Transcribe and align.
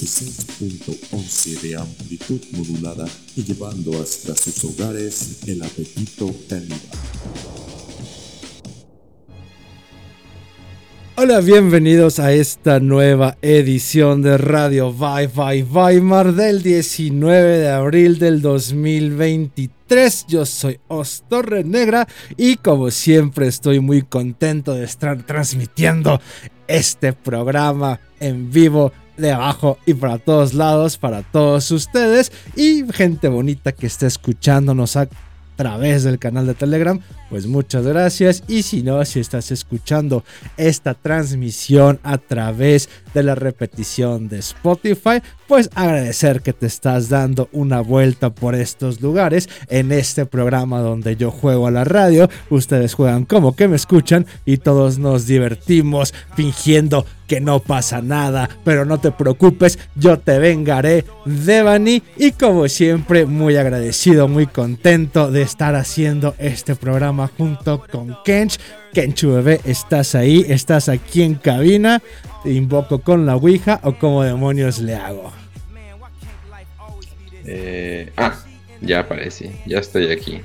16.11 0.00 1.60
de 1.60 1.76
amplitud 1.76 2.40
modulada 2.52 3.06
y 3.36 3.44
llevando 3.44 4.00
hasta 4.00 4.34
sus 4.34 4.64
hogares 4.64 5.40
el 5.46 5.62
apetito 5.62 6.34
caníbal. 6.48 6.78
Hola, 11.16 11.40
bienvenidos 11.40 12.18
a 12.18 12.32
esta 12.32 12.80
nueva 12.80 13.36
edición 13.42 14.22
de 14.22 14.38
Radio 14.38 14.90
Bye 14.90 15.26
Bye 15.26 15.64
Weimar 15.64 16.32
del 16.32 16.62
19 16.62 17.58
de 17.58 17.68
abril 17.68 18.18
del 18.18 18.40
2023. 18.40 20.24
Yo 20.28 20.46
soy 20.46 20.80
Ostorre 20.88 21.62
Negra 21.62 22.08
y 22.38 22.56
como 22.56 22.90
siempre 22.90 23.48
estoy 23.48 23.80
muy 23.80 24.00
contento 24.00 24.72
de 24.72 24.84
estar 24.84 25.26
transmitiendo 25.26 26.22
este 26.68 27.12
programa 27.12 28.00
en 28.18 28.50
vivo 28.50 28.90
de 29.16 29.32
abajo 29.32 29.78
y 29.86 29.94
para 29.94 30.18
todos 30.18 30.54
lados, 30.54 30.96
para 30.96 31.22
todos 31.22 31.70
ustedes 31.70 32.32
y 32.56 32.84
gente 32.92 33.28
bonita 33.28 33.72
que 33.72 33.86
está 33.86 34.06
escuchándonos 34.06 34.96
a 34.96 35.08
través 35.60 36.04
del 36.04 36.18
canal 36.18 36.46
de 36.46 36.54
Telegram, 36.54 36.98
pues 37.28 37.46
muchas 37.46 37.86
gracias. 37.86 38.42
Y 38.48 38.62
si 38.62 38.82
no, 38.82 39.04
si 39.04 39.20
estás 39.20 39.50
escuchando 39.50 40.24
esta 40.56 40.94
transmisión 40.94 42.00
a 42.02 42.16
través 42.16 42.88
de 43.14 43.22
la 43.22 43.34
repetición 43.34 44.28
de 44.28 44.38
Spotify, 44.38 45.22
pues 45.48 45.70
agradecer 45.74 46.42
que 46.42 46.52
te 46.52 46.66
estás 46.66 47.08
dando 47.08 47.48
una 47.52 47.80
vuelta 47.80 48.30
por 48.30 48.54
estos 48.54 49.00
lugares 49.00 49.48
en 49.68 49.92
este 49.92 50.26
programa 50.26 50.80
donde 50.80 51.16
yo 51.16 51.30
juego 51.30 51.66
a 51.66 51.70
la 51.70 51.84
radio. 51.84 52.28
Ustedes 52.50 52.94
juegan 52.94 53.24
como 53.24 53.56
que 53.56 53.68
me 53.68 53.76
escuchan 53.76 54.26
y 54.44 54.58
todos 54.58 54.98
nos 54.98 55.26
divertimos 55.26 56.14
fingiendo 56.36 57.04
que 57.30 57.40
no 57.40 57.60
pasa 57.60 58.02
nada, 58.02 58.50
pero 58.64 58.84
no 58.84 58.98
te 58.98 59.12
preocupes, 59.12 59.78
yo 59.94 60.18
te 60.18 60.40
vengaré, 60.40 61.04
Devani, 61.24 62.02
y 62.16 62.32
como 62.32 62.66
siempre, 62.66 63.24
muy 63.24 63.56
agradecido, 63.56 64.26
muy 64.26 64.48
contento 64.48 65.30
de 65.30 65.42
estar 65.42 65.76
haciendo 65.76 66.34
este 66.38 66.74
programa 66.74 67.30
junto 67.38 67.84
con 67.88 68.16
Kench. 68.24 68.58
Kenchu 68.92 69.32
bebé, 69.32 69.60
estás 69.64 70.14
ahí, 70.14 70.44
estás 70.48 70.88
aquí 70.88 71.22
en 71.22 71.34
cabina, 71.34 72.02
te 72.42 72.52
invoco 72.52 73.00
con 73.00 73.26
la 73.26 73.36
Ouija 73.36 73.80
o 73.82 73.94
como 73.94 74.22
demonios 74.22 74.78
le 74.78 74.94
hago. 74.94 75.32
Eh, 77.44 78.12
ah, 78.16 78.36
ya 78.80 79.00
aparece, 79.00 79.52
ya 79.66 79.78
estoy 79.78 80.10
aquí. 80.10 80.40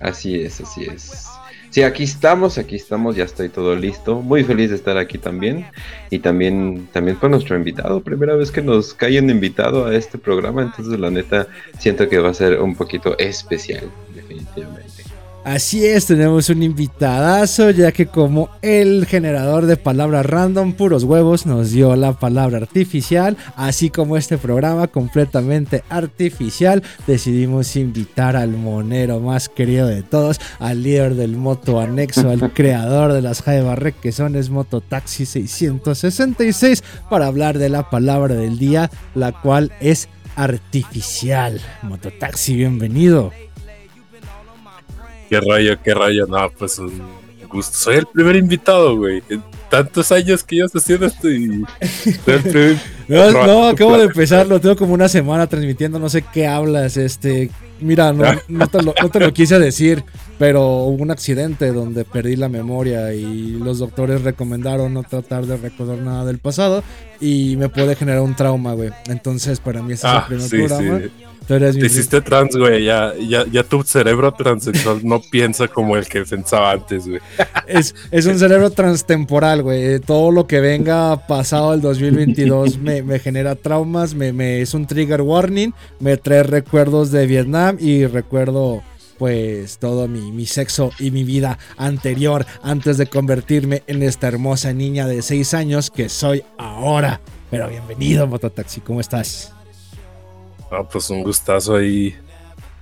Así 0.00 0.40
es, 0.40 0.60
así 0.60 0.84
es. 0.84 1.28
Sí, 1.74 1.82
aquí 1.82 2.04
estamos, 2.04 2.56
aquí 2.56 2.76
estamos, 2.76 3.16
ya 3.16 3.24
estoy 3.24 3.48
todo 3.48 3.74
listo. 3.74 4.22
Muy 4.22 4.44
feliz 4.44 4.70
de 4.70 4.76
estar 4.76 4.96
aquí 4.96 5.18
también. 5.18 5.66
Y 6.08 6.20
también, 6.20 6.88
también 6.92 7.16
por 7.16 7.30
nuestro 7.30 7.56
invitado. 7.56 8.00
Primera 8.00 8.36
vez 8.36 8.52
que 8.52 8.62
nos 8.62 8.94
cae 8.94 9.18
un 9.18 9.28
invitado 9.28 9.86
a 9.86 9.94
este 9.96 10.16
programa. 10.16 10.62
Entonces, 10.62 11.00
la 11.00 11.10
neta, 11.10 11.48
siento 11.80 12.08
que 12.08 12.20
va 12.20 12.28
a 12.30 12.34
ser 12.34 12.60
un 12.60 12.76
poquito 12.76 13.18
especial, 13.18 13.90
definitivamente. 14.14 14.83
Así 15.44 15.84
es, 15.84 16.06
tenemos 16.06 16.48
un 16.48 16.62
invitadazo, 16.62 17.68
ya 17.68 17.92
que 17.92 18.06
como 18.06 18.48
el 18.62 19.04
generador 19.04 19.66
de 19.66 19.76
palabras 19.76 20.24
random, 20.24 20.72
puros 20.72 21.04
huevos, 21.04 21.44
nos 21.44 21.70
dio 21.70 21.94
la 21.96 22.14
palabra 22.14 22.56
artificial, 22.56 23.36
así 23.54 23.90
como 23.90 24.16
este 24.16 24.38
programa 24.38 24.86
completamente 24.86 25.84
artificial, 25.90 26.82
decidimos 27.06 27.76
invitar 27.76 28.36
al 28.36 28.52
monero 28.52 29.20
más 29.20 29.50
querido 29.50 29.86
de 29.86 30.02
todos, 30.02 30.40
al 30.60 30.82
líder 30.82 31.14
del 31.14 31.36
moto 31.36 31.78
anexo, 31.78 32.30
al 32.30 32.50
creador 32.54 33.12
de 33.12 33.20
las 33.20 33.44
es 33.46 34.48
Moto 34.48 34.80
Taxi 34.80 35.26
666, 35.26 36.82
para 37.10 37.26
hablar 37.26 37.58
de 37.58 37.68
la 37.68 37.90
palabra 37.90 38.34
del 38.34 38.58
día, 38.58 38.90
la 39.14 39.32
cual 39.32 39.72
es 39.80 40.08
artificial. 40.36 41.60
Mototaxi, 41.82 42.56
bienvenido. 42.56 43.30
Qué 45.34 45.40
rayo, 45.40 45.76
qué 45.82 45.94
rayo. 45.94 46.26
No, 46.28 46.48
pues 46.56 46.78
un 46.78 46.92
gusto. 47.50 47.76
Soy 47.76 47.96
el 47.96 48.06
primer 48.06 48.36
invitado, 48.36 48.96
güey. 48.96 49.20
En 49.28 49.42
tantos 49.68 50.12
años 50.12 50.44
que 50.44 50.56
yo 50.56 50.66
estoy 50.66 50.80
haciendo 50.80 51.06
esto 51.06 51.28
y. 51.28 51.48
no, 53.08 53.32
no, 53.32 53.64
acabo 53.68 53.98
de 53.98 54.04
empezarlo. 54.04 54.60
Tengo 54.60 54.76
como 54.76 54.94
una 54.94 55.08
semana 55.08 55.48
transmitiendo. 55.48 55.98
No 55.98 56.08
sé 56.08 56.22
qué 56.32 56.46
hablas. 56.46 56.96
Este. 56.96 57.50
Mira, 57.80 58.12
no, 58.12 58.24
no, 58.46 58.68
te 58.68 58.82
lo, 58.82 58.94
no, 59.02 59.08
te 59.10 59.18
lo, 59.18 59.32
quise 59.34 59.58
decir, 59.58 60.04
pero 60.38 60.84
hubo 60.84 61.02
un 61.02 61.10
accidente 61.10 61.72
donde 61.72 62.04
perdí 62.04 62.36
la 62.36 62.48
memoria 62.48 63.12
y 63.12 63.58
los 63.58 63.80
doctores 63.80 64.22
recomendaron 64.22 64.94
no 64.94 65.02
tratar 65.02 65.44
de 65.44 65.56
recordar 65.56 65.98
nada 65.98 66.24
del 66.24 66.38
pasado 66.38 66.84
y 67.20 67.56
me 67.56 67.68
puede 67.68 67.96
generar 67.96 68.20
un 68.20 68.36
trauma, 68.36 68.74
güey. 68.74 68.90
Entonces, 69.08 69.58
para 69.58 69.82
mí 69.82 69.94
ese 69.94 70.06
es 70.06 70.12
el 70.12 70.18
ah, 70.18 70.26
primer 70.26 70.48
sí, 70.48 70.56
programa. 70.56 70.98
Sí. 71.00 71.23
Te 71.46 71.86
hiciste 71.86 72.20
trans, 72.20 72.56
güey. 72.56 72.84
Ya, 72.84 73.12
ya, 73.16 73.44
ya, 73.50 73.62
tu 73.62 73.82
cerebro 73.82 74.32
transexual 74.32 75.00
no 75.02 75.20
piensa 75.20 75.68
como 75.68 75.96
el 75.96 76.06
que 76.06 76.24
pensaba 76.24 76.72
antes, 76.72 77.06
güey. 77.06 77.20
Es, 77.66 77.94
es 78.10 78.26
un 78.26 78.38
cerebro 78.38 78.70
transtemporal, 78.70 79.62
güey. 79.62 79.98
Todo 80.00 80.30
lo 80.30 80.46
que 80.46 80.60
venga 80.60 81.26
pasado 81.26 81.72
el 81.74 81.80
2022 81.80 82.78
me, 82.78 83.02
me 83.02 83.18
genera 83.18 83.54
traumas, 83.54 84.14
me, 84.14 84.32
me, 84.32 84.60
es 84.60 84.74
un 84.74 84.86
trigger 84.86 85.22
warning, 85.22 85.72
me 85.98 86.16
trae 86.16 86.42
recuerdos 86.42 87.10
de 87.10 87.26
Vietnam 87.26 87.76
y 87.80 88.06
recuerdo 88.06 88.82
pues 89.18 89.78
todo 89.78 90.08
mi, 90.08 90.32
mi, 90.32 90.44
sexo 90.44 90.90
y 90.98 91.10
mi 91.10 91.24
vida 91.24 91.58
anterior 91.76 92.44
antes 92.62 92.98
de 92.98 93.06
convertirme 93.06 93.82
en 93.86 94.02
esta 94.02 94.26
hermosa 94.26 94.72
niña 94.72 95.06
de 95.06 95.22
6 95.22 95.54
años 95.54 95.90
que 95.90 96.08
soy 96.08 96.42
ahora. 96.58 97.20
Pero 97.50 97.68
bienvenido, 97.68 98.26
Mototaxi, 98.26 98.80
¿cómo 98.80 99.00
estás? 99.00 99.53
Ah, 100.76 100.82
pues 100.90 101.10
un 101.10 101.22
gustazo 101.22 101.76
ahí 101.76 102.14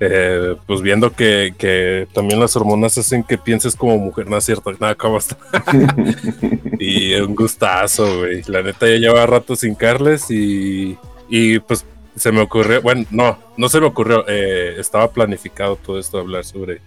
eh, 0.05 0.57
pues 0.67 0.83
viendo 0.83 1.13
que, 1.13 1.55
que, 1.57 2.09
también 2.13 2.41
las 2.41 2.57
hormonas 2.57 2.99
hacen 2.99 3.23
que 3.23 3.39
pienses 3.39 3.77
como 3.77 3.97
mujer, 3.99 4.29
no 4.29 4.37
es 4.37 4.45
cierto, 4.45 4.73
nada, 4.81 4.97
¿cómo 4.97 5.19
está? 5.19 5.37
y 6.81 7.15
un 7.15 7.37
gustazo, 7.37 8.19
güey. 8.19 8.43
La 8.49 8.63
neta 8.63 8.89
ya 8.89 8.97
lleva 8.97 9.25
rato 9.27 9.55
sin 9.55 9.77
Carles 9.77 10.29
y, 10.29 10.99
y 11.29 11.61
pues 11.61 11.87
se 12.17 12.33
me 12.33 12.41
ocurrió, 12.41 12.83
bueno, 12.83 13.05
no, 13.13 13.39
no 13.57 13.69
se 13.69 13.81
me 13.81 13.87
ocurrió, 13.87 14.25
eh, 14.27 14.75
estaba 14.77 15.09
planificado 15.09 15.77
todo 15.77 16.01
esto, 16.01 16.19
hablar 16.19 16.45
sobre, 16.45 16.81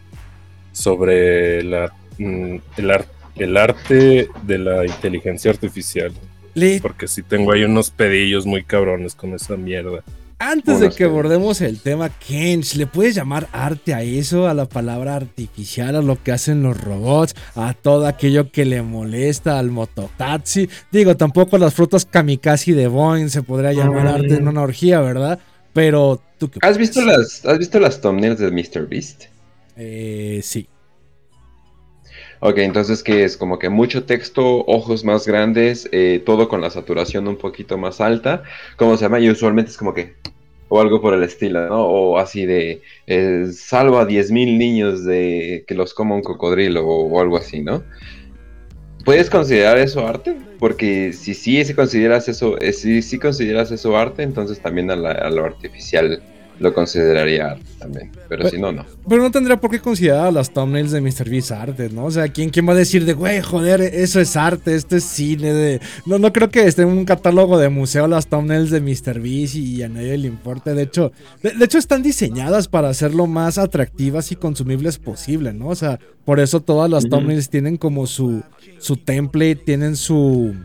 sobre 0.73 1.63
la, 1.63 1.93
mm, 2.17 2.57
el, 2.75 3.05
el 3.37 3.57
arte 3.57 4.27
de 4.43 4.57
la 4.57 4.85
inteligencia 4.85 5.51
artificial. 5.51 6.11
Porque 6.81 7.07
sí 7.07 7.23
tengo 7.23 7.53
ahí 7.53 7.63
unos 7.63 7.91
pedillos 7.91 8.45
muy 8.45 8.63
cabrones 8.63 9.15
con 9.15 9.33
esa 9.33 9.55
mierda. 9.55 10.03
Antes 10.37 10.81
de 10.81 10.89
que 10.89 11.05
abordemos 11.05 11.61
el 11.61 11.79
tema, 11.79 12.09
Kench, 12.09 12.75
¿le 12.75 12.87
puedes 12.87 13.15
llamar 13.15 13.47
arte 13.53 13.93
a 13.93 14.03
eso, 14.03 14.47
a 14.47 14.53
la 14.53 14.65
palabra 14.65 15.15
artificial, 15.15 15.95
a 15.95 16.01
lo 16.01 16.21
que 16.21 16.33
hacen 16.33 16.61
los 16.61 16.79
robots, 16.79 17.35
a 17.55 17.73
todo 17.73 18.05
aquello 18.05 18.51
que 18.51 18.65
le 18.65 18.81
molesta 18.81 19.57
al 19.57 19.71
mototaxi? 19.71 20.69
Digo, 20.91 21.15
tampoco 21.15 21.57
las 21.57 21.73
frutas 21.73 22.05
kamikaze 22.05 22.73
de 22.73 22.87
Boeing 22.87 23.29
se 23.29 23.43
podría 23.43 23.71
llamar 23.71 24.07
arte 24.07 24.35
en 24.35 24.47
una 24.47 24.61
orgía, 24.61 24.99
¿verdad? 24.99 25.39
Pero 25.71 26.21
tú 26.37 26.49
qué 26.49 26.59
¿Has 26.61 26.77
visto 26.77 27.01
las 27.01 27.45
¿Has 27.45 27.57
visto 27.57 27.79
las 27.79 28.01
thumbnails 28.01 28.39
de 28.39 28.51
Mr. 28.51 28.87
Beast? 28.87 29.25
Eh, 29.77 30.41
sí. 30.43 30.67
Ok, 32.41 32.57
entonces 32.57 33.01
que 33.01 33.23
es 33.23 33.37
como 33.37 33.59
que 33.59 33.69
mucho 33.69 34.03
texto, 34.03 34.65
ojos 34.67 35.03
más 35.03 35.25
grandes, 35.25 35.87
eh, 35.91 36.21
todo 36.25 36.49
con 36.49 36.61
la 36.61 36.69
saturación 36.69 37.27
un 37.27 37.37
poquito 37.37 37.77
más 37.77 38.01
alta. 38.01 38.43
¿Cómo 38.77 38.97
se 38.97 39.05
llama? 39.05 39.19
Y 39.19 39.29
usualmente 39.29 39.71
es 39.71 39.77
como 39.77 39.93
que, 39.93 40.15
o 40.67 40.81
algo 40.81 41.01
por 41.01 41.13
el 41.13 41.23
estilo, 41.23 41.67
¿no? 41.67 41.85
O 41.85 42.17
así 42.17 42.45
de, 42.45 42.81
eh, 43.07 43.47
salva 43.53 44.01
a 44.01 44.07
10.000 44.07 44.57
niños 44.57 45.05
de 45.05 45.63
que 45.67 45.75
los 45.75 45.93
coma 45.93 46.15
un 46.15 46.23
cocodrilo 46.23 46.85
o, 46.85 47.21
algo 47.21 47.37
así, 47.37 47.61
¿no? 47.61 47.83
¿Puedes 49.05 49.29
considerar 49.29 49.77
eso 49.77 50.05
arte? 50.05 50.35
Porque 50.59 51.13
si 51.13 51.33
sí 51.33 51.63
si 51.63 51.73
consideras 51.73 52.27
eso, 52.27 52.59
eh, 52.59 52.73
si, 52.73 53.01
si 53.01 53.19
consideras 53.19 53.71
eso 53.71 53.95
arte, 53.95 54.23
entonces 54.23 54.59
también 54.59 54.91
a, 54.91 54.93
a 54.93 55.29
lo 55.29 55.45
artificial 55.45 56.21
lo 56.59 56.73
consideraría 56.73 57.51
arte 57.51 57.65
también. 57.79 58.11
Pero, 58.29 58.49
si 58.49 58.57
no, 58.57 58.71
no. 58.71 58.85
Pero 59.07 59.21
no 59.21 59.31
tendría 59.31 59.57
por 59.57 59.69
qué 59.69 59.79
considerar 59.79 60.31
las 60.31 60.51
thumbnails 60.51 60.91
de 60.91 61.01
MrBeast 61.01 61.51
arte, 61.51 61.89
¿no? 61.89 62.05
O 62.05 62.11
sea, 62.11 62.27
¿quién, 62.29 62.49
¿quién 62.49 62.67
va 62.67 62.73
a 62.73 62.75
decir 62.75 63.05
de, 63.05 63.13
güey, 63.13 63.41
joder, 63.41 63.81
eso 63.81 64.19
es 64.19 64.35
arte, 64.35 64.75
esto 64.75 64.95
es 64.95 65.03
cine? 65.03 65.53
De... 65.53 65.81
No, 66.05 66.17
no 66.17 66.31
creo 66.31 66.49
que 66.49 66.65
esté 66.65 66.83
en 66.83 66.89
un 66.89 67.05
catálogo 67.05 67.57
de 67.57 67.69
museo 67.69 68.07
las 68.07 68.27
thumbnails 68.27 68.71
de 68.71 68.81
MrBeast 68.81 69.55
y 69.55 69.83
a 69.83 69.89
nadie 69.89 70.17
le 70.17 70.27
importe. 70.27 70.73
De 70.73 70.83
hecho, 70.83 71.11
de, 71.43 71.63
hecho 71.63 71.77
están 71.77 72.03
diseñadas 72.03 72.67
para 72.67 72.89
hacerlo 72.89 73.27
más 73.27 73.57
atractivas 73.57 74.31
y 74.31 74.35
consumibles 74.35 74.97
posible, 74.97 75.53
¿no? 75.53 75.67
O 75.67 75.75
sea, 75.75 75.99
por 76.23 76.39
eso 76.39 76.61
todas 76.61 76.89
las 76.89 77.07
thumbnails 77.09 77.49
tienen 77.49 77.77
como 77.77 78.07
su, 78.07 78.43
su 78.79 78.97
template, 78.97 79.55
tienen 79.57 79.95
su 79.95 80.55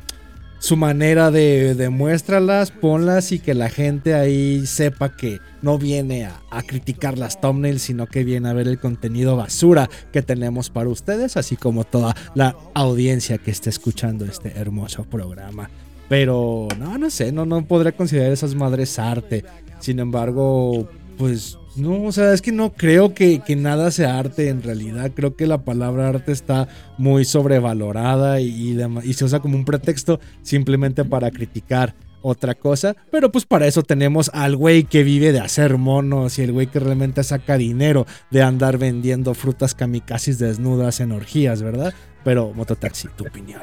su 0.60 0.76
manera 0.76 1.30
de, 1.30 1.74
de 1.74 1.88
muéstralas, 1.88 2.70
ponlas 2.70 3.32
y 3.32 3.38
que 3.38 3.54
la 3.54 3.70
gente 3.70 4.14
ahí 4.14 4.66
sepa 4.66 5.16
que 5.16 5.40
no 5.62 5.78
viene 5.78 6.26
a, 6.26 6.62
criticar 6.62 7.18
las 7.18 7.40
thumbnails, 7.40 7.82
sino 7.82 8.06
que 8.06 8.24
viene 8.24 8.48
a 8.48 8.52
ver 8.52 8.68
el 8.68 8.78
contenido 8.78 9.36
basura 9.36 9.88
que 10.12 10.22
tenemos 10.22 10.68
para 10.68 10.90
ustedes, 10.90 11.38
así 11.38 11.56
como 11.56 11.84
toda 11.84 12.14
la 12.34 12.56
audiencia 12.74 13.38
que 13.38 13.50
esté 13.50 13.70
escuchando 13.70 14.26
este 14.26 14.52
hermoso 14.56 15.04
programa. 15.04 15.70
Pero 16.10 16.68
no, 16.78 16.98
no 16.98 17.08
sé, 17.08 17.32
no, 17.32 17.46
no 17.46 17.64
podría 17.64 17.92
considerar 17.92 18.30
esas 18.30 18.54
madres 18.54 18.98
arte. 18.98 19.44
Sin 19.78 19.98
embargo, 19.98 20.90
pues 21.16 21.56
no, 21.76 22.02
o 22.02 22.12
sea, 22.12 22.32
es 22.32 22.42
que 22.42 22.52
no 22.52 22.72
creo 22.72 23.14
que, 23.14 23.40
nada 23.56 23.90
sea 23.90 24.18
arte 24.18 24.48
en 24.48 24.62
realidad. 24.62 25.12
Creo 25.14 25.36
que 25.36 25.46
la 25.46 25.58
palabra 25.58 26.08
arte 26.08 26.32
está 26.32 26.68
muy 26.98 27.24
sobrevalorada 27.24 28.40
y, 28.40 28.76
y, 29.04 29.12
se 29.14 29.24
usa 29.24 29.40
como 29.40 29.56
un 29.56 29.64
pretexto 29.64 30.20
simplemente 30.42 31.04
para 31.04 31.30
criticar 31.30 31.94
otra 32.22 32.54
cosa. 32.54 32.96
Pero 33.10 33.30
pues 33.30 33.46
para 33.46 33.66
eso 33.66 33.82
tenemos 33.82 34.30
al 34.34 34.56
güey 34.56 34.84
que 34.84 35.04
vive 35.04 35.32
de 35.32 35.40
hacer 35.40 35.78
monos 35.78 36.38
y 36.38 36.42
el 36.42 36.52
güey 36.52 36.66
que 36.66 36.80
realmente 36.80 37.22
saca 37.22 37.56
dinero 37.56 38.06
de 38.30 38.42
andar 38.42 38.76
vendiendo 38.76 39.34
frutas 39.34 39.74
kamikazes 39.74 40.38
desnudas 40.38 41.00
en 41.00 41.12
orgías, 41.12 41.62
¿verdad? 41.62 41.94
Pero 42.24 42.52
Mototaxi, 42.52 43.08
tu 43.16 43.26
opinión. 43.26 43.62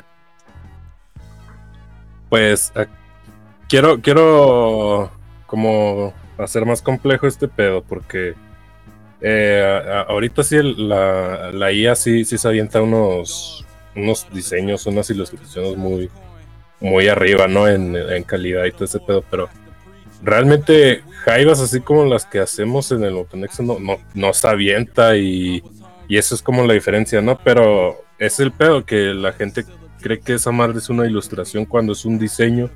Pues 2.29 2.71
eh, 2.75 2.87
quiero, 3.67 4.01
quiero 4.01 5.11
como 5.45 6.13
hacer 6.37 6.65
más 6.65 6.81
complejo 6.81 7.27
este 7.27 7.47
pedo, 7.47 7.83
porque 7.83 8.35
eh, 9.21 10.03
ahorita 10.07 10.43
sí 10.43 10.57
la, 10.61 11.51
la, 11.51 11.71
IA 11.71 11.95
sí, 11.95 12.25
sí 12.25 12.37
se 12.37 12.47
avienta 12.47 12.81
unos, 12.81 13.65
unos 13.95 14.27
diseños, 14.31 14.85
unas 14.85 15.09
ilustraciones 15.09 15.75
muy, 15.75 16.09
muy 16.79 17.07
arriba, 17.07 17.47
¿no? 17.47 17.67
En, 17.67 18.23
calidad 18.23 18.65
y 18.65 18.71
todo 18.71 18.85
ese 18.85 18.99
pedo, 18.99 19.23
pero 19.29 19.49
realmente 20.21 21.03
jaivas 21.23 21.59
así 21.59 21.81
como 21.81 22.05
las 22.05 22.25
que 22.25 22.39
hacemos 22.39 22.91
en 22.91 23.03
el 23.03 23.15
OpenX 23.15 23.59
no, 23.61 23.79
no, 23.79 23.97
no 24.13 24.33
se 24.33 24.47
avienta 24.47 25.15
y, 25.17 25.63
y 26.07 26.17
eso 26.17 26.35
es 26.35 26.41
como 26.41 26.65
la 26.65 26.73
diferencia, 26.73 27.21
¿no? 27.21 27.37
Pero 27.43 28.03
es 28.19 28.39
el 28.39 28.51
pedo 28.51 28.85
que 28.85 29.13
la 29.13 29.33
gente 29.33 29.65
cree 29.99 30.19
que 30.19 30.33
esa 30.33 30.51
madre 30.51 30.77
es 30.77 30.89
una 30.89 31.05
ilustración 31.05 31.65
cuando 31.65 31.93
es 31.93 32.05
un 32.05 32.19
diseño 32.19 32.69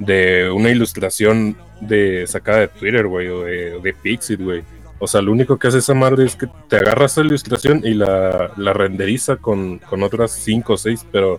de 0.00 0.50
una 0.50 0.70
ilustración 0.70 1.56
de 1.80 2.26
sacada 2.26 2.60
de 2.60 2.68
Twitter, 2.68 3.06
güey, 3.06 3.28
o 3.28 3.44
de, 3.44 3.78
de 3.80 3.94
Pixit, 3.94 4.40
güey. 4.40 4.62
O 4.98 5.06
sea, 5.06 5.22
lo 5.22 5.32
único 5.32 5.58
que 5.58 5.68
hace 5.68 5.78
esa 5.78 5.94
madre 5.94 6.26
es 6.26 6.34
que 6.36 6.46
te 6.68 6.76
agarras 6.76 7.16
la 7.16 7.24
ilustración 7.24 7.82
y 7.84 7.94
la, 7.94 8.52
la 8.56 8.72
renderiza 8.72 9.36
con, 9.36 9.78
con 9.78 10.02
otras 10.02 10.32
5 10.32 10.72
o 10.72 10.76
6, 10.76 11.06
pero 11.12 11.38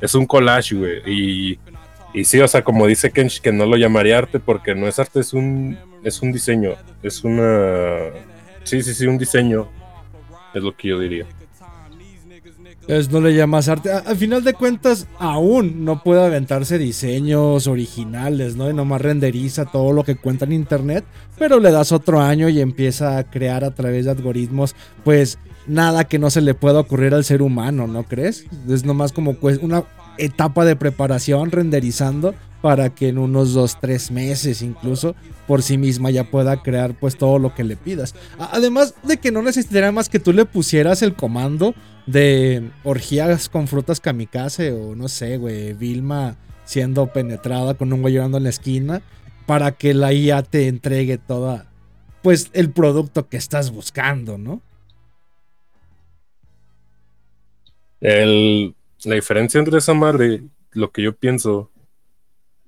es 0.00 0.14
un 0.14 0.26
collage, 0.26 0.74
güey. 0.74 1.02
Y, 1.06 1.58
y 2.14 2.24
sí, 2.24 2.40
o 2.40 2.48
sea, 2.48 2.62
como 2.62 2.86
dice 2.86 3.10
Kench, 3.10 3.40
que 3.40 3.52
no 3.52 3.66
lo 3.66 3.76
llamaría 3.76 4.18
arte 4.18 4.38
porque 4.38 4.74
no 4.74 4.86
es 4.86 4.98
arte, 4.98 5.20
es 5.20 5.34
un, 5.34 5.76
es 6.02 6.22
un 6.22 6.32
diseño. 6.32 6.76
Es 7.02 7.24
una. 7.24 8.10
Sí, 8.62 8.82
sí, 8.82 8.94
sí, 8.94 9.06
un 9.06 9.18
diseño. 9.18 9.68
Es 10.54 10.62
lo 10.62 10.76
que 10.76 10.88
yo 10.88 10.98
diría. 10.98 11.26
Es, 12.86 13.10
no 13.10 13.20
le 13.20 13.34
llamas 13.34 13.68
arte. 13.68 13.90
al 13.90 14.16
final 14.16 14.44
de 14.44 14.52
cuentas, 14.52 15.06
aún 15.18 15.84
no 15.84 16.02
puede 16.02 16.24
aventarse 16.24 16.78
diseños 16.78 17.66
originales, 17.66 18.56
¿no? 18.56 18.68
Y 18.68 18.74
nomás 18.74 19.00
renderiza 19.00 19.64
todo 19.64 19.92
lo 19.92 20.04
que 20.04 20.16
cuenta 20.16 20.44
en 20.44 20.52
internet. 20.52 21.04
Pero 21.38 21.60
le 21.60 21.70
das 21.70 21.92
otro 21.92 22.20
año 22.20 22.48
y 22.48 22.60
empieza 22.60 23.16
a 23.16 23.24
crear 23.24 23.64
a 23.64 23.74
través 23.74 24.04
de 24.04 24.10
algoritmos, 24.10 24.76
pues 25.02 25.38
nada 25.66 26.04
que 26.04 26.18
no 26.18 26.30
se 26.30 26.42
le 26.42 26.54
pueda 26.54 26.80
ocurrir 26.80 27.14
al 27.14 27.24
ser 27.24 27.42
humano, 27.42 27.86
¿no 27.86 28.04
crees? 28.04 28.44
Es 28.68 28.84
nomás 28.84 29.12
como 29.12 29.34
pues, 29.34 29.58
una 29.62 29.84
etapa 30.18 30.64
de 30.64 30.76
preparación 30.76 31.50
renderizando 31.50 32.34
para 32.64 32.94
que 32.94 33.08
en 33.08 33.18
unos 33.18 33.52
2, 33.52 33.76
3 33.78 34.10
meses 34.10 34.62
incluso 34.62 35.14
por 35.46 35.60
sí 35.60 35.76
misma 35.76 36.10
ya 36.10 36.24
pueda 36.30 36.62
crear 36.62 36.98
pues 36.98 37.18
todo 37.18 37.38
lo 37.38 37.54
que 37.54 37.62
le 37.62 37.76
pidas. 37.76 38.14
Además 38.38 38.94
de 39.02 39.18
que 39.18 39.30
no 39.30 39.42
necesitaría 39.42 39.92
más 39.92 40.08
que 40.08 40.18
tú 40.18 40.32
le 40.32 40.46
pusieras 40.46 41.02
el 41.02 41.12
comando 41.12 41.74
de 42.06 42.70
orgías 42.82 43.50
con 43.50 43.68
frutas 43.68 44.00
kamikaze 44.00 44.72
o 44.72 44.94
no 44.94 45.08
sé, 45.08 45.36
güey, 45.36 45.74
Vilma 45.74 46.38
siendo 46.64 47.06
penetrada 47.08 47.74
con 47.74 47.92
un 47.92 48.00
güey 48.00 48.14
llorando 48.14 48.38
en 48.38 48.44
la 48.44 48.48
esquina 48.48 49.02
para 49.44 49.72
que 49.72 49.92
la 49.92 50.14
IA 50.14 50.42
te 50.42 50.66
entregue 50.68 51.18
toda, 51.18 51.66
pues, 52.22 52.48
el 52.54 52.70
producto 52.70 53.28
que 53.28 53.36
estás 53.36 53.72
buscando, 53.72 54.38
¿no? 54.38 54.62
El, 58.00 58.74
la 59.04 59.16
diferencia 59.16 59.58
entre 59.58 59.76
esa 59.76 59.92
madre, 59.92 60.44
lo 60.72 60.92
que 60.92 61.02
yo 61.02 61.14
pienso, 61.14 61.70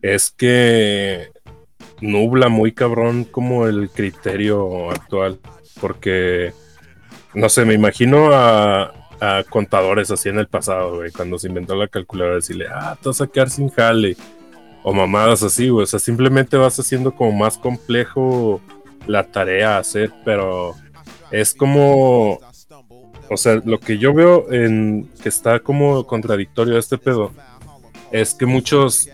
es 0.02 0.30
que 0.30 1.30
nubla 2.00 2.48
muy 2.48 2.72
cabrón 2.72 3.24
como 3.24 3.66
el 3.66 3.90
criterio 3.90 4.90
actual, 4.90 5.38
porque, 5.80 6.52
no 7.34 7.48
sé, 7.48 7.64
me 7.64 7.74
imagino 7.74 8.30
a, 8.32 8.92
contadores 9.48 10.10
así 10.10 10.28
en 10.28 10.38
el 10.38 10.46
pasado, 10.46 11.00
cuando 11.16 11.38
se 11.38 11.48
inventó 11.48 11.74
la 11.74 11.88
calculadora, 11.88 12.36
decirle, 12.36 12.66
ah, 12.70 12.96
te 13.00 13.08
vas 13.08 13.20
a 13.20 13.26
quedar 13.26 13.48
sin 13.48 13.70
jale, 13.70 14.14
o 14.82 14.92
mamadas 14.92 15.42
así, 15.42 15.70
güey, 15.70 15.84
o 15.84 15.86
sea, 15.86 15.98
simplemente 15.98 16.56
vas 16.56 16.78
haciendo 16.78 17.14
como 17.14 17.32
más 17.32 17.56
complejo 17.56 18.60
la 19.06 19.24
tarea 19.24 19.76
a 19.76 19.80
hacer, 19.80 20.12
pero 20.24 20.74
es 21.30 21.54
como, 21.54 22.38
o 23.30 23.36
sea, 23.36 23.60
lo 23.64 23.80
que 23.80 23.98
yo 23.98 24.12
veo 24.12 24.52
en 24.52 25.10
que 25.22 25.28
está 25.30 25.60
como 25.60 26.06
contradictorio 26.06 26.76
a 26.76 26.78
este 26.78 26.98
pedo, 26.98 27.32
es 28.12 28.34
que 28.34 28.46
muchos 28.46 29.08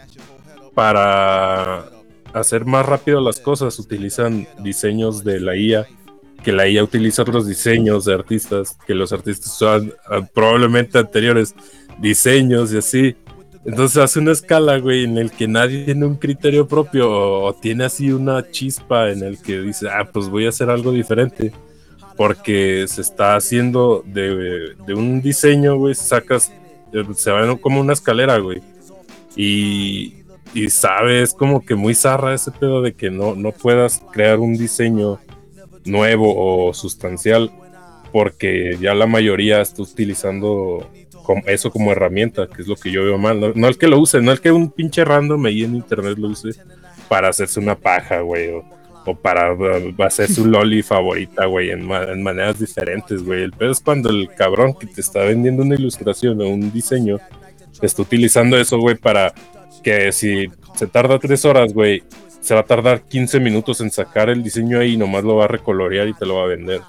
para 0.75 1.85
hacer 2.33 2.65
más 2.65 2.87
rápido 2.87 3.21
las 3.21 3.41
cosas 3.41 3.79
utilizan 3.79 4.47
diseños 4.63 5.23
de 5.23 5.41
la 5.41 5.57
IA 5.57 5.87
que 6.43 6.53
la 6.53 6.69
IA 6.69 6.85
utiliza 6.85 7.23
otros 7.23 7.47
diseños 7.47 8.05
de 8.05 8.15
artistas, 8.15 8.77
que 8.87 8.95
los 8.95 9.13
artistas 9.13 9.53
son 9.53 9.95
ah, 10.09 10.21
probablemente 10.35 10.99
anteriores 10.99 11.55
diseños 11.99 12.73
y 12.73 12.79
así. 12.79 13.17
Entonces 13.65 13.99
hace 13.99 14.19
una 14.19 14.33
escala, 14.33 14.79
güey, 14.79 15.05
en 15.05 15.19
el 15.19 15.31
que 15.31 15.47
nadie 15.47 15.85
tiene 15.85 16.05
un 16.05 16.17
criterio 16.17 16.67
propio 16.67 17.09
o, 17.11 17.55
tiene 17.55 17.85
así 17.85 18.11
una 18.11 18.51
chispa 18.51 19.11
en 19.11 19.23
el 19.23 19.41
que 19.41 19.61
dice, 19.61 19.89
ah, 19.89 20.09
pues 20.13 20.29
voy 20.29 20.47
a 20.47 20.49
hacer 20.49 20.69
algo 20.69 20.93
diferente. 20.93 21.53
Porque 22.17 22.85
se 22.89 23.01
está 23.01 23.37
haciendo 23.37 24.05
de, 24.05 24.75
un 24.95 25.23
diseño, 25.23 25.77
güey, 25.77 25.95
sacas, 25.95 26.53
eh, 26.93 27.05
se 27.15 27.31
va 27.31 27.57
como 27.57 27.81
una 27.81 27.95
escalera, 27.95 28.39
güey. 28.39 28.61
Y, 29.35 30.22
y 30.55 30.71
sabes 30.71 31.35
como 31.35 31.65
que 31.65 31.75
muy 31.75 31.95
zarra 31.95 32.35
ese 32.35 32.51
pedo 32.51 32.83
de 32.83 32.95
que 32.95 33.11
no, 33.11 33.35
no 33.35 33.53
puedas 33.53 34.03
crear 34.13 34.39
un 34.39 34.55
diseño 34.55 35.19
nuevo 35.85 36.67
o 36.69 36.75
sustancial 36.75 37.51
porque 38.13 38.77
ya 38.81 38.95
la 38.95 39.07
mayoría 39.07 39.61
está 39.61 39.83
utilizando 39.83 40.87
eso 41.47 41.71
como 41.71 41.93
herramienta, 41.93 42.47
que 42.47 42.63
es 42.63 42.69
lo 42.69 42.77
que 42.77 42.91
yo 42.91 43.05
veo 43.05 43.17
mal. 43.17 43.53
No, 43.55 43.69
el 43.69 43.79
que 43.79 43.87
lo 43.87 43.99
use, 43.99 44.21
no 44.21 44.33
el 44.33 44.41
que 44.41 44.53
un 44.53 44.71
pinche 44.71 45.05
random 45.05 45.47
ahí 45.47 45.65
en 45.65 45.77
internet 45.77 46.19
lo 46.19 46.29
use 46.29 46.51
para 47.09 47.29
hacerse 47.29 47.61
una 47.61 47.77
paja, 47.77 48.21
güey, 48.21 48.51
o, 48.51 49.15
para 49.15 49.55
uh, 49.55 49.95
hacer 50.03 50.31
su 50.31 50.47
loli 50.47 50.83
favorita, 50.83 51.47
güey, 51.47 51.71
en, 51.71 51.87
maneras 51.87 52.59
diferentes, 52.59 53.23
güey. 53.23 53.43
El 53.43 53.53
pedo 53.53 53.73
es 53.73 53.81
cuando 53.81 54.11
el 54.11 54.29
cabrón 54.35 54.75
que 54.75 54.87
te 54.87 55.01
está 55.01 55.21
vendiendo 55.21 55.63
una 55.63 55.75
ilustración 55.75 56.41
o 56.41 56.49
un 56.49 56.73
diseño 56.73 57.19
está 57.81 58.03
utilizando 58.03 58.57
eso, 58.57 58.79
güey, 58.79 58.97
para 58.97 59.35
que 59.83 60.13
si 60.13 60.49
se 60.77 60.87
tarda 60.87 61.19
tres 61.19 61.45
horas, 61.45 61.73
güey, 61.73 62.03
se 62.41 62.55
va 62.55 62.61
a 62.61 62.67
tardar 62.67 63.03
15 63.03 63.41
minutos 63.41 63.81
en 63.81 63.91
sacar 63.91 64.29
el 64.29 64.43
diseño 64.43 64.81
ahí 64.81 64.95
y 64.95 64.97
nomás 64.97 65.25
lo 65.25 65.37
va 65.37 65.45
a 65.45 65.49
recolorear 65.49 66.09
y 66.09 66.15
te 66.15 66.27
lo 66.27 66.37
va 66.37 66.45
a 66.45 66.49
vender. 66.49 66.81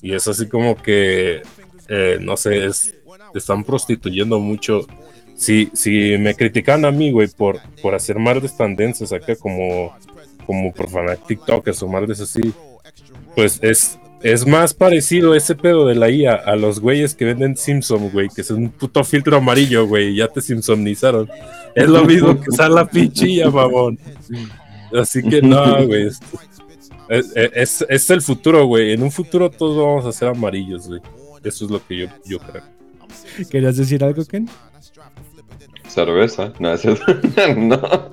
Y 0.00 0.14
es 0.14 0.28
así 0.28 0.48
como 0.48 0.76
que, 0.76 1.42
eh, 1.88 2.18
no 2.20 2.36
sé, 2.36 2.66
es, 2.66 2.94
están 3.34 3.64
prostituyendo 3.64 4.38
mucho. 4.38 4.86
Si, 5.34 5.70
si 5.74 6.16
me 6.18 6.34
critican 6.34 6.84
a 6.84 6.90
mí, 6.90 7.10
güey, 7.10 7.28
por, 7.28 7.60
por 7.82 7.94
hacer 7.94 8.18
mardes 8.18 8.56
tendencias 8.56 9.12
acá 9.12 9.36
como, 9.36 9.94
como 10.46 10.72
por 10.72 10.88
fanar 10.88 11.18
TikTokers 11.18 11.82
o 11.82 11.88
mardes 11.88 12.20
así, 12.20 12.54
pues 13.34 13.58
es, 13.62 13.98
es 14.22 14.46
más 14.46 14.72
parecido 14.72 15.34
ese 15.34 15.54
pedo 15.54 15.86
de 15.86 15.94
la 15.94 16.10
IA 16.10 16.34
a 16.34 16.56
los 16.56 16.80
güeyes 16.80 17.14
que 17.14 17.26
venden 17.26 17.56
Simpson, 17.56 18.10
güey, 18.10 18.28
que 18.28 18.40
es 18.40 18.50
un 18.50 18.70
puto 18.70 19.04
filtro 19.04 19.36
amarillo, 19.36 19.86
güey, 19.86 20.14
ya 20.14 20.28
te 20.28 20.40
Simpsonizaron. 20.40 21.28
Es 21.76 21.88
lo 21.88 22.04
mismo 22.06 22.40
que 22.40 22.48
usar 22.48 22.70
la 22.70 22.86
pinchilla, 22.86 23.50
mamón. 23.50 23.98
Así 24.98 25.22
que 25.22 25.42
no, 25.42 25.86
güey. 25.86 26.08
Es, 27.08 27.84
es, 27.86 28.10
el 28.10 28.22
futuro, 28.22 28.66
güey. 28.66 28.92
En 28.92 29.02
un 29.02 29.12
futuro 29.12 29.50
todos 29.50 29.76
vamos 29.76 30.06
a 30.06 30.18
ser 30.18 30.28
amarillos, 30.28 30.88
güey. 30.88 31.02
Eso 31.44 31.66
es 31.66 31.70
lo 31.70 31.86
que 31.86 31.98
yo, 31.98 32.06
yo 32.24 32.38
creo. 32.38 32.62
¿Querías 33.50 33.76
decir 33.76 34.02
algo, 34.02 34.24
Ken? 34.24 34.48
Cerveza. 35.86 36.52
No, 36.58 36.74
no. 37.56 38.10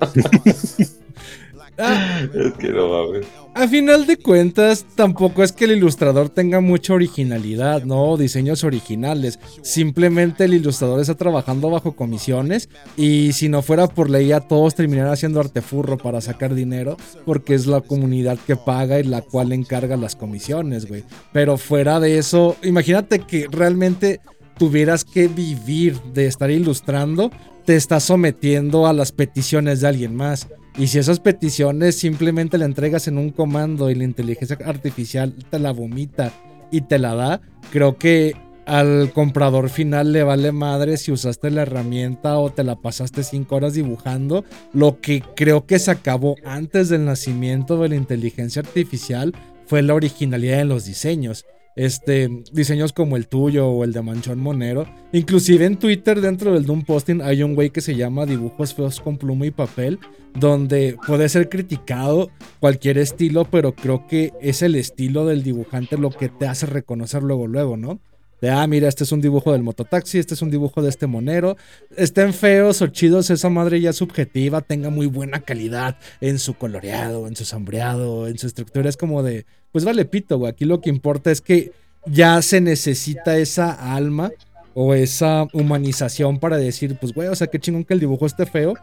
Es 1.77 2.53
que 2.53 2.69
no 2.69 2.89
mames. 2.89 3.25
A 3.55 3.67
final 3.67 4.07
de 4.07 4.17
cuentas, 4.17 4.85
tampoco 4.95 5.43
es 5.43 5.51
que 5.51 5.65
el 5.65 5.73
ilustrador 5.73 6.29
tenga 6.29 6.59
mucha 6.59 6.93
originalidad, 6.93 7.83
¿no? 7.83 8.17
Diseños 8.17 8.63
originales. 8.63 9.39
Simplemente 9.61 10.45
el 10.45 10.55
ilustrador 10.55 10.99
está 10.99 11.15
trabajando 11.15 11.69
bajo 11.69 11.91
comisiones 11.95 12.69
y 12.97 13.33
si 13.33 13.49
no 13.49 13.61
fuera 13.61 13.87
por 13.87 14.09
ley 14.09 14.27
ya 14.27 14.39
todos 14.39 14.73
terminarían 14.75 15.13
haciendo 15.13 15.39
artefurro 15.39 15.97
para 15.97 16.21
sacar 16.21 16.55
dinero 16.55 16.97
porque 17.25 17.53
es 17.53 17.67
la 17.67 17.81
comunidad 17.81 18.39
que 18.39 18.55
paga 18.55 18.99
y 18.99 19.03
la 19.03 19.21
cual 19.21 19.51
encarga 19.51 19.97
las 19.97 20.15
comisiones, 20.15 20.87
güey. 20.87 21.03
Pero 21.31 21.57
fuera 21.57 21.99
de 21.99 22.17
eso, 22.17 22.55
imagínate 22.63 23.19
que 23.19 23.47
realmente 23.51 24.19
tuvieras 24.57 25.05
que 25.05 25.27
vivir 25.27 25.99
de 26.13 26.27
estar 26.27 26.49
ilustrando, 26.49 27.31
te 27.65 27.75
estás 27.75 28.03
sometiendo 28.03 28.87
a 28.87 28.93
las 28.93 29.11
peticiones 29.11 29.81
de 29.81 29.87
alguien 29.87 30.15
más. 30.15 30.47
Y 30.77 30.87
si 30.87 30.97
esas 30.97 31.19
peticiones 31.19 31.97
simplemente 31.97 32.57
le 32.57 32.65
entregas 32.65 33.07
en 33.07 33.17
un 33.17 33.29
comando 33.29 33.91
y 33.91 33.95
la 33.95 34.05
inteligencia 34.05 34.57
artificial 34.65 35.33
te 35.49 35.59
la 35.59 35.71
vomita 35.71 36.31
y 36.71 36.81
te 36.81 36.97
la 36.97 37.13
da, 37.13 37.41
creo 37.71 37.97
que 37.97 38.33
al 38.65 39.11
comprador 39.13 39.69
final 39.69 40.13
le 40.13 40.23
vale 40.23 40.51
madre 40.51 40.97
si 40.97 41.11
usaste 41.11 41.51
la 41.51 41.63
herramienta 41.63 42.39
o 42.39 42.51
te 42.51 42.63
la 42.63 42.75
pasaste 42.75 43.23
cinco 43.23 43.55
horas 43.55 43.73
dibujando. 43.73 44.45
Lo 44.73 44.99
que 44.99 45.21
creo 45.35 45.65
que 45.67 45.77
se 45.77 45.91
acabó 45.91 46.37
antes 46.43 46.89
del 46.89 47.05
nacimiento 47.05 47.79
de 47.79 47.89
la 47.89 47.95
inteligencia 47.95 48.61
artificial 48.61 49.33
fue 49.65 49.83
la 49.83 49.93
originalidad 49.93 50.61
en 50.61 50.69
los 50.69 50.85
diseños 50.85 51.45
este, 51.75 52.43
diseños 52.51 52.93
como 52.93 53.17
el 53.17 53.27
tuyo 53.27 53.67
o 53.67 53.83
el 53.83 53.93
de 53.93 54.01
Manchón 54.01 54.39
Monero. 54.39 54.87
Inclusive 55.11 55.65
en 55.65 55.77
Twitter, 55.77 56.21
dentro 56.21 56.53
del 56.53 56.65
Doom 56.65 56.83
Posting, 56.83 57.21
hay 57.21 57.43
un 57.43 57.55
güey 57.55 57.69
que 57.69 57.81
se 57.81 57.95
llama 57.95 58.25
Dibujos 58.25 58.73
Feos 58.73 58.99
con 58.99 59.17
Pluma 59.17 59.45
y 59.45 59.51
Papel, 59.51 59.99
donde 60.35 60.97
puede 61.05 61.29
ser 61.29 61.49
criticado 61.49 62.29
cualquier 62.59 62.97
estilo, 62.97 63.45
pero 63.45 63.73
creo 63.73 64.07
que 64.07 64.33
es 64.41 64.61
el 64.61 64.75
estilo 64.75 65.25
del 65.25 65.43
dibujante 65.43 65.97
lo 65.97 66.09
que 66.09 66.29
te 66.29 66.47
hace 66.47 66.65
reconocer 66.65 67.23
luego, 67.23 67.47
luego, 67.47 67.77
¿no? 67.77 67.99
De, 68.43 68.50
ah, 68.50 68.67
mira, 68.67 68.89
este 68.89 69.05
es 69.05 69.12
un 69.13 69.21
dibujo 69.21 69.53
del 69.53 69.63
mototaxi, 69.63 70.19
este 70.19 70.33
es 70.33 70.41
un 70.41 70.51
dibujo 70.51 70.81
de 70.81 70.89
este 70.89 71.07
monero. 71.07 71.55
Estén 71.95 72.33
feos 72.33 72.81
o 72.81 72.88
chidos, 72.88 73.29
esa 73.29 73.47
madre 73.47 73.79
ya 73.79 73.93
subjetiva, 73.93 74.59
tenga 74.59 74.89
muy 74.89 75.05
buena 75.05 75.39
calidad 75.39 75.95
en 76.19 76.38
su 76.39 76.55
coloreado, 76.55 77.29
en 77.29 77.38
su 77.38 77.45
sombreado, 77.45 78.27
en 78.27 78.38
su 78.38 78.47
estructura. 78.47 78.89
Es 78.89 78.97
como 78.97 79.23
de, 79.23 79.45
pues 79.71 79.85
vale 79.85 80.03
pito, 80.03 80.39
güey. 80.39 80.51
Aquí 80.51 80.65
lo 80.65 80.81
que 80.81 80.89
importa 80.89 81.31
es 81.31 81.39
que 81.39 81.71
ya 82.05 82.41
se 82.41 82.59
necesita 82.59 83.38
esa 83.38 83.95
alma 83.95 84.29
o 84.73 84.93
esa 84.93 85.47
humanización 85.53 86.38
para 86.38 86.57
decir, 86.57 86.97
pues, 87.00 87.13
güey, 87.13 87.29
o 87.29 87.35
sea, 87.35 87.47
qué 87.47 87.59
chingón 87.59 87.85
que 87.85 87.93
el 87.93 88.01
dibujo 88.01 88.25
esté 88.25 88.45
feo, 88.45 88.73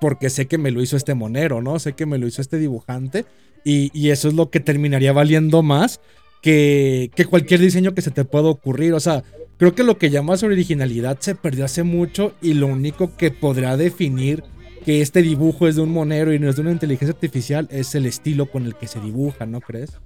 porque 0.00 0.30
sé 0.30 0.46
que 0.46 0.56
me 0.56 0.70
lo 0.70 0.80
hizo 0.80 0.96
este 0.96 1.14
monero, 1.14 1.60
¿no? 1.62 1.80
Sé 1.80 1.94
que 1.94 2.06
me 2.06 2.16
lo 2.16 2.28
hizo 2.28 2.40
este 2.40 2.58
dibujante, 2.58 3.24
y, 3.64 3.90
y 3.92 4.10
eso 4.10 4.28
es 4.28 4.34
lo 4.34 4.50
que 4.50 4.60
terminaría 4.60 5.12
valiendo 5.12 5.64
más 5.64 5.98
que, 6.42 7.10
cualquier 7.28 7.60
diseño 7.60 7.94
que 7.94 8.02
se 8.02 8.10
te 8.10 8.24
pueda 8.24 8.48
ocurrir. 8.48 8.94
O 8.94 9.00
sea, 9.00 9.24
creo 9.56 9.74
que 9.74 9.82
lo 9.82 9.98
que 9.98 10.10
llamas 10.10 10.42
originalidad 10.42 11.18
se 11.20 11.34
perdió 11.34 11.64
hace 11.64 11.82
mucho 11.82 12.34
y 12.40 12.54
lo 12.54 12.66
único 12.66 13.16
que 13.16 13.30
podrá 13.30 13.76
definir 13.76 14.44
que 14.84 15.02
este 15.02 15.22
dibujo 15.22 15.68
es 15.68 15.76
de 15.76 15.82
un 15.82 15.92
monero 15.92 16.32
y 16.32 16.38
no 16.38 16.48
es 16.48 16.56
de 16.56 16.62
una 16.62 16.70
inteligencia 16.70 17.12
artificial 17.12 17.68
es 17.70 17.94
el 17.94 18.06
estilo 18.06 18.46
con 18.46 18.64
el 18.64 18.74
que 18.74 18.86
se 18.86 19.00
dibuja, 19.00 19.44
¿no 19.44 19.60
crees? 19.60 19.98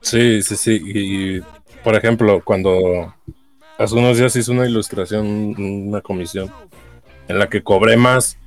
Sí, 0.00 0.42
sí, 0.42 0.56
sí. 0.56 0.80
Y, 0.84 1.40
por 1.84 1.94
ejemplo, 1.94 2.42
cuando 2.44 3.14
hace 3.78 3.94
unos 3.94 4.16
días 4.16 4.34
hice 4.34 4.50
una 4.50 4.66
ilustración, 4.66 5.54
una 5.58 6.00
comisión, 6.00 6.50
en 7.28 7.38
la 7.38 7.48
que 7.48 7.62
cobré 7.62 7.96
más 7.96 8.37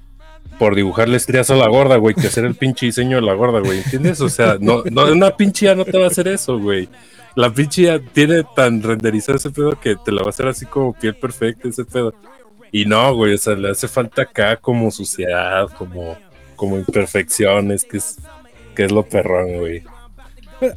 por 0.62 0.76
dibujarle 0.76 1.18
estrías 1.18 1.50
a 1.50 1.56
la 1.56 1.68
gorda, 1.68 1.98
güey, 1.98 2.14
que 2.14 2.28
hacer 2.28 2.46
el 2.46 2.54
pinche 2.54 2.86
diseño 2.86 3.16
de 3.16 3.24
la 3.24 3.34
gorda, 3.34 3.60
güey. 3.60 3.80
¿Entiendes? 3.80 4.22
O 4.22 4.30
sea, 4.30 4.58
no, 4.60 4.84
no, 4.92 5.12
una 5.12 5.36
pinche 5.36 5.66
ya 5.66 5.74
no 5.74 5.86
te 5.86 5.98
va 5.98 6.06
a 6.06 6.08
hacer 6.10 6.28
eso, 6.28 6.60
güey. 6.60 6.88
La 7.36 7.52
pinche 7.52 7.84
ya 7.84 8.00
tiene 8.00 8.44
tan 8.56 8.84
renderizado 8.84 9.38
ese 9.38 9.50
pedo 9.50 9.72
que 9.80 9.96
te 9.96 10.12
la 10.12 10.22
va 10.22 10.28
a 10.28 10.30
hacer 10.30 10.48
así 10.48 10.66
como 10.66 10.94
piel 10.94 11.16
perfecta 11.16 11.68
ese 11.68 11.86
pedo. 11.86 12.14
Y 12.72 12.86
no, 12.86 13.16
güey, 13.16 13.34
o 13.34 13.38
sea, 13.38 13.56
le 13.56 13.72
hace 13.72 13.88
falta 13.88 14.22
acá 14.22 14.56
como 14.58 14.92
suciedad, 14.92 15.68
como, 15.78 16.18
como 16.56 16.78
imperfecciones, 16.78 17.84
que 17.84 17.98
es, 17.98 18.18
que 18.76 18.86
es 18.86 18.92
lo 18.92 19.04
perrón, 19.04 19.58
güey. 19.58 19.84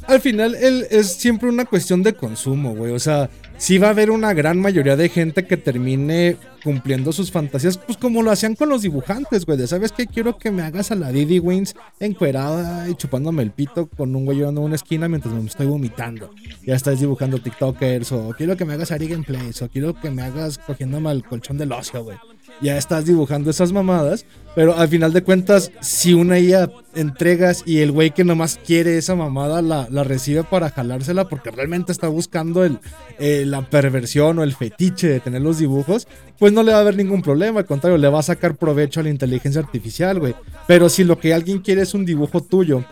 al 0.07 0.19
final 0.19 0.55
él 0.55 0.87
es 0.89 1.13
siempre 1.13 1.47
una 1.47 1.65
cuestión 1.65 2.01
de 2.01 2.13
consumo, 2.13 2.73
güey. 2.73 2.91
O 2.91 2.99
sea, 2.99 3.29
sí 3.57 3.77
va 3.77 3.87
a 3.87 3.91
haber 3.91 4.11
una 4.11 4.33
gran 4.33 4.59
mayoría 4.59 4.95
de 4.95 5.09
gente 5.09 5.45
que 5.45 5.57
termine 5.57 6.37
cumpliendo 6.63 7.11
sus 7.11 7.31
fantasías, 7.31 7.77
pues 7.77 7.97
como 7.97 8.23
lo 8.23 8.31
hacían 8.31 8.55
con 8.55 8.69
los 8.69 8.81
dibujantes, 8.81 9.45
güey. 9.45 9.67
¿Sabes 9.67 9.91
qué? 9.91 10.07
Quiero 10.07 10.37
que 10.37 10.51
me 10.51 10.63
hagas 10.63 10.91
a 10.91 10.95
la 10.95 11.11
Didi 11.11 11.39
Wins 11.39 11.75
encuerada 11.99 12.89
y 12.89 12.95
chupándome 12.95 13.43
el 13.43 13.51
pito 13.51 13.87
con 13.87 14.15
un 14.15 14.25
güey 14.25 14.41
en 14.41 14.57
una 14.57 14.75
esquina 14.75 15.07
mientras 15.07 15.33
me 15.33 15.45
estoy 15.45 15.67
vomitando. 15.67 16.31
Ya 16.65 16.75
estás 16.75 16.99
dibujando 16.99 17.39
TikTokers, 17.39 18.11
o 18.11 18.33
quiero 18.37 18.57
que 18.57 18.65
me 18.65 18.73
hagas 18.73 18.91
Ari 18.91 19.07
Gameplays, 19.07 19.61
o 19.61 19.69
quiero 19.69 19.93
que 19.93 20.09
me 20.09 20.23
hagas 20.23 20.57
cogiéndome 20.57 21.09
al 21.09 21.23
colchón 21.23 21.57
del 21.57 21.71
ocio, 21.71 22.03
güey 22.03 22.17
ya 22.61 22.77
estás 22.77 23.05
dibujando 23.05 23.49
esas 23.49 23.71
mamadas, 23.71 24.25
pero 24.55 24.75
al 24.77 24.87
final 24.87 25.11
de 25.11 25.23
cuentas, 25.23 25.71
si 25.81 26.13
una 26.13 26.39
IA 26.39 26.69
entregas 26.95 27.63
y 27.65 27.79
el 27.79 27.91
güey 27.91 28.11
que 28.11 28.23
nomás 28.23 28.59
quiere 28.65 28.97
esa 28.97 29.15
mamada 29.15 29.61
la, 29.61 30.03
recibe 30.03 30.43
para 30.43 30.69
jalársela 30.69 31.27
porque 31.27 31.51
realmente 31.51 31.91
está 31.91 32.07
buscando 32.07 32.63
el, 32.63 32.79
eh, 33.19 33.43
la 33.45 33.63
perversión 33.63 34.39
o 34.39 34.43
el 34.43 34.55
fetiche 34.55 35.07
de 35.07 35.19
tener 35.19 35.41
los 35.41 35.57
dibujos, 35.57 36.07
pues 36.39 36.53
no 36.53 36.63
le 36.63 36.71
va 36.71 36.77
a 36.77 36.81
haber 36.81 36.95
ningún 36.95 37.21
problema, 37.21 37.59
al 37.59 37.65
contrario, 37.65 37.97
le 37.97 38.07
va 38.07 38.19
a 38.19 38.23
sacar 38.23 38.55
provecho 38.55 39.01
a 39.01 39.03
la 39.03 39.09
inteligencia 39.09 39.61
artificial, 39.61 40.19
güey. 40.19 40.35
Pero 40.67 40.89
si 40.89 41.03
lo 41.03 41.19
que 41.19 41.33
alguien 41.33 41.59
quiere 41.59 41.81
es 41.81 41.93
un 41.93 42.05
dibujo 42.05 42.41
tuyo, 42.41 42.83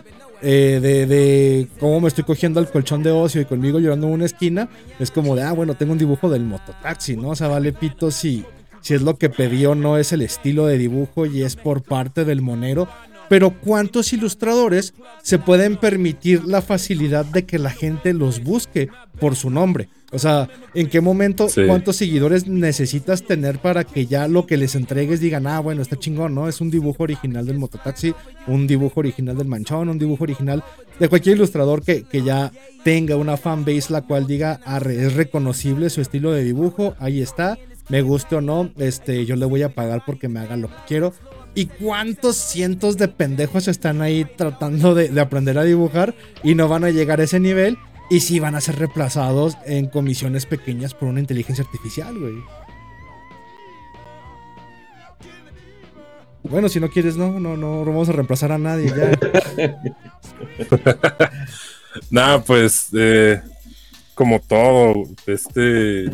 eh, 0.45 0.79
de, 0.81 1.05
de, 1.05 1.67
cómo 1.79 2.01
me 2.01 2.09
estoy 2.09 2.25
cogiendo 2.25 2.59
al 2.59 2.69
colchón 2.69 3.01
de 3.01 3.11
ocio 3.11 3.39
y 3.39 3.45
conmigo 3.45 3.79
llorando 3.79 4.07
en 4.07 4.13
una 4.13 4.25
esquina, 4.25 4.67
es 4.99 5.09
como 5.09 5.37
de, 5.37 5.43
ah, 5.43 5.53
bueno, 5.53 5.75
tengo 5.75 5.93
un 5.93 5.97
dibujo 5.97 6.29
del 6.29 6.43
mototaxi, 6.43 7.15
¿no? 7.15 7.29
O 7.29 7.35
sea, 7.37 7.47
vale 7.47 7.71
pito 7.71 8.11
si, 8.11 8.43
si 8.83 8.93
es 8.93 9.01
lo 9.01 9.17
que 9.17 9.29
pedí 9.29 9.65
o 9.65 9.73
no 9.73 9.97
es 9.97 10.11
el 10.11 10.21
estilo 10.21 10.67
de 10.67 10.77
dibujo 10.77 11.25
y 11.25 11.41
es 11.41 11.55
por 11.55 11.81
parte 11.81 12.25
del 12.25 12.41
monero, 12.41 12.87
pero 13.29 13.51
¿cuántos 13.61 14.13
ilustradores 14.13 14.93
se 15.23 15.39
pueden 15.39 15.77
permitir 15.77 16.43
la 16.43 16.61
facilidad 16.61 17.25
de 17.25 17.45
que 17.45 17.57
la 17.57 17.71
gente 17.71 18.13
los 18.13 18.43
busque 18.43 18.89
por 19.19 19.35
su 19.35 19.49
nombre? 19.49 19.89
O 20.11 20.19
sea, 20.19 20.47
¿en 20.75 20.87
qué 20.89 21.01
momento, 21.01 21.47
cuántos 21.65 21.95
seguidores 21.95 22.45
necesitas 22.45 23.23
tener 23.23 23.57
para 23.57 23.83
que 23.83 24.05
ya 24.05 24.27
lo 24.27 24.45
que 24.45 24.57
les 24.57 24.75
entregues 24.75 25.19
digan, 25.19 25.47
ah, 25.47 25.59
bueno, 25.59 25.81
está 25.81 25.97
chingón, 25.97 26.35
¿no? 26.35 26.47
Es 26.47 26.61
un 26.61 26.69
dibujo 26.69 27.01
original 27.01 27.47
del 27.47 27.57
mototaxi, 27.57 28.13
un 28.45 28.67
dibujo 28.67 28.99
original 28.99 29.35
del 29.35 29.47
manchón, 29.47 29.89
un 29.89 29.97
dibujo 29.97 30.25
original 30.25 30.63
de 30.99 31.09
cualquier 31.09 31.37
ilustrador 31.37 31.81
que, 31.81 32.03
que 32.03 32.21
ya 32.21 32.51
tenga 32.83 33.15
una 33.15 33.37
fanbase 33.37 33.91
la 33.91 34.03
cual 34.03 34.27
diga, 34.27 34.59
ah, 34.65 34.79
es 34.87 35.15
reconocible 35.15 35.89
su 35.89 36.01
estilo 36.01 36.31
de 36.31 36.43
dibujo, 36.43 36.93
ahí 36.99 37.21
está, 37.21 37.57
me 37.89 38.01
guste 38.01 38.35
o 38.35 38.41
no, 38.41 38.71
este, 38.77 39.25
yo 39.25 39.35
le 39.35 39.45
voy 39.45 39.63
a 39.63 39.73
pagar 39.73 40.03
porque 40.05 40.29
me 40.29 40.39
haga 40.39 40.55
lo 40.55 40.69
que 40.69 40.75
quiero. 40.87 41.13
¿Y 41.55 41.67
cuántos 41.67 42.35
cientos 42.35 42.97
de 42.97 43.07
pendejos 43.07 43.67
están 43.67 44.01
ahí 44.01 44.25
tratando 44.25 44.95
de, 44.95 45.19
aprender 45.19 45.57
a 45.57 45.63
dibujar 45.63 46.15
y 46.43 46.55
no 46.55 46.67
van 46.67 46.83
a 46.83 46.89
llegar 46.89 47.19
a 47.19 47.25
ese 47.25 47.39
nivel? 47.39 47.77
Y 48.09 48.21
si 48.21 48.39
van 48.39 48.55
a 48.55 48.61
ser 48.61 48.79
reemplazados 48.79 49.57
en 49.65 49.87
comisiones 49.87 50.45
pequeñas 50.45 50.93
por 50.93 51.09
una 51.09 51.19
inteligencia 51.19 51.63
artificial, 51.63 52.17
güey. 52.17 52.35
Bueno, 56.43 56.69
si 56.69 56.79
no 56.79 56.89
quieres, 56.89 57.15
no, 57.15 57.39
no, 57.39 57.55
no 57.55 57.85
vamos 57.85 58.09
a 58.09 58.11
reemplazar 58.11 58.51
a 58.51 58.57
nadie 58.57 58.87
ya. 58.89 59.79
Nada, 62.09 62.43
pues, 62.43 62.89
eh, 62.93 63.41
como 64.13 64.39
todo, 64.39 64.93
este 65.25 66.11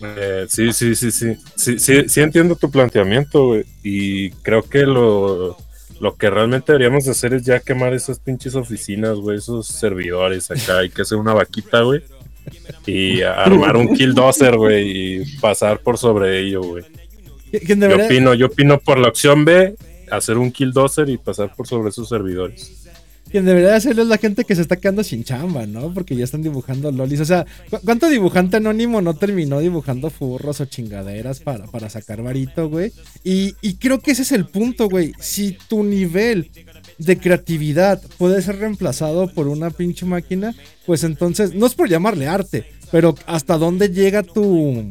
eh, 0.00 0.46
sí, 0.48 0.72
sí, 0.72 0.94
sí, 0.94 1.10
sí, 1.10 1.36
sí, 1.56 2.08
sí, 2.08 2.20
entiendo 2.20 2.56
tu 2.56 2.70
planteamiento, 2.70 3.46
güey. 3.46 3.64
Y 3.82 4.30
creo 4.30 4.62
que 4.62 4.80
lo, 4.80 5.56
lo 6.00 6.16
que 6.16 6.30
realmente 6.30 6.72
deberíamos 6.72 7.08
hacer 7.08 7.34
es 7.34 7.44
ya 7.44 7.60
quemar 7.60 7.94
esas 7.94 8.18
pinches 8.18 8.54
oficinas, 8.54 9.16
güey, 9.16 9.38
esos 9.38 9.66
servidores 9.66 10.50
acá. 10.50 10.78
Hay 10.78 10.90
que 10.90 11.02
hacer 11.02 11.18
una 11.18 11.34
vaquita, 11.34 11.82
güey. 11.82 12.02
Y 12.86 13.22
armar 13.22 13.76
un 13.76 13.94
killdozer, 13.94 14.56
güey, 14.56 15.20
y 15.20 15.36
pasar 15.40 15.80
por 15.80 15.98
sobre 15.98 16.40
ello, 16.40 16.62
güey. 16.62 16.84
Yo 17.52 18.04
opino, 18.04 18.34
yo 18.34 18.46
opino 18.46 18.78
por 18.78 18.98
la 18.98 19.08
opción 19.08 19.44
B, 19.44 19.74
hacer 20.10 20.36
un 20.36 20.52
killdozer 20.52 21.08
y 21.08 21.16
pasar 21.16 21.54
por 21.56 21.66
sobre 21.66 21.88
esos 21.88 22.08
servidores. 22.08 22.85
Quien 23.36 23.44
debería 23.44 23.76
hacerlo 23.76 24.00
es 24.00 24.08
la 24.08 24.16
gente 24.16 24.44
que 24.44 24.54
se 24.54 24.62
está 24.62 24.76
quedando 24.76 25.04
sin 25.04 25.22
chamba, 25.22 25.66
¿no? 25.66 25.92
Porque 25.92 26.16
ya 26.16 26.24
están 26.24 26.40
dibujando 26.40 26.90
lolis. 26.90 27.20
O 27.20 27.26
sea, 27.26 27.44
¿cuánto 27.84 28.08
dibujante 28.08 28.56
anónimo 28.56 29.02
no 29.02 29.12
terminó 29.12 29.60
dibujando 29.60 30.08
furros 30.08 30.62
o 30.62 30.64
chingaderas 30.64 31.40
para, 31.40 31.66
para 31.66 31.90
sacar 31.90 32.22
varito, 32.22 32.70
güey? 32.70 32.94
Y, 33.24 33.52
creo 33.74 34.00
que 34.00 34.12
ese 34.12 34.22
es 34.22 34.32
el 34.32 34.46
punto, 34.46 34.88
güey. 34.88 35.12
Si 35.20 35.52
tu 35.68 35.84
nivel 35.84 36.50
de 36.96 37.18
creatividad 37.18 38.00
puede 38.16 38.40
ser 38.40 38.56
reemplazado 38.56 39.30
por 39.30 39.48
una 39.48 39.68
pinche 39.68 40.06
máquina, 40.06 40.54
pues 40.86 41.04
entonces, 41.04 41.54
no 41.54 41.66
es 41.66 41.74
por 41.74 41.90
llamarle 41.90 42.28
arte, 42.28 42.64
pero 42.90 43.16
hasta 43.26 43.58
dónde 43.58 43.90
llega 43.90 44.22
tu... 44.22 44.88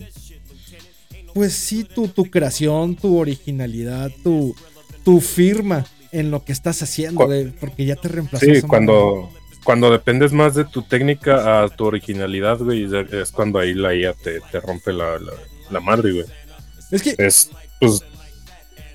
Pues 1.34 1.54
sí, 1.54 1.84
tu, 1.84 2.10
tu 2.10 2.26
creación, 2.26 2.96
tu 2.96 3.18
originalidad, 3.18 4.12
tu, 4.24 4.56
tu 5.04 5.20
firma 5.20 5.84
en 6.16 6.32
lo 6.32 6.44
que 6.44 6.54
estás 6.54 6.82
haciendo, 6.82 7.28
porque 7.60 7.86
ya 7.86 7.96
te 7.96 8.08
reemplazó. 8.08 8.46
Sí, 8.46 8.62
cuando, 8.62 9.30
cuando 9.64 9.92
dependes 9.92 10.32
más 10.32 10.56
de 10.56 10.64
tu 10.64 10.82
técnica 10.82 11.64
a 11.64 11.70
tu 11.70 11.86
originalidad, 11.86 12.60
güey, 12.60 12.88
es 13.12 13.32
cuando 13.32 13.60
ahí 13.60 13.74
la 13.74 13.94
IA 13.94 14.14
te, 14.14 14.40
rompe 14.62 14.94
la, 14.94 15.20
la, 15.70 15.80
madre, 15.82 16.14
güey. 16.14 16.26
Es 16.92 17.02
que. 17.02 17.16
Es, 17.18 17.50
pues. 17.80 18.04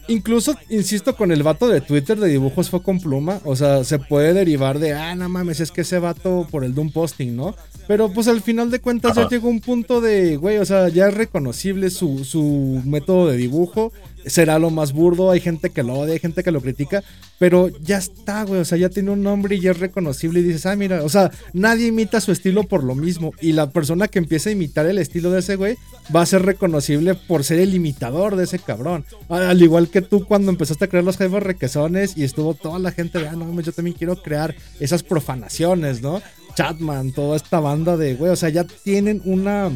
Incluso, 0.09 0.56
insisto, 0.70 1.14
con 1.14 1.30
el 1.30 1.44
vato 1.44 1.68
de 1.68 1.80
Twitter 1.80 2.18
de 2.18 2.28
dibujos 2.28 2.68
fue 2.68 2.83
con 2.83 3.00
pluma. 3.00 3.40
O 3.44 3.54
sea, 3.54 3.85
se 3.85 4.00
puede 4.00 4.33
derivar 4.33 4.80
de, 4.80 4.92
ah, 4.94 5.14
no 5.14 5.28
mames, 5.28 5.61
es 5.61 5.70
que 5.70 5.83
ese 5.83 6.00
vato 6.00 6.48
por 6.50 6.64
el 6.64 6.74
Doom 6.74 6.90
posting, 6.90 7.37
¿no? 7.37 7.54
Pero 7.87 8.12
pues 8.12 8.26
al 8.26 8.40
final 8.40 8.70
de 8.70 8.80
cuentas 8.80 9.14
ya 9.14 9.28
llegó 9.28 9.48
un 9.48 9.61
punto 9.61 10.00
de, 10.00 10.37
güey, 10.37 10.59
o 10.59 10.64
sea, 10.64 10.88
ya 10.88 11.09
es 11.09 11.14
reconocible 11.14 11.90
su, 11.90 12.24
su 12.24 12.83
método 12.85 13.28
de 13.28 13.37
dibujo 13.37 13.92
será 14.26 14.59
lo 14.59 14.70
más 14.70 14.92
burdo, 14.92 15.30
hay 15.30 15.40
gente 15.40 15.70
que 15.70 15.83
lo 15.83 15.94
odia, 15.94 16.14
hay 16.14 16.18
gente 16.18 16.42
que 16.42 16.50
lo 16.50 16.61
critica, 16.61 17.02
pero 17.38 17.68
ya 17.68 17.98
está, 17.98 18.44
güey, 18.44 18.61
o 18.61 18.64
sea, 18.64 18.78
ya 18.78 18.88
tiene 18.88 19.11
un 19.11 19.22
nombre 19.22 19.56
y 19.56 19.61
ya 19.61 19.70
es 19.70 19.80
reconocible 19.80 20.40
y 20.40 20.42
dices, 20.42 20.66
ah, 20.66 20.76
mira, 20.76 21.02
o 21.02 21.09
sea, 21.09 21.30
nadie 21.52 21.87
imita 21.87 22.20
su 22.20 22.33
estilo 22.33 22.64
por 22.64 22.85
lo 22.85 22.94
mismo 22.94 23.33
y 23.40 23.52
la 23.52 23.70
persona 23.70 24.09
que 24.09 24.18
empieza 24.18 24.50
a 24.50 24.52
imitar 24.52 24.87
el 24.87 24.98
estilo 24.98 25.30
de 25.30 25.40
ese 25.40 25.56
güey 25.56 25.76
va 26.14 26.22
a 26.22 26.26
ser 26.26 26.42
reconocible 26.42 27.14
por 27.14 27.44
ser 27.44 27.61
el 27.61 27.74
imitador 27.74 28.37
de 28.37 28.44
ese 28.44 28.59
cabrón. 28.59 29.04
Al 29.28 29.62
igual 29.62 29.88
que 29.88 30.02
tú 30.02 30.24
cuando 30.24 30.50
empezaste 30.50 30.85
a 30.85 30.88
crear 30.88 31.04
los 31.04 31.16
jefes 31.16 31.42
requesones 31.42 32.16
y 32.16 32.24
estuvo 32.24 32.54
toda 32.54 32.78
la 32.78 32.92
gente 32.92 33.18
de, 33.18 33.28
ah, 33.28 33.37
no, 33.37 33.61
yo 33.61 33.72
también 33.72 33.96
quiero 33.96 34.16
crear 34.16 34.54
esas 34.78 35.02
profanaciones, 35.02 36.02
¿no? 36.02 36.20
Chatman, 36.54 37.12
toda 37.12 37.37
esta 37.37 37.61
banda 37.61 37.96
de, 37.96 38.14
güey, 38.14 38.33
o 38.33 38.37
sea, 38.37 38.48
ya 38.48 38.64
tienen 38.64 39.22
una 39.24 39.70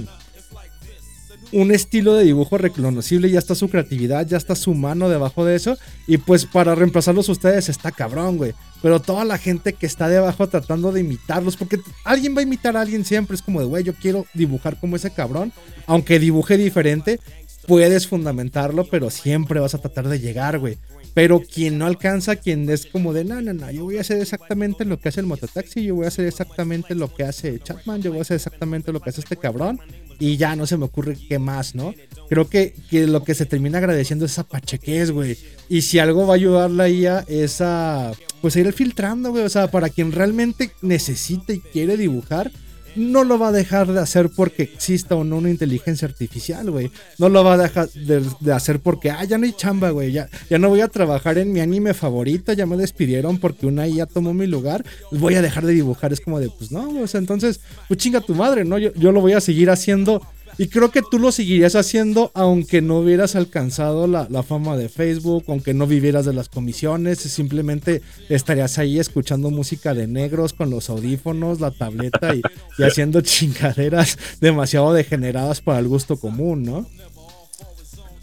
un 1.53 1.73
estilo 1.73 2.15
de 2.15 2.25
dibujo 2.25 2.59
reconocible, 2.59 3.31
ya 3.31 3.39
está 3.39 3.55
su 3.55 3.69
creatividad, 3.69 4.27
ya 4.27 4.37
está 4.37 4.55
su 4.55 4.75
mano 4.75 5.09
debajo 5.09 5.45
de 5.45 5.57
eso. 5.57 5.77
Y 6.07 6.19
pues 6.19 6.47
para 6.47 6.75
reemplazarlos 6.75 7.29
ustedes 7.29 7.69
está 7.69 7.93
cabrón, 7.93 8.37
güey. 8.37 8.55
Pero 8.83 9.01
toda 9.01 9.25
la 9.25 9.39
gente 9.39 9.73
que 9.73 9.87
está 9.87 10.09
debajo 10.09 10.49
tratando 10.49 10.93
de 10.93 11.01
imitarlos, 11.01 11.57
porque 11.57 11.81
alguien 12.05 12.37
va 12.37 12.41
a 12.41 12.43
imitar 12.43 12.77
a 12.77 12.83
alguien 12.83 13.05
siempre, 13.05 13.35
es 13.35 13.43
como 13.43 13.61
de, 13.61 13.67
güey, 13.67 13.85
yo 13.85 13.95
quiero 13.95 14.27
dibujar 14.35 14.79
como 14.79 14.97
ese 14.97 15.11
cabrón, 15.11 15.53
aunque 15.87 16.19
dibuje 16.19 16.59
diferente, 16.59 17.19
puedes 17.67 18.07
fundamentarlo, 18.07 18.85
pero 18.85 19.11
siempre 19.11 19.61
vas 19.61 19.75
a 19.75 19.79
tratar 19.79 20.09
de 20.09 20.21
llegar, 20.21 20.59
güey. 20.59 20.77
Pero 21.15 21.41
quien 21.41 21.79
no 21.79 21.87
alcanza, 21.87 22.37
quien 22.37 22.69
es 22.69 22.87
como 22.87 23.13
de, 23.13 23.25
no, 23.25 23.41
no, 23.41 23.53
no, 23.53 23.71
yo 23.71 23.85
voy 23.85 23.99
a 23.99 24.01
hacer 24.01 24.21
exactamente 24.21 24.85
lo 24.85 24.99
que 24.99 25.09
hace 25.09 25.21
el 25.21 25.27
mototaxi, 25.27 25.85
yo 25.85 25.95
voy 25.95 26.07
a 26.07 26.09
hacer 26.09 26.27
exactamente 26.27 26.97
lo 26.97 27.15
que 27.15 27.23
hace 27.23 27.61
Chatman, 27.61 28.03
yo 28.03 28.11
voy 28.11 28.19
a 28.19 28.23
hacer 28.23 28.35
exactamente 28.35 28.93
lo 28.93 29.01
que 29.01 29.11
hace 29.11 29.21
este 29.21 29.37
cabrón, 29.37 29.81
y 30.19 30.37
ya 30.37 30.57
no 30.57 30.67
se 30.67 30.77
me 30.77 30.85
ocurre 30.85 31.17
qué 31.29 31.39
más, 31.39 31.75
¿no? 31.75 31.95
Creo 32.29 32.49
que, 32.49 32.75
que 32.91 33.07
lo 33.07 33.25
que 33.25 33.35
se 33.35 33.47
termina 33.47 33.79
agradeciendo 33.79 34.25
es 34.25 34.33
esa 34.33 34.45
pachequez, 34.45 35.11
güey. 35.11 35.37
Y 35.69 35.83
si 35.83 35.99
algo 35.99 36.27
va 36.27 36.35
a 36.35 36.37
ayudar 36.37 36.71
la 36.71 36.89
IA 36.89 37.25
es 37.29 37.61
a, 37.61 38.13
pues 38.41 38.57
a 38.57 38.61
ir 38.61 38.73
filtrando, 38.73 39.31
güey. 39.31 39.45
O 39.45 39.49
sea, 39.49 39.71
para 39.71 39.89
quien 39.89 40.13
realmente 40.13 40.71
necesita 40.83 41.53
y 41.53 41.61
quiere 41.61 41.97
dibujar, 41.97 42.51
no 42.97 43.25
lo 43.25 43.39
va 43.39 43.49
a 43.49 43.53
dejar 43.53 43.93
de 43.93 44.01
hacer 44.01 44.31
porque 44.35 44.65
exista 44.65 45.15
o 45.15 45.25
no 45.25 45.37
una 45.37 45.51
inteligencia 45.51 46.07
artificial, 46.07 46.71
güey. 46.71 46.91
No 47.19 47.29
lo 47.29 47.45
va 47.45 47.55
a 47.55 47.59
dejar 47.59 47.89
de, 47.91 48.53
hacer 48.53 48.81
porque, 48.81 49.11
ah, 49.11 49.25
ya 49.25 49.39
no 49.39 49.45
hay 49.45 49.53
chamba, 49.53 49.91
güey. 49.91 50.13
Ya, 50.13 50.29
ya 50.49 50.59
no 50.59 50.69
voy 50.69 50.81
a 50.81 50.89
trabajar 50.89 51.39
en 51.39 51.53
mi 51.53 51.61
anime 51.61 51.95
favorito, 51.95 52.53
ya 52.53 52.67
me 52.67 52.77
despidieron 52.77 53.39
porque 53.39 53.67
una 53.67 53.87
IA 53.87 54.07
tomó 54.07 54.35
mi 54.35 54.47
lugar. 54.47 54.85
Voy 55.11 55.35
a 55.35 55.43
dejar 55.43 55.67
de 55.67 55.73
dibujar. 55.73 56.13
Es 56.13 56.21
como 56.21 56.41
de, 56.41 56.51
pues 56.51 56.71
no, 56.71 57.01
o 57.01 57.07
sea, 57.07 57.19
entonces, 57.19 57.61
pues 57.89 57.99
chinga 57.99 58.21
tu 58.21 58.35
madre, 58.35 58.65
¿no? 58.65 58.79
Yo, 58.79 58.93
yo 58.95 59.13
lo 59.13 59.21
voy 59.21 59.33
a 59.33 59.41
seguir 59.41 59.71
haciendo 59.71 60.23
y 60.59 60.69
creo 60.69 60.91
que 60.91 61.03
tú 61.03 61.19
lo 61.19 61.33
seguirías 61.33 61.75
haciendo 61.75 62.31
aunque 62.35 62.83
no 62.83 62.99
hubieras 62.99 63.37
alcanzado 63.37 64.07
la, 64.07 64.27
fama 64.43 64.77
de 64.77 64.89
Facebook, 64.89 65.45
aunque 65.49 65.75
no 65.75 65.87
vivieras 65.87 66.27
de 66.27 66.33
las 66.33 66.49
comisiones, 66.49 67.19
simplemente 67.19 68.03
estarías 68.29 68.79
ahí 68.79 68.99
escuchando 68.99 69.51
música 69.51 69.95
de 69.95 70.07
negros 70.07 70.53
con 70.53 70.71
los 70.71 70.91
audífonos, 70.91 71.61
la 71.61 71.71
tableta 71.71 72.35
y, 72.35 72.43
haciendo 72.83 73.21
chingaderas 73.21 74.19
demasiado 74.41 74.93
degeneradas 74.93 75.61
para 75.61 75.79
el 75.79 75.89
gusto 75.89 76.17
común, 76.17 76.63
¿no? 76.63 76.87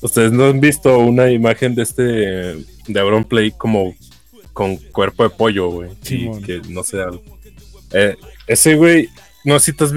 Ustedes 0.01 0.31
no 0.31 0.45
han 0.45 0.59
visto 0.59 0.97
una 0.97 1.29
imagen 1.29 1.75
de 1.75 1.83
este 1.83 2.01
de 2.01 2.99
Auron 2.99 3.23
Play 3.23 3.51
como 3.51 3.95
con 4.53 4.77
cuerpo 4.77 5.23
de 5.23 5.29
pollo, 5.29 5.69
güey. 5.69 5.89
que 6.01 6.61
no 6.69 6.83
sé. 6.83 7.03
Eh, 7.93 8.15
ese 8.47 8.75
güey, 8.75 9.09
no 9.43 9.59
sé 9.59 9.71
si 9.71 9.77
te 9.77 9.83
has 9.83 9.93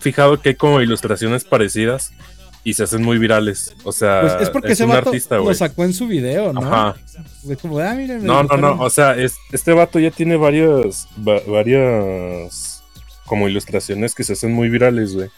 fijado 0.00 0.40
que 0.40 0.50
hay 0.50 0.54
como 0.54 0.80
ilustraciones 0.80 1.44
parecidas 1.44 2.12
y 2.64 2.74
se 2.74 2.82
hacen 2.82 3.02
muy 3.02 3.18
virales. 3.18 3.74
O 3.84 3.92
sea, 3.92 4.20
pues 4.20 4.42
es 4.42 4.50
porque 4.50 4.72
ese 4.72 4.84
un 4.84 4.90
vato 4.90 5.08
artista, 5.08 5.36
lo 5.36 5.54
sacó 5.54 5.84
en 5.84 5.94
su 5.94 6.06
video, 6.06 6.52
¿no? 6.52 6.60
Ajá. 6.60 6.96
Como, 7.62 7.78
ah, 7.78 7.94
no, 7.94 8.42
no, 8.42 8.56
no. 8.56 8.82
O 8.82 8.90
sea, 8.90 9.16
es, 9.16 9.36
este 9.52 9.72
vato 9.72 9.98
ya 9.98 10.10
tiene 10.10 10.36
varios, 10.36 11.08
varias 11.16 12.82
como 13.26 13.48
ilustraciones 13.48 14.14
que 14.14 14.24
se 14.24 14.32
hacen 14.32 14.52
muy 14.52 14.68
virales, 14.68 15.14
güey. 15.14 15.30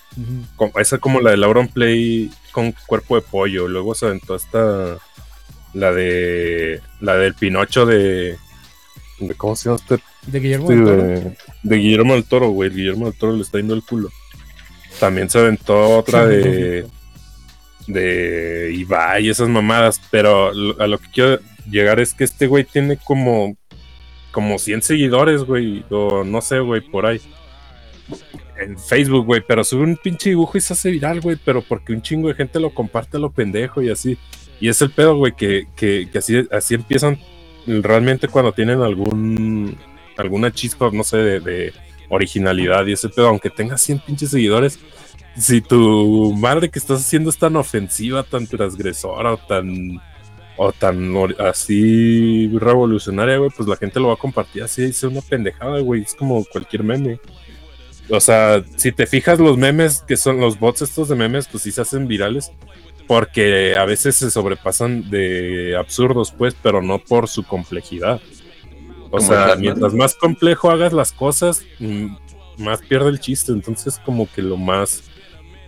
esa 0.76 0.98
como 0.98 1.20
la 1.20 1.30
de 1.30 1.36
Lauron 1.36 1.68
Play 1.68 2.30
con 2.52 2.74
cuerpo 2.86 3.16
de 3.16 3.22
pollo. 3.22 3.68
Luego 3.68 3.94
se 3.94 4.06
aventó 4.06 4.34
hasta 4.34 4.98
la 5.74 5.92
de 5.92 6.80
la 7.00 7.16
del 7.16 7.34
Pinocho 7.34 7.86
de, 7.86 8.36
de 9.18 9.34
¿cómo 9.36 9.56
se 9.56 9.68
llama 9.68 9.80
este? 9.80 10.02
De 10.26 10.40
Guillermo 10.40 10.68
del 10.68 10.84
Toro. 10.84 11.02
De, 11.02 11.36
de 11.62 11.76
Guillermo 11.76 12.14
del 12.14 12.24
Toro, 12.24 12.50
güey. 12.50 12.70
Guillermo 12.70 13.06
del 13.06 13.18
Toro 13.18 13.34
le 13.34 13.42
está 13.42 13.58
yendo 13.58 13.74
el 13.74 13.82
culo. 13.82 14.10
También 15.00 15.30
se 15.30 15.38
aventó 15.38 15.98
otra 15.98 16.26
de. 16.26 16.86
de 17.86 18.72
Ibai 18.76 19.26
y 19.26 19.30
esas 19.30 19.48
mamadas. 19.48 20.00
Pero 20.10 20.50
a 20.78 20.86
lo 20.86 20.98
que 20.98 21.08
quiero 21.12 21.38
llegar 21.68 21.98
es 21.98 22.14
que 22.14 22.24
este 22.24 22.46
güey 22.46 22.64
tiene 22.64 22.98
como. 22.98 23.56
como 24.30 24.58
100 24.58 24.82
seguidores, 24.82 25.42
güey. 25.42 25.84
O 25.90 26.22
no 26.22 26.42
sé, 26.42 26.60
güey, 26.60 26.82
por 26.82 27.06
ahí. 27.06 27.20
En 28.58 28.78
Facebook, 28.78 29.24
güey. 29.24 29.42
Pero 29.46 29.64
sube 29.64 29.82
un 29.84 29.96
pinche 29.96 30.30
dibujo 30.30 30.58
y 30.58 30.60
se 30.60 30.74
hace 30.74 30.90
viral, 30.90 31.20
güey. 31.20 31.38
Pero 31.42 31.62
porque 31.62 31.94
un 31.94 32.02
chingo 32.02 32.28
de 32.28 32.34
gente 32.34 32.60
lo 32.60 32.74
comparte 32.74 33.16
a 33.16 33.20
lo 33.20 33.32
pendejo 33.32 33.80
y 33.80 33.90
así. 33.90 34.18
Y 34.60 34.68
es 34.68 34.82
el 34.82 34.90
pedo, 34.90 35.16
güey, 35.16 35.32
que, 35.32 35.66
que, 35.74 36.06
así, 36.14 36.46
así 36.52 36.74
empiezan 36.74 37.18
realmente 37.66 38.28
cuando 38.28 38.52
tienen 38.52 38.82
algún 38.82 39.78
alguna 40.18 40.52
chispa, 40.52 40.90
no 40.92 41.02
sé, 41.02 41.16
de, 41.40 41.72
originalidad 42.10 42.86
y 42.86 42.92
ese 42.92 43.08
pedo, 43.08 43.28
aunque 43.28 43.48
tengas 43.48 43.80
100 43.80 44.00
pinches 44.00 44.30
seguidores, 44.30 44.78
si 45.38 45.62
tu 45.62 46.34
madre 46.34 46.68
que 46.68 46.78
estás 46.78 47.00
haciendo 47.00 47.30
es 47.30 47.38
tan 47.38 47.56
ofensiva, 47.56 48.22
tan 48.22 48.46
transgresora 48.46 49.32
o 49.32 49.36
tan 49.38 50.00
o 50.62 50.72
tan 50.72 51.14
así 51.38 52.48
revolucionaria, 52.58 53.38
güey, 53.38 53.50
pues 53.56 53.66
la 53.66 53.76
gente 53.76 53.98
lo 53.98 54.08
va 54.08 54.14
a 54.14 54.18
compartir 54.18 54.62
así, 54.62 54.82
es 54.82 55.02
una 55.04 55.22
pendejada, 55.22 55.80
güey, 55.80 56.02
es 56.02 56.14
como 56.14 56.44
cualquier 56.44 56.84
meme. 56.84 57.18
O 58.10 58.20
sea, 58.20 58.62
si 58.76 58.92
te 58.92 59.06
fijas 59.06 59.38
los 59.38 59.56
memes 59.56 60.02
que 60.06 60.18
son 60.18 60.38
los 60.38 60.58
bots 60.58 60.82
estos 60.82 61.08
de 61.08 61.14
memes, 61.14 61.48
pues 61.48 61.62
sí 61.62 61.72
se 61.72 61.80
hacen 61.80 62.06
virales 62.06 62.52
porque 63.06 63.74
a 63.76 63.84
veces 63.86 64.16
se 64.16 64.30
sobrepasan 64.30 65.10
de 65.10 65.76
absurdos, 65.76 66.32
pues, 66.36 66.54
pero 66.62 66.82
no 66.82 66.98
por 66.98 67.26
su 67.26 67.42
complejidad. 67.42 68.20
O 69.10 69.20
sea, 69.20 69.56
mientras 69.56 69.92
más 69.94 70.14
complejo 70.14 70.70
hagas 70.70 70.92
las 70.92 71.12
cosas, 71.12 71.64
más 72.58 72.80
pierde 72.82 73.10
el 73.10 73.20
chiste. 73.20 73.52
Entonces, 73.52 74.00
como 74.04 74.30
que 74.30 74.42
lo 74.42 74.56
más 74.56 75.04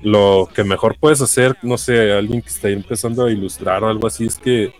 lo 0.02 0.48
que 0.52 0.64
mejor 0.64 0.96
puedes 0.98 1.20
hacer, 1.20 1.56
no 1.62 1.78
sé, 1.78 2.12
alguien 2.12 2.42
que 2.42 2.48
está 2.48 2.68
empezando 2.68 3.24
a 3.24 3.30
ilustrar 3.30 3.84
o 3.84 3.88
algo 3.88 4.08
así, 4.08 4.26
es 4.26 4.36
que 4.36 4.74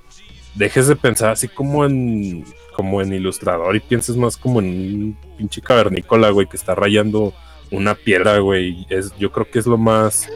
dejes 0.56 0.88
de 0.88 0.96
pensar 0.96 1.30
así 1.30 1.48
como 1.48 1.84
en 1.84 2.44
como 2.74 3.00
en 3.02 3.12
ilustrador 3.12 3.76
y 3.76 3.80
pienses 3.80 4.16
más 4.16 4.36
como 4.36 4.58
en 4.60 4.66
un 4.66 5.18
pinche 5.36 5.60
cavernícola, 5.60 6.30
güey, 6.30 6.48
que 6.48 6.56
está 6.56 6.74
rayando 6.74 7.32
una 7.70 7.94
piedra, 7.94 8.38
güey. 8.38 8.86
Es, 8.88 9.16
yo 9.18 9.30
creo 9.30 9.48
que 9.48 9.58
es 9.58 9.66
lo 9.66 9.78
más 9.78 10.28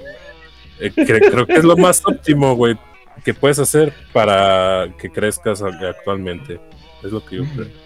eh, 0.79 0.93
creo 0.95 1.47
que 1.47 1.55
es 1.55 1.65
lo 1.65 1.77
más 1.77 2.03
óptimo, 2.05 2.55
güey, 2.55 2.77
que 3.25 3.35
puedes 3.35 3.59
hacer 3.59 3.93
para 4.13 4.93
que 4.99 5.11
crezcas 5.11 5.63
actualmente. 5.63 6.61
Es 7.03 7.13
lo 7.13 7.25
que 7.25 7.37
yo 7.37 7.45
creo. 7.55 7.86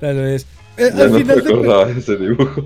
Tal 0.00 0.16
vez. 0.16 0.46
Eh, 0.76 0.90
al 0.94 1.10
final 1.12 1.42
de... 1.42 1.98
ese 1.98 2.16
dibujo. 2.16 2.64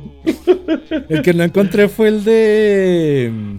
El 1.08 1.22
que 1.22 1.32
no 1.32 1.44
encontré 1.44 1.88
fue 1.88 2.08
el 2.08 2.24
de 2.24 3.58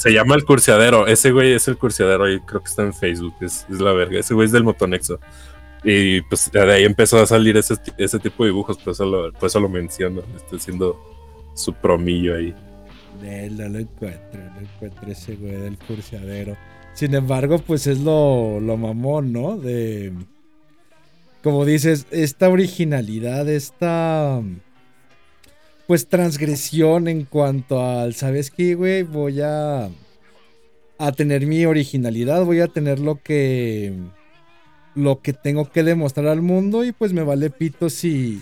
se 0.00 0.14
llama 0.14 0.34
el 0.34 0.46
cursiadero. 0.46 1.06
Ese 1.06 1.30
güey 1.30 1.52
es 1.52 1.68
el 1.68 1.76
cursiadero 1.76 2.32
y 2.32 2.40
creo 2.40 2.62
que 2.62 2.70
está 2.70 2.82
en 2.82 2.94
Facebook. 2.94 3.34
Es, 3.42 3.66
la 3.68 3.92
verga. 3.92 4.18
Ese 4.18 4.32
güey 4.32 4.46
es 4.46 4.52
del 4.52 4.64
Motonexo. 4.64 5.20
Y 5.84 6.22
pues 6.22 6.50
de 6.50 6.72
ahí 6.72 6.84
empezó 6.84 7.20
a 7.20 7.26
salir 7.26 7.58
ese, 7.58 7.74
ese 7.98 8.18
tipo 8.18 8.42
de 8.42 8.48
dibujos. 8.48 8.78
Por 8.78 8.94
eso 8.94 9.04
lo, 9.04 9.30
por 9.30 9.48
eso 9.48 9.60
lo 9.60 9.68
menciono. 9.68 10.22
Estoy 10.36 10.58
haciendo 10.58 10.98
su 11.54 11.74
promillo 11.74 12.34
ahí. 12.34 12.54
No, 13.20 13.68
lo 13.68 13.78
encuentro. 13.78 14.40
No 14.54 14.60
encuentro 14.60 15.12
ese 15.12 15.36
güey 15.36 15.56
del 15.56 15.76
cursiadero. 15.76 16.56
Sin 16.94 17.14
embargo, 17.14 17.58
pues 17.58 17.86
es 17.86 18.00
lo, 18.00 18.58
lo 18.58 18.78
mamón, 18.78 19.34
¿no? 19.34 19.58
De. 19.58 20.14
Como 21.42 21.64
dices, 21.64 22.06
esta 22.10 22.48
originalidad, 22.48 23.48
esta 23.48 24.42
pues 25.86 26.06
transgresión 26.06 27.08
en 27.08 27.24
cuanto 27.24 27.84
al, 27.84 28.14
¿sabes 28.14 28.52
qué, 28.52 28.76
güey? 28.76 29.02
Voy 29.02 29.40
a, 29.40 29.88
a 30.98 31.12
tener 31.12 31.46
mi 31.46 31.64
originalidad, 31.64 32.44
voy 32.44 32.60
a 32.60 32.68
tener 32.68 33.00
lo 33.00 33.20
que, 33.20 33.94
lo 34.94 35.20
que 35.20 35.32
tengo 35.32 35.68
que 35.72 35.82
demostrar 35.82 36.28
al 36.28 36.42
mundo 36.42 36.84
y 36.84 36.92
pues 36.92 37.12
me 37.12 37.24
vale 37.24 37.50
pito 37.50 37.90
si, 37.90 38.40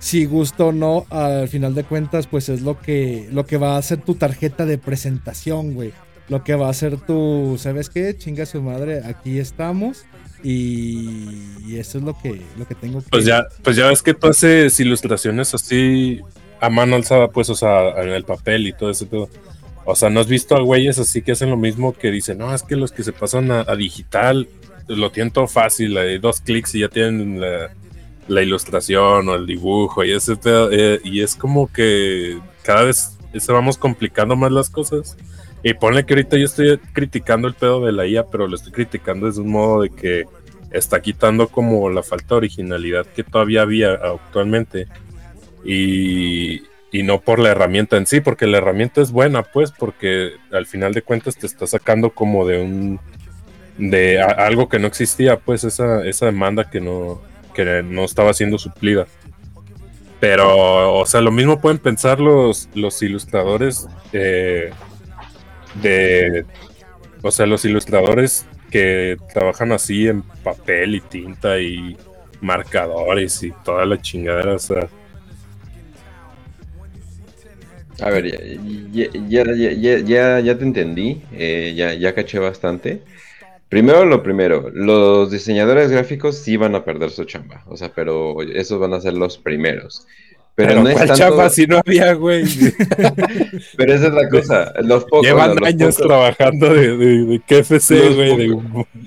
si 0.00 0.24
gusto 0.24 0.68
o 0.68 0.72
no, 0.72 1.06
al 1.10 1.48
final 1.48 1.74
de 1.74 1.84
cuentas, 1.84 2.26
pues 2.26 2.48
es 2.48 2.62
lo 2.62 2.80
que, 2.80 3.28
lo 3.30 3.46
que 3.46 3.58
va 3.58 3.76
a 3.76 3.82
ser 3.82 4.00
tu 4.00 4.14
tarjeta 4.14 4.66
de 4.66 4.78
presentación, 4.78 5.74
güey. 5.74 5.92
Lo 6.28 6.44
que 6.44 6.56
va 6.56 6.68
a 6.68 6.74
ser 6.74 6.98
tu, 6.98 7.56
¿sabes 7.58 7.90
qué? 7.90 8.16
Chinga 8.16 8.44
su 8.44 8.60
madre, 8.60 9.02
aquí 9.04 9.38
estamos. 9.38 10.04
Y, 10.42 11.76
eso 11.76 11.98
es 11.98 12.04
lo 12.04 12.18
que, 12.18 12.40
lo 12.56 12.66
que 12.66 12.74
tengo 12.74 13.00
que... 13.00 13.08
Pues 13.10 13.24
ya, 13.24 13.46
pues 13.62 13.76
ya 13.76 13.86
ves 13.86 14.02
que 14.02 14.14
tú 14.14 14.28
haces 14.28 14.78
ilustraciones 14.80 15.54
así 15.54 16.20
a 16.60 16.70
mano 16.70 16.96
alzada, 16.96 17.28
pues, 17.28 17.50
o 17.50 17.54
sea, 17.54 17.90
en 18.02 18.08
el 18.08 18.24
papel 18.24 18.66
y 18.66 18.72
todo 18.72 18.90
ese 18.90 19.06
todo. 19.06 19.28
O 19.84 19.94
sea, 19.94 20.10
¿no 20.10 20.20
has 20.20 20.26
visto 20.26 20.54
a 20.56 20.60
güeyes 20.60 20.98
así 20.98 21.22
que 21.22 21.32
hacen 21.32 21.50
lo 21.50 21.56
mismo 21.56 21.94
que 21.94 22.10
dicen, 22.10 22.38
no, 22.38 22.54
es 22.54 22.62
que 22.62 22.76
los 22.76 22.92
que 22.92 23.02
se 23.02 23.12
pasan 23.12 23.50
a, 23.50 23.64
digital 23.74 24.48
lo 24.86 25.10
tienen 25.10 25.32
todo 25.32 25.46
fácil, 25.46 25.96
hay 25.96 26.18
dos 26.18 26.40
clics 26.40 26.74
y 26.74 26.80
ya 26.80 26.88
tienen 26.88 27.40
la, 27.40 28.42
ilustración 28.42 29.28
o 29.28 29.34
el 29.34 29.46
dibujo 29.46 30.04
y 30.04 30.12
ese 30.12 30.36
eh, 30.44 31.00
y 31.04 31.22
es 31.22 31.34
como 31.34 31.72
que 31.72 32.38
cada 32.62 32.82
vez 32.82 33.16
se 33.34 33.52
vamos 33.52 33.78
complicando 33.78 34.36
más 34.36 34.52
las 34.52 34.68
cosas. 34.68 35.16
Y 35.62 35.74
ponle 35.74 36.04
que 36.06 36.14
ahorita 36.14 36.36
yo 36.36 36.44
estoy 36.44 36.78
criticando 36.92 37.48
el 37.48 37.54
pedo 37.54 37.84
de 37.84 37.92
la 37.92 38.06
IA, 38.06 38.26
pero 38.26 38.46
lo 38.46 38.54
estoy 38.54 38.72
criticando 38.72 39.26
desde 39.26 39.40
un 39.40 39.50
modo 39.50 39.82
de 39.82 39.90
que 39.90 40.24
está 40.70 41.00
quitando 41.00 41.48
como 41.48 41.88
la 41.90 42.02
falta 42.02 42.34
de 42.34 42.36
originalidad 42.36 43.06
que 43.06 43.24
todavía 43.24 43.62
había 43.62 43.92
actualmente 43.92 44.86
y, 45.64 46.62
no 47.04 47.20
por 47.20 47.38
la 47.38 47.50
herramienta 47.50 47.96
en 47.96 48.06
sí, 48.06 48.20
porque 48.20 48.46
la 48.46 48.58
herramienta 48.58 49.00
es 49.00 49.12
buena, 49.12 49.42
pues, 49.42 49.72
porque 49.72 50.32
al 50.52 50.66
final 50.66 50.92
de 50.92 51.02
cuentas 51.02 51.36
te 51.36 51.46
está 51.46 51.66
sacando 51.66 52.10
como 52.10 52.46
de 52.46 52.60
un 52.60 53.00
de 53.76 54.20
algo 54.20 54.68
que 54.68 54.80
no 54.80 54.88
existía, 54.88 55.38
pues 55.38 55.62
esa, 55.62 56.04
esa 56.04 56.26
demanda 56.26 56.68
que 56.68 56.80
no, 56.80 57.22
que 57.54 57.82
no 57.84 58.04
estaba 58.04 58.32
siendo 58.34 58.58
suplida. 58.58 59.06
Pero, 60.18 60.98
o 60.98 61.06
sea, 61.06 61.20
lo 61.20 61.30
mismo 61.30 61.60
pueden 61.60 61.78
pensar 61.78 62.18
los, 62.18 62.68
los 62.74 63.00
ilustradores 63.02 63.86
eh, 64.12 64.70
de, 65.74 66.44
o 67.22 67.30
sea, 67.30 67.46
los 67.46 67.64
ilustradores 67.64 68.46
que 68.70 69.16
trabajan 69.32 69.72
así 69.72 70.08
en 70.08 70.22
papel 70.22 70.96
y 70.96 71.00
tinta 71.00 71.58
y 71.58 71.96
marcadores 72.40 73.42
y 73.42 73.52
toda 73.64 73.86
la 73.86 74.00
chingadera, 74.00 74.54
o 74.54 74.58
sea, 74.58 74.88
a 78.00 78.10
ver, 78.10 78.30
ya, 78.92 79.08
ya, 79.28 80.02
ya, 80.02 80.40
ya 80.40 80.58
te 80.58 80.64
entendí, 80.64 81.22
eh, 81.32 81.74
ya, 81.76 81.94
ya 81.94 82.14
caché 82.14 82.38
bastante. 82.38 83.02
Primero 83.68 84.04
lo 84.06 84.22
primero, 84.22 84.70
los 84.72 85.30
diseñadores 85.30 85.90
gráficos 85.90 86.38
sí 86.38 86.56
van 86.56 86.74
a 86.74 86.84
perder 86.84 87.10
su 87.10 87.24
chamba, 87.24 87.64
o 87.66 87.76
sea, 87.76 87.92
pero 87.92 88.40
esos 88.42 88.78
van 88.78 88.94
a 88.94 89.00
ser 89.00 89.14
los 89.14 89.36
primeros. 89.36 90.06
Pero, 90.58 90.82
no 90.82 90.88
es 90.88 90.96
tanto... 90.96 91.14
chamba 91.14 91.48
si 91.50 91.68
no 91.68 91.78
había, 91.78 92.14
güey? 92.14 92.42
pero 93.76 93.94
esa 93.94 94.08
es 94.08 94.12
la 94.12 94.28
cosa, 94.28 94.72
los 94.82 95.04
pocos... 95.04 95.24
Llevan 95.24 95.64
años 95.64 95.94
trabajando 95.94 96.74
de, 96.74 96.96
de, 96.96 97.40
KFC, 97.46 98.12
güey. 98.16 98.48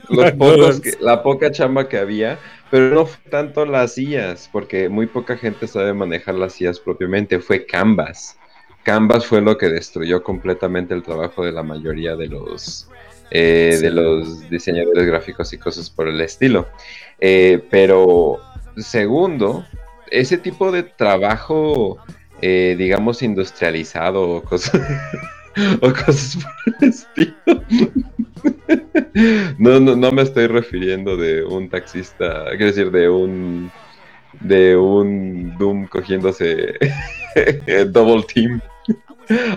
Los 0.08 0.32
pocos, 0.38 0.82
la 1.02 1.22
poca 1.22 1.52
chamba 1.52 1.90
que 1.90 1.98
había, 1.98 2.40
pero 2.70 2.96
no 2.96 3.06
fue 3.06 3.20
tanto 3.30 3.66
las 3.66 3.96
sillas, 3.96 4.50
porque 4.50 4.88
muy 4.88 5.08
poca 5.08 5.36
gente 5.36 5.68
sabe 5.68 5.94
manejar 5.94 6.36
las 6.36 6.54
sillas 6.54 6.80
propiamente, 6.80 7.40
fue 7.40 7.66
Canvas. 7.66 8.38
Canvas 8.84 9.26
fue 9.26 9.42
lo 9.42 9.58
que 9.58 9.68
destruyó 9.68 10.24
completamente 10.24 10.94
el 10.94 11.04
trabajo 11.04 11.44
de 11.44 11.52
la 11.52 11.64
mayoría 11.64 12.16
de 12.16 12.28
los, 12.28 12.90
eh, 13.30 13.78
de 13.82 13.92
los 13.92 14.50
diseñadores 14.50 15.06
gráficos 15.06 15.52
y 15.52 15.58
cosas 15.58 15.90
por 15.90 16.08
el 16.08 16.22
estilo. 16.22 16.70
Eh, 17.20 17.62
pero 17.70 18.40
segundo, 18.78 19.66
ese 20.12 20.38
tipo 20.38 20.72
de 20.72 20.84
trabajo, 20.84 21.98
eh, 22.42 22.76
digamos, 22.78 23.22
industrializado 23.24 24.30
o 24.30 24.44
cosas, 24.44 24.82
o 25.82 25.92
cosas 25.92 26.38
por 26.44 26.76
el 26.82 26.90
estilo. 26.90 27.36
No, 29.58 29.80
no, 29.80 29.96
no 29.96 30.12
me 30.12 30.22
estoy 30.22 30.48
refiriendo 30.48 31.18
de 31.18 31.44
un 31.44 31.70
taxista, 31.70 32.46
quiero 32.50 32.68
decir, 32.68 32.92
de 32.92 33.10
un 33.10 33.72
de 34.40 34.78
un 34.78 35.58
Doom 35.58 35.88
cogiéndose 35.88 36.74
double 37.92 38.24
team 38.34 38.62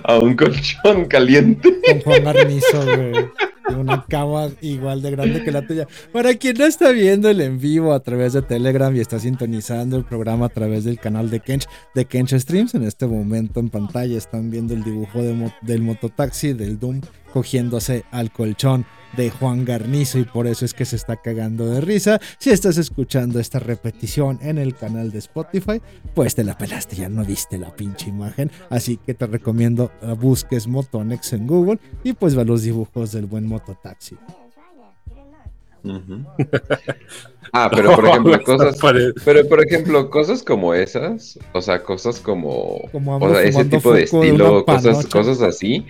a 0.02 0.18
un 0.18 0.36
colchón 0.36 1.06
caliente. 1.06 1.80
Con 1.86 2.00
Juan 2.00 2.26
Arnizo, 2.26 2.84
güey. 2.84 3.30
Una 3.78 4.04
cama 4.04 4.48
igual 4.60 5.00
de 5.00 5.10
grande 5.10 5.42
que 5.42 5.50
la 5.50 5.66
tuya. 5.66 5.88
Para 6.12 6.34
quien 6.34 6.58
no 6.58 6.66
está 6.66 6.90
viendo 6.90 7.30
el 7.30 7.40
en 7.40 7.58
vivo 7.58 7.94
a 7.94 8.00
través 8.00 8.34
de 8.34 8.42
Telegram 8.42 8.94
y 8.94 9.00
está 9.00 9.18
sintonizando 9.18 9.96
el 9.96 10.04
programa 10.04 10.46
a 10.46 10.50
través 10.50 10.84
del 10.84 10.98
canal 10.98 11.30
de 11.30 11.40
Kench, 11.40 11.66
de 11.94 12.04
Kench 12.04 12.34
Streams, 12.34 12.74
en 12.74 12.84
este 12.84 13.06
momento 13.06 13.60
en 13.60 13.70
pantalla 13.70 14.18
están 14.18 14.50
viendo 14.50 14.74
el 14.74 14.84
dibujo 14.84 15.20
del 15.62 15.82
mototaxi 15.82 16.52
del 16.52 16.78
Doom 16.78 17.00
cogiéndose 17.32 18.04
al 18.12 18.30
colchón 18.30 18.86
de 19.16 19.30
Juan 19.30 19.64
Garnizo 19.64 20.18
y 20.18 20.24
por 20.24 20.46
eso 20.46 20.64
es 20.64 20.74
que 20.74 20.84
se 20.84 20.96
está 20.96 21.16
cagando 21.16 21.66
de 21.66 21.80
risa. 21.80 22.20
Si 22.38 22.50
estás 22.50 22.78
escuchando 22.78 23.40
esta 23.40 23.58
repetición 23.58 24.38
en 24.42 24.58
el 24.58 24.74
canal 24.74 25.10
de 25.10 25.18
Spotify, 25.18 25.80
pues 26.14 26.34
te 26.34 26.44
la 26.44 26.56
pelaste, 26.56 26.96
ya 26.96 27.08
no 27.08 27.24
viste 27.24 27.58
la 27.58 27.74
pinche 27.74 28.08
imagen. 28.08 28.50
Así 28.70 28.98
que 29.04 29.14
te 29.14 29.26
recomiendo 29.26 29.53
uh, 29.60 29.88
busques 30.16 30.66
Motonex 30.66 31.32
en 31.32 31.46
Google 31.46 31.78
y 32.02 32.12
pues 32.12 32.34
ve 32.34 32.44
los 32.44 32.62
dibujos 32.62 33.12
del 33.12 33.26
buen 33.26 33.46
mototaxi. 33.46 34.16
ah, 37.52 37.70
pero 37.74 37.94
por 37.94 38.06
ejemplo, 38.06 38.42
cosas. 38.42 38.78
Pero 39.24 39.48
por 39.48 39.62
ejemplo, 39.62 40.10
cosas 40.10 40.42
como 40.42 40.72
esas, 40.72 41.38
o 41.52 41.60
sea, 41.60 41.82
cosas 41.82 42.20
como. 42.20 42.88
ese 43.42 43.66
tipo 43.66 43.92
de 43.92 44.04
estilo, 44.04 44.64
cosas, 44.64 45.06
cosas 45.06 45.42
así 45.42 45.84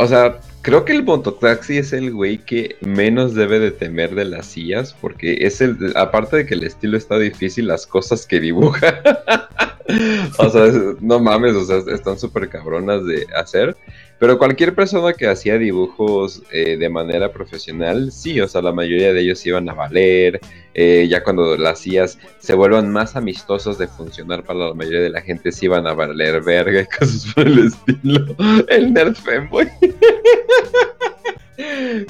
o 0.00 0.06
sea, 0.06 0.38
creo 0.62 0.84
que 0.84 0.92
el 0.92 1.02
mototaxi 1.02 1.78
es 1.78 1.92
el 1.92 2.12
güey 2.12 2.38
que 2.38 2.76
menos 2.80 3.34
debe 3.34 3.58
de 3.58 3.72
temer 3.72 4.14
de 4.14 4.26
las 4.26 4.46
sillas, 4.46 4.94
porque 5.00 5.38
es 5.40 5.60
el, 5.60 5.92
aparte 5.96 6.36
de 6.36 6.46
que 6.46 6.54
el 6.54 6.62
estilo 6.62 6.96
está 6.96 7.18
difícil, 7.18 7.66
las 7.66 7.84
cosas 7.84 8.24
que 8.24 8.38
dibuja. 8.38 9.00
o 10.38 10.50
sea, 10.50 10.70
no 11.00 11.18
mames, 11.18 11.54
o 11.54 11.64
sea, 11.64 11.78
están 11.94 12.18
súper 12.18 12.48
cabronas 12.50 13.06
de 13.06 13.26
hacer. 13.34 13.76
Pero 14.18 14.36
cualquier 14.36 14.74
persona 14.74 15.12
que 15.12 15.28
hacía 15.28 15.58
dibujos 15.58 16.42
eh, 16.50 16.76
de 16.76 16.88
manera 16.88 17.32
profesional, 17.32 18.10
sí, 18.10 18.40
o 18.40 18.48
sea, 18.48 18.60
la 18.60 18.72
mayoría 18.72 19.12
de 19.12 19.20
ellos 19.20 19.46
iban 19.46 19.68
a 19.68 19.74
valer. 19.74 20.40
Eh, 20.74 21.06
ya 21.08 21.24
cuando 21.24 21.56
las 21.56 21.80
sillas 21.80 22.18
se 22.38 22.54
vuelvan 22.54 22.92
más 22.92 23.16
amistosos 23.16 23.78
de 23.78 23.88
funcionar 23.88 24.44
para 24.44 24.68
la 24.68 24.74
mayoría 24.74 25.00
de 25.00 25.10
la 25.10 25.22
gente, 25.22 25.52
sí 25.52 25.66
iban 25.66 25.86
a 25.86 25.94
valer 25.94 26.42
verga 26.42 26.82
y 26.82 26.86
cosas 26.86 27.32
por 27.32 27.46
el 27.46 27.66
estilo. 27.66 28.36
El 28.68 28.92
nerd 28.92 29.14
fanboy. 29.14 29.68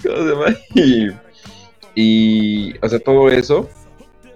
¿Cómo 0.02 0.16
se 0.16 0.24
llama? 0.24 0.56
Y, 0.74 1.08
y, 1.94 2.74
o 2.80 2.88
sea, 2.88 2.98
todo 2.98 3.28
eso 3.30 3.68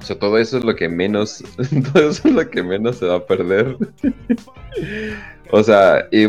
o 0.02 0.04
sea, 0.04 0.18
todo 0.18 0.36
eso 0.38 0.58
es 0.58 0.64
lo 0.64 0.74
que 0.74 0.88
menos, 0.88 1.44
todo 1.92 2.10
eso 2.10 2.28
es 2.28 2.34
lo 2.34 2.50
que 2.50 2.62
menos 2.62 2.96
se 2.96 3.06
va 3.06 3.16
a 3.16 3.24
perder. 3.24 3.76
o 5.52 5.62
sea, 5.62 6.08
y, 6.10 6.26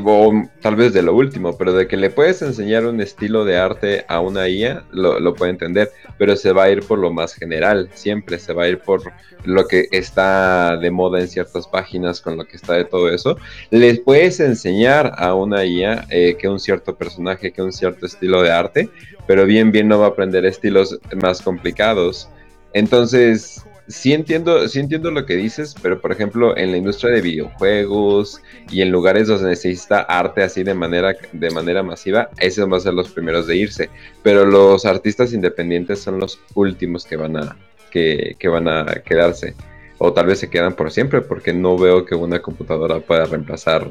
tal 0.62 0.76
vez 0.76 0.94
de 0.94 1.02
lo 1.02 1.16
último, 1.16 1.58
pero 1.58 1.74
de 1.74 1.88
que 1.88 1.98
le 1.98 2.12
puedes 2.12 2.44
enseñar 2.44 2.86
un 2.86 3.02
estilo 3.02 3.46
de 3.46 3.58
arte 3.58 4.06
a 4.08 4.20
una 4.20 4.48
IA, 4.48 4.84
lo, 4.92 5.20
lo 5.20 5.34
puede 5.34 5.52
entender, 5.52 5.92
pero 6.20 6.36
se 6.36 6.52
va 6.54 6.66
a 6.66 6.70
ir 6.70 6.84
por 6.84 7.00
lo 7.00 7.12
más 7.12 7.34
general, 7.34 7.90
siempre 7.96 8.38
se 8.38 8.54
va 8.54 8.64
a 8.64 8.68
ir 8.68 8.78
por 8.78 9.12
lo 9.44 9.68
que 9.68 9.88
está 9.92 10.78
de 10.78 10.92
moda 10.92 11.20
en 11.20 11.28
ciertas 11.28 11.68
páginas, 11.68 12.22
con 12.22 12.38
lo 12.38 12.46
que 12.46 12.58
está 12.58 12.74
de 12.74 12.86
todo 12.86 13.10
eso. 13.10 13.38
Les 13.72 14.00
puedes 14.00 14.40
enseñar 14.40 15.14
a 15.18 15.34
una 15.34 15.66
IA 15.66 16.06
eh, 16.12 16.38
que 16.38 16.48
un 16.48 16.60
cierto 16.60 16.96
personaje, 16.96 17.52
que 17.52 17.64
un 17.64 17.74
cierto 17.74 18.06
estilo 18.06 18.44
de 18.44 18.52
arte, 18.52 18.90
pero 19.26 19.46
bien, 19.46 19.72
bien 19.72 19.88
no 19.88 19.98
va 19.98 20.06
a 20.06 20.10
aprender 20.10 20.46
estilos 20.46 21.00
más 21.16 21.42
complicados 21.42 22.30
entonces, 22.74 23.64
sí 23.88 24.14
entiendo, 24.14 24.68
sí 24.68 24.80
entiendo 24.80 25.12
lo 25.12 25.26
que 25.26 25.36
dices, 25.36 25.76
pero 25.82 26.00
por 26.02 26.12
ejemplo, 26.12 26.58
en 26.58 26.72
la 26.72 26.78
industria 26.78 27.12
de 27.12 27.22
videojuegos 27.22 28.42
y 28.72 28.82
en 28.82 28.92
lugares 28.92 29.28
donde 29.28 29.50
necesita 29.50 30.02
arte 30.02 30.44
así 30.44 30.64
de 30.64 30.74
manera, 30.74 31.16
de 31.32 31.50
manera 31.52 31.84
masiva, 31.84 32.30
esos 32.40 32.68
van 32.68 32.80
a 32.80 32.84
ser 32.84 32.94
los 32.94 33.10
primeros 33.10 33.48
de 33.48 33.58
irse. 33.58 33.90
Pero 34.24 34.46
los 34.46 34.86
artistas 34.86 35.34
independientes 35.34 36.00
son 36.00 36.20
los 36.20 36.40
últimos 36.56 37.06
que 37.06 37.16
van 37.16 37.38
a, 37.38 37.58
que, 37.92 38.36
van 38.48 38.68
a 38.68 38.86
quedarse. 39.06 39.54
O 40.00 40.12
tal 40.12 40.28
vez 40.28 40.40
se 40.40 40.50
quedan 40.50 40.74
por 40.74 40.92
siempre, 40.92 41.22
porque 41.22 41.54
no 41.54 41.78
veo 41.78 42.06
que 42.06 42.16
una 42.16 42.42
computadora 42.42 43.00
pueda 43.00 43.26
reemplazar 43.26 43.88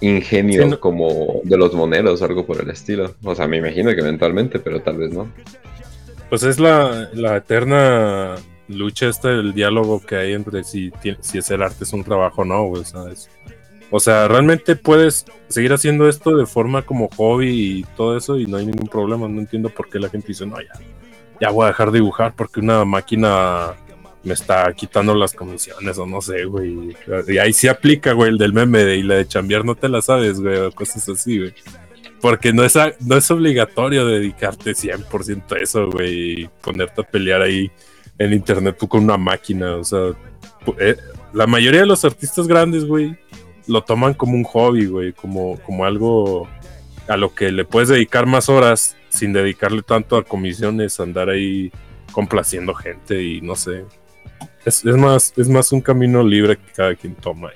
ingenio 0.00 0.78
como 0.78 1.40
de 1.44 1.56
los 1.56 1.72
moneros 1.74 2.20
o 2.20 2.24
algo 2.24 2.46
por 2.46 2.60
el 2.60 2.70
estilo. 2.70 3.14
O 3.24 3.34
sea, 3.34 3.48
me 3.48 3.58
imagino 3.58 3.90
que 3.94 4.00
eventualmente, 4.00 4.58
pero 4.58 4.80
tal 4.80 4.98
vez 4.98 5.12
no. 5.12 5.30
Pues 6.28 6.42
es 6.42 6.58
la, 6.58 7.08
eterna 7.36 8.34
lucha 8.68 9.08
esta 9.08 9.28
del 9.28 9.54
diálogo 9.54 10.04
que 10.04 10.16
hay 10.16 10.32
entre 10.32 10.64
si, 10.64 10.92
si 11.20 11.38
es 11.38 11.50
el 11.50 11.62
arte 11.62 11.84
es 11.84 11.92
un 11.92 12.02
trabajo 12.02 12.42
o 12.42 12.44
no, 12.44 12.64
güey. 12.64 12.82
O 13.90 14.00
sea, 14.00 14.26
realmente 14.26 14.74
puedes 14.74 15.24
seguir 15.48 15.72
haciendo 15.72 16.08
esto 16.08 16.36
de 16.36 16.46
forma 16.46 16.82
como 16.82 17.08
hobby 17.16 17.78
y 17.78 17.84
todo 17.96 18.16
eso 18.16 18.38
y 18.38 18.46
no 18.46 18.56
hay 18.56 18.66
ningún 18.66 18.88
problema. 18.88 19.28
No 19.28 19.40
entiendo 19.40 19.68
por 19.68 19.88
qué 19.88 20.00
la 20.00 20.08
gente 20.08 20.28
dice, 20.28 20.46
no, 20.46 20.56
ya, 20.60 20.72
ya 21.40 21.50
voy 21.50 21.64
a 21.64 21.68
dejar 21.68 21.92
de 21.92 21.98
dibujar 21.98 22.34
porque 22.34 22.60
una 22.60 22.84
máquina 22.84 23.74
me 24.24 24.34
está 24.34 24.72
quitando 24.72 25.14
las 25.14 25.32
comisiones 25.32 25.96
o 25.98 26.06
no 26.06 26.20
sé, 26.20 26.44
güey. 26.46 26.96
Y 27.28 27.38
ahí 27.38 27.52
sí 27.52 27.68
aplica, 27.68 28.12
güey, 28.12 28.30
el 28.30 28.38
del 28.38 28.52
meme 28.52 28.84
de, 28.84 28.96
y 28.96 29.02
la 29.04 29.14
de 29.14 29.28
chambear 29.28 29.64
no 29.64 29.76
te 29.76 29.88
la 29.88 30.02
sabes, 30.02 30.40
güey, 30.40 30.56
o 30.58 30.72
cosas 30.72 31.08
así, 31.08 31.38
güey. 31.38 31.54
Porque 32.20 32.52
no 32.52 32.64
es, 32.64 32.74
no 33.00 33.16
es 33.16 33.30
obligatorio 33.30 34.06
dedicarte 34.06 34.72
100% 34.72 35.52
a 35.52 35.58
eso, 35.58 35.90
güey, 35.90 36.42
y 36.42 36.50
ponerte 36.62 37.02
a 37.02 37.04
pelear 37.04 37.42
ahí 37.42 37.70
en 38.18 38.32
internet 38.32 38.76
tú 38.78 38.88
con 38.88 39.04
una 39.04 39.16
máquina. 39.16 39.76
O 39.76 39.84
sea, 39.84 40.12
eh, 40.78 40.96
la 41.32 41.46
mayoría 41.46 41.80
de 41.80 41.86
los 41.86 42.04
artistas 42.04 42.48
grandes, 42.48 42.84
güey, 42.84 43.16
lo 43.66 43.82
toman 43.82 44.14
como 44.14 44.34
un 44.34 44.44
hobby, 44.44 44.86
güey, 44.86 45.12
como, 45.12 45.58
como 45.60 45.84
algo 45.84 46.48
a 47.08 47.16
lo 47.16 47.34
que 47.34 47.52
le 47.52 47.64
puedes 47.64 47.88
dedicar 47.88 48.26
más 48.26 48.48
horas 48.48 48.96
sin 49.08 49.32
dedicarle 49.32 49.82
tanto 49.82 50.16
a 50.16 50.24
comisiones, 50.24 50.98
andar 51.00 51.28
ahí 51.28 51.70
complaciendo 52.12 52.74
gente 52.74 53.22
y 53.22 53.40
no 53.40 53.56
sé. 53.56 53.84
Es, 54.64 54.84
más, 54.84 55.32
es 55.36 55.48
más 55.48 55.70
un 55.72 55.80
camino 55.80 56.22
libre 56.22 56.56
que 56.56 56.72
cada 56.72 56.94
quien 56.94 57.14
toma. 57.14 57.50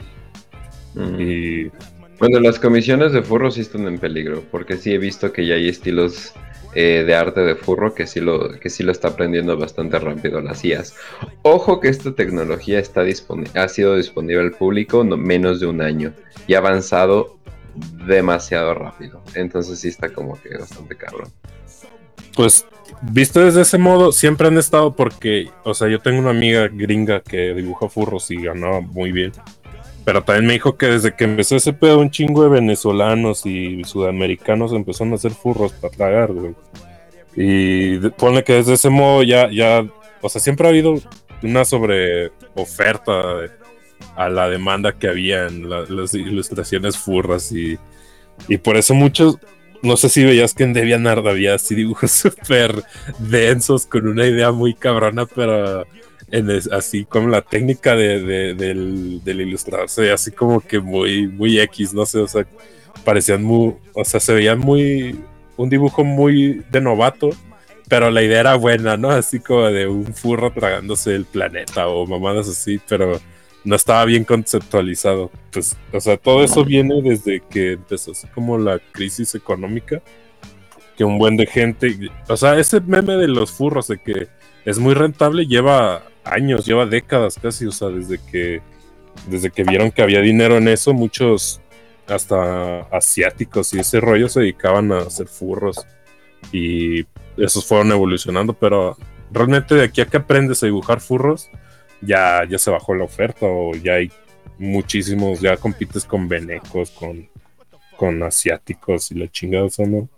Mm. 0.94 1.20
Y 1.20 1.70
bueno, 2.20 2.38
las 2.38 2.58
comisiones 2.58 3.12
de 3.12 3.22
furro 3.22 3.50
sí 3.50 3.62
están 3.62 3.88
en 3.88 3.98
peligro, 3.98 4.44
porque 4.50 4.76
sí 4.76 4.92
he 4.92 4.98
visto 4.98 5.32
que 5.32 5.46
ya 5.46 5.54
hay 5.54 5.70
estilos 5.70 6.34
eh, 6.74 7.02
de 7.06 7.14
arte 7.14 7.40
de 7.40 7.56
furro 7.56 7.94
que 7.94 8.06
sí, 8.06 8.20
lo, 8.20 8.60
que 8.60 8.68
sí 8.68 8.82
lo 8.82 8.92
está 8.92 9.08
aprendiendo 9.08 9.56
bastante 9.56 9.98
rápido 9.98 10.42
las 10.42 10.62
IAS. 10.62 10.94
Ojo 11.42 11.80
que 11.80 11.88
esta 11.88 12.14
tecnología 12.14 12.78
está 12.78 13.00
ha 13.54 13.68
sido 13.68 13.96
disponible 13.96 14.42
al 14.42 14.52
público 14.52 15.02
no, 15.02 15.16
menos 15.16 15.60
de 15.60 15.66
un 15.66 15.80
año 15.80 16.12
y 16.46 16.54
ha 16.54 16.58
avanzado 16.58 17.38
demasiado 18.06 18.74
rápido. 18.74 19.22
Entonces 19.34 19.80
sí 19.80 19.88
está 19.88 20.12
como 20.12 20.38
que 20.42 20.58
bastante 20.58 20.96
cabrón. 20.96 21.32
Pues 22.36 22.66
visto 23.00 23.40
desde 23.40 23.62
ese 23.62 23.78
modo, 23.78 24.12
siempre 24.12 24.48
han 24.48 24.58
estado 24.58 24.94
porque, 24.94 25.50
o 25.64 25.72
sea, 25.72 25.88
yo 25.88 26.00
tengo 26.00 26.18
una 26.18 26.30
amiga 26.30 26.68
gringa 26.68 27.20
que 27.20 27.54
dibuja 27.54 27.88
furros 27.88 28.30
y 28.30 28.42
ganaba 28.42 28.80
muy 28.80 29.10
bien. 29.10 29.32
Pero 30.10 30.24
también 30.24 30.46
me 30.46 30.52
dijo 30.54 30.76
que 30.76 30.86
desde 30.86 31.14
que 31.14 31.22
empezó 31.22 31.54
ese 31.54 31.72
pedo, 31.72 32.00
un 32.00 32.10
chingo 32.10 32.42
de 32.42 32.48
venezolanos 32.48 33.46
y 33.46 33.84
sudamericanos 33.84 34.72
empezaron 34.72 35.12
a 35.12 35.14
hacer 35.14 35.30
furros 35.30 35.70
para 35.74 35.94
tragar, 35.94 36.32
güey. 36.32 36.52
Y 37.36 37.96
pone 38.18 38.42
que 38.42 38.54
desde 38.54 38.72
ese 38.72 38.90
modo 38.90 39.22
ya, 39.22 39.48
ya, 39.52 39.86
o 40.20 40.28
sea, 40.28 40.40
siempre 40.40 40.66
ha 40.66 40.70
habido 40.70 41.00
una 41.44 41.64
sobre 41.64 42.32
oferta 42.56 43.12
a 44.16 44.28
la 44.28 44.48
demanda 44.48 44.98
que 44.98 45.06
había 45.06 45.46
en 45.46 45.70
las 45.70 46.12
ilustraciones 46.12 46.98
furras 46.98 47.52
y, 47.52 47.78
y 48.48 48.58
por 48.58 48.76
eso 48.76 48.94
muchos, 48.94 49.38
no 49.80 49.96
sé 49.96 50.08
si 50.08 50.24
veías 50.24 50.54
que 50.54 50.64
en 50.64 50.72
DeviantArt 50.72 51.24
había 51.24 51.54
así 51.54 51.76
dibujos 51.76 52.10
súper 52.10 52.82
densos 53.20 53.86
con 53.86 54.08
una 54.08 54.26
idea 54.26 54.50
muy 54.50 54.74
cabrona, 54.74 55.26
pero 55.26 55.86
así 56.72 57.04
como 57.04 57.28
la 57.28 57.42
técnica 57.42 57.94
de, 57.96 58.54
del, 58.54 59.40
ilustrarse, 59.40 60.12
así 60.12 60.30
como 60.30 60.60
que 60.60 60.80
muy, 60.80 61.28
muy 61.28 61.58
X, 61.60 61.92
no 61.92 62.06
sé, 62.06 62.18
o 62.18 62.28
sea, 62.28 62.46
parecían 63.04 63.42
muy, 63.42 63.74
o 63.94 64.04
sea, 64.04 64.20
se 64.20 64.34
veían 64.34 64.58
muy, 64.58 65.18
un 65.56 65.68
dibujo 65.68 66.04
muy 66.04 66.62
de 66.70 66.80
novato, 66.80 67.30
pero 67.88 68.10
la 68.10 68.22
idea 68.22 68.40
era 68.40 68.54
buena, 68.54 68.96
¿no? 68.96 69.10
Así 69.10 69.40
como 69.40 69.62
de 69.62 69.88
un 69.88 70.14
furro 70.14 70.52
tragándose 70.52 71.14
el 71.14 71.24
planeta 71.24 71.88
o 71.88 72.06
mamadas 72.06 72.48
así, 72.48 72.80
pero 72.88 73.20
no 73.64 73.76
estaba 73.76 74.04
bien 74.04 74.24
conceptualizado. 74.24 75.30
Pues, 75.52 75.76
o 75.92 76.00
sea, 76.00 76.16
todo 76.16 76.44
eso 76.44 76.64
viene 76.64 77.02
desde 77.02 77.42
que 77.50 77.72
empezó 77.72 78.12
así 78.12 78.28
como 78.28 78.58
la 78.58 78.78
crisis 78.92 79.34
económica, 79.34 80.00
que 80.96 81.04
un 81.04 81.18
buen 81.18 81.36
de 81.36 81.46
gente, 81.46 82.10
o 82.28 82.36
sea, 82.36 82.58
ese 82.58 82.80
meme 82.80 83.14
de 83.16 83.28
los 83.28 83.50
furros 83.50 83.88
de 83.88 83.98
que 83.98 84.28
es 84.64 84.78
muy 84.78 84.94
rentable 84.94 85.46
lleva 85.46 86.02
años, 86.24 86.66
lleva 86.66 86.86
décadas 86.86 87.38
casi, 87.40 87.66
o 87.66 87.72
sea, 87.72 87.88
desde 87.88 88.18
que, 88.30 88.60
desde 89.28 89.50
que 89.50 89.64
vieron 89.64 89.90
que 89.90 90.02
había 90.02 90.20
dinero 90.20 90.56
en 90.56 90.68
eso, 90.68 90.92
muchos 90.92 91.60
hasta 92.06 92.80
asiáticos 92.90 93.72
y 93.74 93.80
ese 93.80 94.00
rollo 94.00 94.28
se 94.28 94.40
dedicaban 94.40 94.90
a 94.92 94.98
hacer 94.98 95.28
furros 95.28 95.86
y 96.52 97.06
esos 97.36 97.64
fueron 97.66 97.92
evolucionando, 97.92 98.52
pero 98.52 98.96
realmente 99.30 99.74
de 99.74 99.84
aquí 99.84 100.00
a 100.00 100.06
que 100.06 100.16
aprendes 100.16 100.62
a 100.62 100.66
dibujar 100.66 101.00
furros, 101.00 101.48
ya, 102.00 102.44
ya 102.48 102.58
se 102.58 102.70
bajó 102.70 102.94
la 102.94 103.04
oferta 103.04 103.46
o 103.46 103.74
ya 103.74 103.94
hay 103.94 104.10
muchísimos, 104.58 105.40
ya 105.40 105.56
compites 105.56 106.04
con 106.04 106.28
venecos, 106.28 106.90
con, 106.90 107.28
con 107.96 108.22
asiáticos 108.22 109.10
y 109.12 109.14
la 109.14 109.30
chingada, 109.30 109.66
o 109.66 109.86
no, 109.86 110.08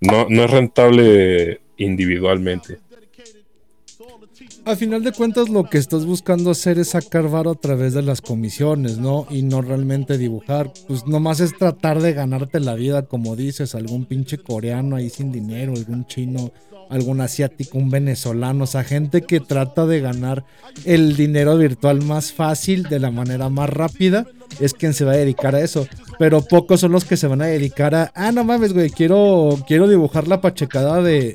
no, 0.00 0.26
no 0.28 0.44
es 0.44 0.50
rentable 0.50 1.60
individualmente. 1.76 2.78
A 4.64 4.76
final 4.76 5.02
de 5.02 5.10
cuentas 5.10 5.48
lo 5.48 5.64
que 5.64 5.78
estás 5.78 6.06
buscando 6.06 6.52
hacer 6.52 6.78
es 6.78 6.90
sacar 6.90 7.28
varo 7.28 7.50
a 7.50 7.54
través 7.56 7.94
de 7.94 8.02
las 8.02 8.20
comisiones, 8.20 8.96
¿no? 8.96 9.26
Y 9.28 9.42
no 9.42 9.60
realmente 9.60 10.18
dibujar. 10.18 10.72
Pues 10.86 11.04
nomás 11.04 11.40
es 11.40 11.56
tratar 11.58 12.00
de 12.00 12.12
ganarte 12.12 12.60
la 12.60 12.74
vida, 12.74 13.02
como 13.02 13.34
dices, 13.34 13.74
algún 13.74 14.04
pinche 14.04 14.38
coreano 14.38 14.94
ahí 14.94 15.10
sin 15.10 15.32
dinero, 15.32 15.72
algún 15.74 16.06
chino, 16.06 16.52
algún 16.90 17.20
asiático, 17.20 17.76
un 17.76 17.90
venezolano, 17.90 18.64
o 18.64 18.66
sea, 18.68 18.84
gente 18.84 19.22
que 19.22 19.40
trata 19.40 19.84
de 19.84 20.00
ganar 20.00 20.44
el 20.84 21.16
dinero 21.16 21.58
virtual 21.58 22.02
más 22.02 22.32
fácil, 22.32 22.84
de 22.84 23.00
la 23.00 23.10
manera 23.10 23.48
más 23.48 23.68
rápida, 23.68 24.26
es 24.60 24.74
quien 24.74 24.94
se 24.94 25.04
va 25.04 25.12
a 25.12 25.16
dedicar 25.16 25.56
a 25.56 25.60
eso. 25.60 25.88
Pero 26.20 26.40
pocos 26.40 26.80
son 26.80 26.92
los 26.92 27.04
que 27.04 27.16
se 27.16 27.26
van 27.26 27.42
a 27.42 27.46
dedicar 27.46 27.96
a, 27.96 28.12
ah, 28.14 28.30
no 28.30 28.44
mames, 28.44 28.72
güey, 28.72 28.90
quiero, 28.90 29.58
quiero 29.66 29.88
dibujar 29.88 30.28
la 30.28 30.40
pachecada 30.40 31.02
de 31.02 31.34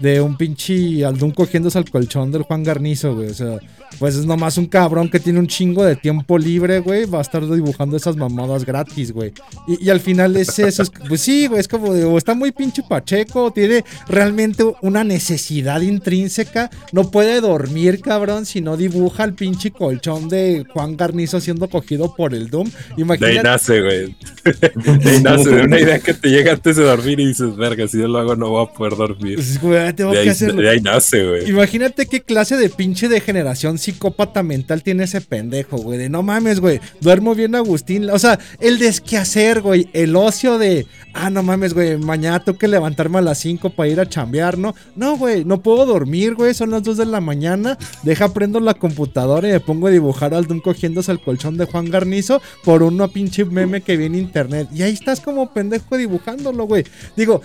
de 0.00 0.20
un 0.20 0.36
pinche 0.36 1.04
Aldun 1.04 1.32
cogiéndose 1.32 1.78
al 1.78 1.90
colchón 1.90 2.30
del 2.30 2.42
Juan 2.42 2.62
Garnizo, 2.62 3.14
güey. 3.14 3.30
O 3.30 3.34
sea, 3.34 3.58
pues 3.98 4.14
es 4.14 4.26
nomás 4.26 4.56
un 4.58 4.66
cabrón 4.66 5.08
que 5.10 5.18
tiene 5.18 5.38
un 5.38 5.46
chingo 5.46 5.84
de 5.84 5.96
tiempo 5.96 6.38
libre, 6.38 6.80
güey. 6.80 7.06
Va 7.06 7.18
a 7.18 7.22
estar 7.22 7.42
dibujando 7.48 7.96
esas 7.96 8.16
mamadas 8.16 8.64
gratis, 8.64 9.12
güey. 9.12 9.32
Y, 9.66 9.90
al 9.90 10.00
final 10.00 10.36
es 10.36 10.58
eso. 10.58 10.84
pues 11.08 11.20
sí, 11.20 11.46
güey. 11.46 11.60
Es 11.60 11.68
como 11.68 11.92
de, 11.92 12.04
o 12.04 12.18
está 12.18 12.34
muy 12.34 12.52
pinche 12.52 12.82
pacheco, 12.88 13.50
tiene 13.52 13.84
realmente 14.08 14.64
una 14.82 15.04
necesidad 15.04 15.80
intrínseca. 15.80 16.70
No 16.92 17.10
puede 17.10 17.40
dormir, 17.40 18.00
cabrón, 18.00 18.46
si 18.46 18.60
no 18.60 18.76
dibuja 18.76 19.24
el 19.24 19.34
pinche 19.34 19.70
colchón 19.70 20.28
de 20.28 20.64
Juan 20.72 20.96
Garnizo 20.96 21.40
siendo 21.40 21.68
cogido 21.68 22.14
por 22.14 22.34
el 22.34 22.50
Doom. 22.50 22.70
Imagínate. 22.96 23.32
De 23.32 23.38
ahí 23.38 23.44
nace, 23.44 23.80
güey. 23.80 24.16
De 24.98 25.10
ahí 25.10 25.22
nace, 25.22 25.50
de 25.50 25.62
una 25.62 25.78
idea 25.78 25.98
que 25.98 26.14
te 26.14 26.30
llega 26.30 26.52
antes 26.52 26.76
de 26.76 26.82
dormir 26.82 27.20
y 27.20 27.26
dices, 27.26 27.54
verga, 27.56 27.86
si 27.86 27.98
yo 27.98 28.08
lo 28.08 28.18
hago 28.18 28.34
no 28.36 28.50
voy 28.50 28.66
a 28.66 28.72
poder 28.72 28.96
dormir. 28.96 29.36
Pues, 29.36 29.60
güey, 29.60 29.92
tengo 29.92 30.12
de, 30.12 30.24
que 30.24 30.30
ahí, 30.30 30.56
de 30.56 30.68
ahí 30.70 30.80
nace, 30.80 31.26
güey. 31.26 31.48
Imagínate 31.50 32.06
qué 32.06 32.22
clase 32.22 32.56
de 32.56 32.70
pinche 32.70 33.08
degeneración 33.08 33.77
psicópata 33.78 34.42
mental 34.42 34.82
tiene 34.82 35.04
ese 35.04 35.20
pendejo, 35.20 35.78
güey. 35.78 35.98
De 35.98 36.08
no 36.08 36.22
mames, 36.22 36.60
güey. 36.60 36.80
Duermo 37.00 37.34
bien, 37.34 37.54
Agustín. 37.54 38.10
O 38.10 38.18
sea, 38.18 38.38
el 38.60 38.78
desquehacer, 38.78 39.60
güey. 39.60 39.88
El 39.92 40.16
ocio 40.16 40.58
de, 40.58 40.86
ah, 41.14 41.30
no 41.30 41.42
mames, 41.42 41.74
güey. 41.74 41.96
Mañana 41.98 42.42
tengo 42.44 42.58
que 42.58 42.68
levantarme 42.68 43.18
a 43.18 43.22
las 43.22 43.38
5 43.38 43.70
para 43.70 43.88
ir 43.88 44.00
a 44.00 44.08
chambear, 44.08 44.58
¿no? 44.58 44.74
No, 44.96 45.16
güey. 45.16 45.44
No 45.44 45.62
puedo 45.62 45.86
dormir, 45.86 46.34
güey. 46.34 46.54
Son 46.54 46.70
las 46.70 46.82
2 46.82 46.96
de 46.98 47.06
la 47.06 47.20
mañana. 47.20 47.78
Deja, 48.02 48.32
prendo 48.32 48.60
la 48.60 48.74
computadora 48.74 49.48
y 49.48 49.52
me 49.52 49.60
pongo 49.60 49.86
a 49.86 49.90
dibujar 49.90 50.34
al 50.34 50.46
Doom 50.46 50.60
cogiéndose 50.60 51.12
el 51.12 51.20
colchón 51.20 51.56
de 51.56 51.66
Juan 51.66 51.90
Garnizo 51.90 52.42
por 52.64 52.82
una 52.82 53.08
pinche 53.08 53.44
meme 53.44 53.80
que 53.80 53.96
vi 53.96 54.06
en 54.06 54.14
internet. 54.14 54.68
Y 54.74 54.82
ahí 54.82 54.92
estás 54.92 55.20
como 55.20 55.52
pendejo 55.52 55.96
dibujándolo, 55.96 56.66
güey. 56.66 56.84
Digo, 57.16 57.42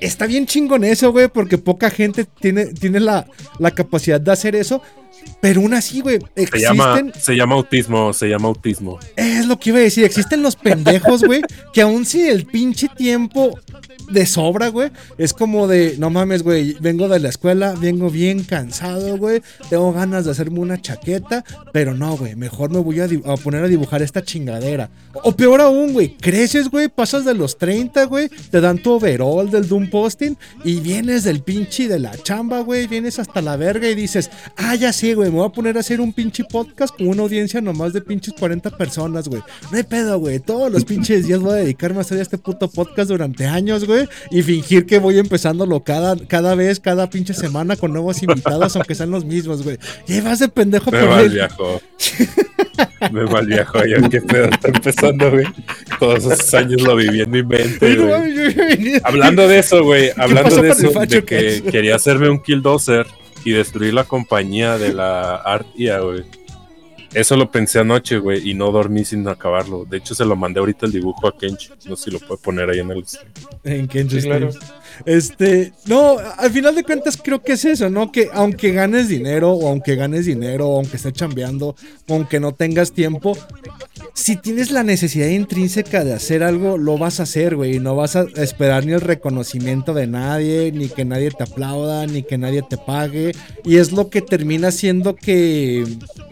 está 0.00 0.26
bien 0.26 0.46
chingón 0.46 0.84
eso, 0.84 1.12
güey, 1.12 1.28
porque 1.28 1.58
poca 1.58 1.90
gente 1.90 2.24
tiene, 2.24 2.66
tiene 2.66 3.00
la, 3.00 3.26
la, 3.58 3.70
capacidad 3.72 4.20
de 4.20 4.32
hacer 4.32 4.56
eso. 4.56 4.82
Pero 5.40 5.60
aún 5.60 5.74
así, 5.74 6.00
güey, 6.00 6.18
existen... 6.34 6.50
Se 6.50 6.60
llama, 6.60 7.02
se 7.18 7.36
llama 7.36 7.54
autismo, 7.54 8.12
se 8.12 8.28
llama 8.28 8.48
autismo. 8.48 8.98
Es 9.16 9.46
lo 9.46 9.58
que 9.58 9.70
iba 9.70 9.78
a 9.78 9.82
decir, 9.82 10.04
existen 10.04 10.42
los 10.42 10.56
pendejos, 10.56 11.22
güey, 11.22 11.42
que 11.72 11.82
aún 11.82 12.04
si 12.04 12.28
el 12.28 12.44
pinche 12.46 12.88
tiempo 12.88 13.58
de 14.10 14.26
sobra, 14.26 14.68
güey, 14.68 14.90
es 15.18 15.32
como 15.32 15.66
de, 15.68 15.96
no 15.98 16.10
mames, 16.10 16.42
güey, 16.42 16.76
vengo 16.80 17.08
de 17.08 17.18
la 17.18 17.28
escuela, 17.28 17.74
vengo 17.78 18.10
bien 18.10 18.44
cansado, 18.44 19.16
güey, 19.18 19.42
tengo 19.68 19.92
ganas 19.92 20.24
de 20.24 20.30
hacerme 20.30 20.60
una 20.60 20.80
chaqueta, 20.80 21.44
pero 21.72 21.94
no, 21.94 22.16
güey, 22.16 22.36
mejor 22.36 22.70
me 22.70 22.78
voy 22.78 23.00
a, 23.00 23.08
poner 23.36 23.64
a 23.64 23.68
dibujar 23.68 24.02
esta 24.02 24.22
chingadera. 24.22 24.90
O 25.24 25.32
peor 25.32 25.60
aún, 25.60 25.92
güey, 25.92 26.16
creces, 26.16 26.68
güey, 26.68 26.88
pasas 26.88 27.24
de 27.24 27.34
los 27.34 27.58
30, 27.58 28.04
güey, 28.04 28.28
te 28.50 28.60
dan 28.60 28.78
tu 28.78 28.92
overall 28.92 29.50
del 29.50 29.68
Doom 29.68 29.90
Posting 29.90 30.36
y 30.64 30.80
vienes 30.80 31.24
del 31.24 31.42
pinche 31.42 31.88
de 31.88 31.98
la 31.98 32.16
chamba, 32.16 32.60
güey, 32.60 32.86
vienes 32.86 33.18
hasta 33.18 33.42
la 33.42 33.56
verga 33.56 33.88
y 33.88 33.94
dices, 33.94 34.30
ah, 34.56 34.74
ya 34.74 34.92
sé, 34.92 35.14
güey, 35.14 35.30
me 35.30 35.36
voy 35.36 35.46
a 35.46 35.52
poner 35.52 35.76
a 35.76 35.80
hacer 35.80 36.00
un 36.00 36.12
pinche 36.12 36.44
podcast 36.44 36.96
con 36.96 37.08
una 37.08 37.22
audiencia 37.22 37.60
nomás 37.60 37.92
de 37.92 38.00
pinches 38.00 38.34
40 38.34 38.70
personas, 38.76 39.28
güey. 39.28 39.42
No 39.70 39.76
hay 39.76 39.82
pedo, 39.82 40.18
güey. 40.18 40.38
Todos 40.40 40.70
los 40.70 40.84
pinches 40.84 41.26
días 41.26 41.40
voy 41.40 41.52
a 41.52 41.56
dedicarme 41.56 41.98
a 41.98 42.00
hacer 42.02 42.20
este 42.20 42.38
puto 42.38 42.68
podcast 42.68 43.08
durante 43.08 43.46
años, 43.46 43.84
güey. 43.84 43.97
Y 44.30 44.42
fingir 44.42 44.86
que 44.86 44.98
voy 44.98 45.18
empezándolo 45.18 45.82
cada, 45.82 46.16
cada 46.26 46.54
vez, 46.54 46.80
cada 46.80 47.10
pinche 47.10 47.34
semana 47.34 47.76
con 47.76 47.92
nuevos 47.92 48.22
invitados, 48.22 48.76
aunque 48.76 48.94
sean 48.94 49.10
los 49.10 49.24
mismos, 49.24 49.62
güey. 49.62 49.78
Y 50.06 50.20
vas 50.20 50.38
de 50.38 50.48
pendejo 50.48 50.90
Me 50.90 51.02
va 51.02 51.20
el 51.20 51.30
viejo. 51.30 51.80
Me 53.12 53.24
va 53.24 53.40
el 53.40 53.46
viejo, 53.46 53.84
ya 53.84 54.08
qué 54.08 54.20
pedo 54.20 54.44
está 54.46 54.68
empezando, 54.68 55.30
güey. 55.30 55.46
Todos 55.98 56.24
esos 56.24 56.54
años 56.54 56.82
lo 56.82 56.96
viví 56.96 57.20
en 57.20 57.30
mi 57.30 57.42
mente, 57.42 57.96
güey. 57.96 59.00
Hablando 59.04 59.46
de 59.48 59.58
eso, 59.58 59.82
güey. 59.84 60.10
Hablando 60.16 60.62
de 60.62 60.70
eso, 60.70 60.90
de 61.06 61.24
que 61.24 61.62
quería 61.70 61.96
hacerme 61.96 62.28
un 62.28 62.42
killdozer 62.42 63.06
y 63.44 63.52
destruir 63.52 63.94
la 63.94 64.04
compañía 64.04 64.78
de 64.78 64.92
la 64.92 65.36
Artia, 65.36 66.00
güey. 66.00 66.24
Eso 67.14 67.36
lo 67.36 67.50
pensé 67.50 67.78
anoche, 67.78 68.18
güey, 68.18 68.50
y 68.50 68.54
no 68.54 68.70
dormí 68.70 69.04
sin 69.04 69.26
acabarlo. 69.28 69.84
De 69.84 69.96
hecho, 69.96 70.14
se 70.14 70.24
lo 70.24 70.36
mandé 70.36 70.60
ahorita 70.60 70.86
el 70.86 70.92
dibujo 70.92 71.26
a 71.26 71.36
Kench. 71.36 71.72
No 71.86 71.96
sé 71.96 72.04
si 72.04 72.10
lo 72.10 72.18
puede 72.18 72.40
poner 72.40 72.68
ahí 72.68 72.80
en 72.80 72.90
el. 72.90 73.04
En 73.64 73.88
Kench, 73.88 74.22
claro. 74.22 74.50
Este, 75.04 75.72
no, 75.86 76.16
al 76.18 76.50
final 76.50 76.74
de 76.74 76.84
cuentas 76.84 77.18
creo 77.22 77.42
que 77.42 77.52
es 77.52 77.64
eso, 77.64 77.90
¿no? 77.90 78.12
Que 78.12 78.28
aunque 78.32 78.72
ganes 78.72 79.08
dinero, 79.08 79.52
o 79.52 79.68
aunque 79.68 79.96
ganes 79.96 80.26
dinero, 80.26 80.68
o 80.68 80.76
aunque 80.76 80.96
estés 80.96 81.12
chambeando, 81.12 81.76
o 82.08 82.14
aunque 82.14 82.40
no 82.40 82.52
tengas 82.52 82.92
tiempo, 82.92 83.36
si 84.14 84.36
tienes 84.36 84.70
la 84.70 84.82
necesidad 84.82 85.28
intrínseca 85.28 86.04
de 86.04 86.12
hacer 86.12 86.42
algo, 86.42 86.76
lo 86.76 86.98
vas 86.98 87.20
a 87.20 87.22
hacer, 87.22 87.56
güey. 87.56 87.78
No 87.78 87.94
vas 87.94 88.16
a 88.16 88.22
esperar 88.36 88.84
ni 88.84 88.92
el 88.92 89.00
reconocimiento 89.00 89.94
de 89.94 90.06
nadie, 90.06 90.72
ni 90.72 90.88
que 90.88 91.04
nadie 91.04 91.30
te 91.30 91.44
aplauda, 91.44 92.06
ni 92.06 92.22
que 92.22 92.38
nadie 92.38 92.62
te 92.62 92.76
pague. 92.76 93.32
Y 93.64 93.76
es 93.76 93.92
lo 93.92 94.10
que 94.10 94.20
termina 94.20 94.70
siendo 94.72 95.14
que, 95.14 95.84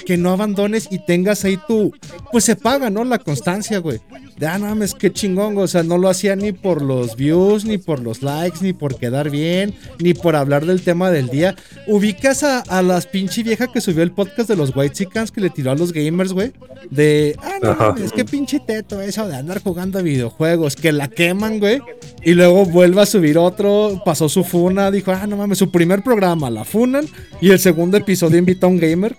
que 0.04 0.16
no 0.16 0.30
abandones 0.30 0.88
y 0.90 0.98
tengas 0.98 1.44
ahí 1.44 1.58
tu, 1.68 1.92
pues 2.32 2.44
se 2.44 2.56
paga, 2.56 2.90
¿no? 2.90 3.04
La 3.04 3.18
constancia, 3.18 3.78
güey. 3.78 4.00
De, 4.38 4.46
ah, 4.46 4.58
no 4.58 4.66
mames, 4.66 4.94
qué 4.94 5.10
chingón, 5.10 5.56
o 5.56 5.66
sea, 5.66 5.82
no 5.82 5.96
lo 5.96 6.10
hacía 6.10 6.36
ni 6.36 6.52
por 6.52 6.82
los 6.82 7.16
views, 7.16 7.64
ni 7.64 7.78
por 7.78 8.00
los 8.00 8.22
likes, 8.22 8.58
ni 8.60 8.74
por 8.74 8.96
quedar 8.96 9.30
bien, 9.30 9.74
ni 9.98 10.12
por 10.12 10.36
hablar 10.36 10.66
del 10.66 10.82
tema 10.82 11.10
del 11.10 11.28
día. 11.28 11.56
Ubicas 11.86 12.42
a, 12.42 12.60
a 12.60 12.82
las 12.82 13.06
pinche 13.06 13.42
vieja 13.42 13.66
que 13.68 13.80
subió 13.80 14.02
el 14.02 14.12
podcast 14.12 14.48
de 14.48 14.56
los 14.56 14.76
White 14.76 14.94
Chickens 14.94 15.30
que 15.30 15.40
le 15.40 15.48
tiró 15.48 15.70
a 15.70 15.74
los 15.74 15.92
gamers, 15.92 16.32
güey. 16.32 16.52
De, 16.90 17.34
ah, 17.42 17.54
no 17.62 17.74
mames, 17.74 18.12
qué 18.12 18.24
pinche 18.24 18.60
teto 18.60 19.00
eso 19.00 19.26
de 19.26 19.36
andar 19.36 19.62
jugando 19.62 19.98
a 19.98 20.02
videojuegos, 20.02 20.76
que 20.76 20.92
la 20.92 21.08
queman, 21.08 21.58
güey. 21.58 21.80
Y 22.22 22.34
luego 22.34 22.66
vuelve 22.66 23.00
a 23.00 23.06
subir 23.06 23.38
otro, 23.38 24.02
pasó 24.04 24.28
su 24.28 24.44
funa, 24.44 24.90
dijo, 24.90 25.12
ah, 25.12 25.26
no 25.26 25.36
mames, 25.36 25.58
su 25.58 25.70
primer 25.70 26.02
programa 26.02 26.50
la 26.50 26.64
funan. 26.64 27.06
Y 27.40 27.50
el 27.50 27.58
segundo 27.58 27.96
episodio 27.96 28.38
invita 28.38 28.66
a 28.66 28.70
un 28.70 28.78
gamer. 28.78 29.16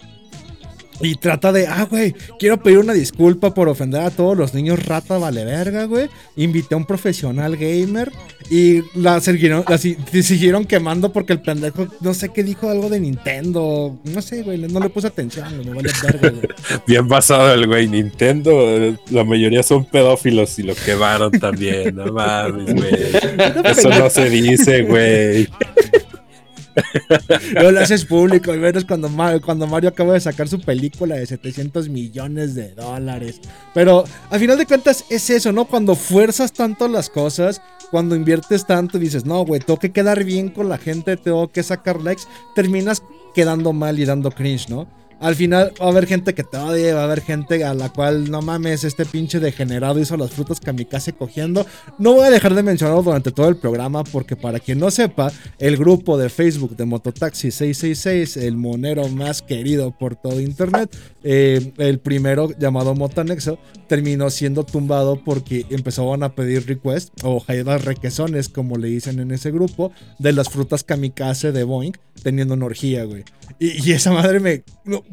Y 1.00 1.16
trata 1.16 1.52
de, 1.52 1.68
ah, 1.68 1.88
güey, 1.90 2.16
quiero 2.40 2.58
pedir 2.62 2.80
una 2.80 2.94
disculpa 2.94 3.54
por 3.54 3.70
ofender 3.70 4.02
a 4.02 4.10
todos 4.10 4.36
los 4.38 4.54
niños 4.54 4.84
rata 4.86 5.18
vale 5.18 5.46
verga, 5.46 5.86
güey. 5.86 6.10
Invité 6.36 6.74
a 6.74 6.78
un 6.78 6.86
profesional 6.86 7.56
gamer 7.56 8.12
y 8.50 8.82
la 8.96 9.20
siguieron, 9.20 9.64
la 9.68 9.78
siguieron 9.78 10.66
quemando 10.66 11.14
porque 11.14 11.34
el 11.34 11.42
pendejo, 11.42 11.88
no 12.02 12.14
sé 12.14 12.30
qué 12.30 12.44
dijo 12.44 12.70
algo 12.70 12.90
de 12.90 13.00
Nintendo. 13.00 14.00
No 14.06 14.22
sé, 14.22 14.42
güey, 14.42 14.58
no 14.58 14.80
le 14.80 14.90
puse 14.90 15.08
atención, 15.08 15.48
me 15.66 15.74
vale 15.74 15.92
verga, 16.04 16.30
güey. 16.30 16.48
Bien 16.88 17.08
basado 17.08 17.54
el 17.54 17.68
güey, 17.68 17.88
Nintendo, 17.88 18.98
la 19.12 19.24
mayoría 19.24 19.62
son 19.64 19.86
pedófilos 19.86 20.58
y 20.58 20.64
lo 20.64 20.74
quemaron 20.76 21.32
también, 21.32 21.96
no 21.96 22.12
mames, 22.12 22.74
güey. 22.74 22.94
Eso 23.66 23.90
no 23.90 24.10
se 24.10 24.30
dice, 24.30 24.82
güey. 24.84 25.48
No 27.62 27.72
lo 27.72 27.80
haces 27.80 28.06
público, 28.06 28.54
y 28.54 28.58
menos 28.58 28.86
cuando, 28.86 29.10
cuando 29.44 29.68
Mario 29.68 29.90
acaba 29.90 30.14
de 30.14 30.20
sacar 30.20 30.48
su 30.48 30.60
película 30.60 31.16
de 31.16 31.26
700 31.26 31.90
millones 31.90 32.56
de 32.56 32.74
dólares. 32.74 33.40
Pero 33.74 34.04
al 34.30 34.40
final 34.40 34.58
de 34.58 34.66
cuentas 34.66 35.06
es 35.10 35.30
eso, 35.30 35.52
¿no? 35.52 35.66
Cuando 35.66 35.96
fuerzas 35.96 36.54
tanto 36.54 36.88
las 36.88 37.10
cosas, 37.10 37.62
cuando 37.92 38.16
inviertes 38.16 38.66
tanto 38.66 38.98
y 38.98 39.02
dices, 39.02 39.26
no, 39.26 39.46
güey, 39.46 39.62
tengo 39.62 39.80
que 39.80 39.92
quedar 39.92 40.24
bien 40.24 40.50
con 40.50 40.70
la 40.70 40.78
gente, 40.78 41.18
tengo 41.18 41.50
que 41.50 41.64
sacar 41.64 42.02
likes, 42.02 42.24
terminas 42.56 43.02
quedando 43.34 43.74
mal 43.74 44.00
y 44.00 44.06
dando 44.06 44.32
cringe, 44.32 44.70
¿no? 44.70 44.88
Al 45.20 45.36
final 45.36 45.74
va 45.82 45.88
a 45.88 45.90
haber 45.90 46.06
gente 46.06 46.36
que 46.36 46.44
te 46.44 46.58
odie, 46.58 46.94
va 46.94 47.02
a 47.02 47.04
haber 47.06 47.22
gente 47.22 47.64
a 47.64 47.74
la 47.74 47.90
cual 47.90 48.30
no 48.30 48.42
mames, 48.42 48.84
este 48.84 49.04
pinche 49.06 49.40
degenerado 49.40 50.00
hizo 50.00 50.16
las 50.16 50.32
frutas 50.32 50.60
kamikaze 50.60 51.14
cogiendo. 51.14 51.66
No 51.98 52.14
voy 52.14 52.26
a 52.26 52.30
dejar 52.30 52.54
de 52.54 52.62
mencionarlo 52.62 53.02
durante 53.02 53.32
todo 53.32 53.50
el 53.50 53.58
programa 53.58 54.04
porque 54.04 54.36
para 54.36 54.60
quien 54.60 54.80
no 54.80 54.92
sepa, 54.92 55.32
el 55.58 55.76
grupo 55.76 56.18
de 56.18 56.30
Facebook 56.30 56.76
de 56.76 56.86
Mototaxi 56.86 57.50
666, 57.50 58.38
el 58.46 58.58
monero 58.58 59.08
más 59.10 59.42
querido 59.42 59.92
por 59.92 60.16
todo 60.16 60.40
internet, 60.40 60.96
eh, 61.30 61.74
el 61.78 62.00
primero 62.00 62.52
llamado 62.58 62.96
Motanexo, 62.96 63.60
terminó 63.90 64.30
siendo 64.30 64.64
tumbado 64.64 65.22
porque 65.26 65.66
empezaban 65.70 66.24
a 66.24 66.34
pedir 66.36 66.66
request 66.68 67.10
o 67.22 67.42
jaidas 67.42 67.84
requesones, 67.84 68.48
como 68.48 68.78
le 68.78 68.88
dicen 68.88 69.20
en 69.20 69.32
ese 69.32 69.52
grupo, 69.52 69.92
de 70.20 70.32
las 70.32 70.48
frutas 70.48 70.86
kamikaze 70.86 71.52
de 71.52 71.66
Boeing, 71.66 71.92
teniendo 72.24 72.54
una 72.54 72.68
orgía, 72.68 73.04
güey. 73.04 73.26
Y, 73.60 73.92
esa 73.92 74.14
madre 74.14 74.40
me. 74.40 74.64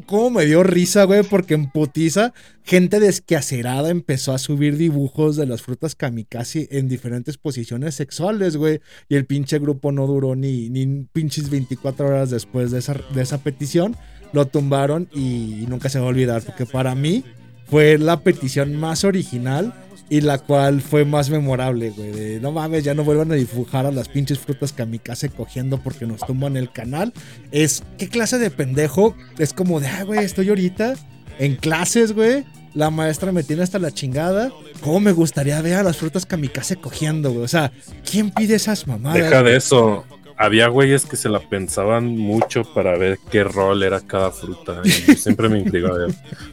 ¿Cómo 0.05 0.29
me 0.29 0.45
dio 0.45 0.63
risa, 0.63 1.03
güey? 1.03 1.23
Porque 1.23 1.53
en 1.53 1.69
putiza, 1.69 2.33
gente 2.63 2.99
desquacerada 2.99 3.89
empezó 3.89 4.33
a 4.33 4.37
subir 4.37 4.77
dibujos 4.77 5.35
de 5.35 5.47
las 5.47 5.63
frutas 5.63 5.95
kamikaze 5.95 6.69
en 6.71 6.87
diferentes 6.87 7.37
posiciones 7.37 7.95
sexuales, 7.95 8.55
güey. 8.55 8.79
Y 9.09 9.15
el 9.15 9.25
pinche 9.25 9.59
grupo 9.59 9.91
no 9.91 10.07
duró 10.07 10.35
ni, 10.35 10.69
ni 10.69 11.07
pinches 11.11 11.49
24 11.49 12.07
horas 12.07 12.29
después 12.29 12.71
de 12.71 12.79
esa, 12.79 12.95
de 13.13 13.21
esa 13.21 13.39
petición. 13.39 13.97
Lo 14.35 14.45
tumbaron 14.45 15.07
y 15.13 15.63
nunca 15.69 15.87
se 15.87 15.97
va 15.97 16.05
a 16.05 16.09
olvidar. 16.09 16.41
Porque 16.41 16.65
para 16.65 16.93
mí 16.93 17.23
fue 17.67 17.97
la 17.97 18.19
petición 18.19 18.75
más 18.75 19.05
original 19.05 19.73
y 20.09 20.19
la 20.19 20.39
cual 20.39 20.81
fue 20.81 21.05
más 21.05 21.29
memorable, 21.29 21.91
güey. 21.91 22.11
De 22.11 22.39
no 22.41 22.51
mames, 22.51 22.83
ya 22.83 22.93
no 22.93 23.05
vuelvan 23.05 23.31
a 23.31 23.35
dibujar 23.35 23.85
a 23.85 23.91
las 23.91 24.09
pinches 24.09 24.39
frutas 24.39 24.73
kamikaze 24.73 25.29
cogiendo 25.29 25.81
porque 25.81 26.05
nos 26.05 26.19
tumban 26.19 26.57
el 26.57 26.69
canal. 26.69 27.13
Es, 27.51 27.81
¿qué 27.97 28.09
clase 28.09 28.37
de 28.39 28.51
pendejo? 28.51 29.15
Es 29.39 29.53
como 29.53 29.79
de, 29.79 29.87
ah, 29.87 30.03
güey, 30.03 30.19
estoy 30.19 30.49
ahorita 30.49 30.95
en 31.39 31.55
clases, 31.55 32.11
güey. 32.11 32.43
La 32.73 32.89
maestra 32.89 33.31
me 33.31 33.43
tiene 33.43 33.63
hasta 33.63 33.79
la 33.79 33.91
chingada. 33.91 34.51
¿Cómo 34.81 34.99
me 34.99 35.13
gustaría 35.13 35.61
ver 35.61 35.75
a 35.75 35.83
las 35.83 35.95
frutas 35.95 36.25
kamikaze 36.25 36.75
cogiendo, 36.75 37.31
güey? 37.31 37.45
O 37.45 37.47
sea, 37.47 37.71
¿quién 38.09 38.31
pide 38.31 38.55
esas 38.55 38.85
mamadas? 38.85 39.23
Deja 39.23 39.43
de 39.43 39.55
eso. 39.55 40.03
Había 40.37 40.67
güeyes 40.67 41.05
que 41.05 41.15
se 41.15 41.29
la 41.29 41.39
pensaban 41.39 42.17
mucho 42.17 42.63
para 42.73 42.97
ver 42.97 43.19
qué 43.31 43.43
rol 43.43 43.83
era 43.83 44.01
cada 44.01 44.31
fruta. 44.31 44.81
Y 44.83 44.89
siempre 44.89 45.49
me 45.49 45.59
intrigaba. 45.59 46.07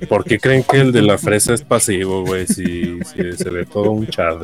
¿Por 0.09 0.25
qué 0.25 0.39
creen 0.39 0.63
que 0.63 0.81
el 0.81 0.93
de 0.93 1.03
la 1.03 1.19
fresa 1.19 1.55
es 1.55 1.63
pasivo, 1.63 2.25
güey? 2.25 2.47
Si, 2.47 2.99
se 3.05 3.51
ve 3.51 3.67
todo 3.67 3.91
un 3.91 4.07
chat. 4.07 4.39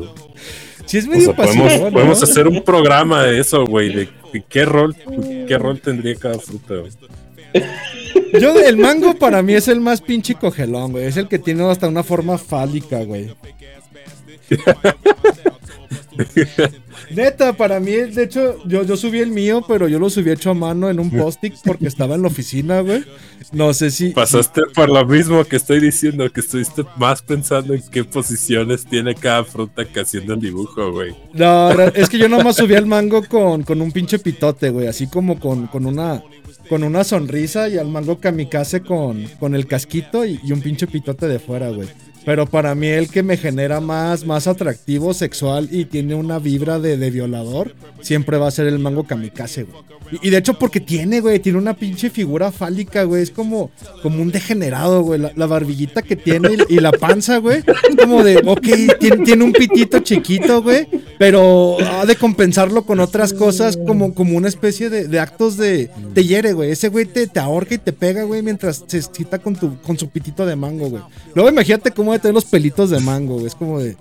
Sí, 0.87 0.99
es 0.99 1.07
medio 1.07 1.35
pasivo, 1.35 1.91
podemos, 1.91 2.23
hacer 2.23 2.49
un 2.49 2.63
programa 2.63 3.23
de 3.23 3.41
eso, 3.41 3.65
güey. 3.67 3.95
De, 3.95 4.09
qué 4.49 4.65
rol, 4.65 4.97
qué 5.47 5.59
rol 5.59 5.81
tendría 5.81 6.15
cada 6.17 6.39
fruta, 6.39 6.75
güey. 6.77 6.93
Yo, 8.41 8.59
el 8.61 8.77
mango 8.77 9.15
para 9.15 9.43
mí 9.43 9.55
es 9.55 9.69
el 9.69 9.81
más 9.81 10.01
pinche 10.01 10.35
cogelón, 10.35 10.93
güey. 10.93 11.07
Es 11.07 11.17
el 11.17 11.29
que 11.29 11.39
tiene 11.39 11.69
hasta 11.71 11.89
una 11.89 12.03
forma 12.03 12.39
fálica, 12.39 13.03
güey. 13.05 13.35
Neta, 17.15 17.53
para 17.53 17.81
mí, 17.81 17.93
de 17.93 18.25
hecho, 18.25 18.57
yo, 18.67 18.83
yo 18.83 18.97
subí 18.97 19.21
el 19.21 19.31
mío, 19.31 19.65
pero 19.67 19.89
yo 19.89 19.99
lo 19.99 20.11
subí 20.11 20.31
hecho 20.31 20.51
a 20.51 20.55
mano 20.55 20.91
en 20.91 21.01
un 21.01 21.11
post-it 21.11 21.55
porque 21.65 21.87
estaba 21.87 22.17
en 22.17 22.23
la 22.23 22.29
oficina, 22.29 22.81
güey. 22.81 23.05
No 23.53 23.73
sé 23.73 23.91
si. 23.91 24.11
Pasaste 24.11 24.63
por 24.75 24.89
lo 24.89 25.05
mismo 25.07 25.43
que 25.45 25.57
estoy 25.57 25.81
diciendo, 25.81 26.31
que 26.31 26.41
estuviste 26.41 26.85
más 26.97 27.23
pensando 27.23 27.75
en 27.75 27.83
qué 27.91 28.05
posiciones 28.05 28.85
tiene 28.85 29.15
cada 29.15 29.45
fruta 29.45 29.85
que 29.85 30.01
haciendo 30.01 30.35
el 30.35 30.41
dibujo, 30.41 30.93
güey. 30.93 31.15
No, 31.33 31.71
es 31.71 32.09
que 32.09 32.19
yo 32.19 32.29
nomás 32.29 32.57
subí 32.57 32.75
el 32.75 32.87
mango 32.87 33.23
con, 33.27 33.63
con 33.63 33.81
un 33.81 33.93
pinche 33.93 34.19
pitote, 34.19 34.71
güey. 34.71 34.87
Así 34.87 35.07
como 35.07 35.39
con, 35.39 35.67
con 35.69 35.87
una. 35.87 36.23
Con 36.69 36.83
una 36.83 37.03
sonrisa 37.03 37.67
y 37.71 37.79
al 37.79 37.89
mango 37.89 38.21
kamikaze 38.21 38.83
con, 38.83 39.25
con 39.41 39.55
el 39.55 39.67
casquito 39.67 40.27
y, 40.27 40.39
y 40.45 40.53
un 40.53 40.61
pinche 40.61 40.87
pitote 40.87 41.27
de 41.27 41.39
fuera, 41.39 41.71
güey. 41.71 41.89
Pero 42.29 42.45
para 42.45 42.75
mí 42.75 42.89
el 42.89 43.09
que 43.09 43.23
me 43.23 43.39
genera 43.39 43.81
más, 43.81 44.27
más 44.27 44.47
atractivo 44.47 45.15
sexual 45.15 45.71
y 45.73 45.87
tiene 45.87 46.15
una 46.15 46.39
vibra 46.39 46.79
de, 46.79 47.11
violador, 47.11 47.75
siempre 48.03 48.37
va 48.37 48.49
a 48.49 48.51
ser 48.51 48.67
el 48.67 48.79
mango 48.79 49.05
kamikaze, 49.05 49.63
güey. 49.63 49.89
Y, 50.23 50.31
de 50.31 50.39
hecho 50.39 50.55
porque 50.55 50.81
tiene, 50.81 51.21
güey, 51.21 51.39
tiene 51.39 51.59
una 51.59 51.75
pinche 51.75 52.09
figura 52.11 52.51
fálica, 52.51 53.05
güey. 53.05 53.23
Es 53.23 53.31
como, 53.31 53.71
como 54.03 54.23
un 54.23 54.31
degenerado, 54.31 55.03
güey. 55.03 55.21
La, 55.21 55.47
barbillita 55.47 56.03
que 56.03 56.17
tiene 56.17 56.51
y, 56.69 56.81
la 56.81 56.93
panza, 56.93 57.39
güey. 57.39 57.63
Como 57.99 58.25
de, 58.25 58.39
ok, 58.39 58.99
tiene, 59.25 59.45
un 59.45 59.53
pitito 59.53 59.99
chiquito, 60.01 60.63
güey. 60.63 60.87
Pero 61.19 61.77
ha 61.81 62.07
de 62.07 62.17
compensarlo 62.17 62.87
con 62.87 63.01
otras 63.01 63.35
cosas 63.35 63.77
como, 63.77 64.15
como 64.15 64.37
una 64.37 64.49
especie 64.49 64.89
de, 64.89 65.21
actos 65.21 65.59
de... 65.59 65.91
Te 66.15 66.25
hiere, 66.25 66.55
güey. 66.55 66.71
Ese 66.71 66.89
güey 66.89 67.05
te, 67.05 67.27
te 67.27 67.41
ahorca 67.41 67.75
y 67.75 67.79
te 67.79 67.93
pega, 67.93 68.23
güey, 68.23 68.41
mientras 68.41 68.85
se 68.87 68.99
excita 68.99 69.39
con, 69.39 69.57
tu, 69.57 69.79
con 69.83 69.99
su 69.99 70.09
pitito 70.09 70.47
de 70.47 70.57
mango, 70.57 70.89
güey. 70.89 71.03
Luego 71.35 71.51
imagínate 71.51 71.91
cómo 71.91 72.15
tener 72.19 72.35
los 72.35 72.45
pelitos 72.45 72.91
de 72.91 73.01
mango, 73.01 73.35
güey. 73.35 73.47
Es 73.47 73.55
como 73.55 73.81
de. 73.81 73.97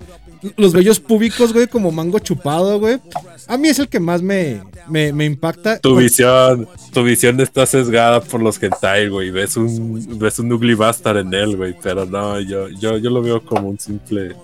Los 0.56 0.72
vellos 0.72 1.00
púbicos, 1.00 1.52
güey, 1.52 1.66
como 1.66 1.90
mango 1.90 2.20
chupado, 2.20 2.78
güey. 2.78 3.00
A 3.48 3.56
mí 3.56 3.68
es 3.68 3.78
el 3.80 3.88
que 3.88 3.98
más 3.98 4.22
me, 4.22 4.62
me, 4.88 5.24
impacta. 5.24 5.80
Tu 5.80 5.96
visión, 5.96 6.68
tu 6.92 7.02
visión 7.02 7.40
está 7.40 7.66
sesgada 7.66 8.20
por 8.20 8.40
los 8.40 8.62
hentai, 8.62 9.08
güey. 9.08 9.30
Ves 9.30 9.56
un, 9.56 10.18
ves 10.18 10.38
un 10.38 10.52
ugly 10.52 10.74
bastard 10.74 11.18
en 11.18 11.34
él, 11.34 11.56
güey. 11.56 11.74
Pero 11.82 12.06
no, 12.06 12.38
yo, 12.40 12.68
yo, 12.68 12.98
yo 12.98 13.10
lo 13.10 13.20
veo 13.20 13.44
como 13.44 13.68
un 13.68 13.80
simple, 13.80 14.36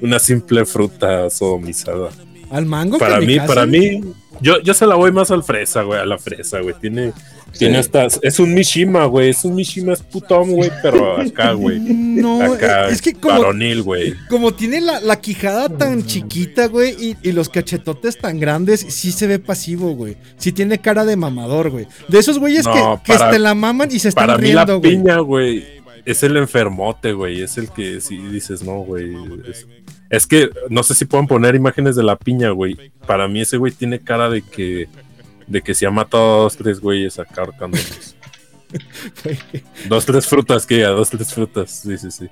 una 0.00 0.18
simple 0.18 0.64
fruta 0.64 1.30
sodomizada. 1.30 2.10
¿Al 2.50 2.66
mango? 2.66 2.98
Para 2.98 3.20
mí, 3.20 3.38
para 3.40 3.66
mí, 3.66 4.00
yo, 4.40 4.60
yo 4.60 4.74
se 4.74 4.86
la 4.86 4.94
voy 4.94 5.12
más 5.12 5.30
al 5.30 5.42
fresa, 5.42 5.82
güey, 5.82 6.00
a 6.00 6.06
la 6.06 6.18
fresa, 6.18 6.60
güey. 6.60 6.74
Tiene, 6.80 7.12
tiene 7.58 7.78
estas. 7.78 8.20
Es 8.22 8.38
un 8.38 8.54
Mishima, 8.54 9.06
güey. 9.06 9.30
Es 9.30 9.44
un 9.44 9.54
Mishima 9.54 9.92
es 9.92 10.02
putón, 10.02 10.52
güey. 10.52 10.70
Pero 10.82 11.20
acá, 11.20 11.52
güey. 11.52 11.78
No, 11.78 12.42
acá, 12.42 12.88
es 12.88 13.00
que 13.00 13.14
como. 13.14 13.38
Varonil, 13.38 13.82
güey. 13.82 14.14
Como 14.28 14.54
tiene 14.54 14.80
la, 14.80 15.00
la 15.00 15.20
quijada 15.20 15.68
tan 15.68 16.04
chiquita, 16.04 16.66
güey. 16.68 16.94
Y, 16.98 17.16
y, 17.22 17.32
los 17.32 17.48
cachetotes 17.48 18.18
tan 18.18 18.38
grandes, 18.38 18.80
sí 18.80 19.12
se 19.12 19.26
ve 19.26 19.38
pasivo, 19.38 19.92
güey. 19.92 20.16
Sí 20.36 20.52
tiene 20.52 20.78
cara 20.80 21.04
de 21.04 21.16
mamador, 21.16 21.70
güey. 21.70 21.86
De 22.08 22.18
esos 22.18 22.38
güeyes 22.38 22.66
que, 22.66 22.98
que 23.04 23.18
te 23.18 23.38
la 23.38 23.54
maman 23.54 23.88
y 23.90 23.98
se 23.98 24.08
están 24.08 24.26
para 24.26 24.38
riendo, 24.38 24.80
mí 24.80 24.82
la 24.82 25.02
piña, 25.02 25.18
güey. 25.18 25.64
Es 26.04 26.22
el 26.22 26.36
enfermote, 26.36 27.12
güey. 27.12 27.42
Es 27.42 27.58
el 27.58 27.70
que 27.70 28.00
si 28.00 28.16
dices, 28.18 28.62
no, 28.62 28.80
güey. 28.80 29.12
Es, 29.48 29.66
es 30.10 30.26
que 30.26 30.50
no 30.70 30.82
sé 30.82 30.94
si 30.94 31.04
pueden 31.04 31.26
poner 31.26 31.54
imágenes 31.54 31.96
de 31.96 32.02
la 32.02 32.16
piña, 32.16 32.50
güey. 32.50 32.92
Para 33.06 33.28
mí 33.28 33.40
ese 33.40 33.56
güey 33.56 33.72
tiene 33.72 34.00
cara 34.00 34.28
de 34.30 34.42
que 34.42 34.88
de 35.46 35.62
que 35.62 35.74
se 35.74 35.86
ha 35.86 35.90
matado 35.90 36.24
a 36.24 36.42
dos, 36.42 36.56
tres 36.56 36.80
güeyes 36.80 37.18
acá 37.18 37.42
ahorcándolos. 37.42 38.16
dos, 39.88 40.04
tres 40.04 40.26
frutas, 40.26 40.66
que 40.66 40.80
ya, 40.80 40.88
dos, 40.88 41.10
tres 41.10 41.32
frutas. 41.32 41.70
Sí, 41.70 41.96
sí, 41.98 42.10
sí. 42.10 42.28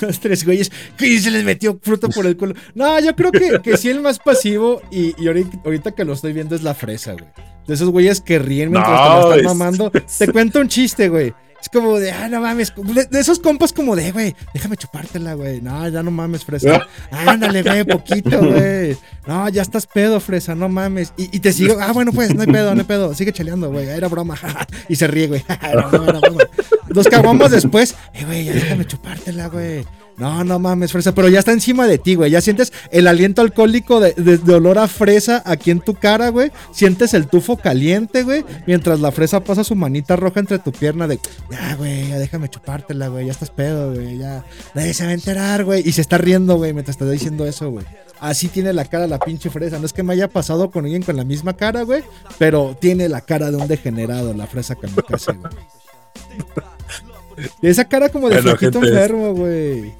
Dos, 0.00 0.18
tres 0.18 0.44
güeyes 0.44 0.70
que 0.96 1.18
se 1.20 1.30
les 1.30 1.44
metió 1.44 1.78
fruta 1.80 2.08
por 2.08 2.26
el 2.26 2.36
culo. 2.36 2.54
No, 2.74 2.98
yo 3.00 3.14
creo 3.14 3.30
que, 3.30 3.60
que 3.62 3.76
sí 3.76 3.88
el 3.88 4.00
más 4.00 4.18
pasivo 4.18 4.82
y, 4.90 5.14
y 5.22 5.28
ahorita, 5.28 5.92
que 5.92 6.04
lo 6.04 6.12
estoy 6.12 6.32
viendo 6.32 6.56
es 6.56 6.62
la 6.62 6.74
fresa, 6.74 7.12
güey. 7.12 7.26
De 7.66 7.74
esos 7.74 7.88
güeyes 7.90 8.20
que 8.20 8.40
ríen 8.40 8.72
mientras 8.72 9.00
te 9.00 9.08
lo 9.08 9.34
están 9.34 9.44
mamando. 9.44 9.92
Te 10.18 10.32
cuento 10.32 10.60
un 10.60 10.68
chiste, 10.68 11.08
güey. 11.08 11.32
Es 11.62 11.68
como 11.68 12.00
de, 12.00 12.10
ah, 12.10 12.28
no 12.28 12.40
mames. 12.40 12.72
De, 13.08 13.20
esos 13.20 13.38
compas 13.38 13.72
como 13.72 13.94
de, 13.94 14.10
güey, 14.10 14.34
déjame 14.52 14.76
chupártela, 14.76 15.34
güey. 15.34 15.60
No, 15.60 15.88
ya 15.88 16.02
no 16.02 16.10
mames, 16.10 16.44
fresa. 16.44 16.88
Ándale, 17.12 17.62
güey, 17.62 17.84
poquito, 17.86 18.36
güey. 18.40 18.96
No, 19.28 19.48
ya 19.48 19.62
estás 19.62 19.86
pedo, 19.86 20.18
fresa, 20.18 20.56
no 20.56 20.68
mames. 20.68 21.12
Y, 21.16 21.38
te 21.38 21.52
sigo, 21.52 21.76
ah, 21.80 21.92
bueno, 21.92 22.12
pues, 22.12 22.34
no 22.34 22.42
hay 22.42 22.48
pedo, 22.48 22.74
no 22.74 22.80
hay 22.80 22.86
pedo. 22.86 23.14
Sigue 23.14 23.32
chaleando, 23.32 23.70
güey. 23.70 23.88
Era 23.88 24.08
broma. 24.08 24.36
y 24.88 24.96
se 24.96 25.06
ríe, 25.06 25.28
güey. 25.28 25.44
Nos 26.88 27.06
cagamos 27.06 27.52
después. 27.52 27.94
Eh, 28.12 28.24
güey, 28.24 28.44
ya 28.44 28.54
déjame 28.54 28.84
chupártela, 28.84 29.46
güey. 29.46 29.86
No, 30.16 30.44
no 30.44 30.58
mames, 30.58 30.92
fresa, 30.92 31.14
pero 31.14 31.28
ya 31.28 31.38
está 31.38 31.52
encima 31.52 31.86
de 31.86 31.98
ti, 31.98 32.14
güey. 32.14 32.30
Ya 32.30 32.40
sientes 32.40 32.72
el 32.90 33.06
aliento 33.06 33.42
alcohólico 33.42 34.00
de, 34.00 34.40
olor 34.52 34.78
a 34.78 34.88
fresa 34.88 35.42
aquí 35.44 35.70
en 35.70 35.80
tu 35.80 35.94
cara, 35.94 36.28
güey. 36.28 36.50
Sientes 36.72 37.14
el 37.14 37.26
tufo 37.28 37.56
caliente, 37.56 38.22
güey. 38.22 38.44
Mientras 38.66 39.00
la 39.00 39.10
fresa 39.12 39.40
pasa 39.40 39.64
su 39.64 39.74
manita 39.74 40.16
roja 40.16 40.40
entre 40.40 40.58
tu 40.58 40.72
pierna 40.72 41.06
de, 41.06 41.18
ya, 41.50 41.74
güey, 41.76 42.10
déjame 42.12 42.48
chupártela, 42.48 43.08
güey. 43.08 43.26
Ya 43.26 43.32
estás 43.32 43.50
pedo, 43.50 43.94
güey. 43.94 44.18
Ya, 44.18 44.44
nadie 44.74 44.94
se 44.94 45.04
va 45.04 45.10
a 45.10 45.14
enterar, 45.14 45.64
güey. 45.64 45.82
Y 45.86 45.92
se 45.92 46.00
está 46.00 46.18
riendo, 46.18 46.56
güey, 46.56 46.72
mientras 46.72 46.94
está 46.94 47.08
diciendo 47.08 47.46
eso, 47.46 47.70
güey. 47.70 47.86
Así 48.20 48.48
tiene 48.48 48.72
la 48.72 48.84
cara 48.84 49.06
la 49.08 49.18
pinche 49.18 49.50
fresa. 49.50 49.78
No 49.78 49.86
es 49.86 49.92
que 49.92 50.04
me 50.04 50.12
haya 50.12 50.28
pasado 50.28 50.70
con 50.70 50.84
alguien 50.84 51.02
con 51.02 51.16
la 51.16 51.24
misma 51.24 51.54
cara, 51.54 51.82
güey. 51.82 52.04
Pero 52.38 52.76
tiene 52.80 53.08
la 53.08 53.20
cara 53.20 53.50
de 53.50 53.56
un 53.56 53.66
degenerado, 53.66 54.32
la 54.34 54.46
fresa 54.46 54.76
kamikaze, 54.76 55.32
güey. 55.32 55.52
Esa 57.60 57.84
cara 57.84 58.08
como 58.08 58.28
de 58.28 58.40
bueno, 58.40 58.58
enfermo, 58.60 59.34
güey. 59.34 59.92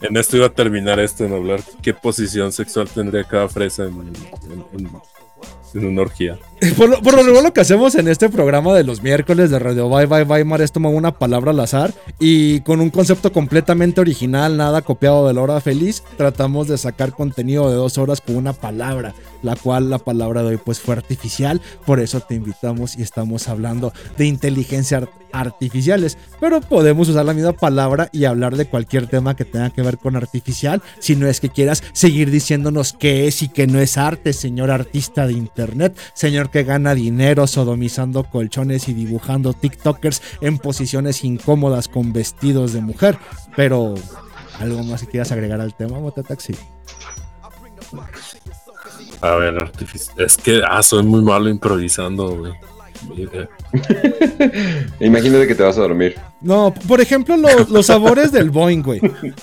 En 0.00 0.16
esto 0.16 0.36
iba 0.36 0.46
a 0.46 0.52
terminar 0.52 0.98
esto 0.98 1.24
en 1.24 1.32
hablar 1.32 1.60
qué 1.80 1.94
posición 1.94 2.52
sexual 2.52 2.88
tendría 2.88 3.22
cada 3.24 3.48
fresa 3.48 3.84
en, 3.84 4.12
en 5.74 5.84
una 5.86 6.02
orgía. 6.02 6.38
Por 6.76 6.88
lo, 6.88 7.02
por 7.02 7.24
lo, 7.24 7.42
lo 7.42 7.52
que 7.52 7.60
hacemos 7.60 7.96
en 7.96 8.06
este 8.06 8.28
programa 8.28 8.72
de 8.72 8.84
los 8.84 9.02
miércoles 9.02 9.50
de 9.50 9.58
Radio 9.58 9.88
Bye 9.88 10.06
Bye 10.06 10.22
Weimar 10.22 10.62
es 10.62 10.70
tomar 10.70 10.94
una 10.94 11.10
palabra 11.10 11.50
al 11.50 11.58
azar 11.58 11.92
y 12.20 12.60
con 12.60 12.80
un 12.80 12.90
concepto 12.90 13.32
completamente 13.32 14.00
original, 14.00 14.56
nada 14.56 14.82
copiado 14.82 15.26
de 15.26 15.34
la 15.34 15.40
hora 15.40 15.60
feliz, 15.60 16.04
tratamos 16.16 16.68
de 16.68 16.78
sacar 16.78 17.14
contenido 17.14 17.68
de 17.68 17.74
dos 17.74 17.98
horas 17.98 18.20
con 18.20 18.36
una 18.36 18.52
palabra, 18.52 19.12
la 19.42 19.56
cual 19.56 19.90
la 19.90 19.98
palabra 19.98 20.42
de 20.42 20.50
hoy 20.50 20.60
pues 20.64 20.78
fue 20.78 20.94
artificial, 20.94 21.60
por 21.84 21.98
eso 21.98 22.20
te 22.20 22.36
invitamos 22.36 22.96
y 22.96 23.02
estamos 23.02 23.48
hablando 23.48 23.92
de 24.16 24.26
inteligencia 24.26 25.08
artificiales, 25.32 26.18
pero 26.40 26.60
podemos 26.60 27.08
usar 27.08 27.24
la 27.24 27.34
misma 27.34 27.52
palabra 27.52 28.08
y 28.12 28.24
hablar 28.24 28.56
de 28.56 28.66
cualquier 28.66 29.06
tema 29.06 29.34
que 29.34 29.44
tenga 29.44 29.70
que 29.70 29.82
ver 29.82 29.98
con 29.98 30.14
artificial, 30.14 30.82
si 30.98 31.16
no 31.16 31.26
es 31.26 31.40
que 31.40 31.48
quieras 31.48 31.82
seguir 31.92 32.30
diciéndonos 32.30 32.92
qué 32.92 33.26
es 33.26 33.42
y 33.42 33.48
qué 33.48 33.66
no 33.66 33.80
es 33.80 33.98
arte, 33.98 34.32
señor 34.32 34.70
artista 34.70 35.26
de 35.26 35.32
internet, 35.32 35.96
señor 36.14 36.50
que 36.52 36.64
gana 36.64 36.94
dinero 36.94 37.46
sodomizando 37.46 38.24
colchones 38.24 38.88
y 38.88 38.94
dibujando 38.94 39.54
TikTokers 39.54 40.22
en 40.40 40.58
posiciones 40.58 41.24
incómodas 41.24 41.88
con 41.88 42.12
vestidos 42.12 42.72
de 42.72 42.82
mujer. 42.82 43.18
Pero, 43.56 43.94
¿algo 44.60 44.82
más 44.84 45.00
que 45.00 45.08
quieras 45.08 45.32
agregar 45.32 45.60
al 45.60 45.74
tema, 45.74 45.98
Taxi? 46.22 46.54
A 49.20 49.34
ver, 49.36 49.72
es 50.18 50.36
que 50.36 50.62
ah, 50.68 50.82
soy 50.82 51.04
muy 51.04 51.22
malo 51.22 51.48
improvisando, 51.48 52.36
güey. 52.36 52.52
Imagínate 55.00 55.46
que 55.46 55.54
te 55.54 55.62
vas 55.62 55.76
a 55.78 55.82
dormir. 55.82 56.14
No, 56.40 56.74
por 56.88 57.00
ejemplo, 57.00 57.36
los, 57.36 57.86
sabores 57.86 58.32
del 58.32 58.50
Boeing, 58.50 58.82
güey. 58.82 59.00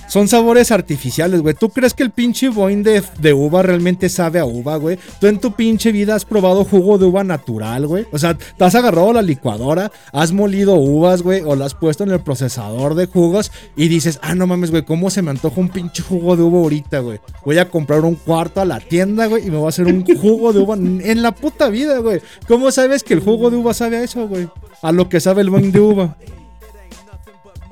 Son 0.07 0.27
sabores 0.27 0.71
artificiales, 0.71 1.41
güey. 1.41 1.55
¿Tú 1.55 1.69
crees 1.69 1.93
que 1.93 2.03
el 2.03 2.11
pinche 2.11 2.49
Boeing 2.49 2.83
de, 2.83 3.33
uva 3.33 3.61
realmente 3.61 4.09
sabe 4.09 4.39
a 4.39 4.45
uva, 4.45 4.75
güey? 4.75 4.99
Tú 5.21 5.27
en 5.27 5.39
tu 5.39 5.53
pinche 5.53 5.91
vida 5.91 6.15
has 6.15 6.25
probado 6.25 6.65
jugo 6.65 6.97
de 6.97 7.05
uva 7.05 7.23
natural, 7.23 7.87
güey. 7.87 8.05
O 8.11 8.17
sea, 8.17 8.33
te 8.35 8.63
has 8.63 8.75
agarrado 8.75 9.13
la 9.13 9.21
licuadora, 9.21 9.91
has 10.11 10.33
molido 10.33 10.75
uvas, 10.75 11.21
güey, 11.21 11.41
o 11.41 11.55
las 11.55 11.69
has 11.69 11.75
puesto 11.75 12.03
en 12.03 12.11
el 12.11 12.19
procesador 12.19 12.95
de 12.95 13.05
jugos 13.05 13.51
y 13.75 13.87
dices, 13.87 14.19
ah, 14.21 14.35
no 14.35 14.47
mames, 14.47 14.71
güey, 14.71 14.83
¿cómo 14.83 15.09
se 15.09 15.21
me 15.21 15.31
antoja 15.31 15.61
un 15.61 15.69
pinche 15.69 16.03
jugo 16.03 16.35
de 16.35 16.43
uva 16.43 16.59
ahorita, 16.59 16.99
güey? 16.99 17.19
Voy 17.45 17.59
a 17.59 17.69
comprar 17.69 18.01
un 18.01 18.15
cuarto 18.15 18.59
a 18.59 18.65
la 18.65 18.79
tienda, 18.79 19.27
güey, 19.27 19.47
y 19.47 19.51
me 19.51 19.57
voy 19.57 19.67
a 19.67 19.69
hacer 19.69 19.85
un 19.85 20.03
jugo 20.03 20.51
de 20.51 20.59
uva 20.59 20.75
en 20.75 21.21
la 21.21 21.31
puta 21.31 21.69
vida, 21.69 21.99
güey. 21.99 22.21
¿Cómo 22.47 22.71
sabes 22.71 23.03
que 23.03 23.13
el 23.13 23.19
jugo 23.19 23.48
de 23.49 23.57
uva 23.57 23.73
sabe 23.73 23.97
a 23.97 24.03
eso, 24.03 24.27
güey? 24.27 24.49
A 24.81 24.91
lo 24.91 25.09
que 25.09 25.19
sabe 25.19 25.41
el 25.41 25.49
Boeing 25.49 25.71
de 25.71 25.79
uva. 25.79 26.15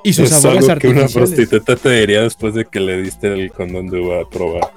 Y 0.03 0.13
sus 0.13 0.32
es 0.32 0.39
sabores 0.39 0.69
algo 0.69 0.80
que 0.80 0.88
una 0.88 1.07
prostituta 1.07 1.75
te 1.75 1.89
diría 1.89 2.21
después 2.21 2.53
de 2.53 2.65
que 2.65 2.80
le 2.80 3.01
diste 3.01 3.28
el 3.28 3.51
condón 3.51 3.88
de 3.88 3.99
uva 3.99 4.21
a 4.21 4.30
probar. 4.30 4.71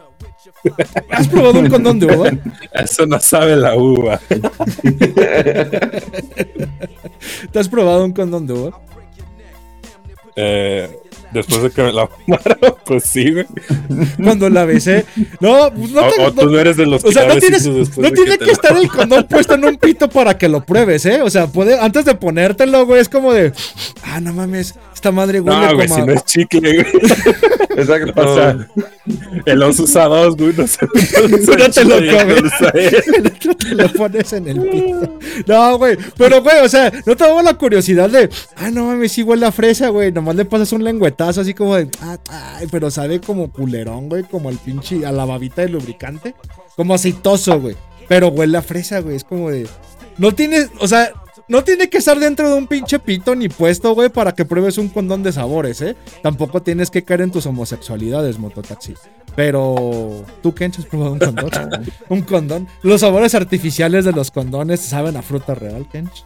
¿Has 1.11 1.29
probado 1.29 1.61
un 1.61 1.69
condón 1.71 2.01
de 2.01 2.07
uva? 2.07 2.31
Eso 2.73 3.07
no 3.07 3.21
sabe 3.21 3.57
la 3.57 3.77
uva. 3.77 4.21
¿Te 7.53 7.59
has 7.59 7.69
probado 7.69 8.05
un 8.05 8.13
condón 8.13 8.47
de 8.47 8.53
uva? 8.53 8.81
Eh, 10.37 10.99
después 11.33 11.63
de 11.63 11.71
que 11.71 11.83
me 11.83 11.93
la 11.93 12.07
fumaron, 12.27 12.59
pues 12.85 13.05
sí, 13.05 13.31
güey. 13.33 13.47
Cuando 14.23 14.49
la 14.51 14.65
besé. 14.65 15.05
No, 15.41 15.73
pues 15.75 15.91
no 15.91 16.01
O, 16.07 16.11
te- 16.11 16.23
o 16.27 16.33
tú 16.33 16.51
no 16.51 16.59
eres 16.59 16.77
de 16.77 16.87
los 16.87 17.05
O 17.05 17.13
sea, 17.13 17.27
que 17.29 17.35
no, 17.35 17.41
tienes, 17.41 17.67
no 17.67 18.11
tiene 18.13 18.39
que 18.39 18.51
estar 18.51 18.77
el 18.77 18.89
condón 18.89 19.27
puesto 19.29 19.55
en 19.55 19.65
un 19.65 19.77
pito 19.77 20.09
para 20.09 20.37
que 20.39 20.49
lo 20.49 20.65
pruebes, 20.65 21.07
¿eh? 21.07 21.23
O 21.23 21.31
sea, 21.31 21.47
puede, 21.47 21.79
antes 21.79 22.05
de 22.05 22.15
ponértelo, 22.15 22.87
güey, 22.87 23.01
es 23.01 23.09
como 23.09 23.33
de, 23.33 23.53
ah, 24.05 24.21
no 24.21 24.33
mames, 24.33 24.75
esta 25.01 25.13
madre 25.13 25.41
huele 25.41 25.59
No, 25.59 25.75
güey, 25.75 25.89
como 25.89 26.01
si 26.01 26.07
no 26.07 26.13
es 26.13 26.25
chicle, 26.27 26.61
güey. 26.61 27.03
Exacto. 27.77 28.13
O 28.21 28.35
sea, 28.35 28.69
el 29.47 29.63
oso 29.63 29.85
usa 29.85 30.05
dos, 30.05 30.37
güey. 30.37 30.53
No 30.55 30.67
sé. 30.67 30.87
Uno 31.25 31.39
te 31.75 31.85
lo 31.85 31.95
come. 31.97 32.35
usa 32.43 32.71
él. 32.75 33.03
el 33.17 33.27
otro 33.27 33.55
te 33.55 33.75
lo 33.75 33.93
pones 33.95 34.33
en 34.35 34.49
el 34.49 34.61
pito. 34.61 35.19
No, 35.47 35.79
güey, 35.79 35.97
pero, 36.19 36.43
güey, 36.43 36.59
o 36.63 36.69
sea, 36.69 36.93
no 37.07 37.17
te 37.17 37.25
la 37.43 37.55
curiosidad 37.55 38.11
de, 38.11 38.29
ah, 38.57 38.71
no 38.71 38.85
mames, 38.85 39.13
sí 39.13 39.23
huele 39.23 39.47
a 39.47 39.53
fresa, 39.53 39.89
güey, 39.89 40.13
nomás 40.13 40.37
le 40.37 40.45
pasas 40.45 40.73
un 40.73 40.85
lengüetazo 40.85 41.41
así 41.41 41.55
como 41.55 41.77
de, 41.77 41.89
ah, 42.03 42.19
ay, 42.29 42.67
pero 42.71 42.91
sabe 42.91 43.21
como 43.21 43.51
culerón, 43.51 44.11
güey, 44.11 44.25
como 44.25 44.51
al 44.51 44.59
pinche, 44.59 45.07
a 45.07 45.13
la 45.13 45.25
babita 45.25 45.63
de 45.63 45.71
lubricante, 45.71 46.35
como 46.77 46.93
aceitoso, 46.93 47.59
güey, 47.59 47.77
pero 48.09 48.29
huele 48.29 48.59
a 48.59 48.63
fresa, 48.63 49.01
güey, 49.01 49.17
es 49.17 49.25
como 49.25 49.51
de, 49.51 49.67
no 50.19 50.33
tienes, 50.33 50.69
o 50.79 50.87
sea... 50.87 51.11
No 51.51 51.65
tiene 51.65 51.91
que 51.91 51.99
estar 51.99 52.19
dentro 52.19 52.49
de 52.49 52.55
un 52.55 52.69
pinche 52.69 53.01
pito 53.01 53.35
ni 53.35 53.49
puesto, 53.49 53.93
güey, 53.93 54.09
para 54.09 54.33
que 54.33 54.45
pruebes 54.45 54.79
un 54.79 54.89
condón 54.89 55.25
de 55.25 55.33
sabores, 55.33 55.83
¿eh? 55.83 55.97
Tampoco 56.23 56.63
tienes 56.63 56.91
que 56.91 57.03
caer 57.03 57.23
en 57.23 57.33
tus 57.33 57.45
homosexualidades, 57.45 58.39
mototaxi. 58.39 58.95
Pero, 59.35 60.25
¿tú, 60.43 60.55
Kench, 60.55 60.79
has 60.79 60.87
probado 60.87 61.13
un 61.13 61.19
condón? 61.19 61.51
un 62.09 62.23
condón. 62.23 62.69
Los 62.83 63.01
sabores 63.01 63.35
artificiales 63.35 64.05
de 64.05 64.13
los 64.13 64.31
condones 64.31 64.79
saben 64.81 65.17
a 65.17 65.23
fruta 65.23 65.57
real, 65.57 65.89
Kench. 65.91 66.25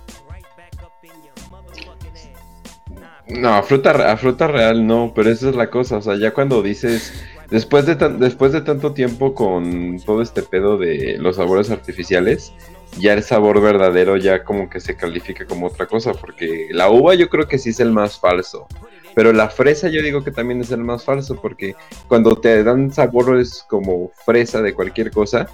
No, 3.27 3.55
a 3.55 3.63
fruta, 3.63 3.93
re- 3.95 4.05
a 4.11 4.17
fruta 4.19 4.47
real 4.47 4.87
no, 4.87 5.13
pero 5.15 5.31
esa 5.31 5.49
es 5.49 5.57
la 5.57 5.71
cosa. 5.71 5.97
O 5.97 6.03
sea, 6.03 6.17
ya 6.17 6.33
cuando 6.35 6.63
dices, 6.63 7.15
después 7.51 7.87
de, 7.87 7.97
tan- 7.97 8.19
después 8.21 8.53
de 8.53 8.61
tanto 8.61 8.93
tiempo 8.93 9.35
con 9.35 9.99
todo 10.05 10.21
este 10.21 10.43
pedo 10.43 10.77
de 10.77 11.17
los 11.19 11.37
sabores 11.37 11.71
artificiales, 11.71 12.53
ya 12.99 13.13
el 13.15 13.23
sabor 13.23 13.61
verdadero 13.61 14.17
ya 14.17 14.45
como 14.45 14.69
que 14.71 14.81
se 14.81 14.97
califica 14.97 15.45
como 15.47 15.67
otra 15.67 15.87
cosa, 15.87 16.13
porque 16.13 16.69
la 16.71 16.91
uva 16.91 17.15
yo 17.15 17.29
creo 17.29 17.47
que 17.49 17.59
sí 17.59 17.71
es 17.71 17.81
el 17.81 17.91
más 17.91 18.19
falso. 18.19 18.67
Pero 19.15 19.33
la 19.33 19.49
fresa 19.49 19.89
yo 19.89 20.03
digo 20.03 20.25
que 20.25 20.33
también 20.33 20.61
es 20.61 20.73
el 20.73 20.83
más 20.83 21.05
falso, 21.05 21.37
porque 21.41 21.75
cuando 22.09 22.35
te 22.37 22.65
dan 22.65 22.93
sabores 22.93 23.65
como 23.69 24.11
fresa 24.25 24.61
de 24.61 24.75
cualquier 24.75 25.11
cosa, 25.13 25.47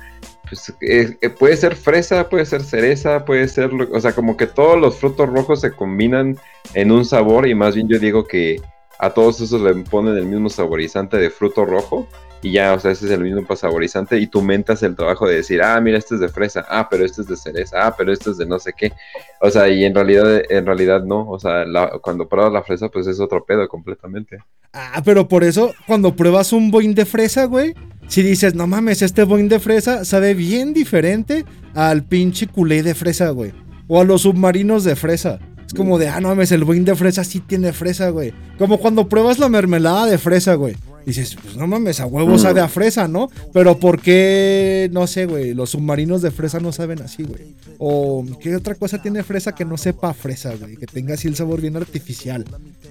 pues 0.49 0.73
eh, 0.81 1.17
eh, 1.21 1.29
puede 1.31 1.57
ser 1.57 1.77
fresa, 1.77 2.29
puede 2.29 2.47
ser 2.47 2.63
cereza, 2.63 3.25
puede 3.25 3.47
ser, 3.49 3.73
lo- 3.73 3.89
o 3.93 4.01
sea, 4.01 4.13
como 4.15 4.37
que 4.37 4.47
todos 4.47 4.81
los 4.81 4.97
frutos 4.97 5.29
rojos 5.29 5.61
se 5.61 5.73
combinan 5.73 6.39
en 6.75 6.91
un 6.91 7.05
sabor 7.05 7.47
y 7.47 7.55
más 7.55 7.75
bien 7.75 7.87
yo 7.89 7.99
digo 7.99 8.27
que 8.27 8.61
a 8.99 9.11
todos 9.11 9.41
esos 9.41 9.61
le 9.61 9.75
ponen 9.85 10.17
el 10.17 10.27
mismo 10.27 10.49
saborizante 10.49 11.19
de 11.19 11.31
fruto 11.31 11.65
rojo 11.65 12.07
y 12.43 12.53
ya, 12.53 12.73
o 12.75 12.79
sea, 12.81 12.91
ese 12.93 13.05
es 13.07 13.11
el 13.13 13.21
mismo 13.23 13.45
saborizante 13.55 14.19
y 14.19 14.27
tu 14.27 14.41
mente 14.41 14.73
hace 14.73 14.87
el 14.87 14.97
trabajo 14.97 15.27
de 15.29 15.37
decir, 15.37 15.61
ah, 15.63 15.81
mira, 15.81 15.99
este 15.99 16.15
es 16.15 16.21
de 16.21 16.29
fresa, 16.29 16.65
ah, 16.71 16.89
pero 16.91 17.05
este 17.05 17.21
es 17.23 17.29
de 17.29 17.37
cereza, 17.37 17.77
ah, 17.87 17.95
pero 17.97 18.13
este 18.13 18.31
es 18.31 18.39
de 18.39 18.47
no 18.47 18.59
sé 18.59 18.73
qué. 18.77 18.93
O 19.41 19.51
sea, 19.51 19.69
y 19.69 19.85
en 19.85 19.95
realidad, 19.95 20.43
en 20.49 20.65
realidad 20.67 21.03
no, 21.05 21.29
o 21.29 21.39
sea, 21.39 21.65
la- 21.65 21.99
cuando 22.03 22.29
pruebas 22.29 22.53
la 22.53 22.63
fresa, 22.63 22.89
pues 22.89 23.07
es 23.07 23.21
otro 23.21 23.45
pedo 23.45 23.69
completamente. 23.69 24.39
Ah, 24.73 25.03
pero 25.05 25.29
por 25.29 25.45
eso, 25.45 25.73
cuando 25.87 26.15
pruebas 26.17 26.53
un 26.53 26.71
boing 26.71 26.95
de 26.95 27.05
fresa, 27.05 27.45
güey, 27.45 27.75
si 28.09 28.23
dices, 28.23 28.55
no 28.55 28.67
mames, 28.67 29.03
este 29.03 29.25
boing 29.25 29.49
de 29.49 29.61
fresa 29.61 30.05
sabe 30.05 30.35
bien 30.35 30.73
diferente 30.73 31.45
al 31.75 32.05
pinche 32.05 32.47
culé 32.47 32.83
de 32.83 32.95
fresa, 32.95 33.31
güey. 33.31 33.53
O 33.89 34.01
a 34.01 34.05
los 34.05 34.23
submarinos 34.23 34.85
de 34.85 34.97
fresa. 34.97 35.39
Es 35.67 35.75
como 35.75 35.99
de, 35.99 36.09
ah, 36.09 36.21
no 36.21 36.29
mames, 36.29 36.51
el 36.53 36.65
boing 36.65 36.85
de 36.85 36.95
fresa 36.97 37.23
sí 37.23 37.41
tiene 37.41 37.73
fresa, 37.73 38.11
güey. 38.11 38.33
Como 38.59 38.79
cuando 38.79 39.09
pruebas 39.09 39.39
la 39.39 39.49
mermelada 39.49 40.07
de 40.07 40.19
fresa, 40.19 40.55
güey. 40.55 40.75
Dices, 41.11 41.37
pues 41.43 41.57
no 41.57 41.67
mames, 41.67 41.99
a 41.99 42.07
huevo 42.07 42.39
sabe 42.39 42.61
a 42.61 42.69
fresa, 42.69 43.09
¿no? 43.09 43.31
Pero 43.53 43.81
¿por 43.81 44.01
qué, 44.01 44.89
no 44.93 45.09
sé, 45.09 45.27
güey, 45.27 45.55
los 45.55 45.71
submarinos 45.71 46.23
de 46.23 46.31
fresa 46.31 46.61
no 46.61 46.71
saben 46.71 47.03
así, 47.03 47.25
güey? 47.25 47.57
O 47.79 48.25
¿qué 48.41 48.55
otra 48.55 48.77
cosa 48.77 49.03
tiene 49.03 49.25
fresa 49.25 49.53
que 49.53 49.65
no 49.65 49.77
sepa 49.77 50.11
a 50.11 50.15
fresa, 50.15 50.55
güey? 50.55 50.77
Que 50.77 50.87
tenga 50.87 51.15
así 51.15 51.27
el 51.27 51.35
sabor 51.35 51.61
bien 51.61 51.77
artificial. 51.77 52.45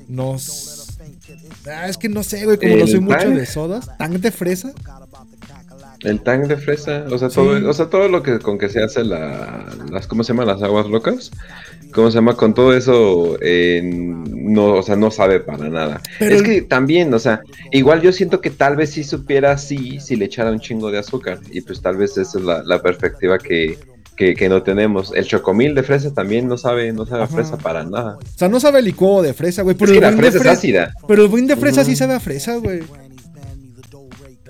No... 0.09 0.35
Ah, 1.65 1.87
es 1.87 1.97
que 1.97 2.09
no 2.09 2.23
sé, 2.23 2.43
güey, 2.43 2.57
como 2.57 2.75
no 2.75 2.87
soy 2.87 2.99
mucho 2.99 3.29
de 3.29 3.45
sodas. 3.45 3.89
¿Tang 3.97 4.19
de 4.19 4.31
fresa? 4.31 4.73
El 6.01 6.21
tang 6.21 6.45
de 6.47 6.57
fresa, 6.57 7.05
o 7.09 7.17
sea, 7.17 7.29
Sí. 7.29 7.35
todo, 7.35 7.69
o 7.69 7.73
sea, 7.73 7.89
todo 7.89 8.09
lo 8.09 8.21
que 8.21 8.39
con 8.39 8.57
que 8.57 8.67
se 8.69 8.83
hace 8.83 9.03
la, 9.05 9.65
las, 9.91 10.07
¿cómo 10.07 10.23
se 10.25 10.33
llama? 10.33 10.43
Las 10.45 10.61
aguas 10.61 10.87
locas. 10.87 11.31
¿Cómo 11.93 12.11
se 12.11 12.15
llama? 12.15 12.35
Con 12.35 12.53
todo 12.53 12.75
eso, 12.75 13.37
eh, 13.41 13.81
no, 13.83 14.73
o 14.75 14.83
sea, 14.83 14.95
no 14.95 15.09
sabe 15.11 15.39
para 15.39 15.69
nada. 15.69 16.01
Pero 16.19 16.35
es 16.35 16.41
el- 16.41 16.45
que 16.45 16.61
también, 16.61 17.13
o 17.13 17.19
sea, 17.19 17.41
igual 17.71 18.01
yo 18.01 18.11
siento 18.13 18.41
que 18.41 18.49
tal 18.51 18.75
vez 18.75 18.91
sí 18.91 19.03
supiera 19.03 19.51
así 19.51 19.99
si 19.99 20.15
le 20.15 20.25
echara 20.25 20.51
un 20.51 20.59
chingo 20.59 20.91
de 20.91 20.99
azúcar. 20.99 21.39
Y 21.51 21.61
pues 21.61 21.81
tal 21.81 21.97
vez 21.97 22.17
esa 22.17 22.37
es 22.37 22.43
la, 22.45 22.63
la 22.63 22.81
perspectiva 22.81 23.37
que, 23.39 23.77
que, 24.15 24.35
que 24.35 24.49
no 24.49 24.61
tenemos. 24.63 25.11
El 25.15 25.25
chocomil 25.25 25.73
de 25.73 25.81
fresa 25.83 26.13
también 26.13 26.47
no 26.47 26.57
sabe, 26.57 26.91
no 26.93 27.05
sabe 27.05 27.23
a 27.23 27.27
fresa 27.27 27.57
para 27.57 27.83
nada. 27.83 28.17
O 28.17 28.37
sea, 28.37 28.49
no 28.49 28.59
sabe 28.59 28.81
licuado 28.81 29.21
de 29.21 29.33
fresa, 29.33 29.61
güey. 29.63 29.75
Pero 29.75 29.91
es 29.91 29.91
que 29.91 29.97
el 29.97 30.03
la 30.03 30.09
boing 30.11 30.21
de 30.21 30.31
fresa 30.31 30.37
es 30.37 30.41
fresa. 30.59 30.59
ácida. 30.59 30.93
Pero 31.07 31.23
el 31.23 31.27
boing 31.29 31.47
de 31.47 31.55
fresa 31.55 31.83
sí 31.83 31.95
sabe 31.95 32.13
a 32.13 32.19
fresa, 32.19 32.55
güey. 32.57 32.81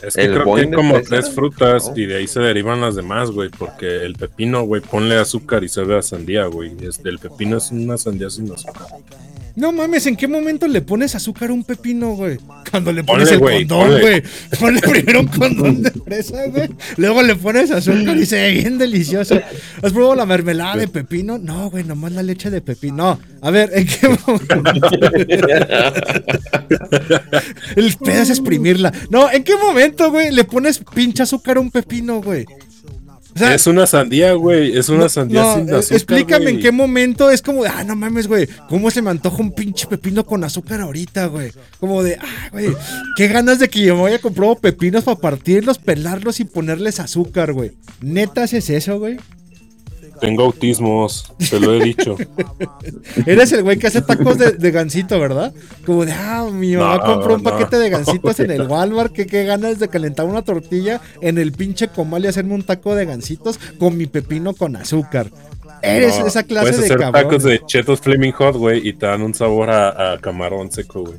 Es 0.04 0.16
que 0.16 0.22
El 0.24 0.34
creo 0.34 0.56
que 0.56 0.62
hay 0.62 0.72
como 0.72 0.96
fresa. 0.96 1.10
tres 1.10 1.30
frutas 1.34 1.88
No. 1.90 1.98
y 1.98 2.06
de 2.06 2.18
ahí 2.18 2.28
se 2.28 2.40
derivan 2.40 2.82
las 2.82 2.96
demás, 2.96 3.32
güey. 3.32 3.50
Porque 3.50 4.04
el 4.06 4.16
pepino, 4.16 4.64
güey, 4.64 4.82
ponle 4.82 5.18
azúcar 5.18 5.64
y 5.64 5.70
sabe 5.70 5.98
a 5.98 6.02
sandía, 6.02 6.46
güey. 6.46 6.72
Este, 6.82 7.10
el 7.10 7.20
pepino 7.20 7.58
es 7.58 7.72
una 7.72 7.98
sandía 7.98 8.30
sin 8.30 8.52
azúcar. 8.52 8.88
No 9.60 9.74
mames, 9.74 10.06
¿en 10.06 10.16
qué 10.16 10.26
momento 10.26 10.70
le 10.70 10.82
pones 10.82 11.16
azúcar 11.16 11.50
a 11.50 11.54
un 11.54 11.66
pepino, 11.66 12.14
güey? 12.14 12.38
Cuando 12.72 12.94
le 12.94 13.04
pones 13.04 13.30
Ponle, 13.30 13.58
el 13.58 13.68
condón, 13.68 14.00
güey. 14.00 14.24
Ponle 14.58 14.80
primero 14.80 15.20
un 15.20 15.28
condón 15.28 15.84
de 15.84 15.92
fresa, 15.92 16.46
güey. 16.48 16.70
Luego 16.96 17.22
le 17.22 17.36
pones 17.36 17.70
azúcar 17.70 18.16
y 18.16 18.26
se 18.26 18.38
ve 18.38 18.52
bien 18.52 18.78
delicioso. 18.78 19.38
¿Has 19.82 19.92
probado 19.92 20.16
la 20.16 20.26
mermelada 20.26 20.78
de 20.78 20.88
pepino? 20.88 21.38
No, 21.38 21.70
güey, 21.70 21.84
nomás 21.84 22.14
la 22.14 22.24
leche 22.24 22.50
de 22.50 22.62
pepino. 22.62 22.96
No, 22.96 23.20
a 23.42 23.52
ver, 23.52 23.70
¿en 23.74 23.86
qué 23.86 24.18
momento? 24.26 24.56
el 27.76 27.98
pedo 27.98 28.22
es 28.22 28.30
exprimirla. 28.30 28.94
No, 29.10 29.30
¿en 29.30 29.44
qué 29.44 29.58
momento, 29.58 30.10
güey, 30.10 30.32
le 30.32 30.46
pones 30.46 30.80
pinche 30.96 31.24
azúcar 31.24 31.58
a 31.58 31.60
un 31.60 31.70
pepino, 31.70 32.22
güey? 32.22 32.46
Sea, 33.40 33.56
es 33.56 33.68
una 33.68 33.88
sandía, 33.88 34.34
güey. 34.34 34.78
Es 34.78 34.90
una 34.90 35.10
sandía 35.10 35.42
no, 35.42 35.56
sin 35.56 35.70
eh, 35.70 35.78
azúcar. 35.78 35.98
explícame 35.98 36.50
en 36.52 36.60
qué 36.60 36.72
momento 36.72 37.30
es 37.30 37.42
como 37.42 37.64
de, 37.64 37.70
ah, 37.70 37.84
no 37.84 37.96
mames, 37.96 38.28
güey, 38.28 38.48
¿cómo 38.68 38.92
se 38.92 39.02
me 39.02 39.10
antoja 39.10 39.38
un 39.42 39.52
pinche 39.52 39.88
pepino 39.88 40.26
con 40.26 40.44
azúcar 40.44 40.82
ahorita, 40.82 41.26
güey? 41.28 41.52
Como 41.80 42.04
de, 42.04 42.16
ah, 42.16 42.50
güey, 42.52 42.76
qué 43.16 43.28
ganas 43.28 43.60
de 43.60 43.70
que 43.70 43.82
yo 43.82 43.96
me 43.96 44.04
vaya 44.04 44.18
a 44.18 44.20
comprar 44.20 44.58
pepinos 44.58 45.04
para 45.04 45.20
partirlos, 45.20 45.80
pelarlos 45.80 46.40
y 46.40 46.46
ponerles 46.46 47.00
azúcar, 47.00 47.54
güey. 47.54 47.72
Neta, 48.02 48.44
¿haces 48.44 48.70
eso, 48.70 49.00
güey? 49.00 49.18
Tengo 50.20 50.44
autismos, 50.44 51.32
te 51.50 51.60
lo 51.60 51.74
he 51.74 51.84
dicho. 51.84 52.16
Eres 53.26 53.52
el 53.52 53.64
güey 53.64 53.78
que 53.78 53.88
hace 53.88 54.02
tacos 54.02 54.38
de, 54.38 54.52
de 54.52 54.72
gansito, 54.72 55.20
¿verdad? 55.20 55.54
Como 55.86 56.06
de, 56.06 56.12
ah, 56.14 56.48
mi 56.52 56.76
mamá 56.76 56.98
No, 56.98 57.04
compró 57.04 57.36
un 57.36 57.44
no, 57.44 57.50
paquete 57.50 57.78
de 57.78 57.90
gansitos 57.90 58.40
en 58.40 58.52
el. 58.52 58.62
Walmart, 58.68 59.14
que 59.14 59.26
qué 59.26 59.46
ganas 59.46 59.80
de 59.80 59.88
calentar 59.88 60.26
una 60.26 60.42
tortilla 60.42 61.02
en 61.22 61.38
el 61.38 61.52
pinche 61.52 61.88
comal 61.88 62.26
y 62.26 62.28
hacerme 62.28 62.54
un 62.54 62.64
taco 62.64 62.96
de 62.96 63.06
gansitos 63.06 63.60
con 63.80 63.98
mi 63.98 64.06
pepino 64.08 64.54
con 64.54 64.76
azúcar. 64.76 65.28
Eres 65.82 66.20
No, 66.20 66.28
esa 66.28 66.44
clase 66.44 66.64
puedes 66.72 66.80
de 66.80 66.86
hacer 66.86 66.98
cabrón. 67.00 67.24
tacos 67.24 67.44
de 67.44 67.62
chetos 67.66 68.02
flaming 68.02 68.34
hot, 68.34 68.56
güey, 68.58 68.86
y 68.88 68.94
te 68.94 69.06
dan 69.06 69.22
un 69.22 69.34
sabor 69.34 69.70
a, 69.70 70.14
a 70.14 70.18
camarón 70.20 70.72
seco, 70.72 71.02
güey. 71.04 71.18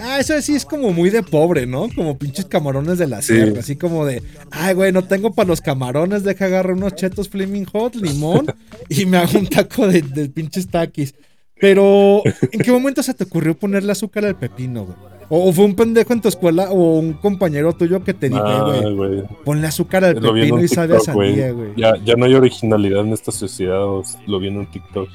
Ah, 0.00 0.18
eso 0.20 0.40
sí 0.40 0.54
es 0.54 0.64
como 0.64 0.92
muy 0.92 1.10
de 1.10 1.22
pobre, 1.22 1.66
¿no? 1.66 1.88
Como 1.94 2.16
pinches 2.18 2.46
camarones 2.46 2.98
de 2.98 3.06
la 3.06 3.20
Sí. 3.22 3.34
sierra. 3.34 3.60
Así 3.60 3.76
como 3.76 4.04
de, 4.06 4.22
ay, 4.50 4.74
güey, 4.74 4.92
no 4.92 5.02
tengo 5.04 5.32
para 5.32 5.48
los 5.48 5.60
camarones, 5.60 6.24
deja 6.24 6.46
agarrar 6.46 6.72
unos 6.74 6.94
chetos 6.94 7.28
flaming 7.28 7.64
hot, 7.66 7.94
limón 7.94 8.46
y 8.88 9.06
me 9.06 9.18
hago 9.18 9.38
un 9.38 9.46
taco 9.46 9.86
de, 9.88 10.02
de 10.02 10.28
pinches 10.28 10.68
taquis. 10.68 11.14
Pero, 11.60 12.22
¿en 12.50 12.60
qué 12.60 12.72
momento 12.72 13.02
se 13.02 13.14
te 13.14 13.24
ocurrió 13.24 13.56
ponerle 13.56 13.92
azúcar 13.92 14.24
al 14.24 14.36
pepino, 14.36 14.84
güey? 14.84 14.96
O, 15.28 15.48
o 15.48 15.52
fue 15.52 15.64
un 15.64 15.74
pendejo 15.76 16.12
en 16.12 16.20
tu 16.20 16.28
escuela 16.28 16.70
o 16.70 16.98
un 16.98 17.12
compañero 17.14 17.72
tuyo 17.72 18.02
que 18.02 18.12
te 18.14 18.28
dijo, 18.28 18.94
güey, 18.96 19.22
ponle 19.44 19.66
azúcar 19.68 20.04
al 20.04 20.14
Lo 20.20 20.34
pepino 20.34 20.60
y 20.62 20.68
sabe 20.68 20.94
a 20.96 20.98
TikTok, 20.98 21.14
sandía, 21.14 21.52
güey. 21.52 21.70
Ya, 21.76 21.94
ya 22.04 22.14
no 22.16 22.24
hay 22.26 22.34
originalidad 22.34 23.00
en 23.00 23.12
esta 23.12 23.30
sociedad, 23.32 23.86
lo 24.26 24.38
vi 24.40 24.48
en 24.48 24.56
un 24.58 24.66
TikTok. 24.66 25.08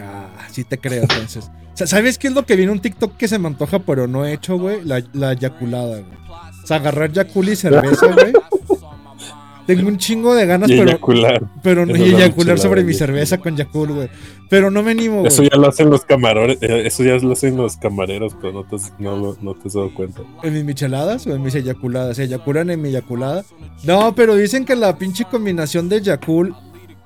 Ah, 0.00 0.26
sí 0.54 0.64
te 0.64 0.78
creo, 0.78 1.02
entonces. 1.02 1.50
O 1.74 1.76
sea, 1.76 1.88
¿Sabes 1.88 2.18
qué 2.18 2.28
es 2.28 2.34
lo 2.34 2.46
que 2.46 2.54
viene 2.54 2.70
un 2.70 2.78
TikTok 2.78 3.16
que 3.16 3.26
se 3.26 3.36
me 3.40 3.48
antoja, 3.48 3.80
pero 3.80 4.06
no 4.06 4.24
he 4.24 4.32
hecho, 4.32 4.56
güey? 4.58 4.84
La, 4.84 5.02
la 5.12 5.32
yaculada, 5.32 5.98
güey. 5.98 6.04
O 6.62 6.66
sea, 6.68 6.76
agarrar 6.76 7.10
yacul 7.10 7.48
y 7.48 7.56
cerveza, 7.56 8.06
güey. 8.12 8.32
Tengo 9.66 9.88
un 9.88 9.96
chingo 9.96 10.34
de 10.34 10.44
ganas, 10.46 10.68
Y 10.70 10.76
pero, 10.76 10.90
eyacular. 10.90 11.42
pero 11.62 11.86
no 11.86 11.96
y 11.96 12.02
eyacular 12.14 12.58
sobre 12.58 12.84
mi 12.84 12.92
cerveza 12.92 13.38
con 13.38 13.56
Yakul, 13.56 13.92
güey. 13.92 14.08
Pero 14.50 14.70
no 14.70 14.82
me 14.82 14.90
animo, 14.90 15.16
güey. 15.20 15.28
Eso 15.28 15.42
ya 15.42 15.56
lo 15.56 15.66
hacen 15.68 15.88
los 15.88 16.04
camarones, 16.04 16.58
eh, 16.60 16.82
eso 16.86 17.02
ya 17.02 17.16
lo 17.16 17.32
hacen 17.32 17.56
los 17.56 17.76
camareros, 17.78 18.36
pero 18.38 18.52
no 18.52 18.64
te, 18.64 18.76
has- 18.76 18.92
no, 18.98 19.34
no 19.40 19.54
te 19.54 19.66
has 19.68 19.72
dado 19.74 19.92
cuenta. 19.94 20.20
¿En 20.42 20.52
mis 20.52 20.64
micheladas 20.64 21.26
o 21.26 21.34
en 21.34 21.42
mis 21.42 21.54
eyaculadas? 21.54 22.18
¿Se 22.18 22.24
eyaculan 22.24 22.68
en 22.70 22.82
mi 22.82 22.90
eyaculada? 22.90 23.42
No, 23.84 24.14
pero 24.14 24.36
dicen 24.36 24.66
que 24.66 24.76
la 24.76 24.98
pinche 24.98 25.24
combinación 25.24 25.88
de 25.88 26.02
Yakul 26.02 26.54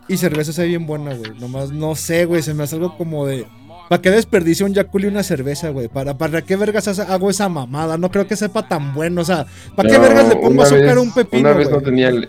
y 0.09 0.16
cerveza 0.16 0.52
se 0.52 0.62
ve 0.62 0.68
bien 0.68 0.86
buena, 0.86 1.14
güey. 1.14 1.32
Nomás 1.38 1.70
no 1.70 1.94
sé, 1.94 2.24
güey. 2.24 2.42
Se 2.42 2.54
me 2.54 2.64
hace 2.64 2.76
algo 2.76 2.96
como 2.96 3.26
de. 3.26 3.46
¿Para 3.88 4.02
qué 4.02 4.11
desperdicio 4.11 4.66
un 4.66 4.74
Yakul 4.74 5.04
y 5.04 5.06
una 5.09 5.22
cerveza, 5.22 5.70
güey? 5.70 5.88
¿Para, 5.88 6.16
¿Para 6.18 6.42
qué 6.42 6.56
vergas 6.56 6.86
hago 6.98 7.30
esa 7.30 7.48
mamada? 7.48 7.96
No 7.96 8.11
creo 8.11 8.26
que 8.26 8.36
sepa 8.36 8.68
tan 8.68 8.92
bueno. 8.94 9.22
O 9.22 9.24
sea, 9.24 9.46
¿para 9.74 9.88
qué 9.88 9.98
vergas 9.98 10.28
le 10.28 10.36
pongo 10.36 10.62
azúcar 10.62 10.98
a 10.98 11.00
un 11.00 11.12
pepino? 11.14 11.48
Una 11.48 11.59
vez 11.59 11.70
no 11.70 11.80
tenía. 11.80 12.11
le- 12.11 12.28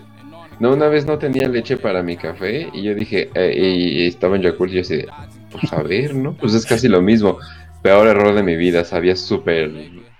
No, 0.59 0.73
una 0.73 0.87
vez 0.87 1.05
no 1.05 1.17
tenía 1.17 1.47
leche 1.47 1.77
para 1.77 2.01
mi 2.03 2.15
café 2.17 2.69
y 2.73 2.83
yo 2.83 2.93
dije, 2.95 3.29
eh, 3.33 3.53
y, 3.57 4.03
y 4.03 4.07
estaba 4.07 4.35
en 4.35 4.41
Yakult 4.43 4.71
y 4.71 4.75
yo 4.75 4.81
así, 4.81 5.01
pues 5.51 5.71
a 5.73 5.81
ver, 5.83 6.15
¿no? 6.15 6.33
Pues 6.33 6.53
es 6.53 6.65
casi 6.65 6.87
lo 6.87 7.01
mismo. 7.01 7.37
Peor 7.81 8.07
error 8.07 8.35
de 8.35 8.43
mi 8.43 8.55
vida, 8.57 8.83
sabía 8.83 9.15
súper 9.15 9.71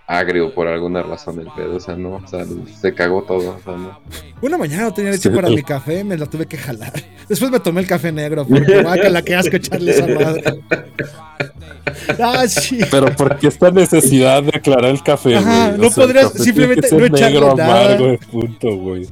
agrio 0.10 0.52
por 0.56 0.68
alguna 0.68 1.04
razón 1.04 1.40
el 1.40 1.48
pedo, 1.56 1.76
o 1.76 1.80
sea, 1.80 1.96
no, 1.96 2.16
o 2.16 2.28
sea, 2.28 2.44
se 2.82 2.96
cagó 2.96 3.22
todo, 3.22 3.56
o 3.56 3.60
sea, 3.64 3.78
no. 3.78 4.00
Una 4.42 4.58
mañana 4.58 4.84
no 4.86 4.94
tenía 4.94 5.12
leche 5.12 5.30
para 5.30 5.50
mi 5.50 5.62
café, 5.62 6.04
me 6.04 6.18
la 6.18 6.26
tuve 6.26 6.48
que 6.48 6.58
jalar. 6.58 6.92
Después 7.30 7.52
me 7.52 7.60
tomé 7.60 7.82
el 7.82 7.88
café 7.88 8.12
negro, 8.12 8.44
porque 8.48 8.84
que 9.02 9.10
la 9.10 9.22
que 9.22 9.36
asco 9.36 9.56
echarle 9.56 9.92
esa 9.92 10.08
madre. 10.08 10.44
Ah, 12.20 12.48
sí. 12.48 12.80
Pero 12.92 13.14
¿por 13.16 13.38
qué 13.38 13.48
esta 13.48 13.72
necesidad 13.72 14.44
de 14.44 14.52
aclarar 14.56 14.92
el 14.92 15.02
café? 15.02 15.36
Ajá, 15.36 15.72
no 15.72 15.90
podrías 15.90 16.32
simplemente 16.34 16.88
no 16.92 17.06
echarle 17.06 17.40
negro, 17.40 17.56
nada. 17.56 17.94
amargo, 17.94 18.18
punto, 18.32 18.78
güey. 18.78 19.08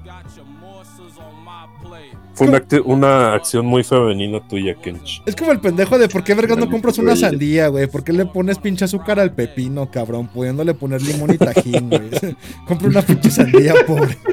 Fue 2.38 2.48
una, 2.48 2.60
acti- 2.60 2.82
una 2.86 3.34
acción 3.34 3.66
muy 3.66 3.84
femenina 3.84 4.48
tuya, 4.48 4.76
Kench. 4.76 5.24
Es 5.26 5.36
como 5.36 5.52
el 5.52 5.60
pendejo 5.60 5.98
de 5.98 6.08
por 6.08 6.24
qué 6.24 6.36
vergas 6.36 6.58
no 6.58 6.70
compras 6.70 6.98
una 7.00 7.16
sandía, 7.16 7.68
güey. 7.70 7.88
¿Por 7.88 8.04
qué 8.04 8.14
le 8.14 8.26
pones 8.28 8.60
pinche 8.60 8.86
azúcar 8.86 9.20
al 9.20 9.34
pepino, 9.34 9.90
cabrón? 9.90 10.28
Pudiéndole 10.28 10.74
poner 10.76 11.02
limón 11.02 11.34
y 11.34 11.38
tajín, 11.38 11.90
güey. 11.90 12.10
Compra 12.68 12.88
una 12.90 13.02
pinche 13.02 13.32
sandía, 13.32 13.74
pobre. 13.88 14.18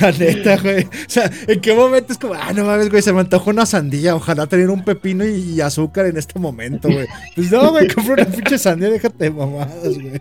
La 0.00 0.10
neta, 0.12 0.56
güey. 0.58 0.84
O 0.84 0.88
sea, 1.08 1.30
¿en 1.46 1.60
qué 1.60 1.74
momento 1.74 2.12
es 2.12 2.18
como, 2.18 2.34
ah, 2.34 2.52
no 2.52 2.64
mames, 2.64 2.90
güey, 2.90 3.02
se 3.02 3.12
me 3.12 3.20
antojó 3.20 3.50
una 3.50 3.66
sandía. 3.66 4.16
Ojalá 4.16 4.46
tener 4.46 4.70
un 4.70 4.84
pepino 4.84 5.24
y, 5.24 5.30
y 5.54 5.60
azúcar 5.60 6.06
en 6.06 6.16
este 6.16 6.38
momento, 6.38 6.88
güey. 6.90 7.06
Pues 7.34 7.50
no, 7.52 7.70
güey, 7.70 7.86
compra 7.88 8.14
una 8.14 8.24
pinche 8.26 8.58
sandía, 8.58 8.90
déjate 8.90 9.24
de 9.24 9.30
mamadas, 9.30 9.94
güey. 9.98 10.20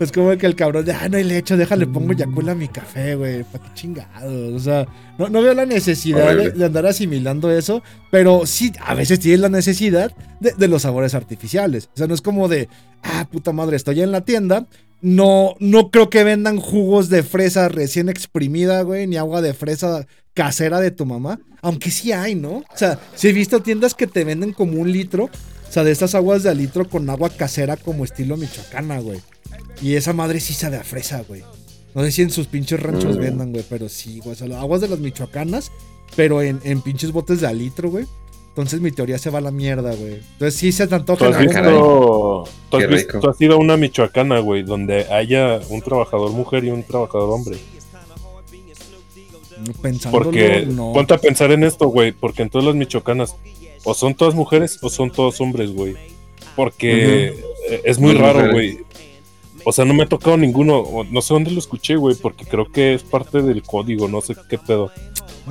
Es 0.00 0.10
como 0.10 0.36
que 0.36 0.46
el 0.46 0.56
cabrón 0.56 0.84
de, 0.84 0.92
ah, 0.92 1.08
no 1.08 1.16
hay 1.16 1.24
leche, 1.24 1.56
déjale, 1.56 1.86
pongo 1.86 2.12
Yakul 2.12 2.48
a 2.48 2.54
mi 2.54 2.68
café, 2.68 3.14
güey. 3.14 3.44
¿Para 3.44 3.64
qué 3.64 3.70
chingados? 3.74 4.52
O 4.52 4.58
sea, 4.58 4.86
no, 5.18 5.28
no 5.28 5.40
veo 5.40 5.54
la 5.54 5.66
necesidad 5.66 6.34
de, 6.34 6.64
andar 6.64 6.86
asimilando 6.86 7.50
eso, 7.50 7.82
pero 8.10 8.44
sí, 8.44 8.72
a 8.80 8.94
veces 8.94 9.20
tienes 9.20 9.40
la 9.40 9.48
necesidad 9.48 10.12
de, 10.40 10.52
de 10.52 10.68
los 10.68 10.82
sabores 10.82 11.14
artificiales. 11.14 11.88
O 11.94 11.96
sea, 11.96 12.06
no 12.08 12.14
es 12.14 12.22
como 12.22 12.48
de, 12.48 12.68
ah, 13.02 13.28
puta 13.30 13.52
madre, 13.52 13.76
estoy 13.76 14.00
en 14.00 14.10
la 14.10 14.22
tienda. 14.22 14.66
No, 15.00 15.54
no 15.60 15.90
creo 15.90 16.10
que 16.10 16.24
vendan 16.24 16.58
jugos 16.58 17.08
de 17.08 17.22
fresa 17.22 17.68
recién 17.68 18.08
exprimida, 18.08 18.82
güey, 18.82 19.06
ni 19.06 19.16
agua 19.16 19.42
de 19.42 19.54
fresa 19.54 20.06
casera 20.32 20.80
de 20.80 20.90
tu 20.90 21.06
mamá. 21.06 21.38
Aunque 21.62 21.90
sí 21.90 22.12
hay, 22.12 22.34
¿no? 22.34 22.56
O 22.56 22.76
sea, 22.76 22.98
sí 23.14 23.28
he 23.28 23.32
visto 23.32 23.62
tiendas 23.62 23.94
que 23.94 24.06
te 24.06 24.24
venden 24.24 24.52
como 24.52 24.80
un 24.80 24.90
litro. 24.90 25.24
O 25.24 25.72
sea, 25.72 25.84
de 25.84 25.92
estas 25.92 26.14
aguas 26.14 26.42
de 26.42 26.50
a 26.50 26.54
litro 26.54 26.88
con 26.88 27.08
agua 27.10 27.30
casera 27.30 27.76
como 27.76 28.04
estilo 28.04 28.36
michoacana, 28.36 28.98
güey. 28.98 29.20
Y 29.82 29.94
esa 29.96 30.12
madre 30.12 30.40
sí 30.40 30.54
sabe 30.54 30.76
a 30.76 30.84
fresa, 30.84 31.24
güey. 31.28 31.42
No 31.94 32.02
sé 32.02 32.10
si 32.12 32.22
en 32.22 32.30
sus 32.30 32.46
pinches 32.46 32.80
ranchos 32.80 33.16
Mm. 33.16 33.20
vendan, 33.20 33.52
güey, 33.52 33.64
pero 33.68 33.88
sí, 33.88 34.18
güey. 34.20 34.32
O 34.32 34.34
sea, 34.36 34.46
las 34.48 34.60
aguas 34.60 34.80
de 34.80 34.88
las 34.88 34.98
michoacanas, 34.98 35.70
pero 36.16 36.42
en, 36.42 36.60
en 36.64 36.80
pinches 36.80 37.12
botes 37.12 37.40
de 37.40 37.46
a 37.46 37.52
litro, 37.52 37.90
güey. 37.90 38.06
Entonces 38.48 38.80
mi 38.80 38.92
teoría 38.92 39.18
se 39.18 39.30
va 39.30 39.38
a 39.38 39.42
la 39.42 39.50
mierda, 39.50 39.94
güey. 39.96 40.14
Entonces 40.14 40.54
sí 40.54 40.70
se 40.70 40.84
te 40.84 40.90
¿Tú 40.90 40.94
antoja 40.94 41.26
has 41.28 41.38
visto, 41.38 42.44
tú 42.70 42.76
has 42.76 42.88
visto- 42.88 42.96
rico. 43.12 43.20
tú 43.20 43.28
has 43.30 43.40
ido 43.40 43.54
a 43.54 43.58
una 43.58 43.76
michoacana, 43.76 44.38
güey, 44.38 44.62
donde 44.62 45.06
haya 45.12 45.60
un 45.70 45.82
trabajador 45.82 46.30
mujer 46.30 46.64
y 46.64 46.70
un 46.70 46.84
trabajador 46.84 47.30
hombre? 47.30 47.58
Pensándolo, 49.80 50.24
Porque 50.24 50.66
no. 50.66 50.92
ponte 50.92 51.14
a 51.14 51.18
pensar 51.18 51.50
en 51.52 51.64
esto, 51.64 51.86
güey, 51.88 52.12
porque 52.12 52.42
en 52.42 52.50
todas 52.50 52.66
las 52.66 52.74
michoacanas 52.74 53.34
o 53.84 53.94
son 53.94 54.14
todas 54.14 54.34
mujeres 54.34 54.78
o 54.82 54.90
son 54.90 55.10
todos 55.10 55.40
hombres, 55.40 55.70
güey. 55.70 55.94
Porque 56.56 57.34
es 57.84 57.98
muy 57.98 58.12
Muy 58.12 58.20
raro, 58.20 58.50
güey. 58.52 58.80
O 59.64 59.72
sea, 59.72 59.84
no 59.84 59.94
me 59.94 60.02
ha 60.02 60.06
tocado 60.08 60.36
ninguno, 60.36 60.84
no 61.10 61.22
sé 61.22 61.32
dónde 61.34 61.50
lo 61.50 61.58
escuché, 61.58 61.96
güey, 61.96 62.14
porque 62.16 62.44
creo 62.44 62.70
que 62.70 62.94
es 62.94 63.02
parte 63.02 63.40
del 63.42 63.62
código, 63.62 64.08
no 64.08 64.20
sé 64.20 64.34
qué 64.48 64.58
pedo. 64.58 64.90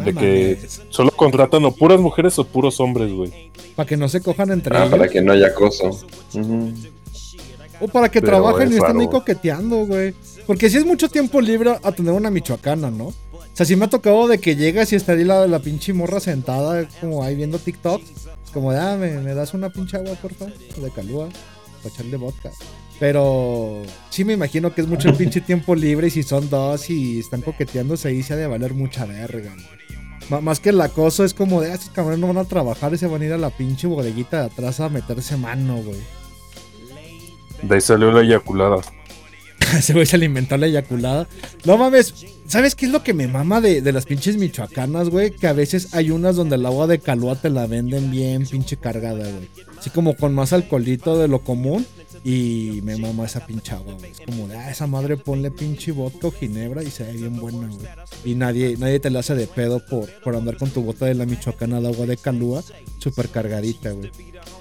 De 0.06 0.14
que 0.14 0.58
mames. 0.60 0.82
solo 0.90 1.12
contratan 1.12 1.66
o 1.66 1.72
puras 1.72 2.00
mujeres 2.00 2.38
o 2.40 2.44
puros 2.46 2.80
hombres, 2.80 3.12
güey. 3.12 3.52
Para 3.76 3.88
que 3.88 3.98
no 3.98 4.08
se 4.10 4.22
cojan 4.22 4.52
entre 4.52 4.76
Ah, 4.76 4.82
ellos. 4.86 4.92
para 4.92 5.08
que 5.08 5.22
no 5.22 5.32
haya 5.34 5.48
acoso. 5.48 6.00
O 7.80 7.88
para 7.88 8.10
que 8.10 8.22
Pero 8.22 8.32
trabajen 8.34 8.68
es 8.70 8.76
y 8.76 8.78
estén 8.78 9.00
ahí 9.00 9.08
coqueteando, 9.08 9.86
güey. 9.86 10.14
Porque 10.48 10.70
si 10.70 10.78
es 10.78 10.86
mucho 10.86 11.10
tiempo 11.10 11.42
libre 11.42 11.76
a 11.82 11.92
tener 11.92 12.14
una 12.14 12.30
michoacana, 12.30 12.92
¿no? 12.92 13.06
O 13.08 13.56
sea, 13.56 13.66
si 13.66 13.76
me 13.76 13.86
ha 13.86 13.90
tocado 13.90 14.28
de 14.28 14.40
que 14.40 14.56
llegas 14.56 14.92
y 14.94 14.96
está 14.96 15.14
ahí 15.14 15.24
la, 15.24 15.48
la 15.48 15.60
pinche 15.60 15.94
morra 15.94 16.20
sentada, 16.20 16.88
como 17.02 17.24
ahí 17.24 17.36
viendo 17.36 17.60
TikTok. 17.60 18.02
Como 18.54 18.72
de, 18.72 18.80
ah, 18.80 18.96
¿me, 19.00 19.12
me 19.20 19.34
das 19.34 19.54
una 19.54 19.70
pinche 19.70 19.98
agua, 19.98 20.14
porfa? 20.22 20.46
De 20.46 20.92
calúa. 20.96 21.30
Para 21.82 21.94
echarle 21.94 22.18
vodka. 22.18 22.52
Pero 23.04 23.82
sí 24.12 24.24
me 24.24 24.32
imagino 24.32 24.74
que 24.74 24.80
es 24.80 24.88
mucho 24.88 25.10
el 25.10 25.16
pinche 25.16 25.42
tiempo 25.42 25.76
libre 25.76 26.08
y 26.08 26.10
si 26.10 26.24
son 26.24 26.50
dos 26.50 26.90
y 26.90 27.20
están 27.20 27.42
coqueteándose 27.42 28.08
ahí 28.08 28.24
se 28.24 28.32
ha 28.32 28.38
de 28.38 28.48
valer 28.48 28.74
mucha 28.74 29.06
verga. 29.06 29.54
Ma- 30.30 30.40
Más 30.40 30.62
que 30.62 30.70
el 30.70 30.80
acoso 30.80 31.26
es 31.26 31.34
como 31.34 31.60
de, 31.60 31.70
ah, 31.70 31.74
estos 31.74 31.90
cabrones 31.90 32.20
no 32.22 32.28
van 32.28 32.38
a 32.38 32.46
trabajar 32.46 32.94
y 32.94 32.98
se 32.98 33.08
van 33.08 33.22
a 33.22 33.26
ir 33.26 33.34
a 33.34 33.38
la 33.38 33.50
pinche 33.50 33.88
bodeguita 33.88 34.40
de 34.40 34.46
atrás 34.46 34.80
a 34.80 34.88
meterse 34.88 35.36
mano, 35.36 35.82
güey. 35.84 36.00
De 37.62 37.76
ahí 37.76 37.82
salió 37.82 38.10
la 38.14 38.22
eyaculada. 38.22 38.78
Ese 39.78 39.94
güey 39.94 40.06
se 40.06 40.18
le 40.18 40.30
la 40.30 40.68
eyaculada. 40.68 41.28
No 41.66 41.78
mames, 41.78 42.14
¿sabes 42.48 42.76
qué 42.76 42.86
es 42.86 42.92
lo 42.92 43.04
que 43.04 43.14
me 43.14 43.28
mama 43.28 43.62
de, 43.62 43.82
de 43.82 43.92
las 43.92 44.06
pinches 44.06 44.38
michoacanas, 44.38 45.10
güey? 45.10 45.32
Que 45.32 45.48
a 45.48 45.54
veces 45.54 45.94
hay 45.94 46.12
unas 46.12 46.36
donde 46.36 46.56
el 46.56 46.66
agua 46.66 46.88
de 46.88 47.00
calúa 47.00 47.36
te 47.36 47.50
la 47.50 47.66
venden 47.66 48.12
bien 48.12 48.46
pinche 48.46 48.78
cargada, 48.78 49.30
güey. 49.30 49.50
Así 49.78 49.90
como 49.90 50.16
con 50.16 50.34
más 50.34 50.54
alcoholito 50.54 51.18
de 51.18 51.28
lo 51.28 51.40
común. 51.40 51.86
Y 52.26 52.80
me 52.84 52.96
mama 52.96 53.26
esa 53.26 53.46
pinche 53.46 53.74
agua, 53.74 53.96
güey. 53.96 54.12
Es 54.12 54.22
como 54.22 54.48
de, 54.48 54.56
ah, 54.56 54.72
esa 54.72 54.88
madre 54.88 55.18
ponle 55.18 55.52
pinche 55.52 55.92
vodka 55.92 56.30
ginebra 56.32 56.82
y 56.82 56.90
se 56.90 57.04
ve 57.04 57.14
bien 57.14 57.36
buena, 57.36 57.68
güey. 57.68 57.88
Y 58.24 58.36
nadie, 58.36 58.78
nadie 58.78 59.02
te 59.02 59.10
la 59.10 59.20
hace 59.20 59.36
de 59.36 59.46
pedo 59.46 59.86
por, 59.86 60.10
por 60.22 60.36
andar 60.36 60.56
con 60.56 60.70
tu 60.70 60.84
bota 60.84 61.06
de 61.06 61.16
la 61.16 61.26
michoacana 61.26 61.82
de 61.82 61.88
agua 61.88 62.06
de 62.06 62.16
calúa 62.16 62.64
súper 63.00 63.28
cargadita, 63.28 63.92
güey. 63.92 64.10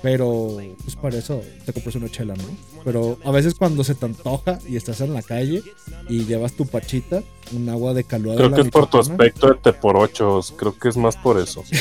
Pero, 0.02 0.56
pues 0.82 0.96
para 0.96 1.16
eso 1.16 1.40
te 1.64 1.72
compras 1.72 1.94
una 1.94 2.08
chela, 2.08 2.34
¿no? 2.34 2.44
Pero 2.84 3.18
a 3.24 3.30
veces 3.30 3.54
cuando 3.54 3.84
se 3.84 3.94
te 3.94 4.04
antoja 4.06 4.58
y 4.68 4.76
estás 4.76 5.00
en 5.00 5.14
la 5.14 5.22
calle 5.22 5.62
y 6.08 6.24
llevas 6.24 6.52
tu 6.54 6.66
pachita, 6.66 7.22
un 7.52 7.68
agua 7.68 7.94
de 7.94 8.02
de 8.02 8.04
Creo 8.36 8.52
que 8.52 8.60
es 8.62 8.70
por 8.70 8.88
tu 8.88 8.98
aspecto 8.98 9.48
de 9.48 9.54
te 9.54 9.72
por 9.72 9.96
ochos. 9.96 10.52
Creo 10.56 10.76
que 10.76 10.88
es 10.88 10.96
más 10.96 11.16
por 11.16 11.38
eso. 11.38 11.62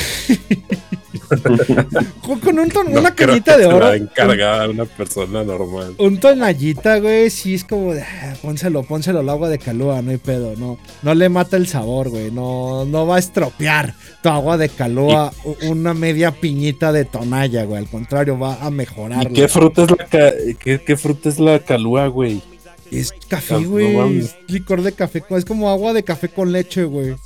Con, 2.42 2.58
un 2.58 2.68
ton- 2.68 2.92
No 2.92 3.00
una 3.00 3.14
cañita 3.14 3.56
de 3.56 3.66
oro. 3.66 3.92
encargada 3.92 4.68
una 4.68 4.84
persona 4.84 5.42
normal. 5.42 5.94
Un 5.98 6.18
tonallita, 6.18 6.98
güey, 6.98 7.30
sí 7.30 7.54
es 7.54 7.64
como 7.64 7.94
de, 7.94 8.02
ah, 8.02 8.34
pónselo, 8.42 8.82
pónselo 8.82 9.20
al 9.20 9.28
agua 9.28 9.48
de 9.48 9.58
calúa, 9.58 10.00
no 10.02 10.10
hay 10.10 10.16
pedo, 10.18 10.54
no, 10.56 10.78
no 11.02 11.14
le 11.14 11.28
mata 11.28 11.56
el 11.56 11.66
sabor, 11.66 12.10
güey, 12.10 12.30
no, 12.30 12.84
no 12.84 13.06
va 13.06 13.16
a 13.16 13.18
estropear 13.18 13.94
tu 14.22 14.28
agua 14.28 14.56
de 14.58 14.68
calúa 14.68 15.32
una 15.68 15.94
media 15.94 16.30
piñita 16.32 16.92
de 16.92 17.04
tonalla, 17.04 17.64
güey, 17.64 17.78
al 17.82 17.88
contrario, 17.90 18.11
va 18.14 18.64
a 18.64 18.68
¿Y 18.68 18.72
mejorarla. 18.72 19.30
qué 19.30 19.48
fruta 19.48 19.82
es 19.84 19.90
la 19.90 19.96
ca- 20.06 20.32
qué, 20.60 20.80
qué 20.84 20.96
fruta 20.96 21.28
es 21.28 21.38
la 21.38 21.58
calúa, 21.58 22.06
güey? 22.08 22.42
Es 22.90 23.12
café, 23.28 23.60
no 23.60 23.70
güey, 23.70 24.18
es 24.18 24.36
licor 24.48 24.82
de 24.82 24.92
café, 24.92 25.22
es 25.30 25.44
como 25.46 25.70
agua 25.70 25.92
de 25.94 26.02
café 26.04 26.28
con 26.28 26.52
leche, 26.52 26.84
güey. 26.84 27.16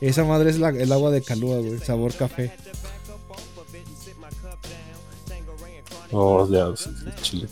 Esa 0.00 0.24
madre 0.24 0.50
es 0.50 0.58
la- 0.58 0.70
el 0.70 0.90
agua 0.90 1.10
de 1.10 1.22
calúa, 1.22 1.58
güey, 1.58 1.78
sabor 1.78 2.14
café. 2.14 2.50
Oh, 6.10 6.46
ya, 6.50 6.72
chile. 7.22 7.46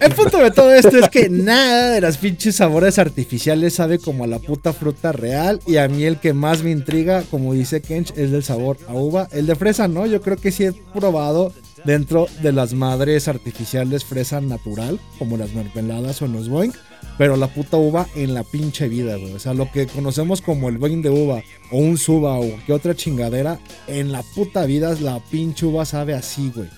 El 0.00 0.12
punto 0.14 0.38
de 0.38 0.50
todo 0.50 0.72
esto 0.72 0.96
es 0.96 1.10
que 1.10 1.28
nada 1.28 1.90
de 1.90 2.00
las 2.00 2.16
pinches 2.16 2.56
sabores 2.56 2.98
artificiales 2.98 3.74
sabe 3.74 3.98
como 3.98 4.24
a 4.24 4.26
la 4.26 4.38
puta 4.38 4.72
fruta 4.72 5.12
real. 5.12 5.60
Y 5.66 5.76
a 5.76 5.88
mí 5.88 6.04
el 6.04 6.18
que 6.18 6.32
más 6.32 6.62
me 6.62 6.70
intriga, 6.70 7.22
como 7.30 7.52
dice 7.52 7.82
Kench, 7.82 8.12
es 8.16 8.30
del 8.30 8.42
sabor 8.42 8.78
a 8.88 8.94
uva. 8.94 9.28
El 9.32 9.46
de 9.46 9.56
fresa, 9.56 9.88
¿no? 9.88 10.06
Yo 10.06 10.22
creo 10.22 10.38
que 10.38 10.52
sí 10.52 10.64
he 10.64 10.72
probado 10.72 11.52
dentro 11.84 12.28
de 12.42 12.52
las 12.52 12.72
madres 12.72 13.28
artificiales 13.28 14.04
fresa 14.04 14.40
natural, 14.40 14.98
como 15.18 15.36
las 15.36 15.52
mermeladas 15.52 16.22
o 16.22 16.26
los 16.26 16.48
boing. 16.48 16.72
Pero 17.18 17.36
la 17.36 17.48
puta 17.48 17.76
uva 17.76 18.06
en 18.14 18.32
la 18.32 18.42
pinche 18.42 18.88
vida, 18.88 19.16
güey. 19.16 19.34
O 19.34 19.38
sea, 19.38 19.52
lo 19.52 19.70
que 19.70 19.86
conocemos 19.86 20.40
como 20.40 20.70
el 20.70 20.78
boing 20.78 21.02
de 21.02 21.10
uva 21.10 21.42
o 21.70 21.76
un 21.76 21.98
suba 21.98 22.38
o 22.40 22.46
qué 22.66 22.72
otra 22.72 22.94
chingadera, 22.94 23.58
en 23.86 24.12
la 24.12 24.22
puta 24.34 24.64
vida 24.64 24.94
la 25.00 25.20
pinche 25.30 25.66
uva 25.66 25.84
sabe 25.84 26.14
así, 26.14 26.50
güey. 26.54 26.68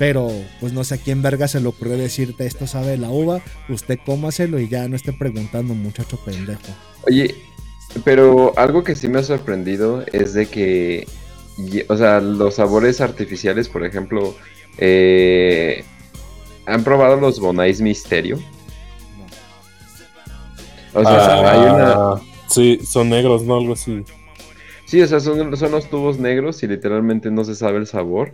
Pero, 0.00 0.30
pues 0.60 0.72
no 0.72 0.82
sé 0.82 0.94
a 0.94 0.96
quién 0.96 1.20
verga 1.20 1.46
se 1.46 1.60
le 1.60 1.68
ocurrió 1.68 1.98
decirte 1.98 2.46
esto 2.46 2.66
sabe 2.66 2.96
la 2.96 3.10
uva, 3.10 3.42
usted 3.68 3.98
cómaselo 4.02 4.58
y 4.58 4.66
ya 4.66 4.88
no 4.88 4.96
esté 4.96 5.12
preguntando, 5.12 5.74
muchacho 5.74 6.18
pendejo. 6.24 6.62
Oye, 7.06 7.34
pero 8.02 8.54
algo 8.56 8.82
que 8.82 8.96
sí 8.96 9.08
me 9.08 9.18
ha 9.18 9.22
sorprendido 9.22 10.02
es 10.10 10.32
de 10.32 10.46
que, 10.46 11.06
o 11.86 11.96
sea, 11.98 12.22
los 12.22 12.54
sabores 12.54 13.02
artificiales, 13.02 13.68
por 13.68 13.84
ejemplo, 13.84 14.34
eh, 14.78 15.84
¿han 16.64 16.82
probado 16.82 17.16
los 17.16 17.38
Bonais 17.38 17.82
Misterio? 17.82 18.38
O 20.94 21.04
sea, 21.04 21.26
Ah, 21.26 21.52
hay 21.52 21.74
una... 21.74 22.30
Sí, 22.46 22.80
son 22.86 23.10
negros, 23.10 23.42
¿no? 23.42 23.58
Algo 23.58 23.74
así. 23.74 24.02
Sí, 24.86 25.02
o 25.02 25.06
sea, 25.06 25.20
son, 25.20 25.54
son 25.58 25.72
los 25.72 25.90
tubos 25.90 26.18
negros 26.18 26.62
y 26.62 26.68
literalmente 26.68 27.30
no 27.30 27.44
se 27.44 27.54
sabe 27.54 27.76
el 27.76 27.86
sabor. 27.86 28.32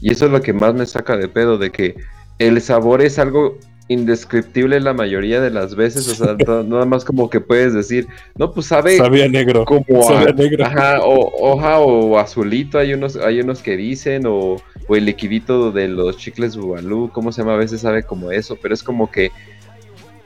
Y 0.00 0.12
eso 0.12 0.26
es 0.26 0.32
lo 0.32 0.40
que 0.42 0.52
más 0.52 0.74
me 0.74 0.86
saca 0.86 1.16
de 1.16 1.28
pedo, 1.28 1.58
de 1.58 1.70
que 1.70 1.96
el 2.38 2.60
sabor 2.60 3.02
es 3.02 3.18
algo 3.18 3.58
indescriptible 3.88 4.80
la 4.80 4.92
mayoría 4.92 5.40
de 5.40 5.50
las 5.50 5.74
veces. 5.74 6.08
O 6.08 6.14
sea, 6.14 6.36
nada 6.64 6.84
más 6.84 7.04
como 7.04 7.30
que 7.30 7.40
puedes 7.40 7.72
decir, 7.72 8.06
no, 8.36 8.52
pues 8.52 8.66
sabe 8.66 8.96
Sabía 8.96 9.28
negro. 9.28 9.64
como 9.64 10.00
a, 10.00 10.02
Sabía 10.02 10.32
negro. 10.32 10.64
ajá, 10.64 11.00
o, 11.02 11.32
hoja 11.52 11.78
o 11.78 12.18
azulito, 12.18 12.78
hay 12.78 12.94
unos, 12.94 13.16
hay 13.16 13.40
unos 13.40 13.62
que 13.62 13.76
dicen, 13.76 14.26
o, 14.26 14.56
o 14.88 14.96
el 14.96 15.04
liquidito 15.04 15.70
de 15.72 15.88
los 15.88 16.16
chicles 16.16 16.56
bubalú, 16.56 17.10
¿cómo 17.12 17.32
se 17.32 17.42
llama? 17.42 17.54
A 17.54 17.58
veces 17.58 17.80
sabe 17.80 18.02
como 18.02 18.30
eso, 18.30 18.56
pero 18.60 18.74
es 18.74 18.82
como 18.82 19.10
que 19.10 19.30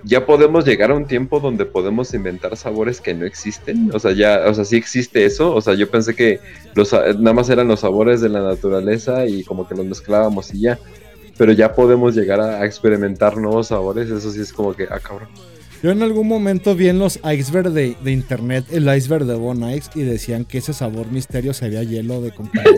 ya 0.04 0.26
podemos 0.26 0.64
llegar 0.64 0.90
a 0.90 0.94
un 0.94 1.06
tiempo 1.06 1.40
donde 1.40 1.64
podemos 1.66 2.12
inventar 2.14 2.56
sabores 2.56 3.00
que 3.00 3.14
no 3.14 3.24
existen. 3.24 3.90
O 3.94 3.98
sea, 3.98 4.12
ya, 4.12 4.44
o 4.46 4.54
sea, 4.54 4.64
sí 4.64 4.76
existe 4.76 5.24
eso. 5.24 5.54
O 5.54 5.60
sea, 5.60 5.74
yo 5.74 5.90
pensé 5.90 6.14
que 6.14 6.40
los, 6.74 6.92
nada 6.92 7.32
más 7.32 7.50
eran 7.50 7.68
los 7.68 7.80
sabores 7.80 8.20
de 8.20 8.28
la 8.28 8.42
naturaleza 8.42 9.26
y 9.26 9.44
como 9.44 9.68
que 9.68 9.74
los 9.74 9.86
mezclábamos 9.86 10.52
y 10.54 10.60
ya. 10.60 10.78
Pero 11.36 11.52
ya 11.52 11.74
podemos 11.74 12.14
llegar 12.14 12.40
a, 12.40 12.60
a 12.60 12.66
experimentar 12.66 13.36
nuevos 13.36 13.68
sabores. 13.68 14.10
Eso 14.10 14.30
sí 14.30 14.40
es 14.40 14.52
como 14.52 14.74
que, 14.74 14.84
ah, 14.84 15.00
cabrón. 15.00 15.28
Yo 15.82 15.90
en 15.90 16.02
algún 16.02 16.28
momento 16.28 16.74
vi 16.74 16.88
en 16.88 16.98
los 16.98 17.18
iceberg 17.24 17.70
de, 17.70 17.96
de 18.04 18.12
internet 18.12 18.66
el 18.70 18.94
iceberg 18.94 19.24
de 19.24 19.34
Bon 19.34 19.62
Ice 19.70 19.88
y 19.94 20.02
decían 20.02 20.44
que 20.44 20.58
ese 20.58 20.74
sabor 20.74 21.10
misterio 21.10 21.54
sería 21.54 21.82
hielo 21.82 22.20
de 22.20 22.30
compañía. 22.34 22.70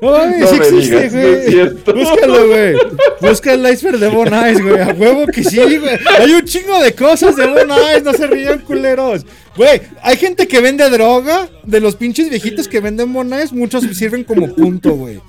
No 0.00 0.10
mames, 0.10 0.40
No 0.40 0.46
sí 0.48 0.56
existe, 0.56 1.08
digas, 1.08 1.12
güey. 1.12 1.46
cierto. 1.50 1.94
Búscalo, 1.94 2.48
güey. 2.48 2.76
Busca 3.20 3.54
el 3.54 3.72
iceberg 3.72 3.98
de 3.98 4.08
Bon 4.08 4.26
Ice, 4.28 4.62
güey. 4.62 4.80
A 4.80 4.88
huevo 4.92 5.26
que 5.26 5.42
sí, 5.44 5.56
güey. 5.56 5.98
Hay 6.18 6.32
un 6.32 6.44
chingo 6.44 6.78
de 6.82 6.92
cosas 6.94 7.36
de 7.36 7.46
Bon 7.46 7.68
Ice, 7.90 8.02
no 8.02 8.12
se 8.12 8.26
rían, 8.26 8.58
culeros. 8.60 9.24
Güey, 9.56 9.80
hay 10.02 10.16
gente 10.16 10.46
que 10.48 10.60
vende 10.60 10.88
droga. 10.90 11.48
De 11.62 11.80
los 11.80 11.96
pinches 11.96 12.28
viejitos 12.28 12.68
que 12.68 12.80
venden 12.80 13.12
Bon 13.12 13.28
Ice, 13.28 13.54
muchos 13.54 13.84
sirven 13.96 14.24
como 14.24 14.54
punto, 14.54 14.90
güey. 14.90 15.20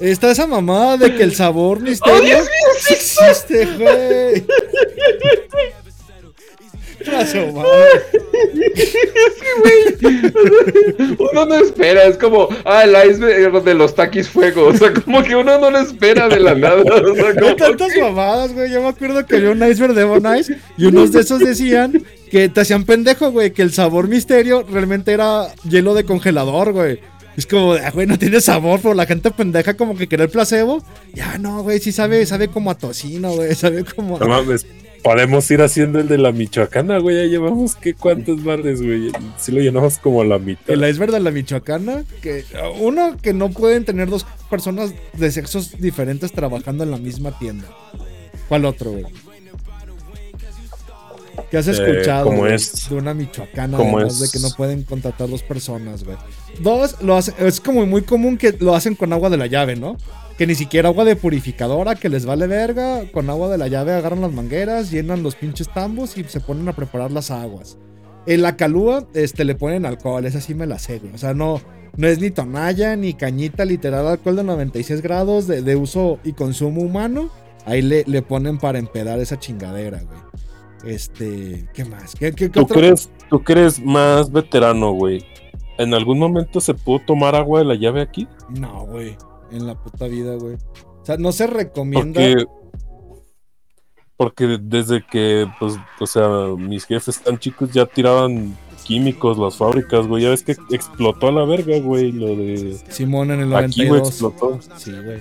Está 0.00 0.32
esa 0.32 0.46
mamada 0.48 0.96
de 0.96 1.14
que 1.14 1.22
el 1.22 1.34
sabor 1.36 1.80
misterio 1.80 2.38
sí 2.80 2.94
existe, 2.94 3.66
güey. 3.78 4.44
Paso, 7.04 7.52
madre. 7.52 7.70
Uno 11.18 11.46
no 11.46 11.54
espera, 11.56 12.04
es 12.04 12.16
como, 12.16 12.48
ah, 12.64 12.84
el 12.84 13.10
iceberg 13.10 13.62
de 13.62 13.74
los 13.74 13.94
taquis 13.94 14.28
fuego. 14.28 14.66
O 14.66 14.76
sea, 14.76 14.92
como 14.92 15.22
que 15.22 15.36
uno 15.36 15.58
no 15.58 15.70
lo 15.70 15.78
espera 15.78 16.28
de 16.28 16.40
la 16.40 16.54
nada. 16.54 16.82
O 16.82 17.14
sea, 17.14 17.56
tantas 17.56 17.96
mamadas, 17.96 18.52
güey. 18.52 18.70
Yo 18.70 18.82
me 18.82 18.88
acuerdo 18.88 19.24
que 19.26 19.36
había 19.36 19.50
un 19.50 19.62
iceberg 19.62 19.94
de 19.94 20.04
Bon 20.04 20.36
Ice 20.36 20.58
y 20.76 20.86
unos 20.86 21.12
de 21.12 21.20
esos 21.20 21.40
decían 21.40 22.04
que 22.30 22.48
te 22.48 22.60
hacían 22.60 22.84
pendejo, 22.84 23.30
güey. 23.30 23.52
Que 23.52 23.62
el 23.62 23.72
sabor 23.72 24.08
misterio 24.08 24.64
realmente 24.68 25.12
era 25.12 25.48
hielo 25.68 25.94
de 25.94 26.04
congelador, 26.04 26.72
güey. 26.72 27.00
Es 27.36 27.46
como, 27.46 27.72
ah, 27.72 27.90
güey, 27.90 28.06
no 28.06 28.18
tiene 28.18 28.40
sabor, 28.40 28.80
pero 28.80 28.94
la 28.94 29.06
gente 29.06 29.30
pendeja 29.30 29.74
como 29.74 29.96
que 29.96 30.06
quiere 30.06 30.24
el 30.24 30.30
placebo. 30.30 30.82
Ya 31.14 31.38
no, 31.38 31.62
güey, 31.62 31.80
sí 31.80 31.90
sabe, 31.90 32.24
sabe 32.26 32.48
como 32.48 32.70
a 32.70 32.78
tocino, 32.78 33.32
güey. 33.32 33.54
Sabe 33.54 33.84
como. 33.84 34.18
No 34.18 34.26
mames, 34.26 34.66
podemos 35.04 35.48
ir 35.52 35.62
haciendo 35.62 36.00
el 36.00 36.08
de 36.08 36.18
la 36.18 36.32
Michoacana, 36.32 36.98
güey. 36.98 37.16
Ya 37.18 37.24
llevamos, 37.26 37.76
¿qué? 37.76 37.94
¿Cuántos 37.94 38.42
bares, 38.42 38.82
güey? 38.82 39.12
Si 39.38 39.52
lo 39.52 39.60
llenamos 39.60 39.98
como 39.98 40.22
a 40.22 40.24
la 40.24 40.38
mitad. 40.40 40.68
El 40.68 40.88
iceberg 40.88 41.12
de 41.12 41.20
la 41.20 41.30
Michoacana, 41.30 42.02
que 42.20 42.44
uno 42.80 43.16
que 43.22 43.32
no 43.32 43.50
pueden 43.50 43.84
tener 43.84 44.08
dos 44.10 44.26
personas 44.50 44.92
de 45.12 45.30
sexos 45.30 45.78
diferentes 45.78 46.32
trabajando 46.32 46.82
en 46.82 46.90
la 46.90 46.96
misma 46.96 47.38
tienda. 47.38 47.68
¿Cuál 48.48 48.64
otro, 48.64 48.90
güey? 48.92 49.04
¿Qué 51.50 51.58
has 51.58 51.68
Eh, 51.68 51.72
escuchado 51.72 52.24
¿cómo 52.26 52.38
güey, 52.38 52.54
es? 52.54 52.88
de 52.88 52.96
una 52.96 53.12
Michoacana 53.14 53.76
¿Cómo 53.76 53.98
además 53.98 54.20
es? 54.20 54.32
de 54.32 54.38
que 54.38 54.42
no 54.42 54.50
pueden 54.56 54.82
contratar 54.84 55.28
dos 55.28 55.42
personas, 55.42 56.02
güey? 56.04 56.16
Dos, 56.60 56.96
lo 57.02 57.16
hace- 57.16 57.34
es 57.38 57.60
como 57.60 57.84
muy 57.86 58.02
común 58.02 58.36
que 58.38 58.52
lo 58.58 58.74
hacen 58.74 58.94
con 58.94 59.12
agua 59.12 59.30
de 59.30 59.36
la 59.36 59.46
llave, 59.46 59.76
¿no? 59.76 59.96
Que 60.38 60.46
ni 60.46 60.54
siquiera 60.54 60.88
agua 60.88 61.04
de 61.04 61.14
purificadora, 61.14 61.94
que 61.94 62.08
les 62.08 62.26
vale 62.26 62.46
verga. 62.46 63.02
Con 63.12 63.30
agua 63.30 63.48
de 63.48 63.58
la 63.58 63.68
llave 63.68 63.92
agarran 63.92 64.20
las 64.20 64.32
mangueras, 64.32 64.90
llenan 64.90 65.22
los 65.22 65.36
pinches 65.36 65.72
tambos 65.72 66.18
y 66.18 66.24
se 66.24 66.40
ponen 66.40 66.68
a 66.68 66.72
preparar 66.72 67.12
las 67.12 67.30
aguas. 67.30 67.78
En 68.26 68.42
la 68.42 68.56
calúa, 68.56 69.06
este, 69.14 69.44
le 69.44 69.54
ponen 69.54 69.86
alcohol, 69.86 70.24
esa 70.24 70.40
sí 70.40 70.54
me 70.54 70.66
la 70.66 70.78
sé, 70.78 70.98
güey. 70.98 71.14
O 71.14 71.18
sea, 71.18 71.34
no, 71.34 71.60
no 71.96 72.08
es 72.08 72.18
ni 72.18 72.30
tonalla, 72.30 72.96
ni 72.96 73.14
cañita, 73.14 73.64
literal 73.64 74.08
alcohol 74.08 74.36
de 74.36 74.44
96 74.44 75.02
grados 75.02 75.46
de, 75.46 75.62
de 75.62 75.76
uso 75.76 76.18
y 76.24 76.32
consumo 76.32 76.80
humano. 76.80 77.28
Ahí 77.66 77.82
le, 77.82 78.04
le 78.06 78.22
ponen 78.22 78.58
para 78.58 78.78
empedar 78.78 79.20
esa 79.20 79.38
chingadera, 79.38 80.02
güey. 80.02 80.94
Este, 80.94 81.66
¿qué 81.72 81.84
más? 81.84 82.14
¿Qué, 82.14 82.32
qué, 82.32 82.50
qué 82.50 82.60
¿Tú 82.60 82.66
crees, 82.66 83.10
tú 83.30 83.42
crees 83.42 83.82
más 83.82 84.30
veterano, 84.30 84.92
güey? 84.92 85.24
¿En 85.78 85.94
algún 85.94 86.18
momento 86.18 86.60
se 86.60 86.74
pudo 86.74 87.00
tomar 87.06 87.34
agua 87.34 87.60
de 87.60 87.64
la 87.64 87.74
llave 87.74 88.02
aquí? 88.02 88.28
No, 88.48 88.86
güey. 88.86 89.16
En 89.54 89.66
la 89.66 89.74
puta 89.74 90.06
vida, 90.08 90.34
güey. 90.34 90.54
O 90.54 91.04
sea, 91.04 91.16
no 91.16 91.30
se 91.30 91.46
recomienda. 91.46 92.20
Porque, 92.20 92.46
porque 94.16 94.58
desde 94.60 95.04
que, 95.06 95.46
pues, 95.60 95.74
o 96.00 96.06
sea, 96.06 96.28
mis 96.58 96.84
jefes 96.84 97.20
tan 97.20 97.38
chicos 97.38 97.70
ya 97.70 97.86
tiraban 97.86 98.56
químicos 98.84 99.38
las 99.38 99.56
fábricas, 99.56 100.06
güey. 100.08 100.24
Ya 100.24 100.30
ves 100.30 100.42
que 100.42 100.56
explotó 100.70 101.28
a 101.28 101.32
la 101.32 101.44
verga, 101.44 101.78
güey, 101.78 102.10
lo 102.10 102.28
de... 102.28 102.78
Simón 102.88 103.30
en 103.30 103.40
el 103.40 103.54
Aquí, 103.54 103.86
güey, 103.86 104.00
92. 104.00 104.08
explotó. 104.08 104.60
Sí, 104.76 104.92
güey. 104.92 105.20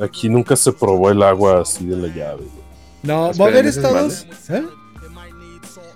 Aquí 0.00 0.28
nunca 0.28 0.54
se 0.54 0.72
probó 0.72 1.10
el 1.10 1.22
agua 1.22 1.62
así 1.62 1.86
de 1.86 1.96
la 1.96 2.08
llave, 2.08 2.42
güey. 2.42 2.64
No, 3.02 3.30
Espera, 3.30 3.44
va 3.44 3.50
a 3.50 3.52
haber 3.52 3.66
¿eso 3.66 3.80
es 3.80 3.86
estados. 3.86 4.26
¿Eh? 4.50 4.66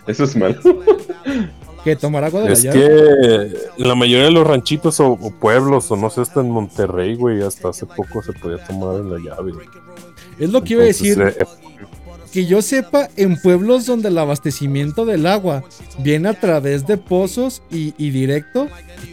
Eso 0.06 0.24
es 0.24 0.36
malo. 0.36 0.60
¿Que 1.84 1.96
tomar 1.96 2.24
agua 2.24 2.42
de 2.42 2.52
Es 2.52 2.64
la 2.64 2.72
que 2.72 2.78
llave? 2.80 3.56
en 3.78 3.88
la 3.88 3.94
mayoría 3.94 4.24
de 4.26 4.30
los 4.32 4.46
ranchitos 4.46 4.98
o, 5.00 5.12
o 5.12 5.30
pueblos, 5.30 5.90
o 5.90 5.96
no 5.96 6.10
sé, 6.10 6.20
hasta 6.22 6.40
en 6.40 6.50
Monterrey, 6.50 7.14
güey, 7.14 7.42
hasta 7.42 7.68
hace 7.68 7.86
poco 7.86 8.22
se 8.22 8.32
podía 8.32 8.62
tomar 8.64 8.96
en 8.96 9.10
la 9.12 9.18
llave. 9.18 9.52
güey. 9.52 9.66
Es 10.38 10.50
lo 10.50 10.62
que 10.62 10.74
iba 10.74 10.82
a 10.82 10.86
decir. 10.86 11.20
eh, 11.20 11.34
Que 12.32 12.44
yo 12.46 12.60
sepa, 12.60 13.08
en 13.16 13.40
pueblos 13.40 13.86
donde 13.86 14.08
el 14.08 14.18
abastecimiento 14.18 15.06
del 15.06 15.26
agua 15.26 15.64
viene 16.00 16.28
a 16.28 16.34
través 16.38 16.86
de 16.86 16.98
pozos 16.98 17.62
y, 17.70 17.94
y 17.96 18.10
directo, 18.10 18.68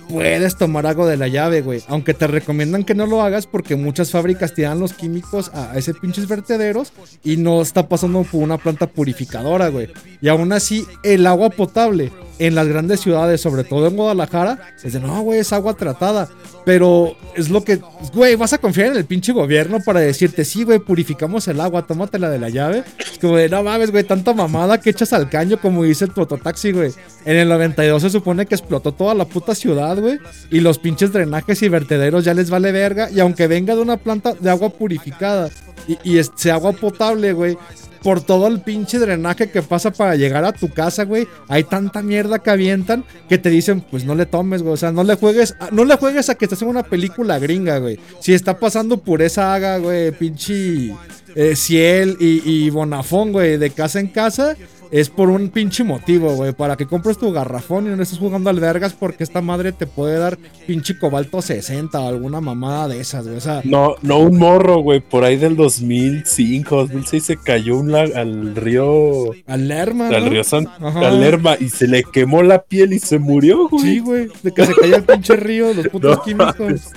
puedes 0.10 0.58
tomar 0.58 0.86
agua 0.86 1.08
de 1.08 1.16
la 1.16 1.30
llave, 1.30 1.62
güey. 1.62 1.82
Aunque 1.88 2.14
te 2.14 2.28
recomiendan 2.28 2.84
que 2.84 2.94
no 2.94 3.06
lo 3.06 3.22
hagas 3.22 3.48
porque 3.48 3.78
muchas 3.78 4.12
fábricas 4.12 4.54
tiran 4.54 4.80
los 4.82 4.92
químicos 4.94 5.50
a 5.54 5.78
ese 5.78 5.94
pinches 5.94 6.28
vertederos 6.28 6.92
y 7.24 7.38
no 7.38 7.62
está 7.62 7.88
pasando 7.88 8.24
por 8.24 8.44
una 8.44 8.58
planta 8.58 8.86
purificadora, 8.86 9.70
güey. 9.70 9.88
Y 10.22 10.28
aún 10.28 10.52
así, 10.52 10.86
el 11.02 11.26
agua 11.26 11.50
potable 11.52 12.12
en 12.40 12.56
las 12.56 12.68
grandes 12.68 13.00
ciudades, 13.00 13.42
sobre 13.42 13.64
todo 13.64 13.88
en 13.88 13.96
Guadalajara, 13.96 14.60
es 14.84 14.94
de 14.94 15.00
no, 15.00 15.22
güey, 15.22 15.40
es 15.40 15.54
agua 15.54 15.74
tratada. 15.76 16.28
Pero 16.66 17.16
es 17.36 17.50
lo 17.50 17.64
que, 17.64 17.80
güey, 18.14 18.36
vas 18.36 18.54
a 18.54 18.58
confiar 18.58 18.88
en 18.88 18.98
el 18.98 19.06
pinche 19.06 19.32
gobierno 19.32 19.80
para 19.86 20.00
decirte, 20.00 20.44
sí, 20.44 20.64
güey, 20.64 20.80
purificamos 20.80 21.48
el 21.48 21.62
agua, 21.62 21.86
tómatela 21.86 22.28
de 22.30 22.40
la 22.40 22.50
llave. 22.50 22.84
Es 23.00 23.20
como 23.20 23.38
de, 23.38 23.48
no 23.50 23.62
mames, 23.62 23.92
güey, 23.92 24.04
tanta 24.04 24.34
mamada 24.34 24.80
que 24.82 24.90
echas 24.90 25.14
al 25.14 25.30
caño, 25.30 25.60
como 25.62 25.84
dice 25.84 26.06
el 26.06 26.12
prototaxi, 26.12 26.72
güey. 26.72 26.92
En 27.24 27.38
el 27.38 27.50
92 27.50 28.02
se 28.02 28.10
supone 28.10 28.48
que 28.48 28.56
explotó 28.56 28.92
toda 28.94 29.14
la 29.14 29.26
puta 29.26 29.54
ciudad, 29.54 29.96
güey. 30.00 30.18
Y 30.50 30.60
los 30.62 30.80
pinches 30.80 31.14
drenajes 31.14 31.62
y 31.62 31.70
vertederos 31.70 32.26
ya 32.26 32.34
les 32.34 32.50
vale 32.50 32.72
verga. 32.72 33.12
Y 33.12 33.20
aunque 33.20 33.46
venga 33.46 33.76
de 33.76 33.82
una 33.84 33.98
planta 33.98 34.34
de 34.34 34.50
agua 34.50 34.70
purificada 34.70 35.52
y, 35.88 36.00
y 36.04 36.18
es- 36.18 36.32
sea 36.36 36.56
agua 36.56 36.72
potable, 36.74 37.32
güey. 37.34 37.58
Por 38.06 38.22
todo 38.22 38.46
el 38.48 38.62
pinche 38.62 39.00
drenaje 39.00 39.50
que 39.50 39.64
pasa 39.64 39.90
para 39.90 40.16
llegar 40.16 40.46
a 40.46 40.54
tu 40.54 40.70
casa, 40.70 41.06
güey. 41.06 41.28
Hay 41.48 41.64
tanta 41.64 42.04
mierda 42.04 42.38
que 42.38 42.52
avientan 42.52 43.04
que 43.28 43.40
te 43.40 43.50
dicen, 43.50 43.82
pues 43.82 44.06
no 44.06 44.14
le 44.14 44.28
tomes, 44.28 44.62
güey. 44.62 44.76
O 44.76 44.78
sea, 44.78 44.92
no 44.92 45.04
le 45.04 45.16
juegues, 45.16 45.56
a- 45.60 45.72
no 45.72 45.84
le 45.86 45.96
juegues 45.98 46.30
a 46.30 46.36
que 46.36 46.46
estás 46.46 46.62
en 46.62 46.68
una 46.68 46.84
película 46.84 47.40
gringa, 47.40 47.80
güey. 47.80 48.00
Si 48.20 48.34
está 48.36 48.60
pasando 48.60 48.98
pureza 49.00 49.56
haga, 49.56 49.80
güey, 49.80 50.12
pinche 50.12 50.94
eh, 51.36 51.56
Ciel 51.56 52.16
y, 52.20 52.42
y 52.50 52.70
Bonafón, 52.70 53.32
güey, 53.32 53.58
de 53.58 53.72
casa 53.72 54.00
en 54.00 54.08
casa, 54.08 54.56
es 54.92 55.10
por 55.10 55.30
un 55.30 55.50
pinche 55.50 55.84
motivo, 55.84 56.34
güey. 56.36 56.54
Para 56.54 56.76
que 56.76 56.86
compres 56.86 57.18
tu 57.18 57.32
garrafón 57.32 57.86
y 57.92 57.96
no 57.96 58.02
estés 58.04 58.20
jugando 58.20 58.50
al 58.50 58.60
vergas 58.60 58.94
porque 58.94 59.24
esta 59.24 59.42
madre 59.42 59.72
te 59.72 59.88
puede 59.88 60.18
dar 60.18 60.38
pinche 60.68 60.98
cobalto 60.98 61.42
60 61.42 62.00
o 62.00 62.08
alguna 62.08 62.42
mamada 62.42 62.88
de 62.88 63.00
esas, 63.00 63.26
güey. 63.26 63.38
O 63.38 63.42
sea, 63.42 63.62
no, 63.64 63.96
no 64.02 64.20
un 64.20 64.38
morro, 64.38 64.80
güey, 64.80 65.00
por 65.00 65.24
ahí 65.24 65.38
del 65.38 65.56
2005, 65.56 66.76
2006 66.76 67.24
se 67.24 67.38
cayó 67.38 67.78
un 67.78 67.94
al 67.96 68.56
río, 68.56 69.32
al 69.48 69.68
Lerma, 69.68 70.10
al 70.10 70.26
¿no? 70.26 70.30
río 70.30 70.44
San 70.44 70.68
Ajá. 70.68 71.08
al 71.08 71.20
Lerma 71.20 71.56
y 71.60 71.70
se 71.70 71.88
le 71.88 72.04
quemó 72.04 72.44
la 72.44 72.64
piel 72.64 72.94
y 72.94 73.00
se 73.00 73.20
murió, 73.20 73.70
güey. 73.70 73.84
Sí, 73.84 74.00
güey, 74.00 74.28
de 74.44 74.52
que 74.52 74.66
se 74.66 74.74
cayó 74.76 74.96
el 74.98 75.04
pinche 75.04 75.36
río, 75.36 75.74
los 75.74 75.88
putos 75.88 76.18
No 76.18 76.24
químicos. 76.24 76.92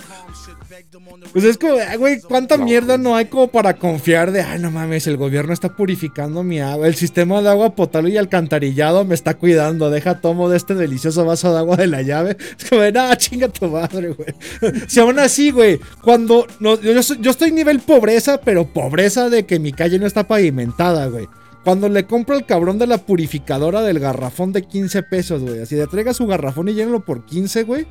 Pues 1.32 1.44
es 1.44 1.58
como, 1.58 1.74
ah, 1.74 1.96
güey, 1.96 2.20
¿cuánta 2.20 2.56
mierda 2.56 2.98
no 2.98 3.14
hay 3.14 3.26
como 3.26 3.48
para 3.48 3.74
confiar 3.74 4.32
de, 4.32 4.42
ay, 4.42 4.58
no 4.60 4.70
mames, 4.70 5.06
el 5.06 5.16
gobierno 5.16 5.52
está 5.52 5.76
purificando 5.76 6.42
mi 6.42 6.60
agua, 6.60 6.86
el 6.86 6.94
sistema 6.94 7.42
de 7.42 7.50
agua 7.50 7.74
potable 7.74 8.10
y 8.10 8.16
alcantarillado 8.16 9.04
me 9.04 9.14
está 9.14 9.34
cuidando, 9.34 9.90
deja 9.90 10.20
tomo 10.20 10.48
de 10.48 10.56
este 10.56 10.74
delicioso 10.74 11.24
vaso 11.24 11.52
de 11.52 11.58
agua 11.58 11.76
de 11.76 11.86
la 11.86 12.02
llave? 12.02 12.36
Es 12.58 12.68
como, 12.68 12.82
no, 12.82 13.14
chinga 13.16 13.48
tu 13.48 13.68
madre, 13.68 14.10
güey. 14.10 14.34
Si 14.88 15.00
aún 15.00 15.18
así, 15.18 15.50
güey, 15.50 15.78
cuando, 16.02 16.46
no, 16.60 16.80
yo, 16.80 17.00
yo 17.00 17.30
estoy 17.30 17.52
nivel 17.52 17.80
pobreza, 17.80 18.40
pero 18.40 18.66
pobreza 18.66 19.28
de 19.28 19.44
que 19.46 19.58
mi 19.58 19.72
calle 19.72 19.98
no 19.98 20.06
está 20.06 20.26
pavimentada, 20.26 21.06
güey. 21.06 21.28
Cuando 21.64 21.88
le 21.88 22.06
compro 22.06 22.34
al 22.34 22.46
cabrón 22.46 22.78
de 22.78 22.86
la 22.86 22.98
purificadora 22.98 23.82
del 23.82 23.98
garrafón 23.98 24.52
de 24.52 24.62
15 24.62 25.02
pesos, 25.02 25.42
güey. 25.42 25.60
Así 25.60 25.76
de 25.76 25.86
traiga 25.86 26.14
su 26.14 26.26
garrafón 26.26 26.68
y 26.68 26.74
llénelo 26.74 27.00
por 27.04 27.26
15, 27.26 27.64
güey. 27.64 27.86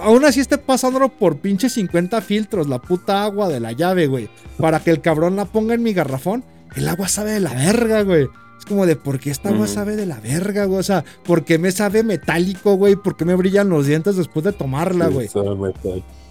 Aún 0.00 0.24
así 0.24 0.40
esté 0.40 0.58
pasándolo 0.58 1.08
por 1.08 1.38
pinche 1.38 1.68
50 1.68 2.20
filtros, 2.22 2.68
la 2.68 2.80
puta 2.80 3.24
agua 3.24 3.48
de 3.48 3.60
la 3.60 3.72
llave, 3.72 4.06
güey. 4.06 4.28
Para 4.58 4.80
que 4.80 4.90
el 4.90 5.00
cabrón 5.00 5.36
la 5.36 5.46
ponga 5.46 5.74
en 5.74 5.82
mi 5.82 5.92
garrafón. 5.92 6.44
El 6.74 6.88
agua 6.88 7.08
sabe 7.08 7.32
de 7.32 7.40
la 7.40 7.52
verga, 7.52 8.02
güey. 8.02 8.28
Es 8.58 8.64
como 8.64 8.86
de, 8.86 8.96
¿por 8.96 9.18
qué 9.18 9.30
esta 9.30 9.48
agua 9.48 9.66
sabe 9.66 9.96
de 9.96 10.06
la 10.06 10.20
verga, 10.20 10.64
güey? 10.66 10.78
O 10.78 10.84
sea, 10.84 11.04
¿por 11.24 11.44
qué 11.44 11.58
me 11.58 11.72
sabe 11.72 12.02
metálico, 12.04 12.74
güey? 12.76 12.96
¿Por 12.96 13.16
qué 13.16 13.24
me 13.24 13.34
brillan 13.34 13.68
los 13.68 13.86
dientes 13.86 14.16
después 14.16 14.44
de 14.44 14.52
tomarla, 14.52 15.08
güey? 15.08 15.28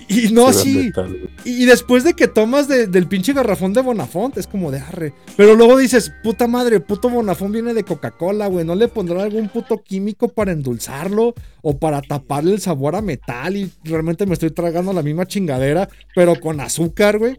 Y 0.08 0.32
no 0.34 0.48
así. 0.48 0.76
metal. 0.76 1.30
Y 1.46 1.66
después 1.66 2.04
de 2.04 2.14
que 2.14 2.28
tomas 2.28 2.68
de- 2.68 2.88
del 2.88 3.08
pinche 3.08 3.34
garrafón 3.34 3.74
de 3.74 3.82
Bonafont, 3.82 4.38
es 4.38 4.48
como 4.48 4.72
de 4.72 4.80
arre. 4.80 5.14
Pero 5.38 5.56
luego 5.56 5.78
dices, 5.78 6.12
puta 6.24 6.48
madre, 6.48 6.80
puto 6.80 7.10
Bonafont 7.10 7.54
viene 7.54 7.74
de 7.74 7.84
Coca-Cola, 7.84 8.48
güey. 8.48 8.66
¿No 8.66 8.76
le 8.76 8.88
pondrán 8.88 9.22
algún 9.22 9.50
puto 9.50 9.82
químico 9.84 10.28
para 10.30 10.52
endulzarlo? 10.52 11.34
O 11.62 11.78
para 11.78 12.02
taparle 12.02 12.54
el 12.54 12.62
sabor 12.62 12.96
a 12.96 13.02
metal. 13.02 13.56
Y 13.56 13.72
realmente 13.84 14.26
me 14.26 14.34
estoy 14.34 14.52
tragando 14.52 14.94
la 14.94 15.04
misma 15.04 15.26
chingadera, 15.26 15.88
pero 16.16 16.40
con 16.40 16.60
azúcar, 16.60 17.18
güey. 17.20 17.38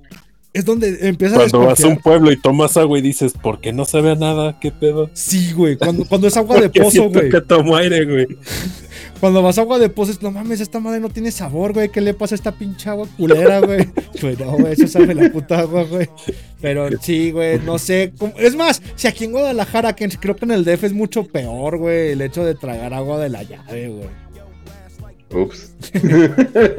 Es 0.55 0.67
donde 0.67 1.09
empieza 1.09 1.37
a 1.37 1.39
Cuando 1.39 1.61
vas 1.61 1.83
a 1.83 1.87
un 1.89 1.97
pueblo 1.97 2.31
y 2.31 2.39
tomas 2.39 2.77
agua 2.77 2.99
y 2.99 3.01
dices, 3.01 3.33
¿por 3.33 3.59
qué 3.63 3.73
no 3.73 3.87
sabe 3.87 4.11
a 4.11 4.17
nada? 4.17 4.61
¿Qué 4.61 4.71
pedo? 4.71 5.09
Sí, 5.15 5.53
güey. 5.55 5.77
Cuando, 5.79 6.05
cuando 6.05 6.27
es 6.29 6.37
agua 6.37 6.61
de 6.61 6.69
pozo, 6.69 7.09
güey. 7.09 7.31
que 7.31 7.41
tomo 7.41 7.75
aire, 7.75 8.05
güey. 8.05 8.27
Cuando 9.23 9.41
vas 9.41 9.57
a 9.57 9.61
agua 9.61 9.79
de 9.79 9.89
pozo, 9.89 10.11
es, 10.11 10.21
no 10.21 10.33
mames, 10.33 10.61
esta 10.61 10.81
madre 10.81 10.99
no 10.99 11.09
tiene 11.09 11.31
sabor, 11.31 11.73
güey. 11.73 11.91
¿Qué 11.91 12.01
le 12.01 12.13
pasa 12.13 12.35
a 12.35 12.37
esta 12.37 12.51
pinche 12.51 12.91
agua 12.91 13.07
culera, 13.17 13.61
güey? 13.61 13.89
Güey, 14.21 14.37
no, 14.37 14.51
güey, 14.59 14.73
eso 14.73 14.89
sabe 14.89 15.15
la 15.15 15.31
puta 15.31 15.61
agua, 15.61 15.85
güey. 15.85 16.09
Pero 16.61 16.89
sí, 17.01 17.31
güey, 17.31 17.61
no 17.61 17.79
sé. 17.79 18.13
cómo- 18.19 18.35
Es 18.37 18.57
más, 18.57 18.83
si 18.97 19.07
aquí 19.07 19.25
en 19.27 19.31
Guadalajara, 19.33 19.95
que 19.95 20.09
creo 20.09 20.35
que 20.35 20.45
en 20.45 20.51
el 20.51 20.65
DF 20.65 20.83
es 20.87 20.93
mucho 20.93 21.25
peor, 21.25 21.79
güey, 21.79 22.11
el 22.11 22.21
hecho 22.21 22.45
de 22.45 22.57
tragar 22.57 22.93
agua 22.95 23.19
de 23.21 23.29
la 23.29 23.45
llave, 23.45 23.89
güey. 23.89 25.43
Ups. 25.43 25.73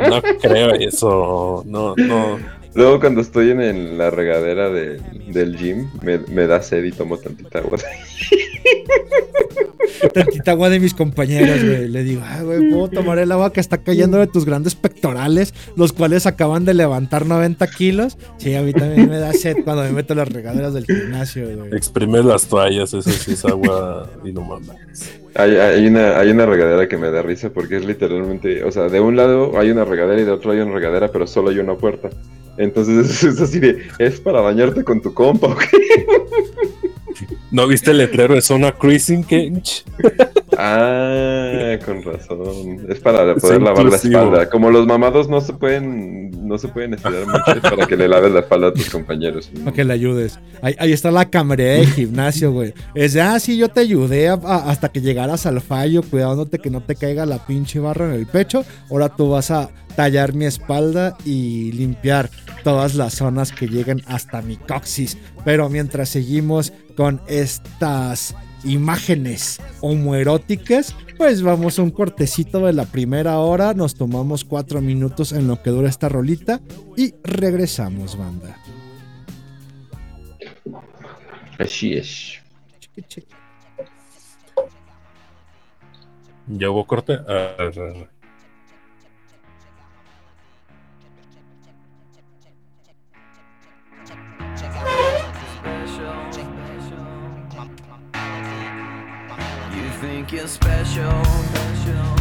No 0.09 0.21
creo 0.41 0.73
eso. 0.75 1.63
No, 1.65 1.95
no. 1.95 2.39
Luego 2.75 2.99
cuando 2.99 3.21
estoy 3.21 3.51
en 3.51 3.61
el- 3.61 3.97
la 3.97 4.09
regadera 4.09 4.69
de- 4.69 4.99
del 5.31 5.55
gym, 5.57 5.89
me, 6.01 6.17
me 6.19 6.45
da 6.47 6.61
sed 6.61 6.83
y 6.83 6.91
tomo 6.91 7.17
tantita 7.17 7.59
agua. 7.59 7.77
Tantita 10.13 10.51
agua 10.51 10.69
de 10.69 10.79
mis 10.79 10.93
compañeros, 10.93 11.63
güey. 11.63 11.87
Le 11.87 12.03
digo, 12.03 12.21
ah, 12.25 12.41
güey, 12.43 12.69
puedo 12.69 12.89
tomar 12.89 13.19
el 13.19 13.31
agua 13.31 13.53
que 13.53 13.59
está 13.59 13.77
cayendo 13.79 14.17
de 14.17 14.27
tus 14.27 14.45
grandes 14.45 14.75
pectorales, 14.75 15.53
los 15.75 15.93
cuales 15.93 16.25
acaban 16.25 16.65
de 16.65 16.73
levantar 16.73 17.25
90 17.25 17.65
kilos. 17.67 18.17
Sí, 18.37 18.55
a 18.55 18.61
mí 18.61 18.73
también 18.73 19.09
me 19.09 19.17
da 19.17 19.33
sed 19.33 19.57
cuando 19.63 19.83
me 19.83 19.91
meto 19.91 20.13
en 20.13 20.19
las 20.19 20.29
regaderas 20.29 20.73
del 20.73 20.85
gimnasio, 20.85 21.45
güey. 21.55 21.75
Exprimes 21.75 22.25
las 22.25 22.45
toallas, 22.45 22.93
eso 22.93 23.09
sí 23.09 23.33
es 23.33 23.45
agua 23.45 24.09
y 24.23 24.31
no 24.31 24.41
mames. 24.41 25.11
Hay, 25.35 25.55
hay 25.55 25.87
una, 25.87 26.19
hay 26.19 26.29
una 26.29 26.45
regadera 26.45 26.87
que 26.87 26.97
me 26.97 27.09
da 27.09 27.21
risa 27.21 27.49
porque 27.49 27.77
es 27.77 27.85
literalmente, 27.85 28.63
o 28.63 28.71
sea, 28.71 28.83
de 28.89 28.99
un 28.99 29.15
lado 29.15 29.57
hay 29.57 29.71
una 29.71 29.83
regadera 29.83 30.21
y 30.21 30.25
de 30.25 30.31
otro 30.31 30.51
hay 30.51 30.59
una 30.59 30.73
regadera, 30.73 31.11
pero 31.11 31.25
solo 31.25 31.49
hay 31.49 31.59
una 31.59 31.75
puerta. 31.75 32.09
Entonces 32.57 33.23
es 33.23 33.41
así 33.41 33.59
de, 33.59 33.81
es 33.99 34.19
para 34.19 34.41
bañarte 34.41 34.83
con 34.83 35.01
tu 35.01 35.13
compa, 35.13 35.47
¿ok? 35.47 35.63
¿No 37.51 37.67
viste 37.67 37.91
el 37.91 37.97
letrero 37.99 38.33
de 38.35 38.41
zona 38.41 38.71
cruising, 38.71 39.23
Kench? 39.23 39.83
Ah, 40.57 41.77
con 41.85 42.03
razón. 42.03 42.85
Es 42.89 42.99
para 42.99 43.31
Es 43.33 43.41
poder 43.41 43.61
lavar 43.61 43.85
la 43.85 43.95
espalda. 43.95 44.49
Como 44.49 44.69
los 44.69 44.85
mamados 44.85 45.27
no 45.29 45.41
se 45.41 45.53
pueden, 45.53 46.47
no 46.47 46.57
se 46.57 46.67
pueden 46.67 46.93
estirar 46.93 47.25
mucho, 47.25 47.51
es 47.55 47.59
para 47.61 47.85
que 47.87 47.95
le 47.95 48.07
laves 48.07 48.31
la 48.31 48.39
espalda 48.41 48.67
a 48.67 48.73
tus 48.73 48.89
compañeros. 48.89 49.49
Para 49.63 49.75
que 49.75 49.83
le 49.83 49.93
ayudes. 49.93 50.39
Ahí, 50.61 50.75
ahí 50.79 50.91
está 50.93 51.11
la 51.11 51.29
camarera 51.29 51.79
de 51.79 51.85
gimnasio, 51.87 52.51
güey. 52.51 52.73
Es 52.95 53.13
de, 53.13 53.21
ah, 53.21 53.39
sí, 53.39 53.57
yo 53.57 53.69
te 53.69 53.79
ayudé 53.81 54.29
a- 54.29 54.33
a- 54.33 54.69
hasta 54.69 54.89
que 54.89 55.01
llegaras 55.01 55.45
al 55.45 55.61
fallo, 55.61 56.01
cuidándote 56.03 56.59
que 56.59 56.69
no 56.69 56.81
te 56.81 56.95
caiga 56.95 57.25
la 57.25 57.45
pinche 57.45 57.79
barra 57.79 58.05
en 58.09 58.13
el 58.19 58.25
pecho. 58.27 58.63
Ahora 58.89 59.09
tú 59.09 59.29
vas 59.29 59.51
a 59.51 59.69
tallar 59.95 60.33
mi 60.33 60.45
espalda 60.45 61.17
y 61.25 61.71
limpiar 61.71 62.29
todas 62.63 62.95
las 62.95 63.15
zonas 63.15 63.51
que 63.51 63.67
lleguen 63.67 64.01
hasta 64.07 64.41
mi 64.41 64.57
coxis. 64.57 65.17
Pero 65.45 65.69
mientras 65.69 66.09
seguimos 66.09 66.73
con 66.95 67.21
estas 67.27 68.35
imágenes 68.63 69.59
homoeróticas, 69.81 70.95
pues 71.17 71.41
vamos 71.41 71.79
a 71.79 71.83
un 71.83 71.91
cortecito 71.91 72.65
de 72.65 72.73
la 72.73 72.85
primera 72.85 73.39
hora. 73.39 73.73
Nos 73.73 73.95
tomamos 73.95 74.43
cuatro 74.43 74.81
minutos 74.81 75.31
en 75.31 75.47
lo 75.47 75.61
que 75.61 75.69
dura 75.69 75.89
esta 75.89 76.09
rolita 76.09 76.61
y 76.95 77.13
regresamos, 77.23 78.17
banda. 78.17 78.57
Así 81.59 81.93
es. 81.93 82.39
¿Ya 86.47 86.69
hubo 86.69 86.85
corte? 86.85 87.19
Ah, 87.27 87.71
think 100.25 100.39
you're 100.39 100.47
special, 100.47 101.21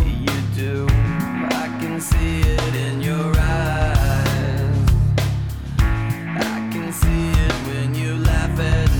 you 0.05 0.41
do. 0.57 0.87
I 0.91 1.69
can 1.81 2.01
see 2.01 2.41
it 2.41 2.75
in 2.75 3.01
your 3.01 3.33
eyes. 3.39 4.89
I 5.79 6.69
can 6.73 6.93
see 6.93 7.31
it 7.31 7.53
when 7.69 7.95
you 7.95 8.17
laugh 8.17 8.59
at 8.59 8.92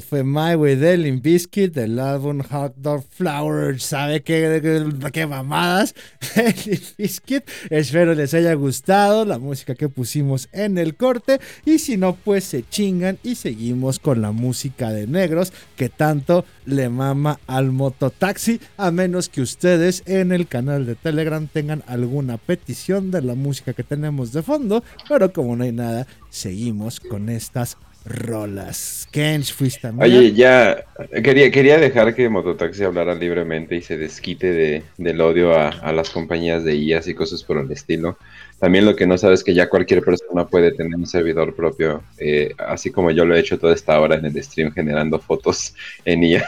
Fue 0.00 0.24
My 0.24 0.54
Way 0.54 0.76
de 0.76 0.96
Limp 0.96 1.22
Bizkit 1.22 1.74
del 1.74 1.98
álbum 1.98 2.40
Hot 2.50 2.74
Dog 2.76 3.04
Flower. 3.10 3.78
¿Sabe 3.80 4.22
qué, 4.22 4.60
qué, 4.62 5.10
qué 5.12 5.26
mamadas? 5.26 5.94
Limp 6.66 6.82
Bizkit. 6.96 7.44
Espero 7.68 8.14
les 8.14 8.32
haya 8.32 8.54
gustado 8.54 9.24
la 9.24 9.38
música 9.38 9.74
que 9.74 9.88
pusimos 9.88 10.48
en 10.52 10.78
el 10.78 10.96
corte. 10.96 11.40
Y 11.64 11.78
si 11.78 11.96
no, 11.96 12.14
pues 12.14 12.44
se 12.44 12.66
chingan 12.68 13.18
y 13.22 13.34
seguimos 13.34 13.98
con 13.98 14.22
la 14.22 14.32
música 14.32 14.90
de 14.90 15.06
negros 15.06 15.52
que 15.76 15.88
tanto 15.88 16.44
le 16.64 16.88
mama 16.88 17.38
al 17.46 17.72
mototaxi. 17.72 18.60
A 18.76 18.90
menos 18.90 19.28
que 19.28 19.42
ustedes 19.42 20.02
en 20.06 20.32
el 20.32 20.46
canal 20.46 20.86
de 20.86 20.94
Telegram 20.94 21.46
tengan 21.46 21.82
alguna 21.86 22.38
petición 22.38 23.10
de 23.10 23.22
la 23.22 23.34
música 23.34 23.74
que 23.74 23.84
tenemos 23.84 24.32
de 24.32 24.42
fondo. 24.42 24.82
Pero 25.08 25.32
como 25.32 25.56
no 25.56 25.64
hay 25.64 25.72
nada, 25.72 26.06
seguimos 26.30 26.98
con 26.98 27.28
estas 27.28 27.76
rolas. 28.04 29.06
Kench, 29.10 29.52
fuiste 29.52 29.82
también. 29.82 30.10
Oye, 30.10 30.32
ya 30.32 30.84
quería, 31.22 31.50
quería 31.50 31.78
dejar 31.78 32.14
que 32.14 32.28
Mototaxi 32.28 32.84
hablara 32.84 33.14
libremente 33.14 33.76
y 33.76 33.82
se 33.82 33.96
desquite 33.96 34.52
de, 34.52 34.82
del 34.98 35.20
odio 35.20 35.52
a, 35.54 35.68
a 35.68 35.92
las 35.92 36.10
compañías 36.10 36.64
de 36.64 36.76
IAS 36.76 37.08
y 37.08 37.14
cosas 37.14 37.42
por 37.44 37.58
el 37.58 37.70
estilo. 37.70 38.16
También 38.62 38.84
lo 38.84 38.94
que 38.94 39.08
no 39.08 39.18
sabes 39.18 39.40
es 39.40 39.44
que 39.44 39.54
ya 39.54 39.68
cualquier 39.68 40.04
persona 40.04 40.46
puede 40.46 40.70
tener 40.70 40.94
un 40.94 41.04
servidor 41.04 41.52
propio, 41.52 42.04
eh, 42.16 42.54
así 42.58 42.92
como 42.92 43.10
yo 43.10 43.24
lo 43.24 43.34
he 43.34 43.40
hecho 43.40 43.58
toda 43.58 43.74
esta 43.74 43.98
hora 43.98 44.14
en 44.14 44.24
el 44.24 44.40
stream 44.40 44.70
generando 44.72 45.18
fotos 45.18 45.74
en 46.04 46.22
IA. 46.22 46.46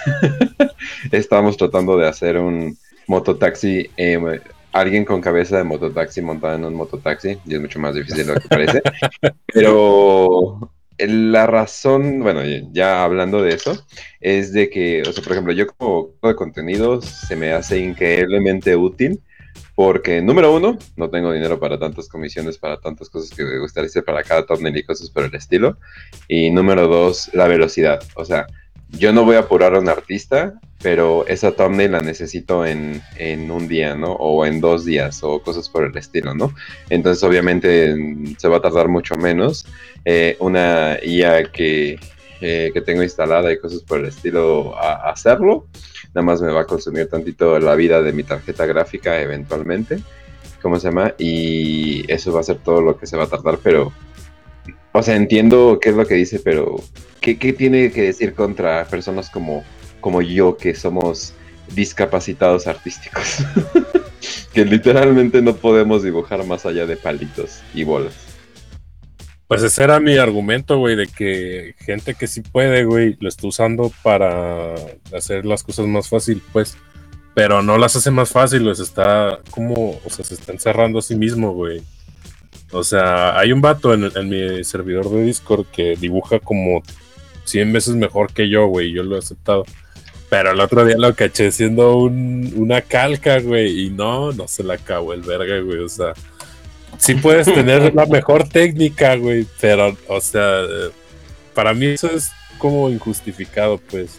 Estábamos 1.10 1.56
tratando 1.56 1.96
de 1.96 2.06
hacer 2.06 2.38
un 2.38 2.78
mototaxi, 3.08 3.90
eh, 3.96 4.40
alguien 4.70 5.04
con 5.04 5.20
cabeza 5.20 5.58
de 5.58 5.64
mototaxi 5.64 6.22
montado 6.22 6.54
en 6.54 6.64
un 6.66 6.74
mototaxi, 6.76 7.36
y 7.44 7.54
es 7.56 7.60
mucho 7.60 7.80
más 7.80 7.96
difícil 7.96 8.24
de 8.24 8.34
lo 8.34 8.40
que 8.40 8.48
parece. 8.48 8.80
Pero 9.52 10.70
la 10.98 11.46
razón, 11.46 12.20
bueno, 12.20 12.42
ya 12.72 13.04
hablando 13.04 13.42
de 13.42 13.54
eso, 13.54 13.84
es 14.20 14.52
de 14.52 14.70
que, 14.70 15.02
o 15.02 15.12
sea, 15.12 15.22
por 15.22 15.32
ejemplo, 15.32 15.52
yo 15.52 15.66
como 15.66 16.10
de 16.22 16.34
contenido 16.34 17.02
se 17.02 17.36
me 17.36 17.52
hace 17.52 17.78
increíblemente 17.78 18.76
útil 18.76 19.20
porque, 19.74 20.22
número 20.22 20.54
uno, 20.54 20.78
no 20.96 21.10
tengo 21.10 21.32
dinero 21.32 21.58
para 21.58 21.78
tantas 21.78 22.08
comisiones, 22.08 22.58
para 22.58 22.80
tantas 22.80 23.10
cosas 23.10 23.36
que 23.36 23.44
me 23.44 23.58
gustaría 23.58 23.88
hacer 23.88 24.04
para 24.04 24.22
cada 24.22 24.46
thumbnail 24.46 24.76
y 24.76 24.84
cosas 24.84 25.10
por 25.10 25.24
el 25.24 25.34
estilo. 25.34 25.78
Y 26.28 26.50
número 26.50 26.86
dos, 26.86 27.30
la 27.34 27.48
velocidad. 27.48 28.00
O 28.14 28.24
sea, 28.24 28.46
yo 28.90 29.12
no 29.12 29.24
voy 29.24 29.34
a 29.36 29.40
apurar 29.40 29.74
a 29.74 29.80
un 29.80 29.88
artista, 29.88 30.54
pero 30.84 31.26
esa 31.26 31.52
thumbnail 31.52 31.92
la 31.92 32.00
necesito 32.02 32.66
en, 32.66 33.00
en, 33.16 33.50
un 33.50 33.68
día, 33.68 33.94
¿no? 33.94 34.12
O 34.12 34.44
en 34.44 34.60
dos 34.60 34.84
días, 34.84 35.24
o 35.24 35.40
cosas 35.40 35.70
por 35.70 35.84
el 35.84 35.96
estilo, 35.96 36.34
¿no? 36.34 36.54
Entonces, 36.90 37.24
obviamente, 37.24 37.96
se 38.36 38.48
va 38.48 38.58
a 38.58 38.60
tardar 38.60 38.88
mucho 38.88 39.14
menos. 39.16 39.66
Eh, 40.04 40.36
una 40.40 40.98
IA 41.02 41.50
que, 41.50 41.98
eh, 42.42 42.70
que, 42.74 42.80
tengo 42.82 43.02
instalada 43.02 43.50
y 43.50 43.58
cosas 43.58 43.80
por 43.82 44.00
el 44.00 44.04
estilo 44.04 44.76
a, 44.76 45.10
hacerlo, 45.10 45.68
nada 46.08 46.26
más 46.26 46.42
me 46.42 46.52
va 46.52 46.60
a 46.60 46.66
consumir 46.66 47.08
tantito 47.08 47.58
la 47.58 47.74
vida 47.76 48.02
de 48.02 48.12
mi 48.12 48.22
tarjeta 48.22 48.66
gráfica 48.66 49.18
eventualmente, 49.22 50.00
¿cómo 50.60 50.78
se 50.78 50.88
llama? 50.88 51.14
Y 51.16 52.04
eso 52.12 52.30
va 52.30 52.40
a 52.40 52.44
ser 52.44 52.58
todo 52.58 52.82
lo 52.82 52.98
que 52.98 53.06
se 53.06 53.16
va 53.16 53.24
a 53.24 53.28
tardar, 53.28 53.58
pero 53.62 53.90
o 54.92 55.02
sea, 55.02 55.16
entiendo 55.16 55.78
qué 55.80 55.88
es 55.88 55.96
lo 55.96 56.04
que 56.06 56.14
dice, 56.14 56.40
pero 56.40 56.76
¿qué, 57.22 57.38
qué 57.38 57.54
tiene 57.54 57.90
que 57.90 58.02
decir 58.02 58.34
contra 58.34 58.84
personas 58.84 59.30
como, 59.30 59.64
como 60.04 60.20
yo, 60.20 60.58
que 60.58 60.74
somos 60.74 61.32
discapacitados 61.74 62.66
artísticos? 62.66 63.38
que 64.52 64.66
literalmente 64.66 65.40
no 65.40 65.56
podemos 65.56 66.02
dibujar 66.02 66.44
más 66.44 66.66
allá 66.66 66.84
de 66.84 66.98
palitos 66.98 67.62
y 67.72 67.84
bolas. 67.84 68.12
Pues 69.48 69.62
ese 69.62 69.82
era 69.82 70.00
mi 70.00 70.18
argumento, 70.18 70.76
güey, 70.76 70.94
de 70.94 71.06
que 71.06 71.74
gente 71.78 72.14
que 72.16 72.26
sí 72.26 72.42
puede, 72.42 72.84
güey, 72.84 73.16
lo 73.18 73.30
está 73.30 73.46
usando 73.46 73.90
para 74.02 74.74
hacer 75.16 75.46
las 75.46 75.62
cosas 75.62 75.86
más 75.86 76.10
fácil, 76.10 76.42
pues. 76.52 76.76
Pero 77.34 77.62
no 77.62 77.78
las 77.78 77.96
hace 77.96 78.10
más 78.10 78.28
fácil, 78.28 78.64
pues 78.64 78.80
está 78.80 79.40
como, 79.50 79.98
o 80.04 80.10
sea, 80.10 80.22
se 80.22 80.34
está 80.34 80.52
encerrando 80.52 80.98
a 80.98 81.02
sí 81.02 81.16
mismo, 81.16 81.54
güey. 81.54 81.80
O 82.72 82.84
sea, 82.84 83.38
hay 83.38 83.52
un 83.52 83.62
vato 83.62 83.94
en, 83.94 84.10
en, 84.14 84.28
mi 84.28 84.64
servidor 84.64 85.08
de 85.08 85.24
Discord 85.24 85.64
que 85.72 85.96
dibuja 85.96 86.40
como 86.40 86.82
100 87.44 87.72
veces 87.72 87.94
mejor 87.94 88.34
que 88.34 88.50
yo, 88.50 88.66
güey. 88.66 88.92
Yo 88.92 89.02
lo 89.02 89.16
he 89.16 89.20
aceptado. 89.20 89.64
Pero 90.34 90.50
el 90.50 90.58
otro 90.58 90.84
día 90.84 90.96
lo 90.98 91.14
caché 91.14 91.52
siendo 91.52 91.96
un, 91.96 92.52
una 92.56 92.82
calca, 92.82 93.38
güey. 93.38 93.86
Y 93.86 93.90
no, 93.90 94.32
no 94.32 94.48
se 94.48 94.64
la 94.64 94.74
acabó 94.74 95.12
el 95.12 95.20
verga, 95.20 95.60
güey. 95.60 95.78
O 95.78 95.88
sea, 95.88 96.12
sí 96.98 97.14
puedes 97.14 97.46
tener 97.46 97.94
la 97.94 98.04
mejor 98.06 98.48
técnica, 98.48 99.14
güey. 99.14 99.46
Pero, 99.60 99.96
o 100.08 100.20
sea, 100.20 100.62
para 101.54 101.72
mí 101.72 101.86
eso 101.86 102.10
es 102.10 102.32
como 102.58 102.90
injustificado, 102.90 103.78
pues. 103.78 104.18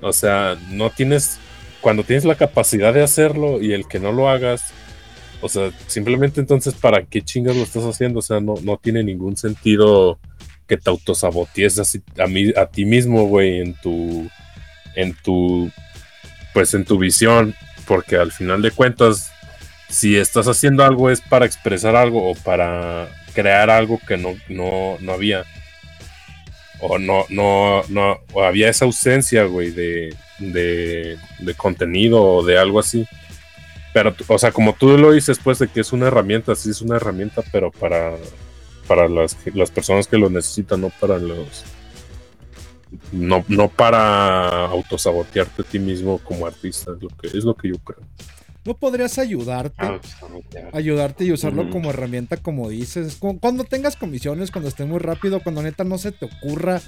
O 0.00 0.12
sea, 0.12 0.56
no 0.70 0.90
tienes. 0.90 1.40
Cuando 1.80 2.04
tienes 2.04 2.24
la 2.24 2.36
capacidad 2.36 2.94
de 2.94 3.02
hacerlo 3.02 3.60
y 3.60 3.72
el 3.72 3.88
que 3.88 3.98
no 3.98 4.12
lo 4.12 4.28
hagas, 4.28 4.62
o 5.40 5.48
sea, 5.48 5.72
simplemente 5.88 6.40
entonces, 6.40 6.74
¿para 6.74 7.02
qué 7.02 7.20
chingas 7.20 7.56
lo 7.56 7.64
estás 7.64 7.82
haciendo? 7.82 8.20
O 8.20 8.22
sea, 8.22 8.38
no, 8.38 8.54
no 8.62 8.76
tiene 8.76 9.02
ningún 9.02 9.36
sentido 9.36 10.20
que 10.68 10.76
te 10.76 10.88
autosabotees 10.88 11.80
así 11.80 12.00
a, 12.16 12.28
mí, 12.28 12.52
a 12.56 12.66
ti 12.66 12.84
mismo, 12.84 13.24
güey, 13.24 13.60
en 13.60 13.74
tu, 13.74 14.30
en 14.94 15.14
tu, 15.14 15.70
pues 16.52 16.74
en 16.74 16.84
tu 16.84 16.98
visión, 16.98 17.54
porque 17.86 18.16
al 18.16 18.32
final 18.32 18.62
de 18.62 18.70
cuentas, 18.70 19.32
si 19.88 20.16
estás 20.16 20.46
haciendo 20.46 20.84
algo 20.84 21.10
es 21.10 21.20
para 21.20 21.46
expresar 21.46 21.96
algo 21.96 22.30
o 22.30 22.34
para 22.34 23.08
crear 23.34 23.70
algo 23.70 24.00
que 24.06 24.16
no, 24.16 24.34
no, 24.48 24.96
no 25.00 25.12
había. 25.12 25.44
O 26.80 26.98
no, 26.98 27.26
no, 27.28 27.82
no, 27.88 28.20
o 28.32 28.42
había 28.42 28.70
esa 28.70 28.86
ausencia, 28.86 29.44
güey, 29.44 29.70
de, 29.70 30.16
de, 30.38 31.54
contenido 31.56 32.22
o 32.22 32.42
de 32.42 32.58
algo 32.58 32.80
así 32.80 33.06
Pero, 33.92 34.14
o 34.28 34.38
sea, 34.38 34.50
como 34.50 34.72
tú 34.74 34.96
lo 34.96 35.12
dices, 35.12 35.38
pues 35.42 35.58
de 35.58 35.68
que 35.68 35.80
es 35.80 35.92
una 35.92 36.06
herramienta, 36.06 36.54
sí 36.54 36.70
es 36.70 36.80
una 36.80 36.96
herramienta, 36.96 37.42
pero 37.52 37.70
para, 37.70 38.14
para 38.86 39.08
las, 39.08 39.36
las 39.52 39.70
personas 39.70 40.06
que 40.06 40.16
lo 40.16 40.30
necesitan, 40.30 40.80
no 40.80 40.90
para 41.00 41.18
los. 41.18 41.64
No, 43.12 43.44
no 43.48 43.68
para 43.68 44.66
autosabotearte 44.66 45.62
a 45.62 45.64
ti 45.64 45.78
mismo 45.78 46.18
como 46.18 46.46
artista, 46.46 46.92
es 46.96 47.02
lo 47.02 47.08
que, 47.08 47.26
es 47.28 47.44
lo 47.44 47.54
que 47.54 47.68
yo 47.68 47.78
creo. 47.78 48.00
¿No 48.64 48.74
podrías 48.74 49.18
ayudarte? 49.18 49.82
Ayudarte 50.72 51.24
y 51.24 51.32
usarlo 51.32 51.62
como 51.70 51.90
herramienta, 51.90 52.36
como 52.36 52.68
dices. 52.68 53.16
Cu- 53.16 53.38
Cuando 53.40 53.64
tengas 53.64 53.96
comisiones, 53.96 54.50
cuando 54.50 54.68
esté 54.68 54.84
muy 54.84 54.98
rápido, 54.98 55.40
cuando 55.42 55.62
neta 55.62 55.82
no 55.84 55.96
se 55.98 56.12
te 56.12 56.26
ocurra 56.26 56.80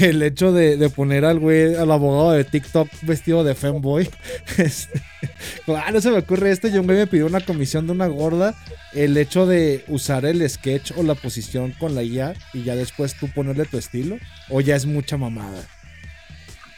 el 0.00 0.22
hecho 0.22 0.52
de, 0.52 0.76
de 0.76 0.90
poner 0.90 1.24
al 1.24 1.38
güey, 1.38 1.74
al 1.74 1.90
abogado 1.90 2.32
de 2.32 2.44
TikTok 2.44 2.88
vestido 3.02 3.44
de 3.44 3.54
femboy. 3.54 4.08
Este, 4.58 5.00
ah, 5.68 5.90
no 5.92 6.00
se 6.00 6.10
me 6.10 6.18
ocurre 6.18 6.50
esto. 6.50 6.68
Y 6.68 6.76
un 6.78 6.86
güey 6.86 6.98
me 6.98 7.06
pidió 7.06 7.26
una 7.26 7.40
comisión 7.40 7.86
de 7.86 7.92
una 7.92 8.06
gorda. 8.06 8.54
El 8.92 9.16
hecho 9.16 9.46
de 9.46 9.84
usar 9.88 10.24
el 10.26 10.48
sketch 10.48 10.92
o 10.96 11.02
la 11.02 11.14
posición 11.14 11.72
con 11.78 11.94
la 11.94 12.02
IA 12.02 12.34
y 12.52 12.64
ya 12.64 12.76
después 12.76 13.14
tú 13.14 13.28
ponerle 13.28 13.64
tu 13.64 13.78
estilo. 13.78 14.18
O 14.50 14.60
ya 14.60 14.76
es 14.76 14.86
mucha 14.86 15.16
mamada. 15.16 15.62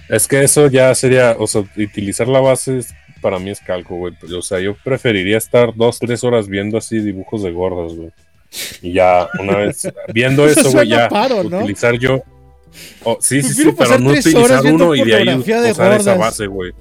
Es 0.09 0.29
que 0.29 0.43
eso 0.43 0.69
ya 0.69 0.95
sería, 0.95 1.37
o 1.39 1.47
sea, 1.47 1.63
utilizar 1.77 2.29
la 2.29 2.41
base 2.41 2.81
para 3.21 3.39
mí 3.39 3.51
es 3.51 3.61
calco, 3.61 3.97
güey. 3.97 4.15
O 4.37 4.43
sea, 4.43 4.61
yo 4.61 4.77
preferiría 4.85 5.39
estar 5.39 5.75
dos, 5.75 5.99
tres 5.99 6.23
horas 6.25 6.47
viendo 6.47 6.77
así 6.77 6.99
dibujos 7.01 7.43
de 7.43 7.53
gordas, 7.53 7.95
güey. 7.95 8.11
Y 8.83 8.93
ya, 8.93 9.29
una 9.41 9.57
vez 9.57 9.89
viendo 10.13 10.47
Eso 10.47 10.71
güey, 10.71 10.89
ya 10.89 11.09
paro, 11.09 11.43
¿no? 11.45 11.59
utilizar 11.59 11.99
yo. 11.99 12.23
Oh, 13.05 13.19
sí, 13.21 13.43
sí, 13.43 13.55
sí, 13.55 13.63
pero 13.77 13.99
no 13.99 14.11
utilizar 14.11 14.65
uno 14.75 14.95
y 14.95 15.03
de 15.05 15.15
ahí 15.15 15.25
de 15.43 15.71
usar 15.73 15.93
esa 15.93 16.13
gordas. 16.15 16.19
base, 16.19 16.47
güey. 16.47 16.73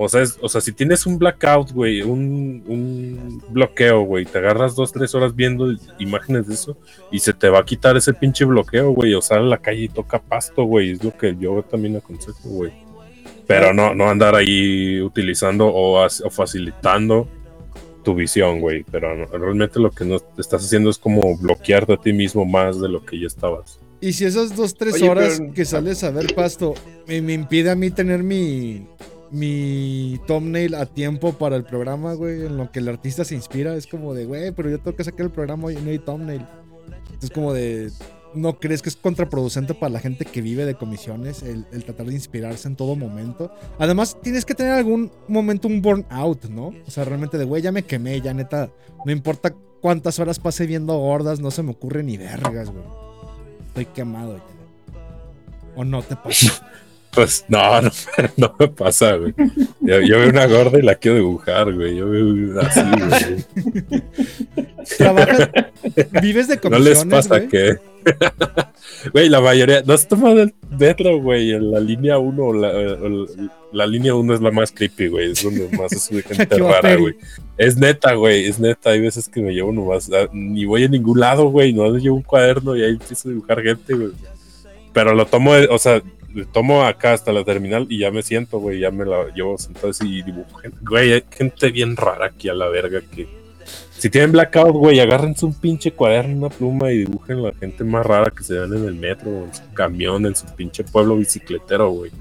O 0.00 0.08
sea, 0.08 0.22
es- 0.22 0.38
o 0.40 0.48
sea, 0.48 0.60
si 0.60 0.72
tienes 0.72 1.06
un 1.06 1.18
blackout, 1.18 1.72
güey, 1.72 2.02
un, 2.02 2.62
un 2.68 3.42
bloqueo, 3.50 4.02
güey, 4.02 4.24
te 4.24 4.38
agarras 4.38 4.76
dos, 4.76 4.92
tres 4.92 5.12
horas 5.14 5.34
viendo 5.34 5.74
imágenes 5.98 6.46
de 6.46 6.54
eso 6.54 6.76
y 7.10 7.18
se 7.18 7.32
te 7.34 7.48
va 7.48 7.58
a 7.58 7.64
quitar 7.64 7.96
ese 7.96 8.14
pinche 8.14 8.44
bloqueo, 8.44 8.92
güey, 8.92 9.12
o 9.14 9.20
sale 9.20 9.40
a 9.40 9.44
la 9.44 9.58
calle 9.58 9.82
y 9.82 9.88
toca 9.88 10.20
pasto, 10.20 10.62
güey, 10.64 10.92
es 10.92 11.02
lo 11.02 11.16
que 11.16 11.34
yo 11.38 11.64
también 11.68 11.96
aconsejo, 11.96 12.48
güey. 12.48 12.72
Pero 13.48 13.72
no, 13.74 13.92
no 13.94 14.08
andar 14.08 14.36
ahí 14.36 15.00
utilizando 15.00 15.66
o 15.66 16.06
facilitando 16.30 17.26
tu 18.04 18.14
visión, 18.14 18.60
güey. 18.60 18.84
Pero 18.90 19.16
no- 19.16 19.26
realmente 19.26 19.80
lo 19.80 19.90
que 19.90 20.04
no 20.04 20.16
estás 20.38 20.64
haciendo 20.64 20.90
es 20.90 20.98
como 20.98 21.36
bloquearte 21.38 21.94
a 21.94 21.96
ti 21.96 22.12
mismo 22.12 22.44
más 22.44 22.80
de 22.80 22.88
lo 22.88 23.04
que 23.04 23.18
ya 23.18 23.26
estabas. 23.26 23.80
Y 24.00 24.12
si 24.12 24.24
esas 24.24 24.54
dos, 24.56 24.74
tres 24.74 24.94
Oye, 24.94 25.08
horas 25.08 25.36
pero- 25.40 25.52
que 25.54 25.64
sales 25.64 26.04
a 26.04 26.10
ver 26.10 26.34
pasto 26.34 26.74
me, 27.06 27.20
me 27.22 27.32
impide 27.34 27.70
a 27.70 27.74
mí 27.74 27.90
tener 27.90 28.22
mi, 28.22 28.86
mi 29.30 30.20
thumbnail 30.26 30.74
a 30.74 30.86
tiempo 30.86 31.32
para 31.32 31.56
el 31.56 31.64
programa, 31.64 32.14
güey, 32.14 32.46
en 32.46 32.56
lo 32.56 32.70
que 32.70 32.78
el 32.78 32.88
artista 32.88 33.24
se 33.24 33.34
inspira, 33.34 33.74
es 33.74 33.86
como 33.86 34.14
de, 34.14 34.24
güey, 34.24 34.52
pero 34.52 34.70
yo 34.70 34.78
tengo 34.78 34.96
que 34.96 35.04
sacar 35.04 35.22
el 35.22 35.30
programa 35.32 35.72
y 35.72 35.76
no 35.76 35.90
hay 35.90 35.98
thumbnail. 35.98 36.46
Es 37.20 37.30
como 37.30 37.52
de, 37.52 37.90
¿no 38.34 38.60
crees 38.60 38.80
que 38.82 38.88
es 38.88 38.96
contraproducente 38.96 39.74
para 39.74 39.90
la 39.90 39.98
gente 40.00 40.24
que 40.24 40.40
vive 40.40 40.64
de 40.64 40.74
comisiones 40.76 41.42
el, 41.42 41.66
el 41.72 41.84
tratar 41.84 42.06
de 42.06 42.14
inspirarse 42.14 42.68
en 42.68 42.76
todo 42.76 42.94
momento? 42.94 43.50
Además, 43.78 44.16
tienes 44.22 44.44
que 44.44 44.54
tener 44.54 44.72
algún 44.72 45.10
momento 45.26 45.66
un 45.66 45.82
burnout, 45.82 46.44
¿no? 46.44 46.68
O 46.86 46.90
sea, 46.90 47.04
realmente 47.04 47.36
de, 47.36 47.44
güey, 47.44 47.62
ya 47.62 47.72
me 47.72 47.82
quemé, 47.82 48.20
ya 48.20 48.32
neta, 48.32 48.70
no 49.04 49.10
importa 49.10 49.52
cuántas 49.80 50.18
horas 50.20 50.38
pase 50.38 50.66
viendo 50.66 50.96
gordas, 50.96 51.40
no 51.40 51.50
se 51.50 51.62
me 51.64 51.72
ocurre 51.72 52.02
ni 52.04 52.16
vergas, 52.16 52.70
güey. 52.70 52.84
Estoy 53.78 53.94
quemado 53.94 54.36
ya. 54.36 54.42
¿O 55.76 55.84
no 55.84 56.02
te 56.02 56.16
pasa? 56.16 56.64
Pues 57.10 57.46
no, 57.48 57.80
no, 57.82 57.90
no 58.36 58.54
me 58.60 58.68
pasa, 58.68 59.16
güey. 59.16 59.34
Yo, 59.80 60.00
yo 60.02 60.18
veo 60.20 60.28
una 60.28 60.46
gorda 60.46 60.78
y 60.78 60.82
la 60.82 60.94
quiero 60.94 61.16
dibujar, 61.16 61.72
güey. 61.74 61.96
Yo 61.96 62.08
veo 62.10 62.60
así, 62.60 62.80
güey. 62.82 63.94
¿Trabajas? 64.98 65.48
¿Vives 66.22 66.48
de 66.48 66.56
No 66.56 66.60
comisiones, 66.60 66.84
les 66.84 67.04
pasa 67.06 67.38
güey? 67.38 67.48
que. 67.48 67.78
Güey, 69.12 69.28
la 69.28 69.40
mayoría. 69.40 69.82
No 69.86 69.92
has 69.94 70.08
tomado 70.08 70.42
el 70.42 70.54
metro, 70.78 71.18
güey. 71.20 71.52
En 71.52 71.70
la 71.70 71.78
línea 71.80 72.18
1. 72.18 72.52
La, 72.54 72.70
el- 72.72 73.50
la 73.72 73.86
línea 73.86 74.14
1 74.14 74.34
es 74.34 74.40
la 74.40 74.50
más 74.50 74.72
creepy, 74.72 75.08
güey. 75.08 75.30
Es 75.32 75.42
donde 75.42 75.68
más 75.76 75.92
es 75.92 76.08
de 76.08 76.22
gente 76.22 76.58
rara, 76.58 76.96
güey. 76.96 77.14
Es 77.56 77.76
neta, 77.76 78.14
güey. 78.14 78.46
Es 78.46 78.58
neta. 78.58 78.90
Hay 78.90 79.00
veces 79.00 79.28
que 79.28 79.40
me 79.40 79.52
llevo 79.52 79.72
nomás. 79.72 80.10
ah, 80.12 80.28
Ni 80.32 80.64
voy 80.64 80.84
a 80.84 80.88
ningún 80.88 81.20
lado, 81.20 81.48
güey. 81.50 81.72
No 81.72 81.96
llevo 81.96 82.16
un 82.16 82.22
cuaderno 82.22 82.76
y 82.76 82.82
ahí 82.82 82.92
empiezo 82.92 83.28
a 83.28 83.32
dibujar 83.32 83.62
gente, 83.62 83.94
güey. 83.94 84.10
Pero 84.92 85.14
lo 85.14 85.26
tomo, 85.26 85.54
de- 85.54 85.68
o 85.68 85.78
sea, 85.78 86.02
lo 86.34 86.46
tomo 86.48 86.82
acá 86.82 87.12
hasta 87.12 87.32
la 87.32 87.44
terminal 87.44 87.86
y 87.88 87.98
ya 87.98 88.10
me 88.10 88.22
siento, 88.22 88.58
güey. 88.58 88.80
Ya 88.80 88.90
me 88.90 89.04
la 89.04 89.32
llevo 89.34 89.58
sentado 89.58 89.90
así 89.90 90.06
y 90.18 90.22
dibujo. 90.22 90.56
gente. 90.58 90.78
Güey, 90.82 91.12
hay 91.12 91.24
gente 91.30 91.70
bien 91.70 91.96
rara 91.96 92.26
aquí 92.26 92.48
a 92.48 92.54
la 92.54 92.68
verga 92.68 93.00
que. 93.14 93.28
Si 93.98 94.10
tienen 94.10 94.30
blackout, 94.30 94.76
güey, 94.76 95.00
agárrense 95.00 95.44
un 95.44 95.54
pinche 95.54 95.90
cuaderno, 95.92 96.36
una 96.36 96.48
pluma 96.48 96.92
y 96.92 96.98
dibujen 96.98 97.42
la 97.42 97.52
gente 97.52 97.82
más 97.82 98.06
rara 98.06 98.30
que 98.30 98.44
se 98.44 98.54
ven 98.54 98.72
en 98.72 98.84
el 98.84 98.94
metro, 98.94 99.28
en 99.44 99.52
su 99.52 99.62
camión, 99.74 100.24
en 100.24 100.36
su 100.36 100.46
pinche 100.54 100.84
pueblo 100.84 101.16
bicicletero, 101.16 101.90
güey. 101.90 102.12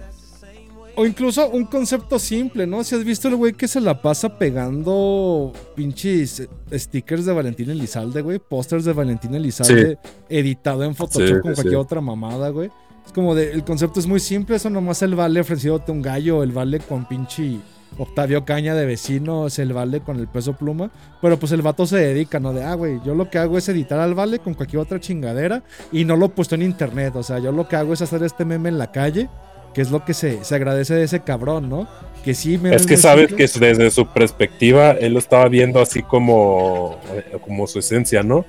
O 0.95 1.05
incluso 1.05 1.47
un 1.51 1.65
concepto 1.65 2.17
simple, 2.17 2.65
¿no? 2.65 2.83
Si 2.83 2.95
has 2.95 3.03
visto 3.03 3.27
el 3.27 3.35
güey 3.35 3.53
que 3.53 3.67
se 3.67 3.79
la 3.79 4.01
pasa 4.01 4.39
pegando 4.39 5.53
pinches 5.75 6.47
stickers 6.73 7.25
de 7.25 7.33
Valentín 7.33 7.69
Elizalde, 7.69 8.23
güey. 8.23 8.39
Pósters 8.39 8.83
de 8.83 8.93
Valentín 8.93 9.35
Elizalde 9.35 9.99
editado 10.27 10.83
en 10.83 10.95
Photoshop 10.95 11.27
Sí, 11.27 11.41
con 11.41 11.51
sí. 11.51 11.61
cualquier 11.61 11.75
otra 11.75 12.01
mamada, 12.01 12.49
güey. 12.49 12.71
Es 13.05 13.13
como 13.13 13.35
de, 13.35 13.51
el 13.51 13.63
concepto 13.63 13.99
es 13.99 14.07
muy 14.07 14.19
simple, 14.19 14.55
eso 14.55 14.71
nomás 14.71 15.03
el 15.03 15.13
vale 15.13 15.39
ofreciéndote 15.39 15.91
un 15.91 16.01
gallo, 16.01 16.41
el 16.41 16.51
vale 16.51 16.79
con 16.79 17.07
pinche 17.07 17.59
Octavio 17.97 18.45
Caña 18.45 18.75
de 18.75 18.85
vecino, 18.85 19.47
es 19.47 19.59
el 19.59 19.73
vale 19.73 20.01
con 20.01 20.19
el 20.19 20.27
peso 20.27 20.53
pluma. 20.53 20.91
Pero 21.21 21.37
pues 21.37 21.51
el 21.51 21.61
vato 21.61 21.85
se 21.85 21.97
dedica, 21.97 22.39
¿no? 22.39 22.53
De, 22.53 22.63
ah, 22.63 22.75
güey, 22.75 22.99
yo 23.05 23.15
lo 23.15 23.29
que 23.29 23.37
hago 23.37 23.57
es 23.57 23.67
editar 23.69 23.99
al 23.99 24.13
vale 24.13 24.39
con 24.39 24.53
cualquier 24.53 24.81
otra 24.81 24.99
chingadera 24.99 25.63
y 25.91 26.05
no 26.05 26.15
lo 26.15 26.27
he 26.27 26.29
puesto 26.29 26.55
en 26.55 26.61
internet. 26.61 27.15
O 27.15 27.23
sea, 27.23 27.39
yo 27.39 27.51
lo 27.51 27.67
que 27.67 27.75
hago 27.75 27.93
es 27.93 28.01
hacer 28.01 28.23
este 28.23 28.45
meme 28.45 28.69
en 28.69 28.77
la 28.77 28.91
calle, 28.91 29.29
que 29.73 29.81
es 29.81 29.91
lo 29.91 30.05
que 30.05 30.13
se, 30.13 30.43
se 30.43 30.55
agradece 30.55 30.93
de 30.93 31.03
ese 31.03 31.21
cabrón, 31.21 31.69
¿no? 31.69 31.87
Que 32.23 32.33
sí, 32.33 32.57
memes 32.57 32.81
Es 32.81 32.87
que 32.87 32.97
sabes 32.97 33.33
que 33.33 33.47
desde 33.47 33.91
su 33.91 34.07
perspectiva 34.07 34.91
él 34.91 35.13
lo 35.13 35.19
estaba 35.19 35.47
viendo 35.49 35.81
así 35.81 36.03
como, 36.03 36.99
eh, 37.13 37.37
como 37.41 37.67
su 37.67 37.79
esencia, 37.79 38.23
¿no? 38.23 38.45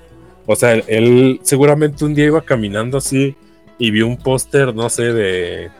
O 0.46 0.56
sea, 0.56 0.72
él 0.72 1.40
seguramente 1.42 2.04
un 2.06 2.14
día 2.14 2.24
iba 2.24 2.40
caminando 2.40 2.96
así 2.96 3.36
y 3.78 3.90
vio 3.90 4.06
un 4.06 4.16
póster, 4.16 4.74
no 4.74 4.88
sé, 4.88 5.12
de. 5.12 5.70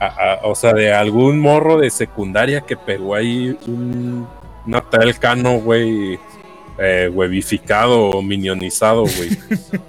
A- 0.00 0.06
a- 0.06 0.40
o 0.46 0.54
sea, 0.54 0.72
de 0.72 0.92
algún 0.92 1.38
morro 1.38 1.78
de 1.78 1.90
secundaria 1.90 2.60
que 2.62 2.76
pegó 2.76 3.14
ahí 3.14 3.56
un 3.66 4.26
Natal 4.66 5.18
Cano, 5.18 5.58
güey, 5.60 6.18
eh, 6.78 7.10
webificado 7.12 8.10
o 8.10 8.22
minionizado, 8.22 9.02
güey. 9.02 9.30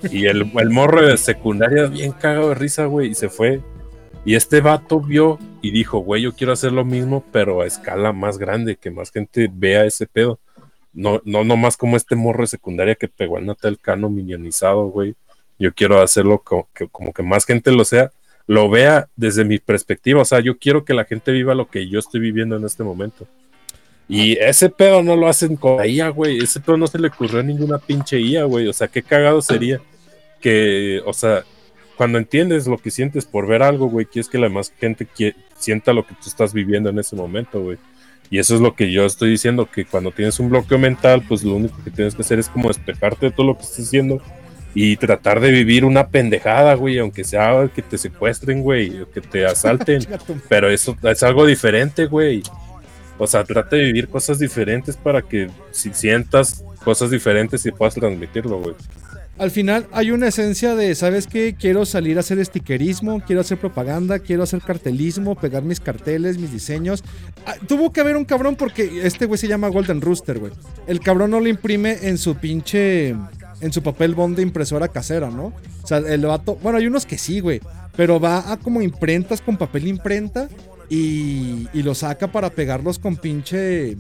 y 0.12 0.26
el, 0.26 0.52
el 0.58 0.70
morro 0.70 1.06
de 1.06 1.18
secundaria 1.18 1.86
bien 1.88 2.12
cagado 2.12 2.50
de 2.50 2.56
risa, 2.56 2.86
güey, 2.86 3.10
y 3.10 3.16
se 3.16 3.30
fue. 3.30 3.62
Y 4.26 4.36
este 4.36 4.62
vato 4.62 5.00
vio 5.00 5.40
y 5.62 5.72
dijo, 5.72 6.00
güey, 6.00 6.24
yo 6.24 6.34
quiero 6.34 6.54
hacer 6.54 6.72
lo 6.72 6.84
mismo, 6.86 7.24
pero 7.32 7.62
a 7.62 7.66
escala 7.68 8.12
más 8.12 8.38
grande, 8.38 8.76
que 8.76 8.92
más 8.92 9.12
gente 9.12 9.50
vea 9.52 9.86
ese 9.86 10.08
pedo. 10.08 10.40
No, 10.94 11.22
no 11.24 11.44
nomás 11.44 11.78
como 11.78 11.96
este 11.96 12.16
morro 12.16 12.42
de 12.42 12.48
secundaria 12.48 12.96
que 12.96 13.08
pegó 13.08 13.38
al 13.38 13.46
Natal 13.46 13.78
Cano 13.80 14.10
minionizado, 14.10 14.88
güey. 14.88 15.16
Yo 15.58 15.74
quiero 15.74 16.02
hacerlo 16.02 16.40
co- 16.40 16.68
que, 16.74 16.88
como 16.88 17.14
que 17.14 17.22
más 17.24 17.46
gente 17.46 17.72
lo 17.72 17.86
sea, 17.86 18.12
lo 18.50 18.68
vea 18.68 19.08
desde 19.16 19.46
mi 19.46 19.60
perspectiva. 19.60 20.24
O 20.24 20.26
sea, 20.26 20.40
yo 20.40 20.58
quiero 20.58 20.84
que 20.84 20.96
la 20.96 21.06
gente 21.06 21.32
viva 21.32 21.54
lo 21.54 21.70
que 21.70 21.88
yo 21.88 22.00
estoy 22.00 22.20
viviendo 22.20 22.58
en 22.58 22.66
este 22.66 22.84
momento. 22.84 23.28
Y 24.08 24.40
ese 24.40 24.72
pedo 24.72 25.04
no 25.04 25.16
lo 25.16 25.28
hacen 25.28 25.56
con 25.56 25.78
la 25.78 25.86
IA, 25.86 26.10
güey. 26.10 26.40
Ese 26.40 26.60
pedo 26.60 26.76
no 26.76 26.88
se 26.88 26.98
le 26.98 27.10
ocurrió 27.10 27.42
a 27.42 27.44
ninguna 27.44 27.78
pinche 27.78 28.20
IA, 28.20 28.46
güey. 28.46 28.68
O 28.68 28.74
sea, 28.74 28.88
qué 28.88 29.04
cagado 29.04 29.44
sería 29.44 29.80
que, 30.42 31.00
o 31.06 31.14
sea, 31.14 31.44
cuando 31.96 32.18
entiendes 32.18 32.66
lo 32.66 32.80
que 32.80 32.90
sientes 32.90 33.24
por 33.24 33.46
ver 33.46 33.62
algo, 33.62 33.88
güey, 33.88 34.08
quieres 34.08 34.28
que 34.28 34.40
la 34.40 34.48
demás 34.48 34.74
gente 34.80 35.08
sienta 35.56 35.94
lo 35.94 36.08
que 36.08 36.16
tú 36.16 36.24
estás 36.26 36.52
viviendo 36.52 36.90
en 36.90 36.98
ese 36.98 37.16
momento, 37.16 37.62
güey. 37.62 37.78
Y 38.32 38.40
eso 38.40 38.56
es 38.56 38.62
lo 38.62 38.74
que 38.74 38.92
yo 38.92 39.06
estoy 39.06 39.30
diciendo, 39.30 39.70
que 39.72 39.86
cuando 39.86 40.10
tienes 40.10 40.40
un 40.40 40.50
bloqueo 40.50 40.80
mental, 40.80 41.22
pues 41.28 41.44
lo 41.44 41.54
único 41.54 41.78
que 41.84 41.92
tienes 41.92 42.16
que 42.16 42.24
hacer 42.24 42.40
es 42.40 42.50
como 42.50 42.70
despejarte 42.70 43.28
de 43.28 43.32
todo 43.32 43.46
lo 43.46 43.56
que 43.56 43.62
estás 43.62 43.86
haciendo 43.86 44.20
y 44.74 44.98
tratar 44.98 45.40
de 45.40 45.52
vivir 45.52 45.84
una 45.86 46.08
pendejada, 46.08 46.74
güey, 46.76 47.00
aunque 47.00 47.24
sea 47.24 47.70
que 47.74 47.82
te 47.82 47.98
secuestren, 47.98 48.62
güey, 48.62 49.02
o 49.02 49.10
que 49.10 49.22
te 49.22 49.46
asalten. 49.46 50.02
Pero 50.50 50.70
eso 50.70 50.96
es 51.04 51.24
algo 51.24 51.46
diferente, 51.46 52.06
güey. 52.06 52.44
O 53.18 53.28
sea, 53.28 53.44
trata 53.44 53.76
de 53.76 53.84
vivir 53.84 54.08
cosas 54.08 54.40
diferentes 54.40 54.96
para 54.96 55.22
que 55.22 55.50
si 55.72 55.94
sientas 55.94 56.64
cosas 56.84 57.12
diferentes 57.12 57.66
y 57.66 57.72
puedas 57.72 57.96
transmitirlo, 57.96 58.60
güey. 58.60 58.76
Al 59.38 59.52
final 59.52 59.88
hay 59.94 60.12
una 60.12 60.28
esencia 60.28 60.76
de, 60.76 60.94
¿sabes 60.96 61.26
qué? 61.26 61.56
Quiero 61.58 61.86
salir 61.86 62.18
a 62.18 62.20
hacer 62.20 62.44
stickerismo, 62.46 63.22
quiero 63.26 63.40
hacer 63.40 63.58
propaganda, 63.58 64.20
quiero 64.20 64.44
hacer 64.44 64.60
cartelismo, 64.60 65.36
pegar 65.36 65.64
mis 65.64 65.80
carteles, 65.80 66.38
mis 66.38 66.52
diseños. 66.52 67.06
Ah, 67.46 67.56
tuvo 67.66 67.94
que 67.94 68.02
haber 68.02 68.18
un 68.18 68.26
cabrón 68.26 68.58
porque 68.58 69.02
este 69.08 69.26
güey 69.26 69.38
se 69.38 69.48
llama 69.48 69.70
Golden 69.70 70.02
Rooster, 70.02 70.40
güey. 70.40 70.52
El 70.88 71.00
cabrón 71.00 71.32
no 71.32 71.40
lo 71.40 71.48
imprime 71.48 72.00
en 72.02 72.18
su 72.18 72.36
pinche... 72.36 73.16
En 73.62 73.74
su 73.74 73.82
papel 73.84 74.16
bond 74.16 74.36
de 74.38 74.42
impresora 74.44 74.88
casera, 74.88 75.30
¿no? 75.30 75.54
O 75.84 75.88
sea, 75.88 75.98
el 75.98 76.26
vato... 76.26 76.56
Bueno, 76.64 76.78
hay 76.78 76.88
unos 76.88 77.06
que 77.06 77.18
sí, 77.18 77.40
güey. 77.42 77.60
Pero 77.96 78.20
va 78.20 78.52
a 78.52 78.58
como 78.58 78.82
imprentas 78.82 79.42
con 79.42 79.58
papel 79.58 79.88
imprenta 79.88 80.48
y, 80.90 81.68
y 81.74 81.84
lo 81.84 81.94
saca 81.94 82.32
para 82.32 82.50
pegarlos 82.50 83.00
con 83.00 83.18
pinche 83.18 83.98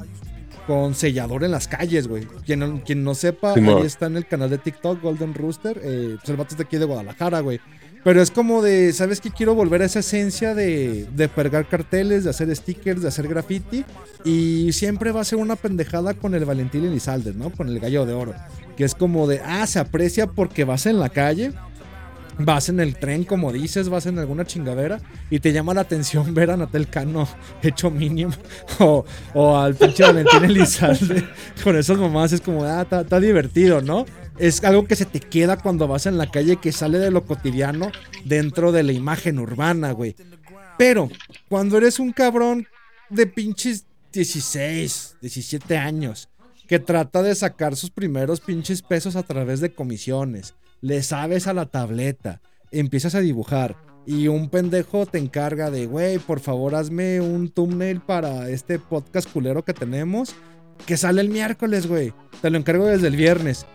con 0.65 0.94
sellador 0.94 1.44
en 1.44 1.52
las 1.52 1.68
calles, 1.68 2.07
güey. 2.07 2.26
Quien, 2.45 2.60
no- 2.60 2.81
quien 2.86 3.03
no 3.03 3.15
sepa, 3.15 3.53
ahí 3.80 3.86
está 3.88 4.06
en 4.06 4.18
el 4.18 4.27
canal 4.27 4.49
de 4.52 4.60
TikTok, 4.60 5.02
Golden 5.02 5.34
Rooster. 5.34 5.81
Eh, 5.84 6.15
pues 6.19 6.30
el 6.30 6.38
vato 6.38 6.52
es 6.53 6.57
de 6.57 6.64
aquí 6.64 6.77
de 6.77 6.86
Guadalajara, 6.86 7.40
güey. 7.40 7.60
Pero 8.03 8.22
es 8.22 8.31
como 8.31 8.61
de, 8.61 8.94
¿sabes 8.94 9.19
qué? 9.19 9.30
Quiero 9.31 9.56
volver 9.56 9.81
a 9.81 9.86
esa 9.86 9.99
esencia 9.99 10.53
de, 10.56 11.06
de 11.14 11.27
pegar 11.27 11.68
carteles, 11.68 12.23
de 12.23 12.30
hacer 12.30 12.56
stickers, 12.56 13.02
de 13.02 13.07
hacer 13.10 13.27
graffiti. 13.27 13.84
Y 14.23 14.72
siempre 14.72 15.11
va 15.11 15.22
a 15.22 15.26
ser 15.26 15.40
una 15.40 15.56
pendejada 15.57 16.14
con 16.14 16.34
el 16.36 16.45
Valentín 16.45 16.86
Elizalde, 16.86 17.34
¿no? 17.34 17.49
Con 17.49 17.68
el 17.68 17.80
gallo 17.80 18.06
de 18.06 18.14
oro. 18.14 18.36
Que 18.80 18.85
es 18.85 18.95
como 18.95 19.27
de, 19.27 19.41
ah, 19.43 19.68
se 19.68 19.77
aprecia 19.77 20.27
porque 20.27 20.64
vas 20.64 20.85
en 20.85 20.99
la 20.99 21.10
calle, 21.10 21.51
vas 22.38 22.69
en 22.69 22.80
el 22.80 22.95
tren, 22.95 23.26
como 23.26 23.51
dices, 23.51 23.89
vas 23.89 24.06
en 24.06 24.18
alguna 24.18 24.45
chingadera 24.45 25.01
y 25.30 25.41
te 25.41 25.51
llama 25.51 25.73
la 25.73 25.81
atención 25.81 26.34
ver 26.34 26.49
a 26.49 26.56
Natel 26.56 26.88
Cano 26.88 27.27
hecho 27.61 27.91
mínimo 27.91 28.31
o, 28.80 29.03
o 29.34 29.57
al 29.57 29.76
pinche 29.76 30.03
Valentín 30.03 30.45
Elizalde 30.45 31.27
con 31.61 31.77
esas 31.77 31.97
mamás. 31.97 32.31
Es 32.31 32.39
como, 32.39 32.64
ah, 32.64 32.88
está 32.89 33.19
divertido, 33.19 33.81
¿no? 33.81 34.06
Es 34.38 34.64
algo 34.64 34.85
que 34.88 34.95
se 34.95 35.06
te 35.06 35.19
queda 35.19 35.57
cuando 35.57 35.85
vas 35.85 36.06
en 36.06 36.18
la 36.18 36.31
calle 36.31 36.56
que 36.56 36.72
sale 36.72 36.99
de 36.99 37.11
lo 37.11 37.26
cotidiano 37.26 37.91
dentro 38.23 38.72
de 38.72 38.84
la 38.84 38.93
imagen 38.93 39.39
urbana, 39.39 39.91
güey. 39.91 40.15
Pero 40.77 41.10
cuando 41.49 41.76
eres 41.76 41.99
un 41.99 42.14
cabrón 42.14 42.65
de 43.10 43.27
pinches 43.27 43.84
16, 44.14 45.18
17 45.22 45.77
años, 45.77 46.28
que 46.69 46.77
trata 46.77 47.23
de 47.23 47.33
sacar 47.33 47.75
sus 47.75 47.89
primeros 47.89 48.41
pinches 48.41 48.83
pesos 48.83 49.15
a 49.15 49.23
través 49.23 49.59
de 49.59 49.73
comisiones, 49.73 50.53
le 50.81 51.01
sabes 51.01 51.47
a 51.47 51.53
la 51.55 51.65
tableta, 51.65 52.41
empiezas 52.69 53.15
a 53.15 53.21
dibujar 53.21 53.75
y 54.05 54.27
un 54.27 54.49
pendejo 54.49 55.07
te 55.07 55.17
encarga 55.17 55.71
de, 55.71 55.87
güey, 55.87 56.19
por 56.19 56.39
favor 56.39 56.75
hazme 56.75 57.21
un 57.21 57.49
thumbnail 57.49 58.01
para 58.01 58.49
este 58.49 58.77
podcast 58.77 59.27
culero 59.27 59.65
que 59.65 59.73
tenemos, 59.73 60.35
que 60.85 60.95
sale 60.95 61.21
el 61.21 61.29
miércoles, 61.29 61.87
güey. 61.87 62.13
Te 62.39 62.51
lo 62.51 62.59
encargo 62.59 62.85
desde 62.85 63.07
el 63.07 63.15
viernes. 63.15 63.65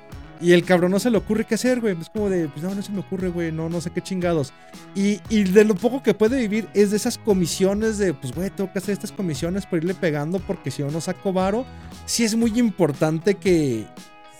Y 0.41 0.53
el 0.53 0.65
cabrón 0.65 0.91
no 0.91 0.99
se 0.99 1.11
le 1.11 1.19
ocurre 1.19 1.45
qué 1.45 1.55
hacer, 1.55 1.81
güey. 1.81 1.97
Es 2.01 2.11
como 2.11 2.29
de, 2.29 2.49
pues 2.49 2.63
no, 2.63 2.75
no 2.75 2.83
se 2.83 2.93
me 2.93 3.01
ocurre, 3.01 3.29
güey. 3.29 3.53
No, 3.53 3.69
no 3.69 3.81
sé 3.81 3.91
qué 3.91 4.01
chingados. 4.01 4.53
Y, 4.95 5.21
y 5.29 5.45
de 5.45 5.65
lo 5.65 5.75
poco 5.75 6.03
que 6.03 6.15
puede 6.15 6.39
vivir 6.39 6.69
es 6.75 6.91
de 6.91 6.97
esas 6.97 7.19
comisiones 7.19 7.99
de, 7.99 8.15
pues, 8.15 8.35
güey, 8.35 8.51
tengo 8.51 8.73
que 8.73 8.79
hacer 8.79 8.93
estas 8.93 9.13
comisiones 9.13 9.67
por 9.67 9.79
irle 9.79 9.95
pegando 9.95 10.39
porque 10.41 10.71
si 10.71 10.83
no, 10.83 10.91
no 10.91 11.01
saco 11.01 11.33
varo. 11.33 11.65
Sí 12.07 12.25
es 12.25 12.35
muy 12.35 12.59
importante 12.59 13.37
que, 13.37 13.87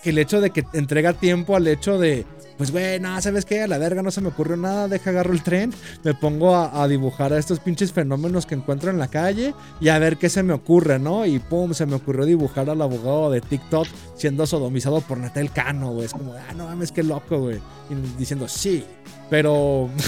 que 0.03 0.09
el 0.09 0.17
hecho 0.17 0.41
de 0.41 0.51
que 0.51 0.65
entrega 0.73 1.13
tiempo 1.13 1.55
al 1.55 1.67
hecho 1.67 1.97
de, 1.97 2.25
pues, 2.57 2.71
güey, 2.71 2.99
nada, 2.99 3.21
¿sabes 3.21 3.45
qué? 3.45 3.61
A 3.63 3.67
la 3.67 3.77
verga 3.77 4.01
no 4.01 4.11
se 4.11 4.21
me 4.21 4.29
ocurrió 4.29 4.55
nada, 4.57 4.87
deja 4.87 5.09
agarro 5.09 5.33
el 5.33 5.43
tren, 5.43 5.73
me 6.03 6.13
pongo 6.13 6.55
a, 6.55 6.87
dibujar 6.87 7.33
a 7.33 7.37
estos 7.37 7.59
pinches 7.59 7.91
fenómenos 7.91 8.45
que 8.45 8.55
encuentro 8.55 8.89
en 8.89 8.97
la 8.97 9.07
calle 9.07 9.53
y 9.81 9.89
a 9.89 9.99
ver 9.99 10.17
qué 10.17 10.29
se 10.29 10.43
me 10.43 10.53
ocurre, 10.53 10.97
¿no? 10.99 11.25
Y 11.25 11.39
pum, 11.39 11.73
se 11.73 11.85
me 11.85 11.95
ocurrió 11.95 12.25
dibujar 12.25 12.69
al 12.69 12.81
abogado 12.81 13.31
de 13.31 13.41
TikTok 13.41 13.87
siendo 14.15 14.47
sodomizado 14.47 15.01
por 15.01 15.17
Natal 15.17 15.51
Cano, 15.51 15.91
güey. 15.91 16.05
Es 16.05 16.13
como, 16.13 16.33
ah, 16.33 16.53
no 16.55 16.65
mames, 16.65 16.91
qué 16.91 17.03
loco, 17.03 17.39
güey. 17.39 17.59
Y 17.89 18.17
diciendo, 18.17 18.47
sí, 18.47 18.83
pero... 19.29 19.89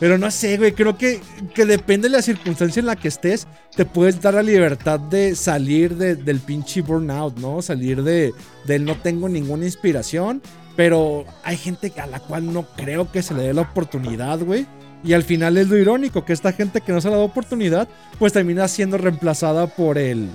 Pero 0.00 0.18
no 0.18 0.32
sé, 0.32 0.56
güey, 0.58 0.72
creo 0.72 0.98
que, 0.98 1.20
que 1.54 1.64
depende 1.64 2.08
de 2.08 2.16
la 2.16 2.22
circunstancia 2.22 2.80
en 2.80 2.86
la 2.86 2.96
que 2.96 3.06
estés, 3.06 3.46
te 3.76 3.84
puedes 3.84 4.20
dar 4.20 4.34
la 4.34 4.42
libertad 4.42 4.98
de 4.98 5.36
salir 5.36 5.96
de- 5.96 6.16
del 6.16 6.40
pinche 6.40 6.82
burnout, 6.82 7.36
¿no? 7.38 7.62
Salir 7.62 8.02
de, 8.02 8.32
del 8.64 8.84
no 8.84 8.96
tengo 8.96 9.28
ninguna 9.28 9.64
inspiración, 9.64 10.42
pero 10.76 11.24
hay 11.44 11.56
gente 11.56 11.92
a 12.00 12.06
la 12.06 12.20
cual 12.20 12.52
no 12.52 12.64
creo 12.76 13.10
que 13.10 13.22
se 13.22 13.34
le 13.34 13.42
dé 13.42 13.54
la 13.54 13.62
oportunidad, 13.62 14.40
güey. 14.40 14.66
Y 15.04 15.14
al 15.14 15.24
final 15.24 15.56
es 15.58 15.68
lo 15.68 15.76
irónico, 15.76 16.24
que 16.24 16.32
esta 16.32 16.52
gente 16.52 16.80
que 16.80 16.92
no 16.92 17.00
se 17.00 17.10
le 17.10 17.16
da 17.16 17.22
oportunidad, 17.22 17.88
pues 18.18 18.32
termina 18.32 18.68
siendo 18.68 18.98
reemplazada 18.98 19.66
por 19.66 19.98
el, 19.98 20.28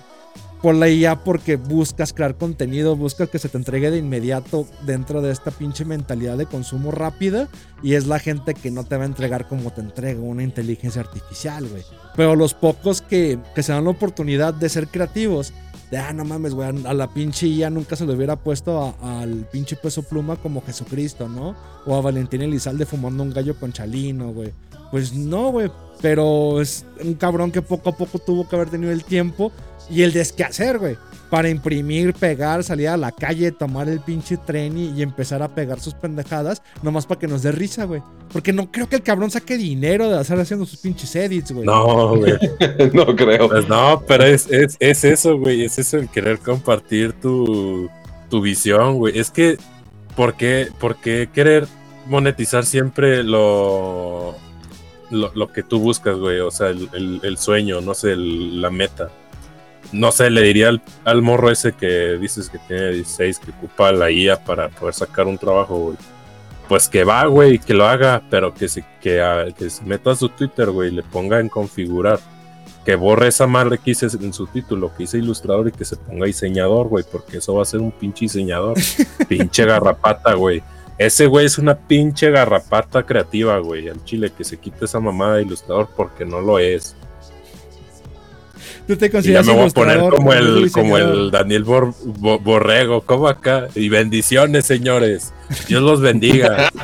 por 0.61 0.76
la 0.76 0.89
IA 0.89 1.23
porque 1.23 1.55
buscas 1.55 2.14
crear 2.14 2.35
contenido, 2.35 2.95
buscas 2.95 3.30
que 3.30 3.39
se 3.39 3.49
te 3.49 3.57
entregue 3.57 3.91
de 3.91 3.99
inmediato 3.99 4.68
dentro 4.85 5.22
de 5.22 5.31
esta 5.31 5.51
pinche 5.51 5.85
mentalidad 5.85 6.38
de 6.38 6.47
consumo 6.47 6.91
rápida 6.91 7.47
y 7.84 7.93
es 7.93 8.07
la 8.07 8.19
gente 8.19 8.53
que 8.53 8.72
no 8.72 8.84
te 8.84 8.97
va 8.97 9.03
a 9.03 9.07
entregar 9.07 9.47
como 9.47 9.72
te 9.72 9.81
entrega 9.81 10.19
una 10.19 10.43
inteligencia 10.43 11.01
artificial, 11.01 11.68
güey. 11.68 11.84
Pero 12.15 12.35
los 12.35 12.53
pocos 12.53 13.01
que, 13.01 13.39
que 13.53 13.64
se 13.64 13.72
dan 13.72 13.84
la 13.84 13.91
oportunidad 13.91 14.53
de 14.53 14.69
ser 14.69 14.88
creativos, 14.88 15.53
de 15.91 15.97
ah, 15.97 16.11
no 16.11 16.26
mames, 16.26 16.53
güey, 16.53 16.69
a 16.85 16.93
la 16.93 17.07
pinche 17.07 17.47
IA 17.47 17.69
nunca 17.69 17.95
se 17.95 18.05
le 18.05 18.14
hubiera 18.14 18.35
puesto 18.35 18.95
al 19.01 19.47
pinche 19.51 19.76
peso 19.76 20.03
pluma 20.03 20.35
como 20.35 20.61
Jesucristo, 20.61 21.30
¿no? 21.30 21.55
O 21.85 21.95
a 21.95 22.01
Valentín 22.01 22.41
Elizalde 22.41 22.85
fumando 22.85 23.23
un 23.23 23.31
gallo 23.31 23.57
con 23.57 23.72
Chalino, 23.72 24.34
güey. 24.34 24.51
Pues 24.91 25.14
no, 25.14 25.51
güey. 25.51 25.72
Pero 26.01 26.61
es 26.61 26.85
un 27.03 27.15
cabrón 27.15 27.51
que 27.51 27.61
poco 27.61 27.89
a 27.89 27.95
poco 27.95 28.19
tuvo 28.19 28.47
que 28.47 28.55
haber 28.55 28.69
tenido 28.69 28.91
el 28.91 29.03
tiempo 29.03 29.51
y 29.89 30.03
el 30.03 30.14
desquehacer, 30.14 30.77
güey. 30.77 30.97
Para 31.29 31.49
imprimir, 31.49 32.13
pegar, 32.13 32.63
salir 32.63 32.87
a 32.87 32.95
la 32.95 33.11
calle, 33.11 33.51
tomar 33.51 33.89
el 33.89 33.99
pinche 33.99 34.37
tren 34.37 34.77
y, 34.77 34.91
y 34.97 35.01
empezar 35.01 35.43
a 35.43 35.49
pegar 35.53 35.79
sus 35.81 35.93
pendejadas, 35.93 36.61
nomás 36.81 37.05
para 37.05 37.19
que 37.19 37.27
nos 37.27 37.43
dé 37.43 37.51
risa, 37.51 37.83
güey. 37.83 38.01
Porque 38.31 38.53
no 38.53 38.71
creo 38.71 38.87
que 38.87 38.95
el 38.95 39.03
cabrón 39.03 39.29
saque 39.29 39.57
dinero 39.57 40.09
de 40.09 40.17
hacer 40.17 40.39
haciendo 40.39 40.65
sus 40.65 40.79
pinches 40.79 41.13
edits, 41.17 41.51
güey. 41.51 41.65
No, 41.65 42.15
güey. 42.15 42.33
no 42.93 43.05
creo. 43.15 43.49
Pues 43.49 43.67
no, 43.67 44.01
pero 44.07 44.23
es, 44.23 44.47
es, 44.49 44.77
es 44.79 45.03
eso, 45.03 45.37
güey. 45.37 45.65
Es 45.65 45.77
eso 45.79 45.97
el 45.97 46.07
querer 46.09 46.39
compartir 46.39 47.11
tu, 47.13 47.89
tu 48.29 48.39
visión, 48.41 48.95
güey. 48.95 49.19
Es 49.19 49.29
que, 49.29 49.57
¿por 50.15 50.35
qué, 50.37 50.69
por 50.79 50.95
qué 50.95 51.27
querer 51.33 51.67
monetizar 52.07 52.65
siempre 52.65 53.21
lo, 53.23 54.33
lo, 55.11 55.31
lo 55.35 55.51
que 55.51 55.61
tú 55.63 55.79
buscas, 55.79 56.15
güey? 56.17 56.39
O 56.39 56.51
sea, 56.51 56.69
el, 56.69 56.89
el- 56.93 57.19
el 57.23 57.37
sueño, 57.37 57.81
no 57.81 57.93
sé, 57.93 58.13
el- 58.13 58.61
la 58.61 58.69
meta. 58.69 59.09
No 59.91 60.11
sé, 60.11 60.29
le 60.29 60.41
diría 60.41 60.69
al, 60.69 60.81
al 61.05 61.21
morro 61.21 61.49
ese 61.49 61.73
que 61.73 62.17
dices 62.19 62.49
que 62.49 62.59
tiene 62.59 62.91
16, 62.91 63.39
que 63.39 63.51
ocupa 63.51 63.91
la 63.91 64.11
IA 64.11 64.43
para 64.43 64.69
poder 64.69 64.93
sacar 64.93 65.27
un 65.27 65.37
trabajo, 65.37 65.77
güey. 65.77 65.97
Pues 66.67 66.89
que 66.89 67.05
va, 67.05 67.25
güey, 67.25 67.59
que 67.59 67.73
lo 67.73 67.87
haga, 67.87 68.21
pero 68.29 68.53
que 68.53 68.67
se, 68.67 68.83
que, 69.01 69.21
ah, 69.21 69.45
que 69.57 69.69
se 69.69 69.83
meta 69.85 70.11
a 70.11 70.15
su 70.15 70.27
Twitter, 70.29 70.69
güey, 70.69 70.89
y 70.89 70.95
le 70.95 71.03
ponga 71.03 71.39
en 71.39 71.47
configurar 71.47 72.19
que 72.87 72.95
borre 72.95 73.27
esa 73.27 73.47
madre 73.47 73.79
que 73.79 73.91
hice 73.91 74.05
en 74.05 74.31
su 74.31 74.47
título, 74.47 74.95
que 74.95 75.03
hice 75.03 75.17
ilustrador 75.17 75.67
y 75.67 75.73
que 75.73 75.83
se 75.83 75.97
ponga 75.97 76.25
diseñador, 76.25 76.87
güey, 76.87 77.03
porque 77.11 77.39
eso 77.39 77.53
va 77.53 77.63
a 77.63 77.65
ser 77.65 77.81
un 77.81 77.91
pinche 77.91 78.21
diseñador. 78.21 78.77
pinche 79.27 79.65
garrapata, 79.65 80.35
güey. 80.35 80.63
Ese 80.97 81.25
güey 81.27 81.47
es 81.47 81.57
una 81.57 81.75
pinche 81.75 82.31
garrapata 82.31 83.03
creativa, 83.03 83.57
güey. 83.59 83.89
Al 83.89 84.01
chile 84.05 84.31
que 84.31 84.45
se 84.45 84.57
quite 84.57 84.85
esa 84.85 85.01
mamada 85.01 85.35
de 85.35 85.41
ilustrador 85.41 85.89
porque 85.97 86.23
no 86.23 86.39
lo 86.39 86.59
es. 86.59 86.95
Tú 88.88 88.95
te 88.95 89.07
Y 89.07 89.22
ya 89.34 89.43
me 89.43 89.53
voy 89.53 89.68
a 89.68 89.69
poner 89.69 89.99
como 89.99 90.31
el, 90.34 90.72
como 90.72 90.97
el 90.97 91.30
Daniel 91.30 91.65
Bor- 91.65 91.93
Bo- 92.05 92.39
Borrego, 92.39 93.01
como 93.01 93.27
acá. 93.27 93.68
Y 93.76 93.89
bendiciones, 93.89 94.65
señores. 94.65 95.34
Dios 95.68 95.84
los 95.84 95.99
bendiga. 95.99 96.69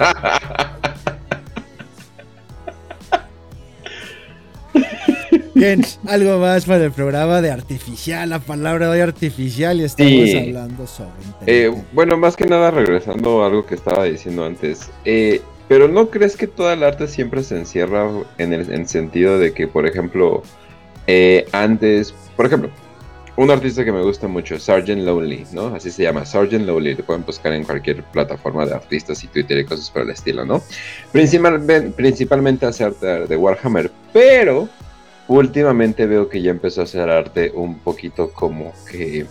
Bien, 5.55 5.81
algo 6.07 6.39
más 6.39 6.65
para 6.65 6.84
el 6.85 6.91
programa 6.91 7.41
de 7.41 7.51
artificial, 7.51 8.30
la 8.30 8.39
palabra 8.39 8.88
de 8.88 8.91
hoy 8.93 8.99
artificial 9.01 9.80
y 9.80 9.84
estamos 9.84 10.11
Sí. 10.11 10.38
hablando 10.38 10.88
sobre 10.88 11.11
Eh, 11.45 11.71
bueno, 11.93 12.17
más 12.17 12.35
que 12.35 12.45
nada 12.45 12.71
regresando 12.71 13.43
a 13.43 13.47
algo 13.47 13.65
que 13.65 13.75
estaba 13.75 14.03
diciendo 14.05 14.45
antes. 14.45 14.89
eh, 15.05 15.41
pero 15.69 15.88
¿no 15.88 16.09
crees 16.09 16.35
que 16.35 16.45
toda 16.47 16.73
el 16.73 16.84
arte 16.84 17.07
siempre 17.07 17.41
se 17.43 17.57
encierra 17.57 18.09
en 18.38 18.51
el 18.53 18.71
en 18.73 18.88
sentido 18.88 19.39
de 19.39 19.53
que, 19.53 19.67
por 19.67 19.88
ejemplo, 19.88 20.43
eh, 21.07 21.45
antes, 21.51 22.13
por 22.35 22.45
ejemplo, 22.45 22.69
un 23.35 23.49
artista 23.49 23.84
que 23.84 23.91
me 23.91 24.03
gusta 24.03 24.27
mucho, 24.27 24.59
Sgt. 24.59 24.89
Lonely, 24.89 25.47
¿no? 25.53 25.67
Así 25.75 25.89
se 25.89 26.03
llama, 26.03 26.25
Sgt. 26.25 26.53
Lonely. 26.53 26.95
Lo 26.95 27.03
pueden 27.03 27.25
buscar 27.25 27.53
en 27.53 27.63
cualquier 27.63 28.03
plataforma 28.03 28.65
de 28.65 28.75
artistas 28.75 29.23
y 29.23 29.27
Twitter 29.27 29.57
y 29.57 29.65
cosas 29.65 29.89
por 29.89 30.03
el 30.03 30.11
estilo, 30.11 30.45
¿no? 30.45 30.61
Principalmente, 31.11 31.89
principalmente 31.91 32.65
hace 32.65 32.84
arte 32.84 33.27
de 33.27 33.35
Warhammer, 33.35 33.91
pero 34.11 34.69
últimamente 35.27 36.05
veo 36.05 36.30
que 36.30 36.41
ya 36.41 36.51
empezó 36.51 36.81
a 36.81 36.84
hacer 36.84 37.09
arte 37.09 37.51
un 37.55 37.80
poquito 37.80 38.31
como 38.31 38.73
que 38.89 39.25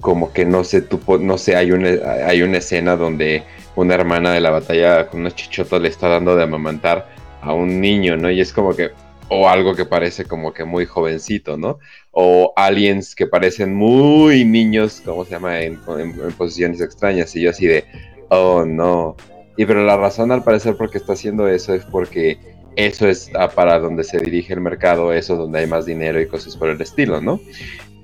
como 0.00 0.32
que 0.32 0.44
no 0.44 0.62
sé, 0.64 0.82
tú, 0.82 1.00
no 1.18 1.38
sé, 1.38 1.56
hay 1.56 1.72
una, 1.72 1.88
hay 2.26 2.42
una 2.42 2.58
escena 2.58 2.96
donde 2.96 3.42
una 3.74 3.94
hermana 3.94 4.32
de 4.32 4.40
la 4.40 4.50
batalla 4.50 5.08
con 5.08 5.20
unos 5.20 5.34
chichotos 5.34 5.82
le 5.82 5.88
está 5.88 6.08
dando 6.08 6.36
de 6.36 6.44
amamantar 6.44 7.08
a 7.42 7.52
un 7.52 7.80
niño, 7.80 8.16
¿no? 8.16 8.30
Y 8.30 8.40
es 8.40 8.52
como 8.52 8.74
que, 8.74 8.90
o 9.28 9.48
algo 9.48 9.74
que 9.74 9.84
parece 9.84 10.24
como 10.24 10.52
que 10.52 10.64
muy 10.64 10.86
jovencito, 10.86 11.56
¿no? 11.56 11.78
O 12.12 12.52
aliens 12.56 13.14
que 13.14 13.26
parecen 13.26 13.74
muy 13.74 14.44
niños, 14.44 15.02
¿cómo 15.04 15.24
se 15.24 15.32
llama? 15.32 15.60
En, 15.60 15.78
en- 15.98 16.32
posiciones 16.32 16.80
extrañas. 16.80 17.34
Y 17.36 17.42
yo 17.42 17.50
así 17.50 17.66
de, 17.66 17.84
oh 18.30 18.64
no. 18.66 19.16
Y 19.56 19.66
pero 19.66 19.84
la 19.84 19.96
razón 19.96 20.32
al 20.32 20.44
parecer 20.44 20.76
por 20.76 20.90
qué 20.90 20.98
está 20.98 21.12
haciendo 21.14 21.48
eso 21.48 21.74
es 21.74 21.84
porque 21.84 22.38
eso 22.76 23.08
es 23.08 23.30
ah, 23.34 23.48
para 23.48 23.78
donde 23.80 24.04
se 24.04 24.18
dirige 24.18 24.54
el 24.54 24.60
mercado, 24.60 25.12
eso 25.12 25.34
es 25.34 25.38
donde 25.40 25.58
hay 25.60 25.66
más 25.66 25.84
dinero 25.84 26.20
y 26.20 26.28
cosas 26.28 26.56
por 26.56 26.68
el 26.70 26.80
estilo, 26.80 27.20
¿no? 27.20 27.40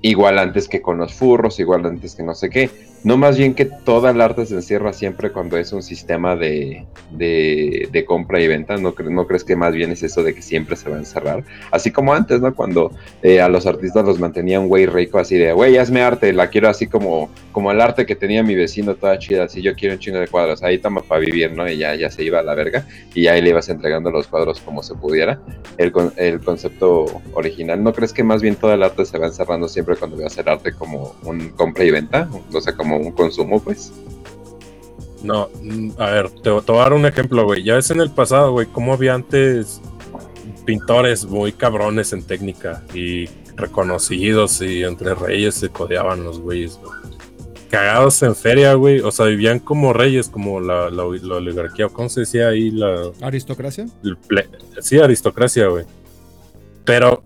Igual 0.01 0.37
antes 0.37 0.67
que 0.67 0.81
con 0.81 0.97
los 0.97 1.13
furros, 1.13 1.59
igual 1.59 1.85
antes 1.85 2.15
que 2.15 2.23
no 2.23 2.35
sé 2.35 2.49
qué. 2.49 2.69
No 3.05 3.17
más 3.17 3.37
bien 3.37 3.53
que 3.53 3.65
toda 3.65 4.09
el 4.09 4.19
arte 4.19 4.47
se 4.47 4.55
encierra 4.55 4.91
siempre 4.91 5.31
cuando 5.31 5.57
es 5.59 5.71
un 5.71 5.83
sistema 5.83 6.35
de, 6.35 6.87
de, 7.11 8.03
compra 8.05 8.41
y 8.41 8.47
venta. 8.47 8.77
¿No, 8.77 8.95
cre- 8.95 9.11
¿No 9.11 9.27
crees 9.27 9.43
que 9.43 9.55
más 9.55 9.73
bien 9.75 9.91
es 9.91 10.01
eso 10.01 10.23
de 10.23 10.33
que 10.33 10.41
siempre 10.41 10.75
se 10.75 10.89
va 10.89 10.95
a 10.95 10.99
encerrar? 10.99 11.43
Así 11.69 11.91
como 11.91 12.15
antes, 12.15 12.41
¿no? 12.41 12.55
Cuando 12.55 12.91
eh, 13.21 13.41
a 13.41 13.47
los 13.47 13.67
artistas 13.67 14.03
los 14.05 14.19
mantenía 14.19 14.59
un 14.59 14.67
güey 14.67 14.87
rico 14.87 15.19
así 15.19 15.37
de, 15.37 15.53
güey, 15.53 15.77
hazme 15.77 16.01
arte, 16.01 16.33
la 16.33 16.49
quiero 16.49 16.67
así 16.67 16.87
como, 16.87 17.29
como 17.51 17.71
el 17.71 17.79
arte 17.79 18.07
que 18.07 18.15
tenía 18.15 18.41
mi 18.41 18.55
vecino 18.55 18.95
toda 18.95 19.19
chida, 19.19 19.43
así 19.43 19.61
yo 19.61 19.75
quiero 19.75 19.93
un 19.93 19.99
chingo 19.99 20.17
de 20.19 20.27
cuadros, 20.27 20.63
ahí 20.63 20.79
toma 20.79 21.01
para 21.03 21.21
vivir, 21.21 21.51
¿no? 21.51 21.69
Y 21.69 21.77
ya, 21.77 21.93
ya 21.93 22.09
se 22.09 22.23
iba 22.23 22.39
a 22.39 22.43
la 22.43 22.55
verga 22.55 22.87
y 23.13 23.27
ahí 23.27 23.39
le 23.41 23.49
ibas 23.51 23.69
entregando 23.69 24.09
los 24.09 24.25
cuadros 24.27 24.59
como 24.61 24.81
se 24.81 24.95
pudiera. 24.95 25.39
El, 25.77 25.91
con- 25.91 26.11
el 26.17 26.39
concepto 26.39 27.05
original, 27.33 27.83
¿no 27.83 27.93
crees 27.93 28.13
que 28.13 28.23
más 28.23 28.41
bien 28.41 28.55
todo 28.55 28.73
el 28.73 28.81
arte 28.81 29.05
se 29.05 29.19
va 29.19 29.27
encerrando 29.27 29.67
siempre 29.67 29.95
cuando 29.95 30.23
a 30.23 30.27
hacer 30.27 30.49
arte 30.49 30.73
como 30.73 31.13
un 31.23 31.49
compra 31.49 31.83
y 31.83 31.91
venta? 31.91 32.27
O 32.51 32.59
sea, 32.61 32.73
como 32.73 32.94
un 32.97 33.11
consumo, 33.11 33.59
pues. 33.59 33.91
No, 35.23 35.49
mm, 35.61 35.91
a 35.97 36.11
ver, 36.11 36.29
te, 36.29 36.41
te 36.43 36.49
voy 36.49 36.77
a 36.79 36.83
dar 36.83 36.93
un 36.93 37.05
ejemplo, 37.05 37.45
güey. 37.45 37.63
Ya 37.63 37.75
ves 37.75 37.89
en 37.91 37.99
el 37.99 38.11
pasado, 38.11 38.51
güey, 38.51 38.67
cómo 38.67 38.93
había 38.93 39.13
antes 39.13 39.81
pintores 40.65 41.25
muy 41.25 41.51
cabrones 41.51 42.13
en 42.13 42.23
técnica 42.23 42.83
y 42.93 43.27
reconocidos 43.55 44.61
y 44.61 44.83
entre 44.83 45.13
reyes 45.15 45.55
se 45.55 45.69
codeaban 45.69 46.23
los 46.23 46.39
güeyes, 46.39 46.77
güey. 46.81 46.93
Cagados 47.69 48.21
en 48.23 48.35
feria, 48.35 48.73
güey. 48.75 48.99
O 49.01 49.11
sea, 49.11 49.25
vivían 49.25 49.59
como 49.59 49.93
reyes, 49.93 50.29
como 50.29 50.59
la, 50.59 50.89
la, 50.89 51.03
la 51.21 51.35
oligarquía, 51.35 51.87
¿cómo 51.89 52.09
se 52.09 52.21
decía 52.21 52.49
ahí? 52.49 52.71
La, 52.71 53.09
¿Aristocracia? 53.21 53.85
ple- 54.03 54.47
sí, 54.81 54.99
aristocracia, 54.99 55.67
güey. 55.67 55.85
Pero 56.83 57.23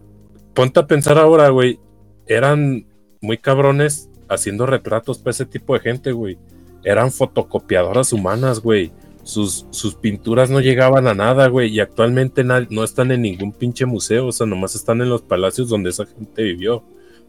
ponte 0.54 0.80
a 0.80 0.88
pensar 0.88 1.18
ahora, 1.18 1.50
güey. 1.50 1.80
Eran 2.26 2.88
muy 3.22 3.38
cabrones 3.38 4.09
haciendo 4.30 4.66
retratos 4.66 5.18
para 5.18 5.32
ese 5.32 5.46
tipo 5.46 5.74
de 5.74 5.80
gente, 5.82 6.12
güey. 6.12 6.38
Eran 6.84 7.12
fotocopiadoras 7.12 8.14
humanas, 8.14 8.62
güey. 8.62 8.92
Sus, 9.24 9.66
sus 9.70 9.96
pinturas 9.96 10.50
no 10.50 10.62
llegaban 10.62 11.08
a 11.08 11.14
nada, 11.14 11.48
güey. 11.48 11.70
Y 11.70 11.80
actualmente 11.80 12.44
no 12.44 12.84
están 12.84 13.12
en 13.12 13.24
ningún 13.24 13.52
pinche 13.52 13.86
museo. 13.86 14.28
O 14.28 14.32
sea, 14.32 14.48
nomás 14.48 14.76
están 14.76 15.02
en 15.02 15.10
los 15.10 15.22
palacios 15.22 15.70
donde 15.70 15.90
esa 15.90 16.06
gente 16.06 16.44
vivió. 16.44 16.84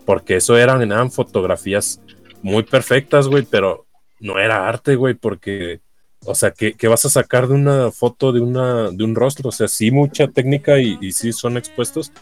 Porque 0.06 0.36
eso 0.36 0.56
eran, 0.56 0.82
eran 0.82 1.10
fotografías 1.10 2.01
muy 2.43 2.62
perfectas, 2.62 3.27
güey. 3.27 3.44
Pero 3.48 3.86
no 4.20 4.39
era 4.39 4.68
arte, 4.68 4.94
güey. 4.94 5.14
Porque 5.14 5.81
o 6.27 6.35
sea, 6.35 6.51
¿qué, 6.51 6.77
vas 6.86 7.05
a 7.06 7.10
sacar 7.10 7.48
de 7.48 7.55
una 7.55 7.90
foto 7.90 8.31
de, 8.31 8.40
una, 8.40 8.90
de 8.90 9.05
un 9.05 9.14
rostro? 9.14 9.48
O 9.48 9.52
sea, 9.52 9.68
sí, 9.68 9.90
mucha 9.90 10.28
técnica 10.28 10.78
y 10.78 11.12
sí 11.12 11.32
son 11.32 11.56
expuestos, 11.56 12.12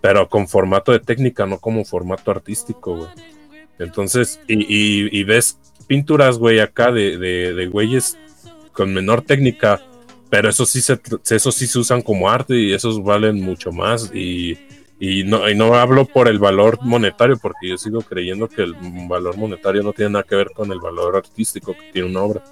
pero 0.00 0.28
con 0.28 0.46
formato 0.46 0.92
de 0.92 1.00
técnica, 1.00 1.44
no 1.44 1.58
como 1.58 1.84
formato 1.84 2.30
artístico, 2.30 2.96
güey. 2.96 3.37
Entonces, 3.78 4.40
y, 4.48 4.54
y- 4.62 5.08
y 5.12 5.24
ves 5.24 5.58
pinturas, 5.86 6.38
güey, 6.38 6.60
acá 6.60 6.90
de, 6.92 7.16
de, 7.16 7.54
de 7.54 7.66
güeyes 7.66 8.18
con 8.72 8.92
menor 8.92 9.22
técnica, 9.22 9.80
pero 10.30 10.48
eso 10.50 10.66
sí 10.66 10.80
se, 10.80 11.00
eso 11.30 11.52
sí 11.52 11.66
se 11.66 11.78
usan 11.78 12.02
como 12.02 12.28
arte 12.28 12.54
y 12.56 12.72
esos 12.72 13.02
valen 13.02 13.40
mucho 13.40 13.72
más. 13.72 14.10
Y, 14.14 14.58
y 15.00 15.22
no, 15.24 15.48
y 15.48 15.54
no 15.54 15.74
hablo 15.74 16.04
por 16.04 16.28
el 16.28 16.38
valor 16.38 16.78
monetario, 16.82 17.38
porque 17.40 17.68
yo 17.68 17.78
sigo 17.78 18.02
creyendo 18.02 18.48
que 18.48 18.62
el 18.62 18.74
valor 19.08 19.36
monetario 19.36 19.82
no 19.82 19.92
tiene 19.92 20.10
nada 20.12 20.24
que 20.24 20.34
ver 20.36 20.50
con 20.54 20.70
el 20.72 20.80
valor 20.80 21.16
artístico 21.16 21.72
que 21.72 21.92
tiene 21.92 22.08
una 22.10 22.22
obra. 22.22 22.44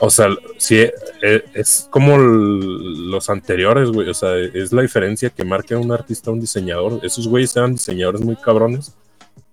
O 0.00 0.10
sea, 0.10 0.28
sí, 0.58 0.76
eh, 0.76 1.44
es 1.54 1.88
como 1.90 2.16
los 2.18 3.28
anteriores, 3.30 3.90
güey. 3.90 4.08
O 4.08 4.14
sea, 4.14 4.36
es 4.36 4.72
la 4.72 4.82
diferencia 4.82 5.28
que 5.30 5.44
marca 5.44 5.76
un 5.78 5.90
artista 5.92 6.30
a 6.30 6.32
un 6.34 6.40
diseñador. 6.40 7.00
Esos 7.02 7.26
güeyes 7.28 7.56
eran 7.56 7.72
diseñadores 7.72 8.20
muy 8.22 8.36
cabrones 8.36 8.94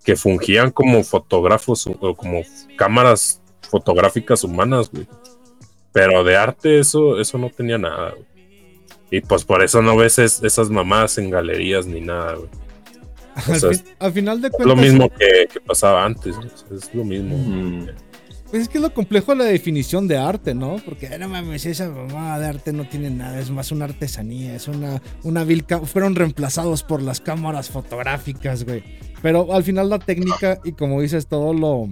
que 0.06 0.16
fungían 0.16 0.72
como 0.72 1.04
fotógrafos 1.04 1.88
o 1.88 2.16
como 2.16 2.42
cámaras 2.78 3.42
fotográficas 3.70 4.44
humanas, 4.44 4.90
güey. 4.92 5.08
Pero 5.92 6.24
de 6.24 6.36
arte 6.38 6.80
eso, 6.80 7.20
eso 7.20 7.38
no 7.38 7.50
tenía 7.50 7.78
nada, 7.78 8.12
güey. 8.12 8.26
Y 9.12 9.22
pues 9.22 9.44
por 9.46 9.64
eso 9.64 9.82
no 9.82 9.96
ves 9.96 10.20
es- 10.20 10.44
esas 10.44 10.70
mamadas 10.70 11.18
en 11.18 11.30
galerías 11.30 11.86
ni 11.86 12.02
nada, 12.02 12.36
güey. 12.36 12.50
Al, 13.48 13.60
sea, 13.60 13.70
fin- 13.72 13.84
al 14.00 14.14
final 14.14 14.42
de 14.42 14.48
Es 14.48 14.66
lo 14.66 14.76
mismo 14.76 15.10
que, 15.10 15.48
que 15.52 15.60
pasaba 15.60 16.06
antes, 16.06 16.36
güey. 16.36 16.48
O 16.48 16.58
sea, 16.58 16.78
es 16.78 16.96
lo 16.96 17.04
mismo. 17.04 17.36
Mm. 17.38 17.88
Pues 18.50 18.64
es 18.64 18.70
que 18.70 18.78
es 18.78 18.82
lo 18.82 18.94
complejo 18.94 19.32
de 19.32 19.40
la 19.40 19.46
definición 19.46 20.08
de 20.08 20.18
arte, 20.18 20.54
¿no? 20.54 20.78
Porque 20.86 21.08
"Ay, 21.08 21.20
no 21.20 21.28
mames, 21.28 21.66
esa 21.66 21.90
mamada 21.90 22.40
de 22.40 22.46
arte 22.46 22.74
no 22.74 22.88
tiene 22.88 23.10
nada, 23.10 23.40
es 23.40 23.50
más 23.50 23.72
una 23.72 23.86
artesanía, 23.86 24.56
es 24.56 24.68
una, 24.68 25.02
una 25.24 25.44
vil 25.44 25.66
Fueron 25.86 26.16
reemplazados 26.16 26.84
por 26.84 27.02
las 27.02 27.20
cámaras 27.20 27.70
fotográficas, 27.70 28.64
güey. 28.64 28.84
Pero 29.22 29.54
al 29.54 29.64
final 29.64 29.90
la 29.90 30.00
técnica 30.00 30.60
y 30.64 30.74
como 30.74 31.02
dices, 31.02 31.26
todo 31.28 31.54
lo, 31.54 31.90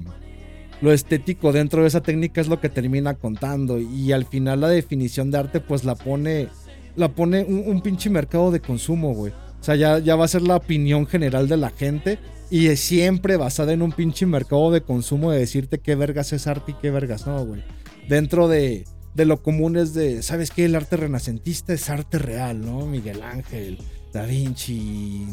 lo 0.81 0.93
estético 0.93 1.51
dentro 1.51 1.81
de 1.81 1.87
esa 1.87 2.01
técnica 2.01 2.39
es 2.39 2.47
lo 2.47 2.61
que 2.61 2.69
termina 2.69 3.15
contando. 3.15 3.79
Y 3.79 4.11
al 4.11 4.25
final 4.25 4.61
la 4.61 4.69
definición 4.69 5.31
de 5.31 5.39
arte, 5.39 5.59
pues 5.59 5.83
la 5.83 5.95
pone, 5.95 6.49
la 6.95 7.09
pone 7.09 7.43
un, 7.43 7.63
un 7.65 7.81
pinche 7.81 8.11
mercado 8.11 8.51
de 8.51 8.59
consumo, 8.59 9.13
güey. 9.15 9.33
O 9.59 9.63
sea, 9.63 9.75
ya, 9.75 9.97
ya 9.97 10.15
va 10.15 10.25
a 10.25 10.27
ser 10.27 10.43
la 10.43 10.57
opinión 10.57 11.07
general 11.07 11.47
de 11.47 11.57
la 11.57 11.71
gente 11.71 12.19
y 12.53 12.67
es 12.67 12.81
siempre 12.81 13.35
basada 13.35 13.73
en 13.73 13.81
un 13.81 13.91
pinche 13.91 14.27
mercado 14.27 14.69
de 14.69 14.83
consumo 14.83 15.31
de 15.31 15.39
decirte 15.39 15.79
qué 15.79 15.95
vergas 15.95 16.33
es 16.33 16.45
arte 16.45 16.73
y 16.73 16.75
qué 16.75 16.91
vergas 16.91 17.25
no, 17.25 17.43
güey. 17.43 17.63
Dentro 18.07 18.47
de, 18.47 18.85
de 19.15 19.25
lo 19.25 19.41
común 19.41 19.75
es 19.75 19.95
de, 19.95 20.21
¿sabes 20.21 20.51
qué? 20.51 20.65
El 20.65 20.75
arte 20.75 20.95
renacentista 20.95 21.73
es 21.73 21.89
arte 21.89 22.19
real, 22.19 22.61
¿no? 22.61 22.85
Miguel 22.85 23.23
Ángel, 23.23 23.79
Da 24.13 24.27
Vinci, 24.27 25.25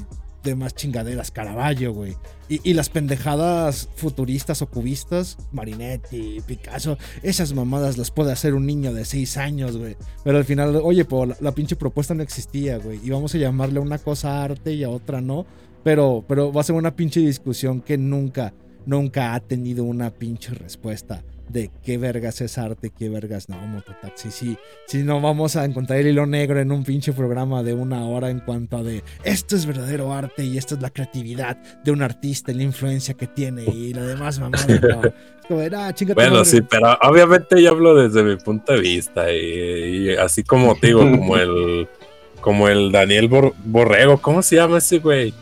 demás 0.42 0.74
chingaderas, 0.74 1.30
Caravaggio, 1.30 1.92
güey. 1.92 2.16
Y, 2.48 2.70
y 2.70 2.72
las 2.72 2.88
pendejadas 2.88 3.90
futuristas 3.97 4.62
o 4.62 4.70
cubistas, 4.70 5.36
Marinetti, 5.52 6.40
Picasso, 6.47 6.97
esas 7.22 7.52
mamadas 7.52 7.98
las 7.98 8.10
puede 8.10 8.32
hacer 8.32 8.55
un 8.55 8.64
niño 8.64 8.94
de 8.94 9.05
6 9.05 9.36
años, 9.36 9.76
güey. 9.76 9.98
Pero 10.24 10.38
al 10.38 10.47
final, 10.47 10.74
oye, 10.82 11.05
pues 11.05 11.28
la, 11.28 11.36
la 11.38 11.52
pinche 11.52 11.76
propuesta 11.76 12.14
no 12.14 12.22
existía, 12.22 12.78
güey. 12.78 12.98
Y 13.05 13.10
vamos 13.10 13.34
a 13.34 13.38
llamarle 13.38 13.78
a 13.78 13.82
una 13.82 13.98
cosa 13.98 14.42
arte 14.42 14.72
y 14.72 14.84
a 14.84 14.88
otra 14.88 15.20
no. 15.20 15.44
Pero, 15.82 16.24
pero 16.28 16.52
va 16.52 16.61
a 16.61 16.65
ser 16.65 16.77
una 16.77 16.94
pinche 16.94 17.20
discusión 17.20 17.81
que 17.81 17.97
nunca, 17.97 18.52
nunca 18.86 19.35
ha 19.35 19.40
tenido 19.40 19.85
una 19.85 20.11
pinche 20.11 20.52
respuesta 20.55 21.23
de 21.48 21.69
qué 21.82 21.98
vergas 21.98 22.40
es 22.43 22.59
arte, 22.59 22.90
qué 22.97 23.09
vergas 23.09 23.48
no, 23.48 23.57
mototaxi. 23.66 24.31
Sí, 24.31 24.57
si 24.86 24.98
no 24.98 25.20
vamos 25.20 25.57
a 25.57 25.65
encontrar 25.65 25.98
el 25.98 26.07
hilo 26.07 26.24
negro 26.24 26.61
en 26.61 26.70
un 26.70 26.85
pinche 26.85 27.12
programa 27.12 27.65
de 27.65 27.74
una 27.74 28.05
hora 28.05 28.31
en 28.31 28.39
cuanto 28.39 28.77
a 28.77 28.85
de 28.85 29.02
esto 29.24 29.57
es 29.57 29.66
verdadero 29.66 30.12
arte 30.12 30.44
y 30.44 30.59
esto 30.59 30.77
es 30.77 30.82
la 30.82 30.90
creatividad 30.90 31.57
de 31.82 31.90
un 31.90 32.02
artista, 32.02 32.52
y 32.52 32.55
la 32.55 32.62
influencia 32.62 33.15
que 33.15 33.27
tiene 33.27 33.65
y 33.65 33.93
lo 33.93 34.07
demás, 34.07 34.39
mamá. 34.39 34.59
No. 34.69 35.02
Es 35.02 35.47
como 35.48 35.61
ah, 35.77 35.93
Bueno, 36.15 36.31
madre". 36.36 36.44
sí, 36.44 36.61
pero 36.62 36.97
obviamente 37.02 37.61
yo 37.61 37.70
hablo 37.70 37.97
desde 37.97 38.23
mi 38.23 38.36
punto 38.36 38.73
de 38.74 38.81
vista 38.81 39.32
y, 39.32 40.11
y 40.11 40.11
así 40.15 40.44
como 40.44 40.77
te 40.77 40.86
digo, 40.89 41.01
como 41.01 41.36
el 41.36 41.89
como 42.40 42.69
el 42.69 42.93
Daniel 42.93 43.28
Bor- 43.28 43.55
Borrego, 43.65 44.19
¿cómo 44.23 44.40
se 44.43 44.55
llama 44.57 44.78
ese 44.78 44.98
güey? 45.01 45.35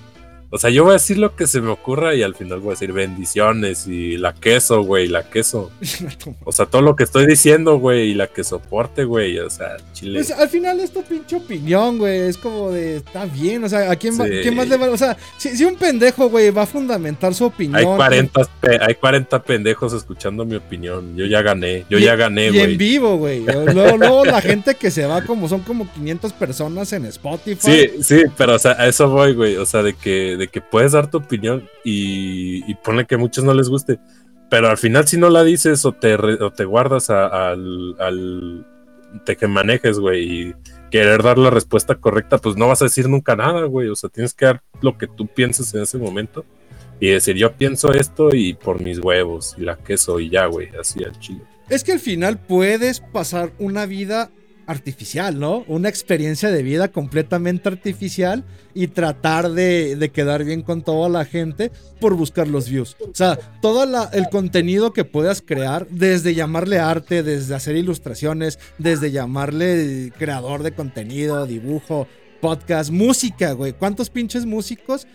O 0.51 0.57
sea, 0.59 0.71
yo 0.71 0.85
voy 0.85 0.91
a 0.91 0.95
decir 0.95 1.19
lo 1.19 1.37
que 1.37 1.47
se 1.47 1.61
me 1.61 1.69
ocurra 1.71 2.15
y 2.15 2.23
al 2.23 2.35
final 2.35 2.61
voy 2.61 2.71
a 2.71 2.73
decir 2.73 2.93
bendiciones 2.93 3.87
y 3.87 4.17
la 4.17 4.33
queso, 4.33 4.83
güey, 4.83 5.07
la 5.09 5.23
queso. 5.29 5.71
O 6.45 6.53
sea, 6.53 6.65
todo 6.67 6.81
lo 6.83 6.97
que 6.97 7.05
estoy 7.05 7.27
diciendo, 7.27 7.79
güey, 7.79 8.11
y 8.11 8.15
la 8.15 8.27
que 8.29 8.43
soporte, 8.45 9.05
güey, 9.05 9.39
o 9.39 9.51
sea, 9.51 9.77
chile. 9.93 10.15
Pues 10.21 10.31
al 10.31 10.49
final 10.49 10.81
es 10.81 10.91
tu 10.91 11.03
pinche 11.03 11.37
opinión, 11.37 11.99
güey. 11.99 12.21
Es 12.21 12.39
como 12.39 12.71
de, 12.71 12.97
está 12.97 13.27
bien. 13.27 13.63
O 13.65 13.69
sea, 13.69 13.91
¿a 13.91 13.97
quién, 13.97 14.19
va- 14.19 14.25
quién 14.25 14.55
más 14.55 14.67
le 14.69 14.77
va? 14.79 14.89
O 14.89 14.97
sea, 14.97 15.17
si, 15.37 15.55
si 15.57 15.65
un 15.65 15.77
pendejo, 15.77 16.31
güey, 16.31 16.51
va 16.51 16.63
a 16.63 16.67
fundamentar 16.67 17.35
su 17.35 17.45
opinión. 17.45 17.77
Hay 17.77 17.85
40, 17.85 18.41
pe- 18.61 18.79
hay 18.81 18.95
40 18.95 19.43
pendejos 19.43 19.93
escuchando 19.93 20.45
mi 20.47 20.57
opinión. 20.57 21.15
Yo 21.17 21.27
ya 21.27 21.43
gané, 21.43 21.85
yo 21.91 21.99
y- 21.99 22.05
ya 22.05 22.17
gané, 22.17 22.47
Y 22.47 22.51
güey. 22.51 22.73
en 22.73 22.79
vivo, 22.79 23.17
güey. 23.19 23.45
Luego, 23.45 23.97
luego 23.99 24.25
la 24.25 24.41
gente 24.41 24.75
que 24.77 24.91
se 24.91 25.05
va, 25.05 25.23
como 25.25 25.47
son 25.49 25.61
como 25.61 25.87
500 25.93 26.33
personas 26.33 26.91
en 26.95 27.05
Spotify. 27.07 27.59
Sí, 27.61 28.03
sí, 28.03 28.23
pero 28.39 28.55
o 28.55 28.59
sea, 28.59 28.73
a 28.73 28.89
eso 28.89 29.11
voy, 29.11 29.35
güey. 29.35 29.57
O 29.57 29.67
sea, 29.67 29.83
de 29.83 29.93
que, 29.95 30.38
de 30.39 30.49
que 30.49 30.61
puedes 30.61 30.93
dar 30.93 31.11
tu 31.11 31.19
opinión 31.19 31.69
y, 31.85 32.75
ponle 32.77 33.07
que 33.07 33.17
a 33.17 33.19
muchos 33.19 33.45
no 33.45 33.55
les 33.55 33.69
guste. 33.69 33.99
Pero 34.51 34.69
al 34.69 34.79
final, 34.79 35.07
si 35.07 35.19
no 35.19 35.29
la 35.29 35.45
dices 35.45 35.85
o 35.85 35.93
te, 35.93 36.15
o 36.15 36.51
te 36.53 36.65
guardas 36.65 37.11
al, 37.11 37.95
al 37.99 38.67
te 39.25 39.37
que 39.37 39.47
manejes, 39.47 39.99
güey, 39.99 40.23
y 40.23 40.55
querer 40.91 41.23
dar 41.23 41.39
la 41.39 41.51
respuesta 41.51 41.97
correcta, 41.97 42.39
pues 42.39 42.57
no 42.57 42.69
vas 42.69 42.81
a 42.81 42.87
decir 42.87 43.09
nunca 43.09 43.37
nada, 43.37 43.65
güey. 43.65 43.89
O 43.89 43.97
sea, 43.97 44.09
tienes 44.09 44.33
que 44.33 44.47
dar 44.47 44.63
lo 44.81 44.97
que 44.97 45.07
tú 45.07 45.27
pienses 45.27 45.75
en 45.75 45.83
ese 45.83 45.99
momento 45.99 46.45
y 47.01 47.09
decir, 47.09 47.37
yo 47.37 47.53
pienso 47.53 47.93
esto 47.93 48.35
y 48.35 48.55
por 48.55 48.81
mis 48.81 48.99
huevos 48.99 49.55
y 49.59 49.63
la 49.63 49.77
queso 49.77 50.19
y 50.21 50.31
ya, 50.31 50.47
güey, 50.47 50.69
así 50.81 51.05
al 51.05 51.19
chile. 51.19 51.43
Es 51.69 51.85
que 51.85 51.93
al 51.93 52.01
final 52.01 52.39
puedes 52.39 53.01
pasar 53.01 53.53
una 53.59 53.87
vida 53.87 54.31
artificial, 54.69 55.41
¿no? 55.41 55.65
Una 55.67 55.89
experiencia 55.89 56.51
de 56.51 56.63
vida 56.63 56.89
completamente 56.89 57.69
artificial 57.69 58.45
y 58.75 58.87
tratar 58.89 59.51
de, 59.51 59.97
de 59.97 60.11
quedar 60.11 60.45
bien 60.45 60.63
con 60.63 60.83
toda 60.83 61.09
la 61.09 61.25
gente 61.25 61.73
por 62.01 62.15
buscar 62.15 62.47
los 62.47 62.69
views. 62.69 62.97
O 63.01 63.11
sea, 63.15 63.37
todo 63.61 63.87
la- 63.87 64.11
el 64.13 64.29
contenido 64.29 64.93
que 64.93 65.05
puedas 65.05 65.43
crear, 65.43 65.89
desde 65.89 66.35
llamarle 66.35 66.79
arte, 66.79 67.23
desde 67.23 67.55
hacer 67.55 67.77
ilustraciones, 67.77 68.59
desde 68.79 69.11
llamarle 69.11 70.13
creador 70.19 70.63
de 70.63 70.73
contenido, 70.73 71.47
dibujo, 71.47 72.07
podcast, 72.41 72.91
música, 72.91 73.53
güey. 73.53 73.73
¿Cuántos 73.73 74.11
pinches 74.11 74.45
músicos 74.47 75.07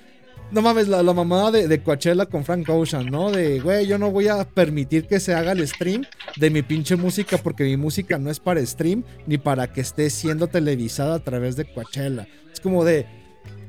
no 0.53 0.61
mames, 0.61 0.87
la, 0.87 1.01
la 1.01 1.13
mamada 1.13 1.51
de, 1.51 1.67
de 1.67 1.81
Coachella 1.81 2.27
con 2.27 2.45
Frank 2.45 2.69
Ocean, 2.69 3.07
¿no? 3.07 3.31
De, 3.31 3.59
güey, 3.59 3.87
yo 3.87 3.97
no 3.97 4.11
voy 4.11 4.27
a 4.27 4.43
permitir 4.47 5.07
que 5.07 5.19
se 5.19 5.33
haga 5.33 5.51
el 5.53 5.67
stream 5.67 6.05
de 6.35 6.49
mi 6.49 6.61
pinche 6.61 6.95
música 6.95 7.37
porque 7.37 7.63
mi 7.63 7.75
música 7.75 8.17
no 8.19 8.29
es 8.29 8.39
para 8.39 8.65
stream 8.65 9.03
ni 9.25 9.37
para 9.37 9.71
que 9.71 9.81
esté 9.81 10.09
siendo 10.09 10.47
televisada 10.47 11.15
a 11.15 11.19
través 11.19 11.55
de 11.55 11.65
Coachella. 11.65 12.27
Es 12.53 12.59
como 12.59 12.85
de, 12.85 13.07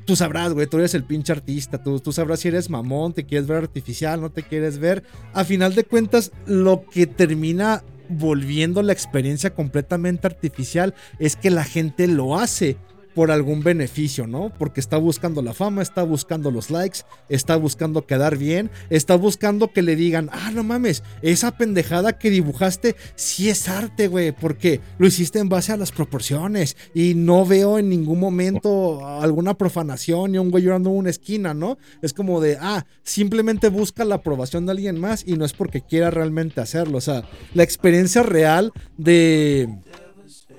tú 0.05 0.15
sabrás, 0.15 0.53
güey, 0.53 0.67
tú 0.67 0.79
eres 0.79 0.95
el 0.95 1.05
pinche 1.05 1.33
artista, 1.33 1.83
tú, 1.83 1.99
tú 2.01 2.13
sabrás 2.13 2.41
si 2.41 2.49
eres 2.49 2.69
mamón, 2.69 3.15
te 3.15 3.25
quieres 3.25 3.47
ver 3.47 3.59
artificial, 3.59 4.21
no 4.21 4.31
te 4.31 4.43
quieres 4.43 4.79
ver. 4.79 5.03
A 5.33 5.45
final 5.45 5.75
de 5.75 5.85
cuentas, 5.85 6.33
lo 6.47 6.85
que 6.85 7.07
termina 7.07 7.83
volviendo 8.11 8.83
la 8.83 8.93
experiencia 8.93 9.55
completamente 9.55 10.27
artificial 10.27 10.95
es 11.19 11.37
que 11.37 11.51
la 11.51 11.65
gente 11.65 12.07
lo 12.07 12.39
hace 12.39 12.77
por 13.15 13.31
algún 13.31 13.63
beneficio, 13.63 14.27
¿no? 14.27 14.53
Porque 14.59 14.81
está 14.81 14.97
buscando 14.97 15.43
la 15.43 15.55
fama, 15.55 15.83
está 15.83 16.03
buscando 16.03 16.51
los 16.51 16.71
likes, 16.71 17.01
está 17.29 17.57
buscando 17.57 18.07
quedar 18.07 18.37
bien, 18.37 18.71
está 18.91 19.17
buscando 19.17 19.73
que 19.73 19.83
le 19.83 19.97
digan, 19.97 20.31
ah, 20.33 20.51
no 20.53 20.65
mames, 20.65 21.03
esa 21.23 21.57
pendejada 21.57 22.19
que 22.19 22.31
dibujaste 22.31 22.97
sí 23.15 23.49
es 23.49 23.69
arte, 23.69 24.09
güey, 24.09 24.33
porque 24.33 24.81
lo 24.99 25.07
hiciste 25.07 25.39
en 25.39 25.49
base 25.49 25.73
a 25.73 25.77
las 25.77 25.93
proporciones 25.93 26.77
y 26.95 27.15
no 27.15 27.47
veo 27.47 27.79
en 27.79 27.89
ningún 27.89 28.19
momento 28.21 29.07
alguna 29.07 29.55
profanación 29.55 30.35
y 30.35 30.39
un 30.39 30.51
güey 30.51 30.65
llorando 30.65 30.91
en 30.91 30.97
una 30.97 31.11
esquina, 31.11 31.55
¿no? 31.55 31.79
Es 32.03 32.13
como 32.13 32.41
de, 32.41 32.59
ah, 32.61 32.85
simplemente 33.03 33.69
busca 33.69 34.05
la 34.05 34.17
aprobación 34.17 34.67
de 34.67 34.73
alguien 34.73 34.99
más 34.99 35.25
y 35.27 35.37
no 35.37 35.45
es 35.45 35.53
porque 35.53 35.83
quiera 35.83 36.11
realmente 36.11 36.61
hacerlo, 36.61 36.99
o 36.99 37.01
sea, 37.01 37.25
la 37.55 37.63
experiencia 37.63 38.23
real 38.23 38.73
de 38.97 39.69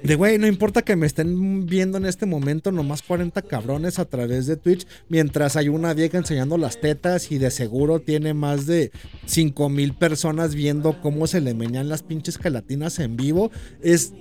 de 0.04 0.16
güey, 0.16 0.38
no 0.38 0.46
importa 0.46 0.84
que 0.84 0.96
me 0.96 1.08
estén 1.08 1.66
viendo 1.66 1.98
en 1.98 2.06
este 2.06 2.26
momento 2.26 2.72
nomás 2.72 3.02
40 3.02 3.42
cabrones 3.42 3.98
a 3.98 4.06
través 4.06 4.46
de 4.46 4.56
Twitch, 4.56 4.86
mientras 5.10 5.56
hay 5.56 5.70
una 5.70 5.94
vieja 5.94 6.18
enseñando 6.18 6.58
las 6.58 6.80
tetas 6.80 7.32
y 7.32 7.38
de 7.38 7.50
seguro 7.50 8.00
tiene 8.00 8.34
más 8.34 8.68
de 8.68 8.92
5 9.26 9.70
mil 9.70 9.94
personas 9.94 10.54
viendo 10.54 11.02
cómo 11.02 11.28
se 11.28 11.42
le 11.42 11.54
meñan 11.54 11.90
las 11.90 12.04
pinches 12.04 12.38
gelatinas 12.38 13.00
en 13.00 13.18
vivo. 13.18 13.52
Es. 13.82 14.14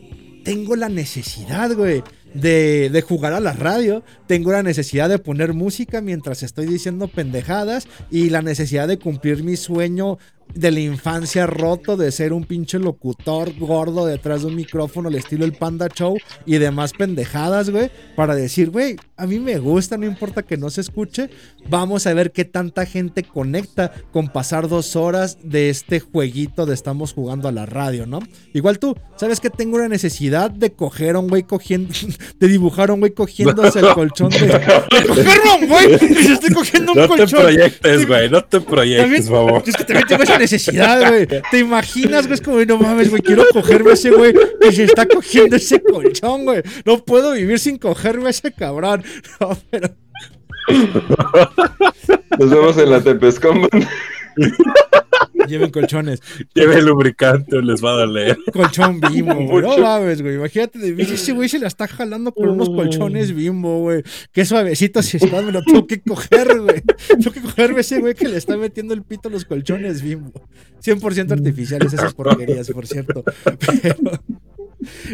Tengo 0.44 0.76
la 0.76 0.90
necesidad, 0.90 1.74
güey. 1.74 2.02
De, 2.34 2.90
de 2.90 3.00
jugar 3.00 3.32
a 3.32 3.38
la 3.38 3.52
radio, 3.52 4.02
tengo 4.26 4.50
la 4.50 4.64
necesidad 4.64 5.08
de 5.08 5.20
poner 5.20 5.52
música 5.52 6.00
mientras 6.00 6.42
estoy 6.42 6.66
diciendo 6.66 7.06
pendejadas 7.06 7.86
y 8.10 8.28
la 8.30 8.42
necesidad 8.42 8.88
de 8.88 8.98
cumplir 8.98 9.44
mi 9.44 9.56
sueño 9.56 10.18
de 10.54 10.70
la 10.70 10.80
infancia 10.80 11.46
roto 11.46 11.96
de 11.96 12.10
ser 12.12 12.32
un 12.32 12.44
pinche 12.44 12.78
locutor 12.78 13.52
gordo 13.58 14.06
detrás 14.06 14.42
de 14.42 14.48
un 14.48 14.54
micrófono 14.56 15.08
al 15.08 15.14
estilo 15.16 15.44
el 15.44 15.52
Panda 15.52 15.88
Show 15.88 16.16
y 16.46 16.58
demás 16.58 16.92
pendejadas, 16.92 17.70
güey, 17.70 17.90
para 18.16 18.34
decir, 18.34 18.70
güey, 18.70 18.96
a 19.16 19.26
mí 19.26 19.38
me 19.40 19.58
gusta, 19.58 19.96
no 19.96 20.06
importa 20.06 20.42
que 20.42 20.56
no 20.56 20.70
se 20.70 20.80
escuche, 20.80 21.30
vamos 21.68 22.06
a 22.06 22.14
ver 22.14 22.32
qué 22.32 22.44
tanta 22.44 22.86
gente 22.86 23.22
conecta 23.22 23.92
con 24.12 24.28
pasar 24.28 24.68
dos 24.68 24.96
horas 24.96 25.38
de 25.42 25.70
este 25.70 26.00
jueguito 26.00 26.66
de 26.66 26.74
estamos 26.74 27.12
jugando 27.12 27.48
a 27.48 27.52
la 27.52 27.66
radio, 27.66 28.06
¿no? 28.06 28.20
Igual 28.52 28.78
tú, 28.78 28.96
¿sabes 29.16 29.40
que 29.40 29.50
tengo 29.50 29.76
una 29.76 29.88
necesidad 29.88 30.50
de 30.50 30.72
coger 30.72 31.16
a 31.16 31.18
un 31.20 31.28
güey 31.28 31.42
cogiendo, 31.44 31.92
de 32.40 32.48
dibujar 32.48 32.90
a 32.90 32.94
un 32.94 33.00
güey 33.00 33.12
cogiéndose 33.12 33.80
el 33.80 33.88
colchón 33.94 34.30
de... 34.30 34.38
de 34.40 35.06
cogerme 35.06 35.50
a 35.50 35.54
un 35.60 35.68
güey 35.68 35.94
y 35.94 35.98
se 36.24 36.32
estoy 36.34 36.50
cogiendo 36.54 36.92
un 36.92 36.98
No 36.98 37.08
te 37.08 37.16
colchón. 37.16 37.40
proyectes, 37.40 38.06
güey, 38.06 38.30
no 38.30 38.44
te 38.44 38.60
proyectes, 38.60 39.02
También- 39.04 39.24
favor. 39.24 39.62
Es 39.66 39.76
que 39.76 39.84
también 39.84 40.06
tengo 40.08 40.22
esa 40.22 40.38
necesidad, 40.44 41.08
güey. 41.08 41.26
¿Te 41.26 41.58
imaginas, 41.58 42.26
güey? 42.26 42.34
Es 42.34 42.40
como, 42.40 42.64
no 42.64 42.78
mames, 42.78 43.10
güey, 43.10 43.22
quiero 43.22 43.44
cogerme 43.52 43.90
a 43.90 43.94
ese 43.94 44.10
güey 44.10 44.34
que 44.60 44.72
se 44.72 44.84
está 44.84 45.06
cogiendo 45.06 45.56
ese 45.56 45.82
colchón, 45.82 46.44
güey. 46.44 46.62
No 46.84 47.04
puedo 47.04 47.32
vivir 47.32 47.58
sin 47.58 47.78
cogerme 47.78 48.26
a 48.26 48.30
ese 48.30 48.52
cabrón. 48.52 49.02
Nos 52.38 52.50
vemos 52.50 52.78
en 52.78 52.90
la 52.90 53.00
Tempescom. 53.02 53.68
lleven 55.48 55.70
colchones. 55.70 56.20
Lleve 56.54 56.82
lubricante, 56.82 57.60
les 57.62 57.84
va 57.84 57.90
a 57.90 57.96
doler. 57.98 58.38
Colchón 58.52 59.00
bimbo, 59.00 59.34
güey. 59.34 59.62
No 59.62 59.78
mames, 59.78 60.22
güey. 60.22 60.36
Imagínate, 60.36 60.78
ese 61.02 61.32
güey 61.32 61.48
se 61.48 61.58
la 61.58 61.68
está 61.68 61.86
jalando 61.86 62.32
con 62.32 62.48
unos 62.48 62.68
colchones 62.70 63.34
bimbo, 63.34 63.80
güey. 63.80 64.02
Qué 64.32 64.44
suavecito 64.44 65.02
si 65.02 65.18
está, 65.18 65.42
me 65.42 65.52
lo 65.52 65.62
tengo 65.62 65.86
que 65.86 66.00
coger, 66.00 66.60
güey. 66.60 66.82
Tengo 67.08 67.32
que 67.32 67.40
cogerme 67.40 67.80
ese 67.80 68.00
güey 68.00 68.14
que 68.14 68.28
le 68.28 68.36
está 68.36 68.56
metiendo 68.56 68.94
el 68.94 69.02
pito 69.02 69.28
a 69.28 69.32
los 69.32 69.44
colchones 69.44 70.02
bimbo. 70.02 70.32
100% 70.82 71.32
artificiales 71.32 71.92
esas 71.92 72.14
porquerías, 72.14 72.70
por 72.70 72.86
cierto. 72.86 73.24
Pero... 73.82 73.96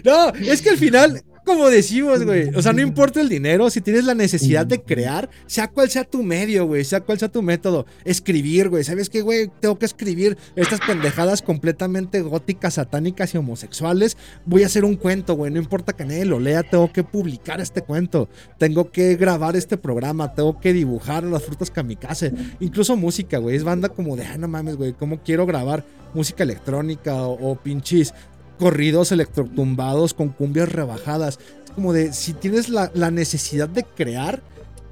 No, 0.05 0.29
es 0.35 0.63
que 0.63 0.71
al 0.71 0.79
final, 0.79 1.23
como 1.51 1.69
decimos, 1.69 2.25
güey, 2.25 2.49
o 2.55 2.63
sea, 2.63 2.73
no 2.73 2.81
importa 2.81 3.21
el 3.21 3.29
dinero, 3.29 3.69
si 3.71 3.81
tienes 3.81 4.05
la 4.05 4.15
necesidad 4.15 4.65
de 4.65 4.81
crear, 4.81 5.29
sea 5.47 5.67
cual 5.67 5.91
sea 5.91 6.05
tu 6.05 6.23
medio, 6.23 6.65
güey, 6.65 6.85
sea 6.85 7.01
cual 7.01 7.19
sea 7.19 7.29
tu 7.29 7.43
método, 7.43 7.87
escribir, 8.05 8.69
güey, 8.69 8.85
¿sabes 8.85 9.11
qué, 9.11 9.21
güey? 9.21 9.51
Tengo 9.59 9.77
que 9.77 9.87
escribir 9.87 10.39
estas 10.55 10.79
pendejadas 10.79 11.43
completamente 11.43 12.21
góticas, 12.21 12.75
satánicas 12.75 13.35
y 13.35 13.39
homosexuales. 13.39 14.17
Voy 14.47 14.63
a 14.63 14.67
hacer 14.67 14.85
un 14.85 14.95
cuento, 14.95 15.35
güey, 15.35 15.51
no 15.51 15.59
importa 15.59 15.93
que 15.93 16.05
nadie 16.05 16.25
lo 16.25 16.39
lea, 16.39 16.63
tengo 16.63 16.93
que 16.93 17.03
publicar 17.03 17.61
este 17.61 17.83
cuento, 17.83 18.29
tengo 18.59 18.93
que 18.93 19.17
grabar 19.17 19.57
este 19.57 19.77
programa, 19.77 20.33
tengo 20.33 20.61
que 20.61 20.73
dibujar 20.73 21.25
las 21.25 21.43
frutas 21.43 21.73
kamikaze, 21.73 22.33
incluso 22.61 22.97
música, 22.97 23.39
güey, 23.39 23.57
es 23.57 23.65
banda 23.65 23.89
como 23.89 24.15
de, 24.15 24.25
ah, 24.25 24.39
no 24.39 24.47
mames, 24.47 24.77
güey, 24.77 24.93
¿cómo 24.93 25.21
quiero 25.21 25.47
grabar 25.47 25.85
música 26.15 26.43
electrónica 26.45 27.15
o, 27.23 27.51
o 27.51 27.57
pinches 27.57 28.15
corridos 28.61 29.11
electrotumbados 29.11 30.13
con 30.13 30.29
cumbias 30.29 30.71
rebajadas. 30.71 31.39
Es 31.65 31.71
como 31.73 31.95
de, 31.95 32.13
si 32.13 32.35
tienes 32.35 32.69
la, 32.69 32.93
la 32.95 33.11
necesidad 33.11 33.71
de 33.71 33.85
crear, 33.85 34.43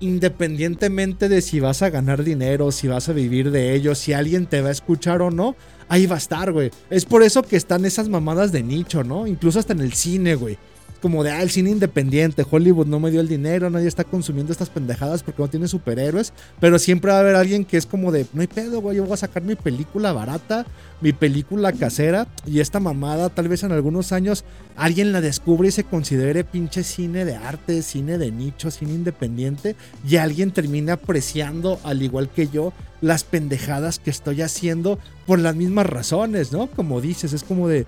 independientemente 0.00 1.28
de 1.28 1.42
si 1.42 1.60
vas 1.60 1.82
a 1.82 1.90
ganar 1.90 2.24
dinero, 2.24 2.72
si 2.72 2.88
vas 2.88 3.10
a 3.10 3.12
vivir 3.12 3.50
de 3.50 3.74
ello, 3.74 3.94
si 3.94 4.14
alguien 4.14 4.46
te 4.46 4.62
va 4.62 4.70
a 4.70 4.72
escuchar 4.72 5.20
o 5.20 5.30
no, 5.30 5.54
ahí 5.88 6.06
va 6.06 6.14
a 6.14 6.18
estar, 6.18 6.50
güey. 6.50 6.70
Es 6.88 7.04
por 7.04 7.22
eso 7.22 7.42
que 7.42 7.56
están 7.56 7.84
esas 7.84 8.08
mamadas 8.08 8.52
de 8.52 8.62
nicho, 8.62 9.04
¿no? 9.04 9.26
Incluso 9.26 9.58
hasta 9.58 9.74
en 9.74 9.80
el 9.80 9.92
cine, 9.92 10.34
güey. 10.34 10.56
Como 11.00 11.22
de, 11.22 11.30
ah, 11.30 11.42
el 11.42 11.50
cine 11.50 11.70
independiente, 11.70 12.44
Hollywood 12.48 12.86
no 12.86 12.98
me 12.98 13.10
dio 13.10 13.20
el 13.20 13.28
dinero, 13.28 13.70
nadie 13.70 13.86
está 13.86 14.02
consumiendo 14.02 14.52
estas 14.52 14.68
pendejadas 14.68 15.22
porque 15.22 15.40
no 15.40 15.48
tiene 15.48 15.68
superhéroes, 15.68 16.32
pero 16.58 16.78
siempre 16.78 17.12
va 17.12 17.18
a 17.18 17.20
haber 17.20 17.36
alguien 17.36 17.64
que 17.64 17.76
es 17.76 17.86
como 17.86 18.10
de, 18.10 18.26
no 18.32 18.40
hay 18.40 18.48
pedo, 18.48 18.80
güey, 18.80 18.96
yo 18.96 19.04
voy 19.04 19.12
a 19.12 19.16
sacar 19.16 19.44
mi 19.44 19.54
película 19.54 20.12
barata, 20.12 20.66
mi 21.00 21.12
película 21.12 21.72
casera, 21.72 22.26
y 22.46 22.58
esta 22.58 22.80
mamada 22.80 23.28
tal 23.28 23.46
vez 23.46 23.62
en 23.62 23.70
algunos 23.70 24.10
años 24.10 24.44
alguien 24.76 25.12
la 25.12 25.20
descubre 25.20 25.68
y 25.68 25.72
se 25.72 25.84
considere 25.84 26.42
pinche 26.42 26.82
cine 26.82 27.24
de 27.24 27.36
arte, 27.36 27.82
cine 27.82 28.18
de 28.18 28.32
nicho, 28.32 28.72
cine 28.72 28.94
independiente, 28.94 29.76
y 30.08 30.16
alguien 30.16 30.50
termine 30.50 30.90
apreciando, 30.90 31.78
al 31.84 32.02
igual 32.02 32.28
que 32.28 32.48
yo, 32.48 32.72
las 33.00 33.22
pendejadas 33.22 34.00
que 34.00 34.10
estoy 34.10 34.42
haciendo 34.42 34.98
por 35.26 35.38
las 35.38 35.54
mismas 35.54 35.86
razones, 35.86 36.52
¿no? 36.52 36.66
Como 36.66 37.00
dices, 37.00 37.32
es 37.32 37.44
como 37.44 37.68
de, 37.68 37.86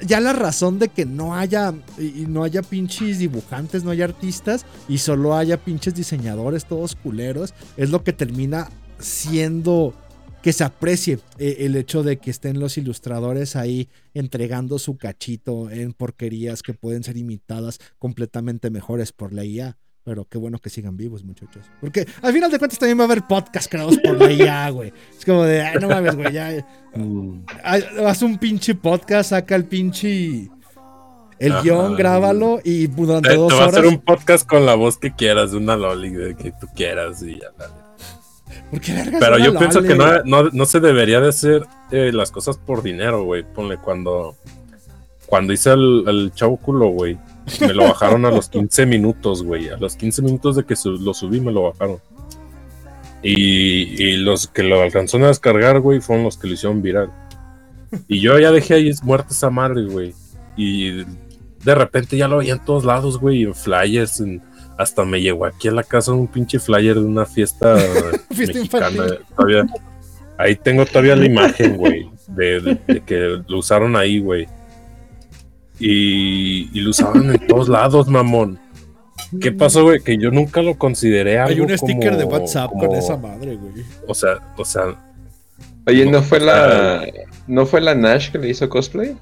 ya 0.00 0.20
la 0.20 0.32
razón 0.32 0.78
de 0.78 0.88
que 0.88 1.04
no 1.04 1.34
haya 1.34 1.74
y 1.98 2.26
no 2.26 2.44
haya 2.44 2.62
pinches 2.62 3.18
dibujantes, 3.18 3.84
no 3.84 3.90
haya 3.90 4.04
artistas 4.04 4.66
y 4.88 4.98
solo 4.98 5.34
haya 5.34 5.56
pinches 5.56 5.94
diseñadores 5.94 6.64
todos 6.64 6.94
culeros, 6.94 7.54
es 7.76 7.90
lo 7.90 8.02
que 8.02 8.12
termina 8.12 8.68
siendo 8.98 9.94
que 10.42 10.52
se 10.52 10.64
aprecie 10.64 11.18
eh, 11.38 11.56
el 11.60 11.76
hecho 11.76 12.02
de 12.02 12.18
que 12.18 12.30
estén 12.30 12.60
los 12.60 12.78
ilustradores 12.78 13.56
ahí 13.56 13.88
entregando 14.14 14.78
su 14.78 14.96
cachito 14.96 15.70
en 15.70 15.92
porquerías 15.92 16.62
que 16.62 16.74
pueden 16.74 17.02
ser 17.02 17.16
imitadas 17.16 17.78
completamente 17.98 18.70
mejores 18.70 19.12
por 19.12 19.32
la 19.32 19.44
IA. 19.44 19.76
Pero 20.08 20.24
qué 20.24 20.38
bueno 20.38 20.58
que 20.58 20.70
sigan 20.70 20.96
vivos, 20.96 21.22
muchachos. 21.22 21.66
Porque 21.82 22.06
al 22.22 22.32
final 22.32 22.50
de 22.50 22.58
cuentas 22.58 22.78
también 22.78 22.98
va 22.98 23.02
a 23.02 23.04
haber 23.04 23.26
podcasts 23.26 23.68
creados 23.68 23.98
por 23.98 24.18
la 24.18 24.32
IA, 24.32 24.70
güey. 24.70 24.90
Es 25.18 25.22
como 25.22 25.44
de, 25.44 25.60
ay, 25.60 25.76
no 25.78 25.86
mames, 25.86 26.16
güey, 26.16 26.32
ya. 26.32 26.64
Haz 27.62 27.84
haz 28.06 28.22
un 28.22 28.38
pinche 28.38 28.74
podcast, 28.74 29.30
saca 29.30 29.54
el 29.54 29.66
pinche. 29.66 30.48
El 31.38 31.52
Ajá. 31.52 31.62
guion, 31.62 31.94
grábalo 31.94 32.58
y 32.64 32.86
durante 32.86 33.28
Te, 33.28 33.34
te 33.34 33.40
dos 33.40 33.52
va 33.52 33.64
a 33.64 33.66
hacer 33.66 33.84
un 33.84 34.00
podcast 34.00 34.48
con 34.48 34.64
la 34.64 34.76
voz 34.76 34.96
que 34.96 35.14
quieras, 35.14 35.50
de 35.50 35.58
una 35.58 35.76
loli 35.76 36.08
de 36.08 36.34
que 36.34 36.52
tú 36.52 36.66
quieras 36.74 37.22
y 37.22 37.38
ya. 37.38 37.50
dale. 37.58 37.74
¿Por 38.70 38.80
qué 38.80 38.94
vergas 38.94 39.20
Pero 39.20 39.38
yo 39.38 39.58
pienso 39.58 39.82
que 39.82 39.94
no, 39.94 40.24
no, 40.24 40.48
no 40.50 40.64
se 40.64 40.80
debería 40.80 41.20
de 41.20 41.28
hacer 41.28 41.66
eh, 41.90 42.12
las 42.14 42.30
cosas 42.30 42.56
por 42.56 42.82
dinero, 42.82 43.24
güey. 43.24 43.44
Ponle 43.44 43.76
cuando 43.76 44.36
cuando 45.26 45.52
hice 45.52 45.70
el, 45.72 46.04
el 46.08 46.32
chavo 46.34 46.56
culo, 46.56 46.88
güey. 46.88 47.18
Me 47.60 47.72
lo 47.74 47.84
bajaron 47.84 48.24
a 48.24 48.30
los 48.30 48.48
15 48.48 48.86
minutos, 48.86 49.42
güey. 49.42 49.68
A 49.68 49.76
los 49.76 49.96
15 49.96 50.22
minutos 50.22 50.56
de 50.56 50.64
que 50.64 50.76
su- 50.76 50.92
lo 50.98 51.14
subí, 51.14 51.40
me 51.40 51.52
lo 51.52 51.62
bajaron. 51.64 51.98
Y, 53.22 54.02
y 54.02 54.16
los 54.18 54.46
que 54.46 54.62
lo 54.62 54.80
alcanzaron 54.80 55.24
a 55.24 55.28
descargar, 55.28 55.80
güey, 55.80 56.00
fueron 56.00 56.24
los 56.24 56.36
que 56.38 56.46
lo 56.46 56.54
hicieron 56.54 56.82
viral. 56.82 57.10
Y 58.06 58.20
yo 58.20 58.38
ya 58.38 58.52
dejé 58.52 58.74
ahí 58.74 58.92
muerta 59.02 59.28
esa 59.30 59.50
madre, 59.50 59.84
güey. 59.86 60.14
Y 60.56 61.04
de 61.64 61.74
repente 61.74 62.16
ya 62.16 62.28
lo 62.28 62.38
veía 62.38 62.54
en 62.54 62.64
todos 62.64 62.84
lados, 62.84 63.18
güey, 63.18 63.42
en 63.42 63.54
flyers, 63.54 64.20
en- 64.20 64.42
hasta 64.76 65.04
me 65.04 65.20
llegó 65.20 65.44
aquí 65.46 65.66
a 65.66 65.72
la 65.72 65.82
casa 65.82 66.12
un 66.12 66.28
pinche 66.28 66.60
flyer 66.60 66.94
de 66.94 67.00
una 67.04 67.26
fiesta, 67.26 67.76
Fiesta 68.30 68.58
mexicana. 68.58 69.04
Todavía, 69.36 69.66
ahí 70.38 70.54
tengo 70.54 70.86
todavía 70.86 71.16
la 71.16 71.26
imagen, 71.26 71.76
güey, 71.76 72.08
de, 72.28 72.60
de- 72.60 72.80
de 72.86 73.00
que 73.00 73.42
lo 73.48 73.58
usaron 73.58 73.96
ahí, 73.96 74.20
güey. 74.20 74.46
Y, 75.80 76.68
y 76.76 76.80
lo 76.80 76.90
usaban 76.90 77.30
en 77.30 77.46
todos 77.46 77.68
lados, 77.68 78.08
mamón. 78.08 78.58
¿Qué 79.40 79.52
pasó, 79.52 79.82
güey? 79.84 80.00
Que 80.00 80.16
yo 80.16 80.30
nunca 80.30 80.62
lo 80.62 80.76
consideré 80.78 81.38
algo 81.38 81.50
Hay 81.54 81.60
un 81.60 81.76
sticker 81.78 82.16
de 82.16 82.24
como- 82.24 82.36
WhatsApp 82.38 82.70
como- 82.70 82.86
con 82.88 82.96
esa 82.96 83.16
madre, 83.16 83.56
güey. 83.56 83.84
O 84.06 84.14
sea, 84.14 84.38
o 84.56 84.64
sea, 84.64 84.84
Oye, 85.86 86.04
¿no 86.06 86.22
fue 86.22 86.40
la 86.40 87.02
no 87.46 87.64
fue 87.66 87.80
la 87.80 87.94
Nash 87.94 88.30
que 88.30 88.38
le 88.38 88.48
hizo 88.50 88.68
cosplay? 88.68 89.16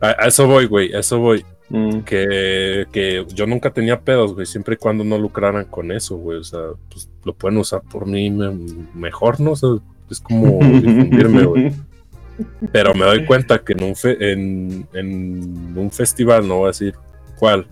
a, 0.00 0.08
a 0.24 0.26
eso 0.28 0.46
voy, 0.46 0.66
güey, 0.66 0.94
a 0.94 1.00
eso 1.00 1.18
voy. 1.18 1.44
Mm. 1.68 2.00
Que, 2.00 2.86
que 2.90 3.24
yo 3.32 3.46
nunca 3.46 3.70
tenía 3.72 4.00
pedos, 4.00 4.34
güey, 4.34 4.44
siempre 4.46 4.74
y 4.74 4.76
cuando 4.78 5.04
no 5.04 5.16
lucraran 5.18 5.64
con 5.66 5.92
eso, 5.92 6.16
güey. 6.16 6.38
O 6.38 6.44
sea, 6.44 6.60
pues 6.90 7.08
lo 7.24 7.32
pueden 7.34 7.58
usar 7.58 7.82
por 7.82 8.06
mí 8.06 8.28
me- 8.30 8.56
mejor, 8.94 9.40
¿no? 9.40 9.52
O 9.52 9.56
sea, 9.56 9.70
es 10.10 10.20
como 10.20 10.58
difundirme, 10.60 11.44
güey. 11.44 11.72
Pero 12.72 12.94
me 12.94 13.04
doy 13.04 13.24
cuenta 13.24 13.58
que 13.58 13.72
en 13.72 13.82
un, 13.82 13.96
fe- 13.96 14.32
en, 14.32 14.86
en 14.92 15.72
un 15.76 15.90
festival, 15.90 16.46
no 16.46 16.56
voy 16.58 16.64
a 16.64 16.68
decir 16.68 16.94
cuál, 17.38 17.66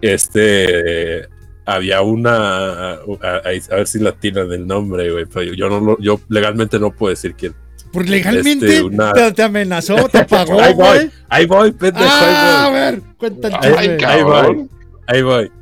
este, 0.00 1.28
había 1.64 2.02
una, 2.02 2.92
a, 2.92 2.92
a- 2.94 3.42
a 3.70 3.76
ver 3.76 3.86
si 3.86 3.98
latina 3.98 4.44
del 4.44 4.66
nombre, 4.66 5.10
güey, 5.12 5.26
pero 5.26 5.52
yo, 5.54 5.68
no 5.68 5.80
lo- 5.80 5.98
yo 6.00 6.20
legalmente 6.28 6.78
no 6.78 6.90
puedo 6.90 7.10
decir 7.10 7.34
quién. 7.34 7.54
Por 7.92 8.08
legalmente 8.08 8.66
Este, 8.66 8.82
una- 8.82 9.12
te, 9.12 9.32
te 9.32 9.42
amenazó, 9.42 10.08
te 10.08 10.24
pagó, 10.28 10.60
Ahí 10.60 10.74
voy, 10.74 10.84
güey. 10.96 11.10
ahí 11.28 11.46
voy, 11.46 11.72
pendejo, 11.72 12.06
Ah, 12.08 12.64
a 12.64 12.66
ahí 12.66 12.72
voy. 13.18 13.30
ver. 13.30 13.60
Ay, 13.60 13.88
Ahí 13.88 13.96
cabrón. 13.98 14.56
voy, 14.56 14.68
ahí 15.06 15.22
voy. 15.22 15.52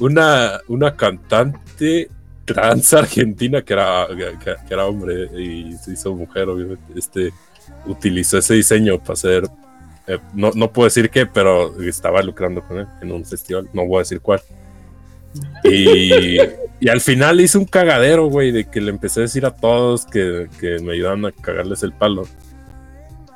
Una, 0.00 0.60
una 0.68 0.94
cantante 0.94 2.08
trans 2.48 2.92
argentina 2.94 3.62
que 3.62 3.72
era, 3.74 4.06
que, 4.42 4.74
era 4.74 4.86
hombre 4.86 5.28
y 5.38 5.72
se 5.74 5.92
hizo 5.92 6.14
mujer, 6.14 6.48
obviamente, 6.48 6.82
este, 6.96 7.30
utilizó 7.86 8.38
ese 8.38 8.54
diseño 8.54 8.98
para 8.98 9.12
hacer, 9.12 9.44
eh, 10.06 10.18
no, 10.32 10.50
no 10.54 10.72
puedo 10.72 10.86
decir 10.86 11.10
qué, 11.10 11.26
pero 11.26 11.80
estaba 11.82 12.22
lucrando 12.22 12.62
con 12.62 12.78
él 12.78 12.86
en 13.02 13.12
un 13.12 13.24
festival, 13.24 13.68
no 13.72 13.86
voy 13.86 13.98
a 13.98 14.00
decir 14.00 14.20
cuál. 14.20 14.40
Y, 15.62 16.38
y 16.80 16.88
al 16.88 17.00
final 17.00 17.40
hice 17.40 17.58
un 17.58 17.66
cagadero, 17.66 18.26
güey, 18.26 18.50
de 18.50 18.64
que 18.64 18.80
le 18.80 18.90
empecé 18.90 19.20
a 19.20 19.22
decir 19.24 19.44
a 19.44 19.54
todos 19.54 20.06
que, 20.06 20.48
que 20.58 20.78
me 20.78 20.94
ayudaban 20.94 21.26
a 21.26 21.32
cagarles 21.32 21.82
el 21.82 21.92
palo. 21.92 22.26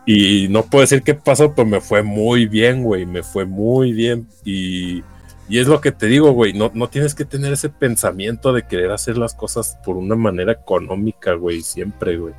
Y 0.07 0.49
no 0.49 0.65
puedo 0.65 0.81
decir 0.81 1.03
qué 1.03 1.15
pasó, 1.15 1.55
pero 1.55 1.69
me 1.69 1.81
fue 1.81 2.03
muy 2.03 2.47
bien, 2.47 2.83
güey, 2.83 3.07
me 3.07 3.23
fue 3.23 3.45
muy 3.45 3.93
bien. 3.93 4.27
Y, 4.45 5.03
y 5.53 5.59
es 5.59 5.67
lo 5.69 5.83
que 5.83 5.93
te 5.93 6.07
digo, 6.07 6.33
güey, 6.33 6.55
no, 6.55 6.71
no 6.73 6.89
tienes 6.89 7.15
que 7.15 7.27
tener 7.27 7.53
ese 7.53 7.69
pensamiento 7.69 8.55
de 8.55 8.67
querer 8.67 8.91
hacer 8.91 9.19
las 9.19 9.35
cosas 9.35 9.79
por 9.85 9.99
una 9.99 10.17
manera 10.17 10.53
económica, 10.53 11.35
güey, 11.35 11.61
siempre, 11.61 12.17
güey. 12.17 12.33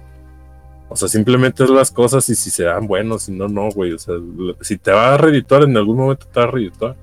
O 0.89 0.95
sea, 0.95 1.07
simplemente 1.07 1.63
es 1.63 1.69
las 1.69 1.91
cosas 1.91 2.27
y 2.29 2.33
si 2.33 2.49
se 2.49 2.63
dan 2.63 2.87
buenos, 2.87 3.21
si 3.21 3.31
no, 3.31 3.47
no, 3.47 3.69
güey. 3.69 3.93
O 3.93 3.99
sea, 3.99 4.15
si 4.61 4.79
te 4.79 4.89
va 4.89 5.13
a 5.13 5.17
redituar, 5.17 5.61
en 5.61 5.77
algún 5.77 5.97
momento 5.97 6.25
te 6.25 6.39
va 6.39 6.47
a 6.47 6.49
redituar. 6.49 6.95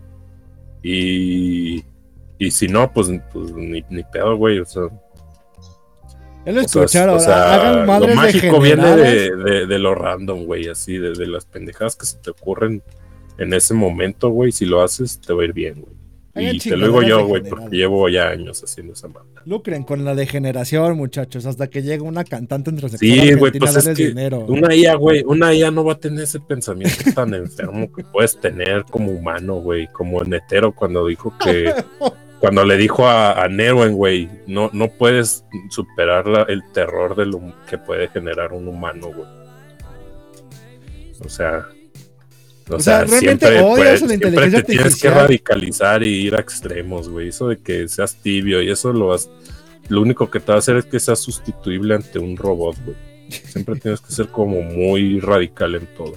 Y, 0.82 1.84
y 2.40 2.50
si 2.50 2.66
no, 2.66 2.92
pues, 2.92 3.08
pues 3.32 3.52
ni, 3.52 3.84
ni 3.88 4.02
pedo, 4.02 4.34
güey. 4.34 4.58
O 4.58 4.64
sea, 4.64 4.88
Ya 6.44 6.50
lo 6.50 6.60
escucharon, 6.60 7.18
o 7.18 7.20
sea, 7.20 7.84
lo 7.84 8.14
mágico 8.16 8.58
viene 8.58 8.96
de, 8.96 9.36
de, 9.36 9.66
de 9.68 9.78
lo 9.78 9.94
random, 9.94 10.44
güey, 10.44 10.68
así, 10.68 10.98
de, 10.98 11.12
de 11.12 11.28
las 11.28 11.46
pendejadas 11.46 11.94
que 11.94 12.06
se 12.06 12.18
te 12.18 12.30
ocurren 12.30 12.82
en 13.38 13.52
ese 13.52 13.74
momento, 13.74 14.30
güey. 14.30 14.50
Si 14.50 14.66
lo 14.66 14.82
haces, 14.82 15.20
te 15.20 15.32
va 15.32 15.42
a 15.42 15.44
ir 15.44 15.52
bien, 15.52 15.82
güey. 15.82 15.99
Hagan 16.40 16.56
Y 16.56 16.58
te 16.58 16.76
lo 16.76 16.86
digo 16.86 17.02
yo, 17.02 17.26
güey, 17.26 17.42
porque 17.42 17.76
llevo 17.76 18.08
ya 18.08 18.28
años 18.28 18.62
haciendo 18.62 18.92
esa 18.94 19.08
madre. 19.08 19.28
Lucren 19.46 19.82
con 19.84 20.04
la 20.04 20.14
degeneración, 20.14 20.96
muchachos, 20.96 21.46
hasta 21.46 21.68
que 21.68 21.82
llegue 21.82 22.02
una 22.02 22.24
cantante 22.24 22.70
heterosexual 22.70 23.10
Sí, 23.10 23.34
güey, 23.34 23.52
pues 23.58 23.76
es 23.76 23.88
que 23.96 24.06
dinero. 24.08 24.40
una 24.48 24.74
IA, 24.74 24.94
güey, 24.96 25.22
una 25.26 25.54
IA 25.54 25.70
no 25.70 25.84
va 25.84 25.94
a 25.94 25.98
tener 25.98 26.24
ese 26.24 26.40
pensamiento 26.40 27.12
tan 27.14 27.32
enfermo 27.34 27.90
que 27.92 28.04
puedes 28.04 28.38
tener 28.38 28.84
como 28.90 29.12
humano, 29.12 29.56
güey, 29.56 29.86
como 29.88 30.22
Netero 30.24 30.72
cuando 30.74 31.06
dijo 31.06 31.32
que, 31.42 31.72
cuando 32.40 32.64
le 32.64 32.76
dijo 32.76 33.06
a, 33.06 33.42
a 33.42 33.48
Nerwen, 33.48 33.94
güey, 33.94 34.28
no, 34.46 34.70
no 34.72 34.88
puedes 34.88 35.44
superar 35.70 36.26
la- 36.26 36.42
el 36.42 36.62
terror 36.72 37.14
de 37.16 37.26
lo 37.26 37.40
que 37.68 37.78
puede 37.78 38.08
generar 38.08 38.52
un 38.52 38.68
humano, 38.68 39.08
güey. 39.14 39.28
O 41.24 41.28
sea, 41.28 41.66
o, 42.70 42.76
O 42.76 42.80
sea, 42.80 43.06
sea, 43.06 43.20
¿realmente 43.20 43.46
siempre, 43.46 43.60
odias 43.62 44.02
a 44.02 44.06
la 44.06 44.14
inteligencia 44.14 44.60
te 44.60 44.72
tienes 44.72 44.82
que 44.96 45.08
artificial? 45.08 45.14
radicalizar 45.14 46.02
y 46.02 46.08
ir 46.08 46.34
a 46.34 46.40
extremos, 46.40 47.08
güey. 47.08 47.28
Eso 47.28 47.48
de 47.48 47.58
que 47.58 47.88
seas 47.88 48.14
tibio 48.16 48.62
y 48.62 48.70
eso 48.70 48.92
lo 48.92 49.08
vas, 49.08 49.28
lo 49.88 50.02
único 50.02 50.30
que 50.30 50.40
te 50.40 50.46
va 50.46 50.56
a 50.56 50.58
hacer 50.58 50.76
es 50.76 50.84
que 50.84 51.00
seas 51.00 51.18
sustituible 51.18 51.94
ante 51.94 52.18
un 52.18 52.36
robot, 52.36 52.76
güey. 52.84 52.96
Siempre 53.30 53.76
tienes 53.76 54.00
que 54.00 54.12
ser 54.12 54.28
como 54.28 54.62
muy 54.62 55.20
radical 55.20 55.74
en 55.74 55.86
todo. 55.96 56.14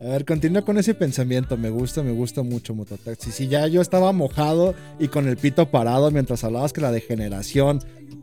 A 0.00 0.04
ver, 0.04 0.24
continúa 0.24 0.62
con 0.62 0.78
ese 0.78 0.94
pensamiento. 0.94 1.56
Me 1.56 1.70
gusta, 1.70 2.02
me 2.02 2.10
gusta 2.10 2.42
mucho, 2.42 2.74
Mototaxi. 2.74 3.30
Si 3.30 3.46
ya 3.46 3.68
yo 3.68 3.80
estaba 3.80 4.12
mojado 4.12 4.74
y 4.98 5.08
con 5.08 5.28
el 5.28 5.36
pito 5.36 5.70
parado 5.70 6.10
mientras 6.10 6.42
hablabas 6.42 6.72
que 6.72 6.80
la 6.80 6.90
degeneración 6.90 7.80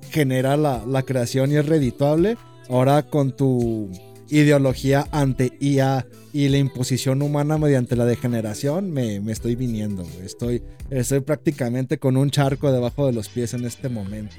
genera 0.09 0.57
la, 0.57 0.83
la 0.85 1.03
creación 1.03 1.51
y 1.51 1.55
es 1.55 1.65
redituable, 1.65 2.37
ahora 2.69 3.03
con 3.03 3.31
tu 3.31 3.89
ideología 4.29 5.07
ante 5.11 5.51
IA 5.59 6.05
y 6.33 6.49
la 6.49 6.57
imposición 6.57 7.21
humana 7.21 7.57
mediante 7.57 7.95
la 7.95 8.05
degeneración, 8.05 8.91
me, 8.91 9.19
me 9.19 9.31
estoy 9.31 9.55
viniendo. 9.55 10.05
Estoy, 10.23 10.61
estoy 10.89 11.21
prácticamente 11.21 11.97
con 11.97 12.17
un 12.17 12.29
charco 12.29 12.71
debajo 12.71 13.05
de 13.07 13.13
los 13.13 13.29
pies 13.29 13.53
en 13.53 13.65
este 13.65 13.89
momento. 13.89 14.35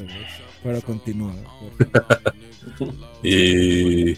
Pero 0.62 0.80
continúa. 0.82 1.34
Y, 3.22 4.12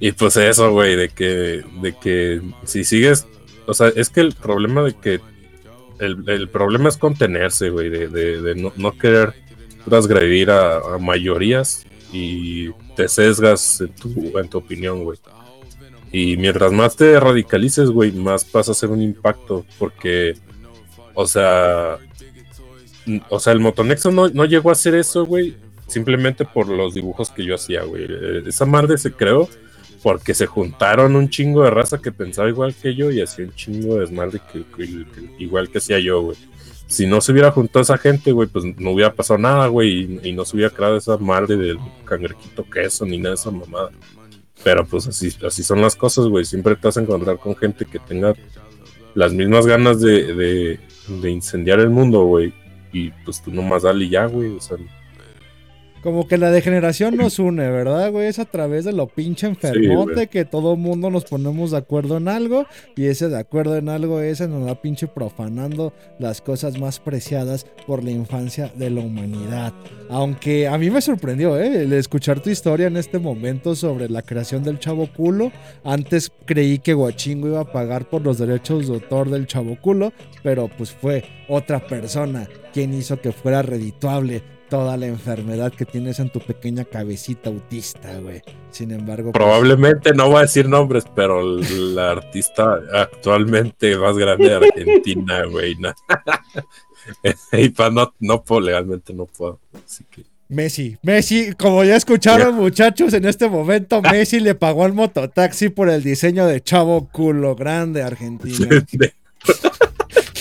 y 0.00 0.12
pues 0.12 0.36
eso, 0.36 0.72
güey, 0.72 0.96
de 0.96 1.08
que, 1.08 1.62
de 1.82 1.94
que 2.00 2.40
si 2.64 2.84
sigues, 2.84 3.26
o 3.66 3.74
sea, 3.74 3.88
es 3.88 4.08
que 4.10 4.20
el 4.20 4.32
problema 4.34 4.82
de 4.82 4.94
que, 4.94 5.20
el, 5.98 6.24
el 6.28 6.48
problema 6.48 6.88
es 6.88 6.96
contenerse, 6.96 7.70
güey, 7.70 7.90
de, 7.90 8.08
de- 8.08 8.54
no, 8.54 8.72
no 8.76 8.92
querer 8.96 9.34
transgredir 9.84 10.50
a 10.50 10.80
mayorías 11.00 11.84
y 12.12 12.70
te 12.96 13.08
sesgas 13.08 13.80
en 13.80 13.88
tu, 13.94 14.38
en 14.38 14.48
tu 14.48 14.58
opinión, 14.58 15.04
güey. 15.04 15.18
Y 16.12 16.36
mientras 16.38 16.72
más 16.72 16.96
te 16.96 17.18
radicalices, 17.20 17.90
güey, 17.90 18.12
más 18.12 18.50
vas 18.50 18.68
a 18.68 18.72
hacer 18.72 18.88
un 18.90 19.02
impacto, 19.02 19.66
porque, 19.78 20.36
o 21.14 21.26
sea, 21.26 21.98
o 23.28 23.40
sea, 23.40 23.52
el 23.52 23.60
Motonexo 23.60 24.10
no, 24.10 24.28
no 24.28 24.44
llegó 24.44 24.70
a 24.70 24.72
hacer 24.72 24.94
eso, 24.94 25.24
güey, 25.26 25.54
simplemente 25.86 26.44
por 26.44 26.68
los 26.68 26.94
dibujos 26.94 27.30
que 27.30 27.44
yo 27.44 27.54
hacía, 27.54 27.82
güey. 27.84 28.06
Esa 28.46 28.64
madre 28.66 28.96
se 28.98 29.12
creó 29.12 29.48
porque 30.02 30.32
se 30.34 30.46
juntaron 30.46 31.16
un 31.16 31.28
chingo 31.28 31.62
de 31.64 31.70
raza 31.70 31.98
que 31.98 32.12
pensaba 32.12 32.48
igual 32.48 32.74
que 32.74 32.94
yo 32.94 33.10
y 33.10 33.20
hacía 33.20 33.44
un 33.46 33.54
chingo 33.54 33.94
de 33.94 34.00
desmadre 34.00 34.40
que- 34.52 34.64
que- 34.76 35.04
igual 35.38 35.68
que 35.70 35.78
hacía 35.78 35.98
yo, 35.98 36.22
güey. 36.22 36.36
Si 36.88 37.06
no 37.06 37.20
se 37.20 37.32
hubiera 37.32 37.50
juntado 37.52 37.82
esa 37.82 37.98
gente, 37.98 38.32
güey, 38.32 38.48
pues 38.48 38.64
no 38.64 38.92
hubiera 38.92 39.14
pasado 39.14 39.38
nada, 39.38 39.66
güey, 39.68 40.18
y, 40.22 40.32
no 40.32 40.44
se 40.44 40.56
hubiera 40.56 40.74
creado 40.74 40.96
esa 40.96 41.18
madre 41.18 41.56
del 41.56 41.78
cangrejito 42.04 42.64
queso 42.64 43.04
ni 43.04 43.18
nada 43.18 43.30
de 43.30 43.34
esa 43.34 43.50
mamada. 43.50 43.90
Pero 44.64 44.84
pues 44.86 45.06
así, 45.06 45.30
así 45.46 45.62
son 45.62 45.82
las 45.82 45.94
cosas, 45.94 46.26
güey. 46.26 46.44
Siempre 46.44 46.74
te 46.74 46.88
vas 46.88 46.96
a 46.96 47.02
encontrar 47.02 47.38
con 47.38 47.54
gente 47.54 47.84
que 47.84 47.98
tenga 47.98 48.34
las 49.14 49.32
mismas 49.32 49.66
ganas 49.66 50.00
de, 50.00 50.34
de, 50.34 50.80
de 51.08 51.30
incendiar 51.30 51.78
el 51.78 51.90
mundo, 51.90 52.24
güey. 52.24 52.52
Y 52.92 53.10
pues 53.24 53.42
tú 53.42 53.52
nomás 53.52 53.82
dale 53.82 54.08
ya, 54.08 54.24
güey. 54.24 54.56
O 54.56 54.60
sea, 54.60 54.78
Como 56.02 56.28
que 56.28 56.38
la 56.38 56.50
degeneración 56.50 57.16
nos 57.16 57.38
une, 57.38 57.68
¿verdad, 57.68 58.10
güey? 58.12 58.28
Es 58.28 58.38
a 58.38 58.44
través 58.44 58.84
de 58.84 58.92
lo 58.92 59.08
pinche 59.08 59.46
enfermote 59.46 60.28
que 60.28 60.44
todo 60.44 60.76
mundo 60.76 61.10
nos 61.10 61.24
ponemos 61.24 61.72
de 61.72 61.78
acuerdo 61.78 62.16
en 62.16 62.28
algo 62.28 62.66
y 62.96 63.06
ese 63.06 63.28
de 63.28 63.38
acuerdo 63.38 63.76
en 63.76 63.88
algo 63.88 64.20
ese 64.20 64.46
nos 64.46 64.66
va 64.66 64.80
pinche 64.80 65.08
profanando 65.08 65.92
las 66.18 66.40
cosas 66.40 66.78
más 66.78 67.00
preciadas 67.00 67.66
por 67.86 68.04
la 68.04 68.10
infancia 68.10 68.70
de 68.76 68.90
la 68.90 69.00
humanidad. 69.00 69.72
Aunque 70.08 70.68
a 70.68 70.78
mí 70.78 70.90
me 70.90 71.00
sorprendió, 71.00 71.58
¿eh? 71.58 71.82
El 71.82 71.92
escuchar 71.92 72.40
tu 72.40 72.50
historia 72.50 72.86
en 72.86 72.96
este 72.96 73.18
momento 73.18 73.74
sobre 73.74 74.08
la 74.08 74.22
creación 74.22 74.62
del 74.62 74.78
chavo 74.78 75.08
culo. 75.14 75.52
Antes 75.84 76.30
creí 76.44 76.78
que 76.78 76.94
Guachingo 76.94 77.48
iba 77.48 77.60
a 77.60 77.72
pagar 77.72 78.08
por 78.08 78.22
los 78.22 78.38
derechos 78.38 78.88
de 78.88 78.94
autor 78.94 79.30
del 79.30 79.46
chavo 79.46 79.76
culo, 79.80 80.12
pero 80.42 80.68
pues 80.68 80.92
fue 80.92 81.24
otra 81.48 81.86
persona 81.86 82.48
quien 82.72 82.94
hizo 82.94 83.20
que 83.20 83.32
fuera 83.32 83.62
redituable 83.62 84.57
toda 84.68 84.96
la 84.96 85.06
enfermedad 85.06 85.72
que 85.72 85.84
tienes 85.84 86.18
en 86.18 86.30
tu 86.30 86.40
pequeña 86.40 86.84
cabecita 86.84 87.50
autista, 87.50 88.18
güey. 88.18 88.42
Sin 88.70 88.90
embargo, 88.90 89.32
pues, 89.32 89.42
Probablemente 89.42 90.12
no 90.14 90.28
voy 90.28 90.38
a 90.38 90.42
decir 90.42 90.68
nombres, 90.68 91.04
pero 91.14 91.40
la 91.42 92.10
artista 92.12 92.78
actualmente 92.94 93.96
más 93.96 94.16
grande 94.16 94.48
de 94.48 94.54
Argentina, 94.54 95.44
güey. 95.50 95.74
na- 95.76 95.94
y 97.52 97.68
pa, 97.70 97.90
no, 97.90 98.12
no 98.20 98.42
puedo, 98.42 98.60
legalmente 98.60 99.12
no 99.14 99.26
puedo. 99.26 99.58
Así 99.84 100.04
que. 100.10 100.24
Messi, 100.50 100.96
Messi, 101.02 101.52
como 101.58 101.84
ya 101.84 101.96
escucharon 101.96 102.54
muchachos, 102.54 103.12
en 103.12 103.26
este 103.26 103.48
momento 103.50 104.00
Messi 104.12 104.40
le 104.40 104.54
pagó 104.54 104.84
al 104.84 104.94
mototaxi 104.94 105.68
por 105.68 105.90
el 105.90 106.02
diseño 106.02 106.46
de 106.46 106.62
Chavo 106.62 107.08
Culo 107.12 107.54
Grande 107.54 108.02
Argentina. 108.02 108.82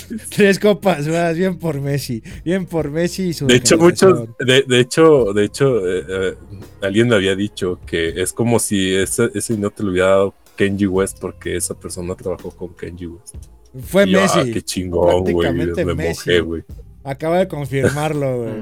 Tres 0.36 0.60
copas 0.60 1.08
más, 1.08 1.36
bien 1.38 1.58
por 1.58 1.80
Messi, 1.82 2.24
bien 2.44 2.66
por 2.66 2.90
Messi 2.92 3.30
y 3.30 3.34
su 3.34 3.48
De 3.48 3.56
hecho, 3.56 3.78
muchos, 3.78 4.28
de, 4.40 4.64
de 4.64 4.80
hecho, 4.80 5.34
de 5.34 5.46
hecho, 5.46 5.88
eh, 5.88 6.04
eh, 6.08 6.34
alguien 6.82 7.08
me 7.10 7.16
había 7.16 7.36
dicho 7.36 7.80
que 7.86 8.22
es 8.22 8.34
como 8.34 8.60
si 8.60 8.94
ese, 8.96 9.30
ese 9.34 9.58
no 9.58 9.70
te 9.70 9.84
lo 9.84 9.92
hubiera 9.92 10.10
dado 10.10 10.34
Kenji 10.56 10.88
West 10.88 11.20
porque 11.20 11.56
esa 11.56 11.74
persona 11.80 12.16
trabajó 12.16 12.52
con 12.52 12.74
Kenji 12.74 13.08
West. 13.08 13.36
Fue 13.86 14.06
Y 14.08 14.12
yo, 14.12 14.20
ah, 14.22 14.38
Messi. 14.38 14.54
qué 14.54 14.62
chingón, 14.62 15.24
güey. 15.24 15.36
Prácticamente 15.36 15.86
Me 15.86 15.94
Messi. 15.94 16.30
mojé, 16.30 16.40
güey. 16.42 16.64
Acaba 17.04 17.40
de 17.40 17.48
confirmarlo, 17.48 18.44
güey. 18.44 18.54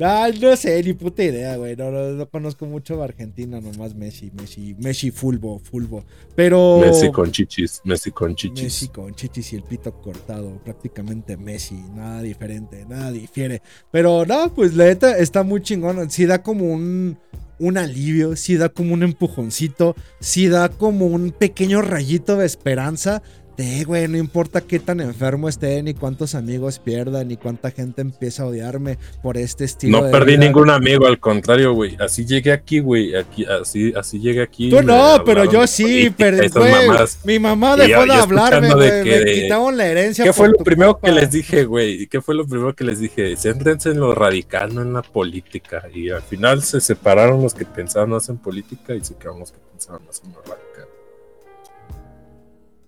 Ah, 0.00 0.28
no 0.40 0.56
sé, 0.56 0.82
ni 0.82 0.92
puta 0.92 1.22
idea, 1.22 1.56
güey. 1.56 1.76
No, 1.76 1.90
no, 1.90 2.10
no 2.10 2.28
conozco 2.28 2.66
mucho 2.66 2.96
de 2.96 3.04
Argentina, 3.04 3.60
nomás 3.60 3.94
Messi, 3.94 4.32
Messi, 4.34 4.74
Messi 4.78 5.10
fulbo, 5.12 5.60
fulbo. 5.60 6.04
Pero. 6.34 6.80
Messi 6.80 7.10
con 7.12 7.30
chichis, 7.30 7.80
Messi 7.84 8.10
con 8.10 8.34
chichis. 8.34 8.64
Messi 8.64 8.88
con 8.88 9.14
chichis 9.14 9.52
y 9.52 9.56
el 9.56 9.62
pito 9.62 9.92
cortado. 10.00 10.58
Prácticamente 10.64 11.36
Messi. 11.36 11.76
Nada 11.94 12.22
diferente, 12.22 12.84
nada 12.88 13.12
difiere. 13.12 13.62
Pero 13.92 14.26
no, 14.26 14.52
pues 14.52 14.74
la 14.74 14.86
neta 14.86 15.16
está 15.16 15.44
muy 15.44 15.62
chingón. 15.62 16.10
Sí 16.10 16.26
da 16.26 16.42
como 16.42 16.64
un, 16.64 17.16
un 17.60 17.78
alivio, 17.78 18.34
sí 18.34 18.56
da 18.56 18.70
como 18.70 18.94
un 18.94 19.04
empujoncito, 19.04 19.94
sí 20.18 20.48
da 20.48 20.70
como 20.70 21.06
un 21.06 21.30
pequeño 21.30 21.82
rayito 21.82 22.36
de 22.36 22.46
esperanza. 22.46 23.22
Güey, 23.56 24.08
no 24.08 24.18
importa 24.18 24.60
qué 24.60 24.80
tan 24.80 25.00
enfermo 25.00 25.48
esté, 25.48 25.80
ni 25.82 25.94
cuántos 25.94 26.34
amigos 26.34 26.80
pierda, 26.80 27.22
ni 27.22 27.36
cuánta 27.36 27.70
gente 27.70 28.02
empieza 28.02 28.42
a 28.42 28.46
odiarme 28.46 28.98
por 29.22 29.36
este 29.36 29.64
estilo. 29.64 30.00
No 30.00 30.06
de 30.06 30.10
perdí 30.10 30.32
vida. 30.32 30.46
ningún 30.46 30.70
amigo, 30.70 31.06
al 31.06 31.20
contrario, 31.20 31.72
güey. 31.72 31.96
Así 32.00 32.24
llegué 32.26 32.50
aquí, 32.52 32.80
güey. 32.80 33.14
Aquí, 33.14 33.44
así, 33.44 33.92
así 33.96 34.18
llegué 34.18 34.42
aquí. 34.42 34.70
Tú 34.70 34.82
no, 34.82 35.22
pero 35.24 35.44
yo 35.44 35.66
sí, 35.68 36.12
mamadas. 36.18 37.20
mi 37.24 37.38
mamá 37.38 37.76
dejó 37.76 38.04
de 38.04 38.14
hablarme, 38.14 38.74
güey, 38.74 39.04
me 39.04 39.32
quitaron 39.32 39.76
la 39.76 39.86
herencia. 39.86 40.24
¿Qué 40.24 40.32
fue 40.32 40.48
lo 40.48 40.58
primero 40.58 40.98
que 40.98 41.12
les 41.12 41.30
dije, 41.30 41.64
güey? 41.64 42.08
¿Qué 42.08 42.20
fue 42.20 42.34
lo 42.34 42.46
primero 42.46 42.74
que 42.74 42.82
les 42.82 42.98
dije? 42.98 43.36
Céntrense 43.36 43.90
en 43.90 44.00
lo 44.00 44.14
radical, 44.14 44.74
no 44.74 44.82
en 44.82 44.92
la 44.92 45.02
política. 45.02 45.84
Y 45.94 46.10
al 46.10 46.22
final 46.22 46.62
se 46.62 46.80
separaron 46.80 47.40
los 47.40 47.54
que 47.54 47.64
pensaban 47.64 48.10
más 48.10 48.28
en 48.28 48.38
política 48.38 48.94
y 48.94 49.04
se 49.04 49.14
quedaron 49.14 49.40
los 49.40 49.52
que 49.52 49.58
pensaban 49.70 50.04
más 50.04 50.20
en 50.24 50.32
lo 50.32 50.42
radical. 50.42 50.73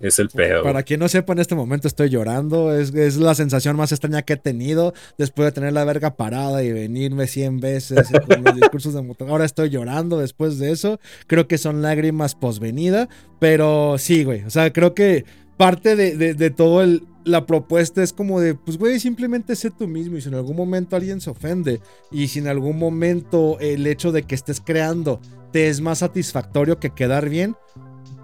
Es 0.01 0.18
el 0.18 0.28
pedo. 0.28 0.62
Para 0.62 0.82
quien 0.82 1.01
no 1.01 1.09
sepa, 1.09 1.32
en 1.32 1.39
este 1.39 1.55
momento 1.55 1.89
estoy 1.89 2.10
llorando. 2.10 2.74
Es, 2.74 2.94
es 2.94 3.16
la 3.16 3.35
sensación 3.35 3.77
más 3.77 3.93
extraña 3.93 4.23
que 4.23 4.35
he 4.35 4.36
tenido 4.36 4.93
después 5.16 5.47
de 5.47 5.52
tener 5.52 5.73
la 5.73 5.85
verga 5.85 6.16
parada 6.16 6.62
y 6.62 6.73
venirme 6.73 7.27
100 7.27 7.60
veces 7.60 8.09
con 8.27 8.44
los 8.44 8.55
discursos 8.60 8.94
de 8.94 9.16
Ahora 9.28 9.44
estoy 9.44 9.70
llorando 9.70 10.18
después 10.18 10.59
de 10.59 10.70
eso. 10.70 11.01
Creo 11.27 11.48
que 11.48 11.59
son 11.59 11.82
lágrimas 11.82 12.35
posvenida. 12.35 13.09
Pero 13.39 13.97
sí, 13.98 14.24
güey. 14.24 14.43
O 14.44 14.51
sea, 14.51 14.73
creo 14.73 14.94
que 14.94 15.24
parte 15.56 15.97
de, 15.97 16.16
de, 16.16 16.35
de 16.35 16.51
todo 16.51 16.82
el, 16.82 17.02
la 17.27 17.44
propuesta 17.44 18.02
es 18.02 18.12
como 18.12 18.40
de, 18.40 18.55
pues, 18.55 18.78
güey, 18.78 19.01
simplemente 19.01 19.56
sé 19.56 19.70
tú 19.70 19.89
mismo. 19.89 20.16
Y 20.16 20.20
si 20.20 20.28
en 20.28 20.36
algún 20.36 20.56
momento 20.56 20.97
alguien 20.97 21.20
se 21.20 21.31
ofende, 21.31 21.81
y 22.10 22.28
si 22.28 22.39
en 22.39 22.48
algún 22.48 22.78
momento 22.78 23.59
el 23.60 23.86
hecho 23.86 24.12
de 24.12 24.23
que 24.23 24.35
estés 24.35 24.60
creando 24.60 25.20
te 25.52 25.68
es 25.68 25.81
más 25.81 25.98
satisfactorio 25.98 26.78
que 26.78 26.90
quedar 26.90 27.28
bien, 27.28 27.56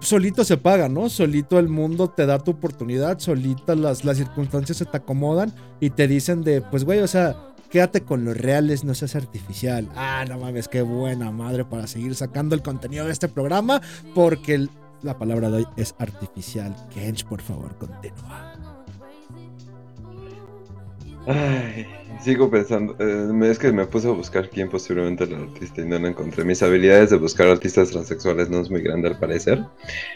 solito 0.03 0.43
se 0.43 0.57
paga, 0.57 0.89
¿no? 0.89 1.09
Solito 1.09 1.59
el 1.59 1.69
mundo 1.69 2.09
te 2.09 2.25
da 2.25 2.39
tu 2.39 2.51
oportunidad, 2.51 3.19
solita 3.19 3.75
las, 3.75 4.05
las 4.05 4.17
circunstancias 4.17 4.77
se 4.77 4.85
te 4.85 4.97
acomodan 4.97 5.53
y 5.79 5.89
te 5.89 6.07
dicen 6.07 6.43
de, 6.43 6.61
pues, 6.61 6.83
güey, 6.83 6.99
o 6.99 7.07
sea, 7.07 7.35
quédate 7.69 8.01
con 8.01 8.23
los 8.23 8.37
reales, 8.37 8.83
no 8.83 8.93
seas 8.93 9.15
artificial. 9.15 9.89
Ah, 9.95 10.25
no 10.27 10.37
mames, 10.37 10.67
qué 10.67 10.81
buena 10.81 11.31
madre 11.31 11.65
para 11.65 11.87
seguir 11.87 12.13
sacando 12.15 12.53
el 12.55 12.61
contenido 12.61 13.05
de 13.05 13.11
este 13.11 13.27
programa, 13.27 13.81
porque 14.13 14.67
la 15.01 15.17
palabra 15.17 15.49
de 15.49 15.57
hoy 15.57 15.67
es 15.75 15.95
artificial. 15.97 16.75
Kench, 16.93 17.25
por 17.25 17.41
favor, 17.41 17.75
continúa. 17.77 18.53
Ay, 21.25 21.87
sigo 22.21 22.49
pensando, 22.49 22.95
eh, 22.99 23.49
es 23.49 23.59
que 23.59 23.71
me 23.71 23.85
puse 23.85 24.07
a 24.07 24.11
buscar 24.11 24.49
quién 24.49 24.69
posiblemente 24.69 25.23
era 25.25 25.37
el 25.37 25.43
artista 25.43 25.81
y 25.81 25.85
no 25.85 25.99
lo 25.99 26.07
encontré. 26.07 26.43
Mis 26.43 26.61
habilidades 26.63 27.09
de 27.09 27.17
buscar 27.17 27.47
artistas 27.47 27.89
transexuales 27.91 28.49
no 28.49 28.61
es 28.61 28.69
muy 28.69 28.81
grande 28.81 29.09
al 29.09 29.17
parecer. 29.19 29.63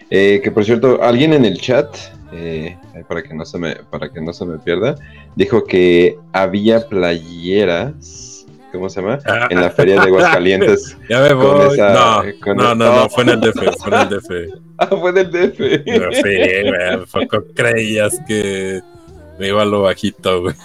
Eh, 0.09 0.41
que 0.43 0.51
por 0.51 0.63
cierto, 0.65 1.01
alguien 1.01 1.33
en 1.33 1.45
el 1.45 1.59
chat, 1.59 1.95
eh, 2.31 2.77
para 3.07 3.23
que 3.23 3.33
no 3.33 3.45
se 3.45 3.57
me, 3.57 3.75
para 3.89 4.09
que 4.11 4.21
no 4.21 4.33
se 4.33 4.45
me 4.45 4.57
pierda, 4.59 4.95
dijo 5.35 5.63
que 5.65 6.17
había 6.33 6.87
playeras, 6.87 8.45
¿cómo 8.71 8.89
se 8.89 9.01
llama? 9.01 9.19
Ah. 9.25 9.47
En 9.49 9.61
la 9.61 9.69
feria 9.69 9.95
de 9.95 10.07
Aguascalientes. 10.07 10.97
Ya 11.09 11.21
me 11.21 11.33
voy. 11.33 11.73
esa- 11.73 11.93
no, 11.93 12.23
con 12.41 12.57
no, 12.57 12.71
el- 12.73 12.77
no, 12.77 12.95
no, 12.95 13.09
fue 13.09 13.23
en 13.23 13.29
el 13.29 13.41
DF, 13.41 13.53
fue 13.79 13.95
en 13.95 14.01
el 14.01 14.09
DF. 14.09 14.29
ah, 14.77 14.87
fue 14.87 15.11
del 15.13 15.31
DF. 15.31 15.59
No, 15.99 16.11
sí, 16.11 16.21
güey, 16.21 16.89
¿a 16.93 16.99
poco 17.11 17.43
creías 17.55 18.17
que 18.27 18.81
me 19.39 19.47
iba 19.49 19.61
a 19.61 19.65
lo 19.65 19.81
bajito, 19.81 20.41
güey? 20.41 20.55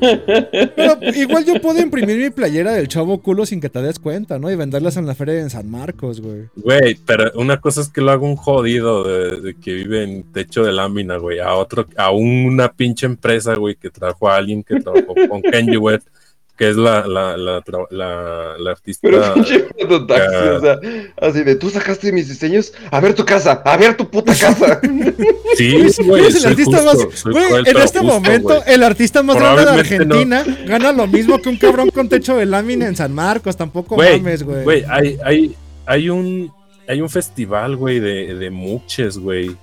Pero 0.00 0.98
igual 1.14 1.44
yo 1.44 1.60
puedo 1.60 1.80
imprimir 1.80 2.18
mi 2.18 2.30
playera 2.30 2.72
del 2.72 2.88
chavo 2.88 3.20
culo 3.20 3.46
sin 3.46 3.60
que 3.60 3.68
te 3.68 3.82
des 3.82 3.98
cuenta, 3.98 4.38
¿no? 4.38 4.50
Y 4.50 4.56
venderlas 4.56 4.96
en 4.96 5.06
la 5.06 5.14
feria 5.14 5.40
en 5.40 5.50
San 5.50 5.70
Marcos, 5.70 6.20
güey. 6.20 6.44
Güey, 6.56 6.96
pero 7.06 7.32
una 7.34 7.60
cosa 7.60 7.80
es 7.80 7.88
que 7.88 8.00
lo 8.00 8.10
haga 8.10 8.22
un 8.22 8.36
jodido 8.36 9.04
de, 9.04 9.40
de 9.40 9.54
que 9.54 9.74
vive 9.74 10.04
en 10.04 10.22
techo 10.32 10.64
de 10.64 10.72
lámina, 10.72 11.16
güey, 11.16 11.40
a 11.40 11.54
otro, 11.54 11.86
a 11.96 12.10
una 12.10 12.72
pinche 12.72 13.06
empresa, 13.06 13.54
güey, 13.54 13.74
que 13.76 13.90
trajo 13.90 14.28
a 14.28 14.36
alguien 14.36 14.62
que 14.62 14.80
trabajó 14.80 15.14
con 15.28 15.42
Kanye 15.42 15.76
West, 15.78 16.08
que 16.56 16.70
es 16.70 16.76
la, 16.76 17.06
la, 17.06 17.36
la, 17.36 17.62
tra- 17.62 17.86
la, 17.90 18.54
la 18.58 18.70
artista. 18.70 19.06
Pero 19.08 19.34
pinche 19.34 19.60
puto 19.60 20.06
taxi, 20.06 20.34
o 20.36 20.60
sea, 20.60 20.78
así 21.20 21.42
de, 21.44 21.54
tú 21.56 21.68
sacaste 21.70 22.10
mis 22.12 22.28
diseños, 22.28 22.72
a 22.90 22.98
ver 23.00 23.14
tu 23.14 23.24
casa, 23.24 23.60
a 23.64 23.76
ver 23.76 23.96
tu 23.96 24.08
puta 24.10 24.34
casa. 24.40 24.80
Sí, 25.56 25.90
sí, 25.90 26.02
güey, 26.04 26.26
Es 26.26 26.34
el 26.36 26.40
soy 26.42 26.50
artista 26.52 26.78
justo, 26.78 27.06
más. 27.08 27.18
soy 27.18 27.32
güey, 27.32 27.46
cruel, 27.48 27.68
en 27.68 27.76
este 27.76 27.98
justo, 28.00 28.14
momento, 28.14 28.48
güey. 28.48 28.62
el 28.74 28.82
artista 28.82 29.22
más 29.22 29.36
grande 29.36 29.60
de 29.64 29.72
no. 29.72 29.78
Argentina 29.78 30.44
gana 30.66 30.92
lo 30.92 31.06
mismo 31.06 31.38
que 31.40 31.48
un 31.48 31.56
cabrón 31.56 31.90
con 31.90 32.08
techo 32.08 32.36
de 32.36 32.46
lámina 32.46 32.86
en 32.86 32.96
San 32.96 33.12
Marcos. 33.12 33.56
Tampoco 33.56 33.94
Güey, 33.96 34.18
mames, 34.20 34.42
güey. 34.42 34.64
Güey, 34.64 34.84
hay, 34.88 35.18
hay, 35.24 35.54
hay 35.84 36.08
un 36.10 36.52
hay 36.88 37.00
un 37.00 37.10
festival, 37.10 37.76
güey, 37.76 37.98
de, 38.00 38.34
de 38.34 38.50
muches, 38.50 39.18
güey. 39.18 39.56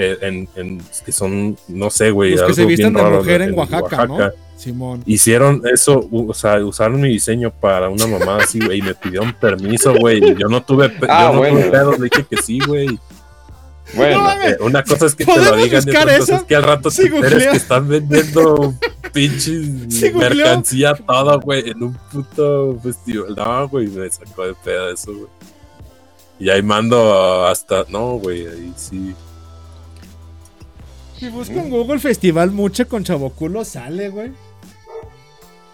Eh, 0.00 0.16
en, 0.22 0.48
en- 0.54 0.80
que 1.04 1.10
son, 1.10 1.56
no 1.66 1.90
sé, 1.90 2.12
güey. 2.12 2.36
Los 2.36 2.42
que 2.44 2.54
se 2.54 2.64
visten 2.64 2.92
de 2.94 3.02
mujer 3.02 3.42
en 3.42 3.58
Oaxaca, 3.58 4.06
¿no? 4.06 4.18
Simón. 4.56 5.02
Hicieron 5.06 5.62
eso, 5.72 6.08
o 6.10 6.34
sea, 6.34 6.56
usaron 6.64 7.00
mi 7.00 7.08
diseño 7.08 7.50
para 7.52 7.88
una 7.88 8.06
mamá 8.06 8.38
así, 8.38 8.58
güey, 8.64 8.78
y 8.78 8.82
me 8.82 8.94
pidieron 8.94 9.32
permiso, 9.34 9.92
güey. 9.94 10.18
y 10.24 10.34
Yo 10.36 10.46
no 10.48 10.62
tuve, 10.62 10.92
Ah, 11.08 11.24
yo 11.28 11.32
no 11.32 11.38
bueno. 11.38 11.58
tuve 11.60 11.70
pedo, 11.70 11.92
le 11.92 11.98
dije 12.04 12.26
que 12.30 12.36
sí, 12.42 12.58
güey. 12.66 12.98
Bueno, 13.94 14.22
No. 14.22 14.30
Eh, 14.46 14.56
una 14.60 14.82
cosa 14.84 15.06
es 15.06 15.14
que 15.14 15.24
te 15.24 15.30
lo 15.36 15.36
¿Podemos 15.44 15.64
digan, 15.64 15.82
y 15.86 15.90
otra 15.90 16.18
cosa 16.18 16.36
es 16.36 16.42
que 16.42 16.54
al 16.56 16.62
rato 16.62 16.90
Sí, 16.90 17.08
te 17.08 17.16
enteres 17.16 17.46
que 17.48 17.56
están 17.56 17.88
vendiendo 17.88 18.74
pinches 19.12 19.66
Sí, 19.88 20.10
mercancía 20.14 20.94
toda, 20.94 21.36
güey, 21.36 21.70
en 21.70 21.82
un 21.82 21.94
puto 22.12 22.78
festival. 22.82 23.34
No, 23.36 23.68
güey, 23.68 23.86
me 23.88 24.08
sacó 24.10 24.44
de 24.46 24.54
pedo 24.62 24.90
eso, 24.92 25.12
güey. 25.12 25.28
Y 26.40 26.50
ahí 26.50 26.62
mando 26.62 27.46
hasta, 27.46 27.84
no, 27.88 28.12
güey, 28.18 28.46
ahí 28.46 28.72
sí. 28.76 29.14
Si 31.18 31.28
busco 31.28 31.54
en 31.54 31.70
Google 31.70 31.98
Festival 31.98 32.50
Muche 32.52 32.84
con 32.86 33.04
Chavoculo, 33.04 33.64
sale, 33.64 34.08
güey. 34.08 34.30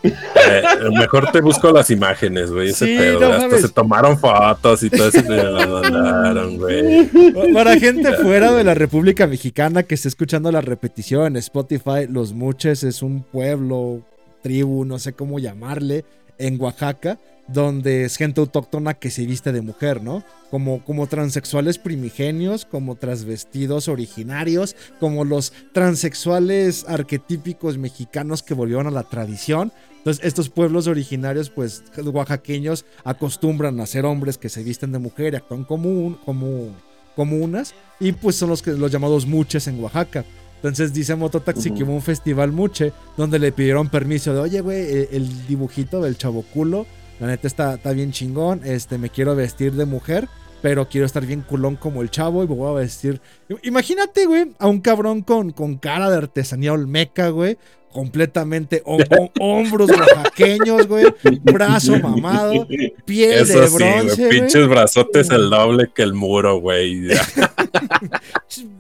Eh, 0.03 0.63
mejor 0.99 1.33
te 1.33 1.41
busco 1.41 1.73
las 1.73 1.89
imágenes, 1.91 2.51
güey, 2.51 2.69
ese 2.71 2.85
Sí, 2.87 2.97
pedo. 2.99 3.21
no. 3.21 3.33
Hasta 3.33 3.59
se 3.59 3.69
tomaron 3.71 4.19
fotos 4.19 4.83
y 4.83 4.91
todo 4.91 5.09
eso 5.09 5.23
las 5.23 5.91
mandaron, 5.91 6.59
güey. 6.59 7.09
Para 7.55 7.79
gente 7.79 8.13
fuera 8.15 8.53
de 8.53 8.65
la 8.65 8.75
República 8.75 9.27
Mexicana 9.27 9.83
que 9.83 9.95
esté 9.95 10.09
escuchando 10.09 10.53
la 10.53 10.61
repetición 10.61 11.27
en 11.29 11.37
Spotify, 11.37 12.07
Los 12.09 12.35
Muches 12.35 12.85
es 12.85 13.01
un 13.03 13.23
pueblo, 13.23 14.03
tribu, 14.43 14.85
no 14.85 14.99
sé 14.99 15.15
cómo 15.15 15.39
llamarle, 15.39 16.05
en 16.37 16.61
Oaxaca, 16.61 17.19
donde 17.47 18.05
es 18.05 18.17
gente 18.17 18.41
autóctona 18.41 18.95
que 18.95 19.11
se 19.11 19.27
viste 19.27 19.53
de 19.53 19.61
mujer, 19.61 20.03
¿no? 20.03 20.25
Como, 20.51 20.85
como 20.85 21.07
transexuales 21.07 21.79
primigenios, 21.79 22.65
como 22.65 22.97
transvestidos 22.97 23.89
originarios, 23.89 24.77
como 25.01 25.25
los 25.25 25.53
transexuales 25.73 26.85
arquetípicos 26.89 27.77
mexicanos 27.77 28.43
que 28.43 28.55
volvieron 28.55 28.87
a 28.87 28.91
la 28.91 29.03
tradición. 29.03 29.73
Entonces, 29.99 30.25
estos 30.25 30.49
pueblos 30.51 30.87
originarios, 30.87 31.51
pues, 31.51 31.83
oaxaqueños, 31.97 32.85
acostumbran 33.05 33.81
a 33.81 33.87
ser 33.87 34.05
hombres 34.05 34.39
que 34.39 34.49
se 34.49 34.63
visten 34.63 34.93
de 34.93 34.99
mujer 34.99 35.35
y 35.35 35.37
actúan 35.37 35.65
como, 35.65 35.89
un, 35.89 36.15
como, 36.15 36.69
como 37.17 37.37
unas, 37.37 37.75
y 38.01 38.13
pues 38.13 38.37
son 38.37 38.51
los, 38.51 38.63
que, 38.63 38.73
los 38.73 38.91
llamados 38.91 39.27
muches 39.27 39.67
en 39.67 39.83
Oaxaca. 39.83 40.25
Entonces 40.57 40.95
dice 40.95 41.15
Mototaxi 41.15 41.71
que 41.71 41.83
Ujú. 41.83 41.85
hubo 41.85 41.95
un 41.97 42.03
festival 42.03 42.53
muche 42.53 42.93
donde 43.19 43.39
le 43.39 43.53
pidieron 43.53 43.91
permiso 43.91 44.33
de, 44.33 44.41
oye, 44.41 44.61
güey, 44.61 44.81
el, 44.81 45.09
el 45.13 45.47
dibujito 45.47 46.01
del 46.01 46.17
chavoculo, 46.17 46.87
la 47.25 47.31
neta 47.31 47.47
está, 47.47 47.75
está 47.75 47.93
bien 47.93 48.13
chingón, 48.13 48.61
este, 48.65 48.99
me 48.99 49.09
quiero 49.09 49.35
vestir 49.35 49.73
de 49.73 49.87
mujer, 49.87 50.29
pero 50.61 50.89
quiero 50.91 51.07
estar 51.07 51.25
bien 51.25 51.41
culón 51.41 51.77
como 51.77 52.03
el 52.03 52.11
chavo 52.11 52.45
y 52.45 52.49
me 52.49 52.55
voy 52.55 52.71
a 52.71 52.81
vestir. 52.81 53.23
Imagínate, 53.63 54.27
güey, 54.27 54.53
a 54.59 54.67
un 54.67 54.83
cabrón 54.83 55.23
con, 55.23 55.51
con 55.51 55.79
cara 55.79 56.11
de 56.11 56.19
artesanía 56.19 56.75
olmeca, 56.75 57.31
güey, 57.31 57.57
completamente 57.95 58.83
hom- 58.85 59.09
hom- 59.09 59.31
hombros 59.41 59.91
oaxaqueños, 59.91 60.87
güey, 60.87 61.07
brazo 61.43 61.99
mamado, 62.03 62.67
piel 63.07 63.33
Eso 63.33 63.61
de 63.61 63.69
bronce, 63.71 64.27
güey. 64.27 64.41
pinches 64.41 64.69
brazotes 64.69 65.31
el 65.31 65.49
doble 65.49 65.91
que 65.95 66.03
el 66.03 66.13
muro, 66.13 66.61
güey. 66.61 67.09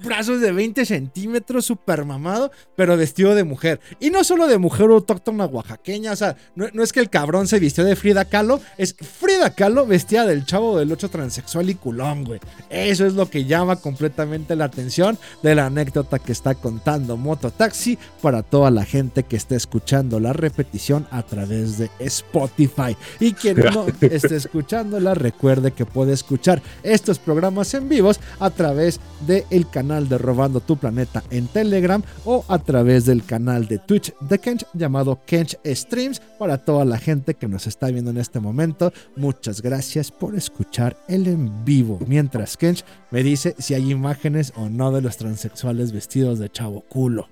brazos 0.05 0.41
de 0.41 0.53
20 0.53 0.85
centímetros, 0.85 1.65
super 1.65 2.05
mamado, 2.05 2.51
pero 2.77 2.97
vestido 2.97 3.35
de 3.35 3.45
mujer. 3.45 3.81
Y 4.01 4.11
no 4.11 4.23
solo 4.25 4.47
de 4.47 4.59
mujer 4.59 4.87
autóctona 4.91 5.47
oaxaqueña, 5.47 6.13
o 6.13 6.17
sea, 6.17 6.37
no, 6.55 6.67
no 6.73 6.83
es 6.83 6.93
que 6.93 7.01
el 7.01 7.11
cabrón 7.11 7.49
se 7.49 7.59
vistió 7.59 7.85
de 7.85 7.97
Frida 7.97 8.25
Kahlo, 8.27 8.61
es 8.79 8.95
Frida 8.95 9.35
Frida 9.35 9.51
Kahlo 9.51 9.87
vestida 9.87 10.27
del 10.27 10.45
chavo 10.45 10.79
del 10.79 10.93
8 10.93 11.09
transexual 11.09 11.71
y 11.71 11.75
culón, 11.75 12.25
güey. 12.25 12.41
Eso 12.71 13.07
es 13.07 13.15
lo 13.15 13.29
que 13.31 13.47
llama 13.47 13.77
completamente 13.77 14.55
la 14.55 14.67
atención 14.67 15.19
de 15.43 15.55
la 15.55 15.67
anécdota 15.67 16.19
que 16.19 16.31
está 16.33 16.55
contando 16.55 17.17
Mototaxi 17.17 17.99
para 18.21 18.43
toda 18.43 18.71
la 18.71 18.85
gente 18.85 19.04
que 19.11 19.37
esté 19.37 19.57
escuchando 19.57 20.21
la 20.21 20.33
repetición 20.33 21.07
a 21.11 21.23
través 21.23 21.79
de 21.79 21.91
Spotify. 21.99 22.97
Y 23.21 23.33
quien 23.33 23.59
no 23.59 23.87
esté 24.01 24.37
escuchándola, 24.37 25.15
recuerde 25.15 25.73
que 25.73 25.87
puede 25.87 26.13
escuchar 26.13 26.63
estos 26.83 27.19
programas 27.19 27.75
en 27.75 27.89
vivos 27.89 28.21
a 28.41 28.51
través 28.51 29.01
del 29.27 29.69
canal 29.69 30.09
de 30.09 30.19
Robando 30.19 30.61
tu 30.61 30.77
Planeta 30.77 31.23
en 31.31 31.47
Telegram 31.47 32.03
o 32.25 32.45
a 32.49 32.59
través 32.59 33.07
del 33.07 33.25
canal 33.25 33.67
de 33.67 33.79
Twitch 33.79 34.13
de 34.21 34.39
Kench 34.39 34.67
llamado 34.75 35.21
Kench 35.27 35.59
Streams 35.65 36.21
para 36.39 36.59
toda 36.59 36.85
la 36.85 36.99
gente 36.99 37.35
que 37.35 37.49
nos 37.49 37.67
está 37.67 37.89
viendo 37.89 38.11
en 38.11 38.19
este 38.19 38.41
momento. 38.41 38.93
Muchas 39.17 39.63
gracias 39.63 40.11
por 40.11 40.35
escuchar 40.35 40.97
el 41.09 41.27
en 41.27 41.65
vivo. 41.65 41.99
Mientras 42.07 42.57
Kench 42.57 42.85
me 43.11 43.23
dice 43.23 43.55
si 43.59 43.75
hay 43.75 43.91
imágenes 43.91 44.53
o 44.57 44.69
no 44.69 44.93
de 44.93 45.01
los 45.01 45.17
transexuales 45.17 45.93
vestidos 45.93 46.39
de 46.39 46.51
chavo 46.51 46.83
culo. 46.83 47.29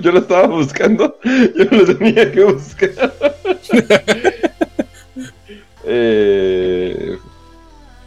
Yo 0.00 0.12
lo 0.12 0.20
estaba 0.20 0.46
buscando, 0.46 1.18
yo 1.24 1.64
lo 1.64 1.96
tenía 1.96 2.30
que 2.30 2.44
buscar. 2.44 2.90
Eh, 5.84 7.18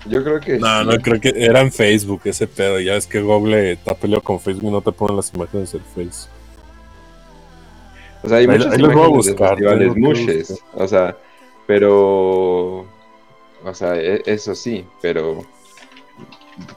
yo 0.05 0.23
creo 0.23 0.39
que. 0.39 0.57
No, 0.57 0.79
sí. 0.81 0.87
no, 0.87 0.97
creo 1.01 1.19
que 1.19 1.33
era 1.35 1.59
en 1.59 1.73
Facebook 1.73 2.21
ese 2.23 2.47
pedo. 2.47 2.79
Ya 2.79 2.95
es 2.95 3.05
que 3.05 3.19
Google 3.21 3.73
está 3.73 3.93
peleado 3.93 4.23
con 4.23 4.39
Facebook 4.39 4.69
y 4.69 4.71
no 4.71 4.81
te 4.81 4.93
ponen 4.93 5.17
las 5.17 5.33
imágenes 5.33 5.73
del 5.73 5.81
Face. 5.81 6.29
O 8.23 8.29
sea, 8.29 8.37
hay 8.37 8.47
muchas 8.47 8.71
ahí 8.73 8.79
los 8.79 8.93
voy 8.93 9.03
a 9.03 9.07
imágenes 9.07 9.25
de 9.25 9.45
festivales 9.45 10.63
o 10.73 10.87
sea, 10.87 11.17
pero, 11.67 12.79
o 12.79 13.73
sea, 13.73 13.95
e- 13.97 14.23
eso 14.25 14.55
sí, 14.55 14.85
pero 15.01 15.45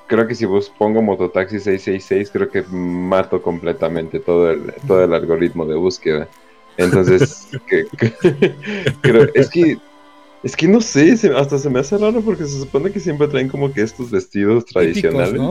creo 0.06 0.26
que 0.26 0.34
si 0.34 0.44
vos 0.44 0.72
pongo 0.78 1.02
mototaxi 1.02 1.58
666, 1.60 2.30
creo 2.30 2.50
que 2.50 2.62
mato 2.70 3.40
completamente 3.42 4.18
todo 4.20 4.50
el, 4.50 4.72
todo 4.86 5.04
el 5.04 5.12
algoritmo 5.14 5.64
de 5.66 5.76
búsqueda. 5.76 6.28
Entonces, 6.76 7.48
que- 7.68 7.86
que- 7.98 8.54
creo- 9.02 9.28
es 9.34 9.48
que, 9.50 9.78
es 10.42 10.56
que 10.56 10.68
no 10.68 10.80
sé, 10.80 11.16
se- 11.16 11.34
hasta 11.36 11.58
se 11.58 11.68
me 11.70 11.80
hace 11.80 11.96
raro 11.98 12.20
porque 12.20 12.44
se 12.44 12.60
supone 12.60 12.90
que 12.92 13.00
siempre 13.00 13.28
traen 13.28 13.48
como 13.48 13.72
que 13.72 13.82
estos 13.82 14.10
vestidos 14.10 14.64
tradicionales. 14.64 15.34
¿no? 15.34 15.50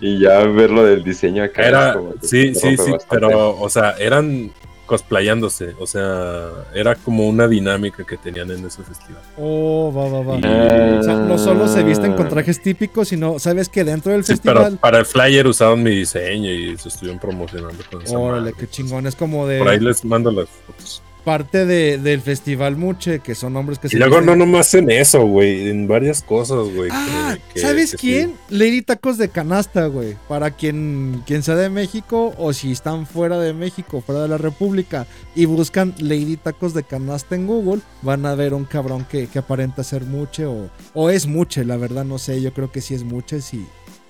Y 0.00 0.20
ya 0.20 0.38
verlo 0.44 0.84
del 0.84 1.02
diseño 1.02 1.42
acá. 1.42 1.62
es 1.62 1.68
Era, 1.68 1.92
como 1.94 2.12
sí, 2.22 2.54
sí, 2.54 2.76
sí, 2.76 2.90
bastante. 2.92 3.06
pero, 3.10 3.58
o 3.58 3.68
sea, 3.68 3.96
eran 3.98 4.50
cosplayándose. 4.88 5.76
O 5.78 5.86
sea, 5.86 6.48
era 6.74 6.96
como 6.96 7.28
una 7.28 7.46
dinámica 7.46 8.04
que 8.04 8.16
tenían 8.16 8.50
en 8.50 8.66
ese 8.66 8.82
festival. 8.82 9.22
Oh, 9.36 9.92
va, 9.94 10.08
va, 10.08 10.22
va. 10.22 10.40
Ah. 10.42 10.98
O 10.98 11.02
sea, 11.04 11.14
no 11.14 11.38
solo 11.38 11.68
se 11.68 11.84
visten 11.84 12.14
con 12.14 12.28
trajes 12.28 12.60
típicos, 12.60 13.08
sino, 13.08 13.38
¿sabes 13.38 13.68
que 13.68 13.84
dentro 13.84 14.10
del 14.10 14.24
Sí, 14.24 14.34
pero 14.42 14.60
festival... 14.60 14.78
para 14.80 14.98
el 14.98 15.06
flyer 15.06 15.46
usaron 15.46 15.82
mi 15.82 15.90
diseño 15.90 16.50
y 16.50 16.76
se 16.78 16.88
estuvieron 16.88 17.20
promocionando 17.20 17.84
con 17.88 18.02
esa 18.02 18.18
Órale, 18.18 18.52
qué 18.54 18.66
chingón. 18.66 19.06
Es 19.06 19.14
como 19.14 19.46
de 19.46 19.58
Por 19.58 19.68
ahí 19.68 19.78
les 19.78 20.04
mando 20.04 20.32
las 20.32 20.48
fotos. 20.48 21.02
Parte 21.24 21.66
de- 21.66 21.98
del 21.98 22.20
festival 22.22 22.76
Muche, 22.76 23.20
que 23.20 23.34
son 23.34 23.56
hombres 23.56 23.78
que 23.78 23.88
Y 23.90 23.96
luego 23.98 24.20
no 24.20 24.34
nomás 24.36 24.72
en 24.74 24.90
eso, 24.90 25.24
güey, 25.26 25.68
en 25.68 25.86
varias 25.86 26.22
cosas, 26.22 26.68
güey. 26.74 26.90
Ah, 26.92 27.36
que- 27.52 27.60
¿sabes 27.60 27.92
que 27.92 27.96
sí. 27.98 28.06
quién? 28.06 28.34
Lady 28.48 28.82
Tacos 28.82 29.18
de 29.18 29.28
Canasta, 29.28 29.86
güey. 29.86 30.16
Para 30.28 30.50
quien, 30.52 31.22
quien 31.26 31.42
sea 31.42 31.54
de 31.56 31.68
México 31.70 32.34
o 32.38 32.52
si 32.52 32.72
están 32.72 33.06
fuera 33.06 33.38
de 33.38 33.52
México, 33.52 34.00
fuera 34.00 34.22
de 34.22 34.28
la 34.28 34.38
República 34.38 35.06
y 35.34 35.44
buscan 35.44 35.94
Lady 35.98 36.36
Tacos 36.36 36.74
de 36.74 36.82
Canasta 36.84 37.34
en 37.34 37.46
Google, 37.46 37.80
van 38.02 38.24
a 38.26 38.34
ver 38.34 38.54
un 38.54 38.64
cabrón 38.64 39.06
que, 39.10 39.26
que 39.26 39.38
aparenta 39.38 39.84
ser 39.84 40.04
Muche 40.04 40.46
o, 40.46 40.70
o 40.94 41.10
es 41.10 41.26
Muche, 41.26 41.64
la 41.64 41.76
verdad 41.76 42.04
no 42.04 42.18
sé, 42.18 42.40
yo 42.40 42.52
creo 42.52 42.72
que 42.72 42.80
sí 42.80 42.94
es 42.94 43.04
Muche. 43.04 43.40
Si, 43.42 43.66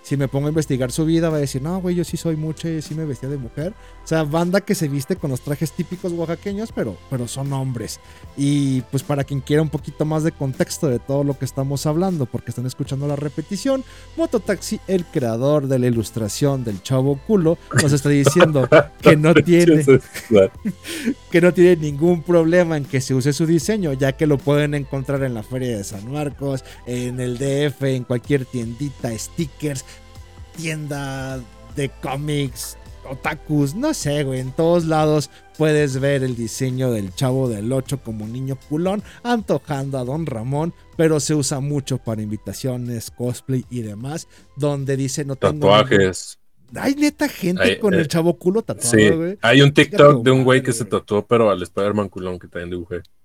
si 0.08 0.16
me 0.16 0.26
pongo 0.26 0.46
a 0.46 0.48
investigar 0.48 0.90
su 0.90 1.04
vida, 1.04 1.28
va 1.28 1.36
a 1.36 1.40
decir, 1.40 1.60
no, 1.60 1.82
güey, 1.82 1.94
yo 1.94 2.02
sí 2.02 2.16
soy 2.16 2.34
Muche, 2.34 2.80
sí 2.80 2.94
me 2.94 3.04
vestía 3.04 3.28
de 3.28 3.36
mujer. 3.36 3.74
O 4.02 4.06
sea, 4.08 4.22
banda 4.22 4.62
que 4.62 4.74
se 4.74 4.88
viste 4.88 5.16
con 5.16 5.30
los 5.30 5.42
trajes 5.42 5.70
típicos 5.72 6.12
oaxaqueños, 6.12 6.72
pero, 6.72 6.96
pero 7.10 7.28
son 7.28 7.52
hombres. 7.52 8.00
Y 8.34 8.80
pues 8.90 9.02
para 9.02 9.22
quien 9.24 9.42
quiera 9.42 9.60
un 9.60 9.68
poquito 9.68 10.06
más 10.06 10.22
de 10.22 10.32
contexto 10.32 10.88
de 10.88 10.98
todo 10.98 11.24
lo 11.24 11.38
que 11.38 11.44
estamos 11.44 11.84
hablando, 11.84 12.24
porque 12.24 12.52
están 12.52 12.64
escuchando 12.64 13.06
la 13.06 13.16
repetición, 13.16 13.84
Mototaxi, 14.16 14.80
el 14.86 15.04
creador 15.04 15.66
de 15.66 15.78
la 15.78 15.88
ilustración 15.88 16.64
del 16.64 16.82
chavo 16.82 17.20
culo, 17.26 17.58
nos 17.82 17.92
está 17.92 18.08
diciendo 18.08 18.66
que 19.02 19.14
no 19.14 19.34
tiene, 19.34 19.84
que 21.30 21.40
no 21.42 21.52
tiene 21.52 21.76
ningún 21.76 22.22
problema 22.22 22.78
en 22.78 22.86
que 22.86 23.02
se 23.02 23.12
use 23.12 23.34
su 23.34 23.44
diseño, 23.44 23.92
ya 23.92 24.12
que 24.12 24.26
lo 24.26 24.38
pueden 24.38 24.72
encontrar 24.72 25.22
en 25.22 25.34
la 25.34 25.42
Feria 25.42 25.76
de 25.76 25.84
San 25.84 26.10
Marcos, 26.10 26.64
en 26.86 27.20
el 27.20 27.36
DF, 27.36 27.82
en 27.82 28.04
cualquier 28.04 28.46
tiendita, 28.46 29.10
stickers, 29.18 29.84
tienda 30.58 31.40
de 31.76 31.88
cómics, 32.02 32.76
otakus, 33.08 33.76
no 33.76 33.94
sé, 33.94 34.24
güey, 34.24 34.40
en 34.40 34.50
todos 34.50 34.84
lados 34.84 35.30
puedes 35.56 36.00
ver 36.00 36.24
el 36.24 36.34
diseño 36.34 36.90
del 36.90 37.14
chavo 37.14 37.48
del 37.48 37.72
8 37.72 38.00
como 38.02 38.26
niño 38.26 38.58
culón, 38.68 39.02
antojando 39.22 39.98
a 39.98 40.04
Don 40.04 40.26
Ramón, 40.26 40.74
pero 40.96 41.20
se 41.20 41.34
usa 41.34 41.60
mucho 41.60 41.98
para 41.98 42.22
invitaciones, 42.22 43.12
cosplay 43.12 43.64
y 43.70 43.82
demás, 43.82 44.26
donde 44.56 44.96
dice 44.96 45.24
no 45.24 45.36
tengo... 45.36 45.68
Tatuajes. 45.68 46.38
Hay 46.76 46.94
neta 46.96 47.30
gente 47.30 47.62
Hay, 47.62 47.78
con 47.78 47.94
eh, 47.94 47.98
el 48.00 48.08
chavo 48.08 48.36
culo 48.36 48.60
tatuado, 48.60 48.90
Sí, 48.90 49.08
güey. 49.08 49.38
hay 49.40 49.62
un 49.62 49.72
TikTok 49.72 50.22
de 50.22 50.30
un 50.30 50.44
güey 50.44 50.62
que 50.62 50.74
se 50.74 50.84
tatuó, 50.84 51.26
pero 51.26 51.48
al 51.50 51.62
Spider-Man 51.62 52.10
culón 52.10 52.38
que 52.38 52.46
también 52.48 52.70
dibujé. 52.70 53.00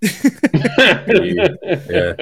Y, 1.22 1.36
eh, 1.90 2.16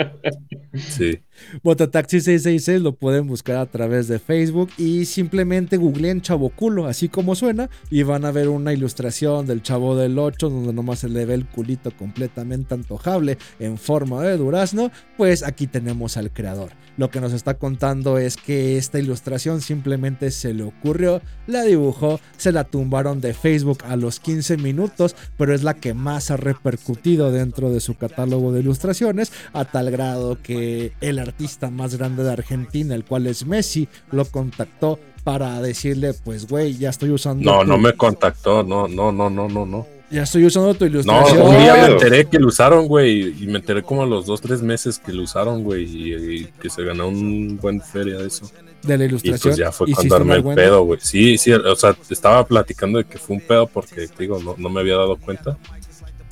sí. 0.89 1.21
Mototaxi 1.63 2.21
666 2.21 2.83
lo 2.83 2.93
pueden 2.93 3.27
buscar 3.27 3.57
a 3.57 3.67
través 3.67 4.09
de 4.09 4.19
Facebook 4.19 4.71
y 4.79 5.05
simplemente 5.05 5.77
googleen 5.77 6.21
chavo 6.21 6.51
culo, 6.51 6.87
así 6.87 7.09
como 7.09 7.35
suena, 7.35 7.71
y 7.91 8.03
van 8.03 8.25
a 8.25 8.33
ver 8.33 8.49
una 8.49 8.73
ilustración 8.73 9.47
del 9.47 9.63
chavo 9.63 9.97
del 9.97 10.19
8 10.19 10.51
donde 10.51 10.73
nomás 10.73 11.01
se 11.01 11.09
le 11.09 11.25
ve 11.25 11.35
el 11.35 11.47
culito 11.47 11.91
completamente 11.97 12.75
antojable 12.75 13.39
en 13.59 13.79
forma 13.79 14.23
de 14.23 14.37
durazno, 14.37 14.91
pues 15.17 15.43
aquí 15.43 15.67
tenemos 15.67 16.17
al 16.17 16.31
creador. 16.31 16.73
Lo 16.99 17.11
que 17.11 17.21
nos 17.21 17.33
está 17.33 17.55
contando 17.55 18.19
es 18.19 18.37
que 18.37 18.77
esta 18.77 18.99
ilustración 18.99 19.63
simplemente 19.63 20.31
se 20.31 20.53
le 20.53 20.63
ocurrió, 20.63 21.23
la 21.47 21.63
dibujó, 21.63 22.21
se 22.37 22.53
la 22.53 22.65
tumbaron 22.65 23.21
de 23.21 23.33
Facebook 23.33 23.79
a 23.89 23.97
los 23.97 24.21
15 24.21 24.59
minutos, 24.59 25.17
pero 25.39 25.55
es 25.55 25.63
la 25.63 25.75
que 25.75 25.95
más 25.95 26.31
ha 26.31 26.37
repercutido 26.37 27.33
dentro 27.33 27.71
de 27.71 27.81
su 27.81 27.97
catálogo 27.97 28.53
de 28.53 28.61
ilustraciones, 28.61 29.33
a 29.55 29.65
tal 29.65 29.91
grado 29.91 30.39
que 30.43 30.93
el 31.01 31.19
artista 31.19 31.32
más 31.71 31.95
grande 31.97 32.23
de 32.25 32.33
Argentina, 32.33 32.95
el 32.95 33.05
cual 33.05 33.27
es 33.27 33.45
Messi, 33.47 33.89
lo 34.11 34.25
contactó 34.25 34.99
para 35.25 35.61
decirle, 35.61 36.15
pues 36.15 36.47
güey, 36.49 36.77
ya 36.77 36.91
estoy 36.91 37.11
usando 37.11 37.51
No, 37.51 37.61
tu- 37.61 37.67
no 37.67 37.79
me 37.79 37.93
contactó, 37.95 38.63
no, 38.63 38.89
no, 38.89 39.13
no, 39.13 39.31
no, 39.31 39.49
no, 39.49 39.65
no. 39.67 39.87
ya 40.11 40.25
estoy 40.25 40.45
usando 40.47 40.75
tu 40.75 40.85
No, 40.85 40.91
ilustración. 40.91 41.43
un 41.43 41.57
día 41.59 41.75
me 41.75 41.87
enteré 41.93 42.25
que 42.27 42.39
lo 42.39 42.49
usaron, 42.49 42.87
güey, 42.89 43.35
y 43.43 43.47
me 43.47 43.59
enteré 43.59 43.83
como 43.83 44.03
a 44.03 44.07
los 44.07 44.27
dos, 44.27 44.41
tres 44.41 44.63
meses 44.63 44.99
que 44.99 45.13
lo 45.13 45.23
usaron, 45.23 45.63
güey, 45.63 45.85
y, 45.85 46.15
y 46.15 46.45
que 46.61 46.69
se 46.71 46.83
ganó 46.85 47.09
un 47.09 47.57
buen 47.61 47.81
feria 47.81 48.19
de 48.19 48.27
eso. 48.27 48.51
de 48.83 48.99
la 48.99 49.05
Y 49.05 49.07
ilustración. 49.07 49.41
pues 49.53 49.57
ya 49.57 49.71
fue 49.71 49.87
¿Hiciste 49.87 50.09
cuando 50.09 50.17
armé 50.17 50.35
el 50.37 50.43
buena? 50.43 50.61
pedo, 50.61 50.83
güey. 50.83 50.99
Sí, 51.01 51.39
sí, 51.39 51.53
o 51.53 51.77
sea, 51.77 51.93
te 51.95 52.13
estaba 52.15 52.45
platicando 52.45 52.99
de 52.99 53.05
que 53.05 53.17
fue 53.17 53.37
un 53.37 53.43
pedo 53.43 53.69
porque, 53.69 54.09
te 54.09 54.23
digo, 54.25 54.41
no, 54.43 54.57
no 54.59 54.69
me 54.69 54.81
había 54.81 54.97
dado 54.97 55.17
cuenta. 55.17 55.57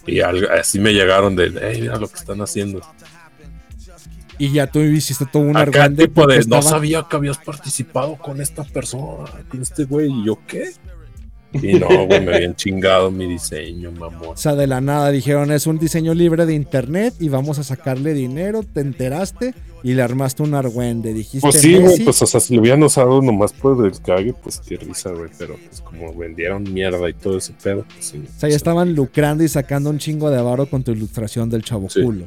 Y 0.04 0.18
algo- 0.20 0.48
así 0.50 0.80
me 0.80 0.92
llegaron 0.92 1.36
de, 1.36 1.52
hey, 1.62 1.78
mira 1.82 1.96
lo 1.96 2.08
que 2.08 2.16
están 2.16 2.40
haciendo. 2.40 2.80
Y 4.40 4.52
ya 4.52 4.66
tú 4.66 4.80
hiciste 4.80 5.26
todo 5.30 5.42
un 5.42 5.54
tipo 5.96 6.26
de, 6.26 6.42
no 6.46 6.62
sabía 6.62 7.06
que 7.08 7.14
habías 7.16 7.36
participado 7.38 8.16
con 8.16 8.40
esta 8.40 8.64
persona, 8.64 9.30
con 9.50 9.60
este 9.60 9.84
güey, 9.84 10.10
y 10.10 10.24
yo, 10.24 10.38
¿qué? 10.46 10.70
Y 11.52 11.74
no, 11.74 11.86
güey, 12.06 12.24
me 12.24 12.34
habían 12.36 12.54
chingado 12.56 13.10
mi 13.10 13.26
diseño, 13.26 13.92
mamón. 13.92 14.30
O 14.30 14.36
sea, 14.36 14.54
de 14.54 14.66
la 14.66 14.80
nada 14.80 15.10
dijeron, 15.10 15.52
es 15.52 15.66
un 15.66 15.78
diseño 15.78 16.14
libre 16.14 16.46
de 16.46 16.54
internet 16.54 17.14
y 17.20 17.28
vamos 17.28 17.58
a 17.58 17.64
sacarle 17.64 18.14
dinero, 18.14 18.62
te 18.62 18.80
enteraste 18.80 19.54
y 19.82 19.92
le 19.92 20.02
armaste 20.02 20.42
un 20.42 20.54
argüende. 20.54 21.12
Dijiste, 21.12 21.40
Pues 21.40 21.60
sí, 21.60 21.76
güey, 21.76 22.00
pues 22.02 22.22
o 22.22 22.26
sea, 22.26 22.40
si 22.40 22.54
lo 22.54 22.62
hubieran 22.62 22.82
usado 22.82 23.20
nomás 23.20 23.52
por 23.52 23.84
el 23.84 24.00
cague, 24.00 24.32
pues 24.32 24.58
qué 24.66 24.78
risa, 24.78 25.10
güey, 25.10 25.28
pero 25.38 25.56
pues 25.68 25.82
como 25.82 26.14
vendieron 26.14 26.62
mierda 26.62 27.10
y 27.10 27.12
todo 27.12 27.36
ese 27.36 27.52
pedo, 27.62 27.84
pues 27.92 28.06
sí. 28.06 28.22
o 28.26 28.40
sea, 28.40 28.48
ya 28.48 28.56
estaban 28.56 28.94
lucrando 28.94 29.44
y 29.44 29.48
sacando 29.48 29.90
un 29.90 29.98
chingo 29.98 30.30
de 30.30 30.40
varo 30.40 30.64
con 30.64 30.82
tu 30.82 30.92
ilustración 30.92 31.50
del 31.50 31.62
chavo 31.62 31.90
Sí. 31.90 32.02
culo. 32.02 32.24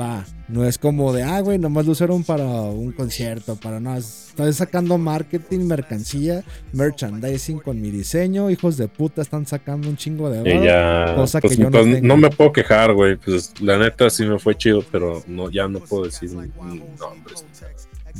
Va, 0.00 0.24
no 0.46 0.64
es 0.64 0.78
como 0.78 1.12
de, 1.12 1.24
ah, 1.24 1.40
güey, 1.40 1.58
nomás 1.58 1.86
lo 1.86 1.92
usaron 1.92 2.22
para 2.22 2.44
un 2.44 2.92
concierto, 2.92 3.56
para 3.56 3.80
no, 3.80 3.96
estás 3.96 4.54
sacando 4.54 4.96
marketing, 4.96 5.66
mercancía, 5.66 6.44
merchandising 6.72 7.58
con 7.58 7.80
mi 7.80 7.90
diseño, 7.90 8.48
hijos 8.48 8.76
de 8.76 8.86
puta, 8.86 9.22
están 9.22 9.44
sacando 9.44 9.88
un 9.88 9.96
chingo 9.96 10.30
de 10.30 10.38
varo. 10.38 10.64
ya, 10.64 11.14
cosa 11.16 11.40
que 11.40 11.48
pues, 11.48 11.58
no 11.58 11.70
pues, 11.70 11.84
tengo. 11.84 12.06
no 12.06 12.16
me 12.16 12.30
puedo 12.30 12.52
quejar, 12.52 12.94
güey, 12.94 13.16
pues 13.16 13.52
la 13.60 13.76
neta 13.76 14.08
sí 14.08 14.24
me 14.24 14.38
fue 14.38 14.56
chido, 14.56 14.84
pero 14.92 15.22
no, 15.26 15.50
ya 15.50 15.66
no 15.66 15.80
puedo 15.80 16.04
decir 16.04 16.30
nombres. 16.32 17.44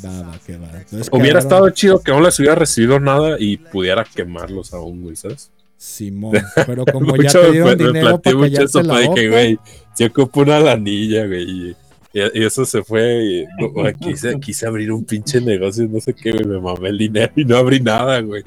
Va, 0.05 0.23
va, 0.23 0.39
que 0.45 0.57
va. 0.57 0.69
Entonces, 0.73 1.09
Hubiera 1.13 1.39
estado 1.39 1.71
chido 1.71 2.01
que 2.01 2.11
no 2.11 2.21
les 2.21 2.39
hubiera 2.41 2.57
recibido 2.57 2.99
nada 2.99 3.37
y 3.39 3.59
pudiera 3.59 4.05
quemarlos 4.05 4.75
aún, 4.75 5.03
güey, 5.03 5.15
¿sabes? 5.15 5.53
Simón, 5.77 6.33
pero 6.67 6.85
como 6.87 7.17
ya 7.23 7.31
te 7.33 7.51
dieron 7.51 7.77
dinero 7.77 8.21
para 8.21 8.39
callarte 8.39 8.83
la 8.85 8.95
pero 8.95 9.09
boca. 9.09 9.21
dije, 9.21 9.29
güey, 9.31 9.59
se 9.95 10.07
ocupa 10.07 10.41
una 10.41 10.61
lanilla, 10.61 11.27
güey. 11.27 11.43
Y, 11.43 11.77
y 12.15 12.45
eso 12.45 12.65
se 12.67 12.83
fue. 12.83 13.25
Y, 13.25 13.45
no, 13.59 13.73
quise, 13.99 14.39
quise 14.39 14.67
abrir 14.67 14.93
un 14.93 15.05
pinche 15.05 15.41
negocio, 15.41 15.89
no 15.91 15.99
sé 16.01 16.13
qué, 16.15 16.33
güey. 16.33 16.45
Me 16.45 16.61
mamé 16.61 16.91
el 16.91 16.99
dinero 16.99 17.33
y 17.37 17.45
no 17.45 17.57
abrí 17.57 17.81
nada, 17.81 18.21
güey. 18.21 18.43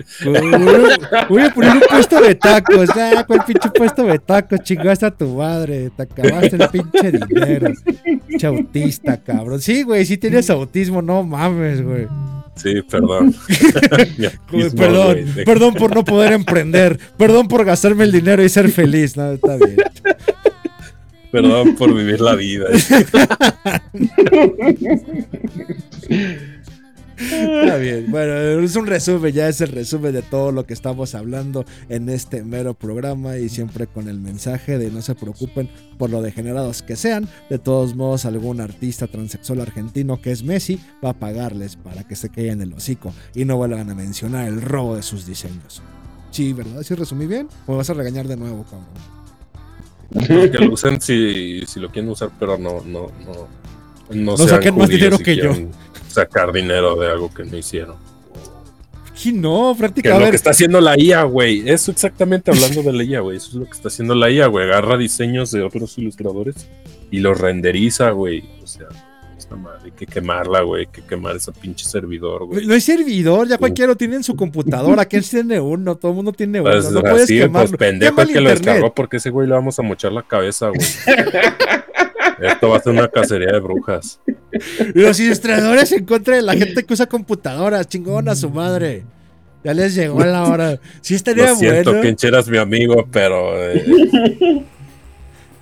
Voy 1.29 1.41
a- 1.41 1.49
poner 1.53 1.71
un 1.71 1.81
puesto 1.89 2.21
de 2.21 2.35
tacos. 2.35 2.89
Ah, 2.95 3.23
¿cuál 3.25 3.43
pinche 3.45 3.69
puesto 3.69 4.03
de 4.03 4.19
tacos? 4.19 4.59
Chingaste 4.61 5.05
a 5.07 5.11
tu 5.11 5.27
madre. 5.35 5.89
Te 5.95 6.03
acabaste 6.03 6.55
el 6.57 6.69
pinche 6.69 7.11
dinero. 7.11 7.73
Pinche 8.27 8.47
autista, 8.47 9.17
cabrón. 9.17 9.59
Sí, 9.61 9.81
güey, 9.83 10.05
sí 10.05 10.17
tienes 10.17 10.49
autismo, 10.49 11.01
no 11.01 11.23
mames, 11.23 11.81
güey. 11.81 12.07
Sí, 12.55 12.81
perdón. 12.89 13.35
Güey, 14.49 14.63
autismo, 14.69 14.79
Perdón, 14.79 15.17
güey, 15.33 15.45
perdón 15.45 15.73
por 15.73 15.93
no 15.93 16.05
poder 16.05 16.31
emprender. 16.31 16.97
Perdón 17.17 17.47
por 17.49 17.65
gastarme 17.65 18.05
el 18.05 18.11
dinero 18.13 18.41
y 18.43 18.47
ser 18.49 18.69
feliz. 18.69 19.17
No, 19.17 19.33
está 19.33 19.57
bien. 19.57 19.75
Perdón 21.35 21.75
por 21.75 21.93
vivir 21.93 22.21
la 22.21 22.33
vida. 22.35 22.67
Está 27.17 27.77
bien. 27.77 28.09
Bueno, 28.09 28.33
es 28.63 28.75
un 28.77 28.87
resumen, 28.87 29.33
ya 29.33 29.49
es 29.49 29.59
el 29.59 29.67
resumen 29.69 30.13
de 30.13 30.21
todo 30.21 30.53
lo 30.53 30.65
que 30.65 30.73
estamos 30.73 31.13
hablando 31.13 31.65
en 31.89 32.07
este 32.07 32.41
mero 32.43 32.73
programa 32.73 33.37
y 33.37 33.49
siempre 33.49 33.85
con 33.85 34.07
el 34.07 34.17
mensaje 34.21 34.77
de 34.77 34.89
no 34.91 35.01
se 35.01 35.13
preocupen 35.13 35.69
por 35.97 36.09
lo 36.09 36.21
degenerados 36.21 36.81
que 36.81 36.95
sean. 36.95 37.27
De 37.49 37.59
todos 37.59 37.95
modos, 37.95 38.23
algún 38.23 38.61
artista 38.61 39.07
transexual 39.07 39.59
argentino 39.59 40.21
que 40.21 40.31
es 40.31 40.41
Messi 40.41 40.79
va 41.03 41.09
a 41.09 41.19
pagarles 41.19 41.75
para 41.75 42.05
que 42.07 42.15
se 42.15 42.29
queden 42.29 42.61
el 42.61 42.71
hocico 42.71 43.13
y 43.33 43.43
no 43.43 43.57
vuelvan 43.57 43.89
a 43.89 43.95
mencionar 43.95 44.47
el 44.47 44.61
robo 44.61 44.95
de 44.95 45.03
sus 45.03 45.25
diseños. 45.25 45.81
Sí, 46.31 46.53
¿verdad? 46.53 46.81
¿Sí 46.83 46.95
resumí 46.95 47.27
bien? 47.27 47.49
¿O 47.65 47.73
me 47.73 47.79
vas 47.79 47.89
a 47.89 47.93
regañar 47.93 48.25
de 48.25 48.37
nuevo, 48.37 48.63
cabrón? 48.63 49.24
No, 50.11 50.27
que 50.27 50.57
lo 50.59 50.73
usen 50.73 51.01
si, 51.01 51.61
si 51.65 51.79
lo 51.79 51.89
quieren 51.89 52.09
usar, 52.11 52.29
pero 52.39 52.57
no, 52.57 52.81
no, 52.85 53.11
no. 53.25 53.65
No, 54.11 54.37
sean 54.37 54.49
saquen 54.49 54.77
más 54.77 54.89
dinero 54.89 55.17
si 55.17 55.23
que 55.23 55.35
yo. 55.35 55.51
Sacar 56.07 56.51
dinero 56.51 56.95
de 56.95 57.09
algo 57.09 57.33
que 57.33 57.43
no 57.43 57.57
hicieron. 57.57 57.95
Sí, 59.15 59.31
no, 59.31 59.73
prácticamente. 59.77 60.25
lo 60.25 60.29
que 60.29 60.35
está 60.35 60.51
haciendo 60.51 60.81
la 60.81 60.99
IA, 60.99 61.23
güey. 61.23 61.67
Eso 61.67 61.91
exactamente 61.91 62.51
hablando 62.51 62.83
de 62.83 62.93
la 62.93 63.03
IA, 63.03 63.21
güey. 63.21 63.37
Eso 63.37 63.49
es 63.49 63.55
lo 63.55 63.65
que 63.65 63.71
está 63.71 63.87
haciendo 63.87 64.13
la 64.13 64.29
IA, 64.29 64.47
güey. 64.47 64.65
Agarra 64.65 64.97
diseños 64.97 65.51
de 65.51 65.63
otros 65.63 65.97
ilustradores 65.97 66.67
y 67.11 67.19
los 67.19 67.39
renderiza, 67.39 68.11
güey. 68.11 68.43
O 68.61 68.67
sea, 68.67 68.87
esta 69.45 69.55
madre, 69.55 69.79
hay 69.85 69.91
que 69.91 70.07
quemarla, 70.07 70.61
güey. 70.61 70.81
Hay 70.81 70.87
que 70.87 71.01
quemar 71.03 71.35
ese 71.35 71.51
pinche 71.51 71.85
servidor, 71.85 72.45
güey. 72.45 72.65
No 72.65 72.73
hay 72.73 72.81
servidor, 72.81 73.47
ya 73.47 73.59
cualquiera 73.59 73.89
lo 73.89 73.95
tiene 73.95 74.15
en 74.15 74.23
su 74.23 74.35
computadora. 74.35 75.05
¿Quién 75.05 75.21
tiene 75.21 75.59
uno? 75.59 75.95
Todo 75.95 76.11
el 76.11 76.15
mundo 76.15 76.33
tiene 76.33 76.61
uno. 76.61 76.71
Pues, 76.71 76.91
no 76.91 77.01
puedes 77.01 77.23
así, 77.23 77.37
quemarlo. 77.37 77.69
pues 77.69 77.79
pendejo 77.79 78.15
Quema 78.15 78.23
el 78.23 78.29
el 78.29 78.33
que 78.33 78.41
lo 78.41 78.49
descargó 78.49 78.93
porque 78.93 79.17
ese 79.17 79.29
güey 79.29 79.47
le 79.47 79.53
vamos 79.53 79.77
a 79.77 79.83
mochar 79.83 80.11
la 80.11 80.23
cabeza, 80.23 80.69
güey. 80.69 80.81
Esto 82.41 82.69
va 82.69 82.77
a 82.77 82.81
ser 82.81 82.91
una 82.91 83.07
cacería 83.07 83.51
de 83.51 83.59
brujas. 83.59 84.19
Los 84.93 85.19
ilustradores 85.19 85.91
en 85.91 86.05
contra 86.05 86.35
de 86.35 86.41
la 86.41 86.53
gente 86.53 86.83
que 86.83 86.93
usa 86.93 87.05
computadoras, 87.05 87.87
chingón 87.87 88.27
a 88.27 88.35
su 88.35 88.49
madre. 88.49 89.03
Ya 89.63 89.73
les 89.73 89.95
llegó 89.95 90.23
la 90.25 90.43
hora. 90.43 90.79
Sí 91.01 91.15
estaría 91.15 91.49
Lo 91.49 91.55
siento, 91.55 91.93
bueno. 91.93 92.43
Mi 92.47 92.57
amigo, 92.57 93.07
pero 93.11 93.63
eh, 93.63 93.85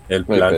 el 0.10 0.26
plan. 0.26 0.55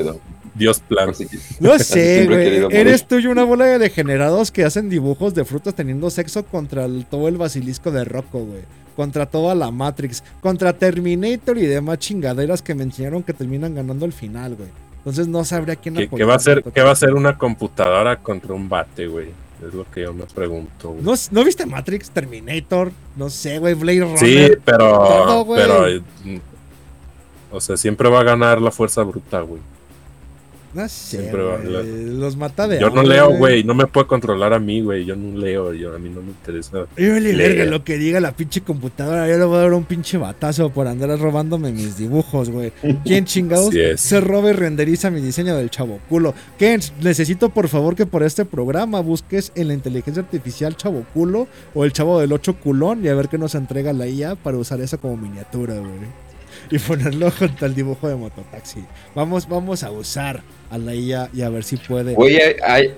Dios 0.56 0.80
plan. 0.80 1.12
No 1.60 1.78
sé, 1.80 2.26
güey. 2.28 2.66
Eres 2.76 3.06
tú 3.08 3.20
y 3.20 3.28
una 3.28 3.44
bola 3.44 3.66
de 3.66 3.78
degenerados 3.80 4.52
que 4.52 4.64
hacen 4.64 4.90
dibujos 4.90 5.36
de 5.36 5.46
frutas 5.46 5.76
teniendo 5.76 6.10
sexo 6.10 6.46
contra 6.46 6.86
el- 6.86 7.06
todo 7.06 7.28
el 7.28 7.38
basilisco 7.38 7.92
de 7.92 8.06
Rocco, 8.06 8.40
güey. 8.40 8.62
Contra 8.96 9.26
toda 9.26 9.54
la 9.56 9.72
Matrix. 9.72 10.24
Contra 10.42 10.72
Terminator 10.74 11.58
y 11.58 11.66
demás 11.66 12.00
chingaderas 12.00 12.62
que 12.62 12.74
me 12.74 12.84
enseñaron 12.84 13.22
que 13.24 13.34
terminan 13.34 13.76
ganando 13.76 14.06
al 14.06 14.14
final, 14.14 14.56
güey. 14.56 14.70
Entonces 15.00 15.28
no 15.28 15.44
sabría 15.44 15.76
quién 15.76 15.96
¿Qué, 15.96 16.24
va 16.24 16.36
a 16.36 16.40
ser, 16.40 16.64
¿Qué 16.64 16.82
va 16.82 16.92
a 16.92 16.96
ser 16.96 17.14
una 17.14 17.38
computadora 17.38 18.18
contra 18.18 18.54
un 18.54 18.68
bate, 18.70 19.08
güey? 19.08 19.28
Es 19.68 19.74
lo 19.74 19.86
que 19.92 20.02
yo 20.04 20.14
me 20.14 20.24
pregunto. 20.26 20.92
güey. 20.92 21.04
¿No, 21.04 21.14
¿No 21.32 21.44
viste 21.44 21.66
Matrix? 21.66 22.10
Terminator. 22.10 22.92
No 23.16 23.30
sé, 23.30 23.60
güey. 23.60 23.74
Blade 23.74 24.00
Runner. 24.02 24.18
sí, 24.20 24.48
pero, 24.66 24.90
todo, 25.46 25.56
pero, 25.56 25.88
eh, 25.88 26.02
o 27.52 27.62
sea, 27.62 27.78
siempre 27.78 28.10
va 28.10 28.22
a 28.22 28.24
ganar 28.24 28.62
la 28.62 28.72
fuerza 28.72 29.04
bruta, 29.04 29.42
güey. 29.42 29.62
No 30.76 30.90
sé, 30.90 31.18
Siempre 31.18 31.42
la- 31.72 31.82
Los 31.82 32.36
mata 32.36 32.68
de 32.68 32.82
Yo 32.82 32.90
no 32.90 33.02
leo, 33.02 33.30
güey, 33.32 33.64
no 33.64 33.74
me 33.74 33.88
puede 33.88 34.08
controlar 34.08 34.54
a 34.54 34.60
mí, 34.60 34.82
güey. 34.82 35.06
Yo 35.06 35.16
no 35.16 35.38
leo, 35.38 35.74
yo 35.74 35.96
a 35.96 36.00
mí 36.00 36.10
no 36.10 36.22
me 36.22 36.30
interesa. 36.32 36.86
Yo 36.98 37.14
verga 37.14 37.64
lo 37.66 37.84
que 37.86 37.98
diga 37.98 38.20
la 38.20 38.34
pinche 38.34 38.60
computadora. 38.60 39.28
Yo 39.30 39.38
le 39.38 39.46
voy 39.46 39.58
a 39.58 39.62
dar 39.62 39.74
un 39.74 39.86
pinche 39.86 40.18
batazo 40.18 40.70
por 40.72 40.88
andar 40.88 41.18
robándome 41.18 41.72
mis 41.72 41.98
dibujos, 41.98 42.50
güey. 42.50 42.74
¿Quién 43.06 43.24
chingados 43.26 43.74
se 43.96 44.20
roba 44.20 44.50
y 44.50 44.54
renderiza 44.54 45.10
mi 45.10 45.22
diseño 45.22 45.56
del 45.56 45.70
chavo 45.70 46.00
culo? 46.10 46.34
Ken, 46.60 46.82
necesito 47.02 47.50
por 47.50 47.70
favor 47.70 47.96
que 47.96 48.06
por 48.06 48.24
este 48.24 48.44
programa 48.44 49.00
busques 49.00 49.54
en 49.56 49.70
la 49.70 49.74
inteligencia 49.74 50.22
artificial 50.24 50.76
chavo 50.76 51.06
culo 51.14 51.48
o 51.74 51.86
el 51.86 51.94
chavo 51.94 52.20
del 52.20 52.34
8 52.34 52.56
culón 52.56 53.06
y 53.06 53.08
a 53.08 53.16
ver 53.16 53.30
qué 53.30 53.38
nos 53.38 53.56
entrega 53.56 53.94
la 53.94 54.08
IA 54.08 54.36
para 54.36 54.58
usar 54.58 54.82
eso 54.82 55.00
como 55.00 55.16
miniatura, 55.16 55.76
güey. 55.76 56.25
Y 56.72 56.80
ponerlo 56.80 57.32
junto 57.40 57.66
al 57.66 57.76
dibujo 57.76 58.08
de 58.08 58.16
mototaxi. 58.16 58.84
Vamos, 59.14 59.48
vamos 59.48 59.84
a 59.84 59.92
usar 59.92 60.42
a 60.70 60.78
la 60.78 60.94
IA 60.96 61.30
y 61.34 61.42
a 61.42 61.50
ver 61.50 61.64
si 61.64 61.78
puede. 61.78 62.14
Güey, 62.14 62.38
hay, 62.38 62.56
hay, 62.64 62.94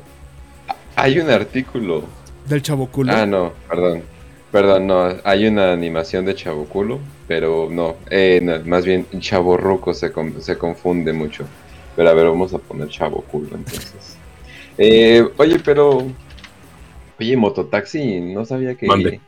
hay 0.96 1.20
un 1.20 1.30
artículo. 1.30 2.04
Del 2.48 2.62
chavo 2.62 2.88
culo. 2.88 3.12
Ah, 3.14 3.26
no, 3.26 3.54
perdón. 3.70 4.04
Perdón, 4.52 4.88
no, 4.88 5.10
hay 5.26 5.46
una 5.46 5.74
animación 5.74 6.24
de 6.26 6.34
Chaboculo, 6.34 7.00
pero 7.28 7.68
no, 7.70 7.98
eh, 8.10 8.40
no, 8.42 8.58
más 8.64 8.86
bien 8.86 9.06
Chaborruco 9.20 9.94
se, 9.94 10.14
con- 10.14 10.42
se 10.42 10.58
confunde 10.58 11.12
mucho. 11.12 11.46
Pero 11.98 12.10
a 12.10 12.14
ver, 12.14 12.28
vamos 12.28 12.54
a 12.54 12.58
poner 12.58 12.88
Chaboculo 12.88 13.50
entonces. 13.54 14.16
Eh, 14.78 15.28
oye, 15.38 15.60
pero. 15.60 16.08
Oye, 17.20 17.36
Mototaxi, 17.36 18.22
no 18.22 18.46
sabía 18.46 18.76
que. 18.76 18.88
Mande. 18.88 19.20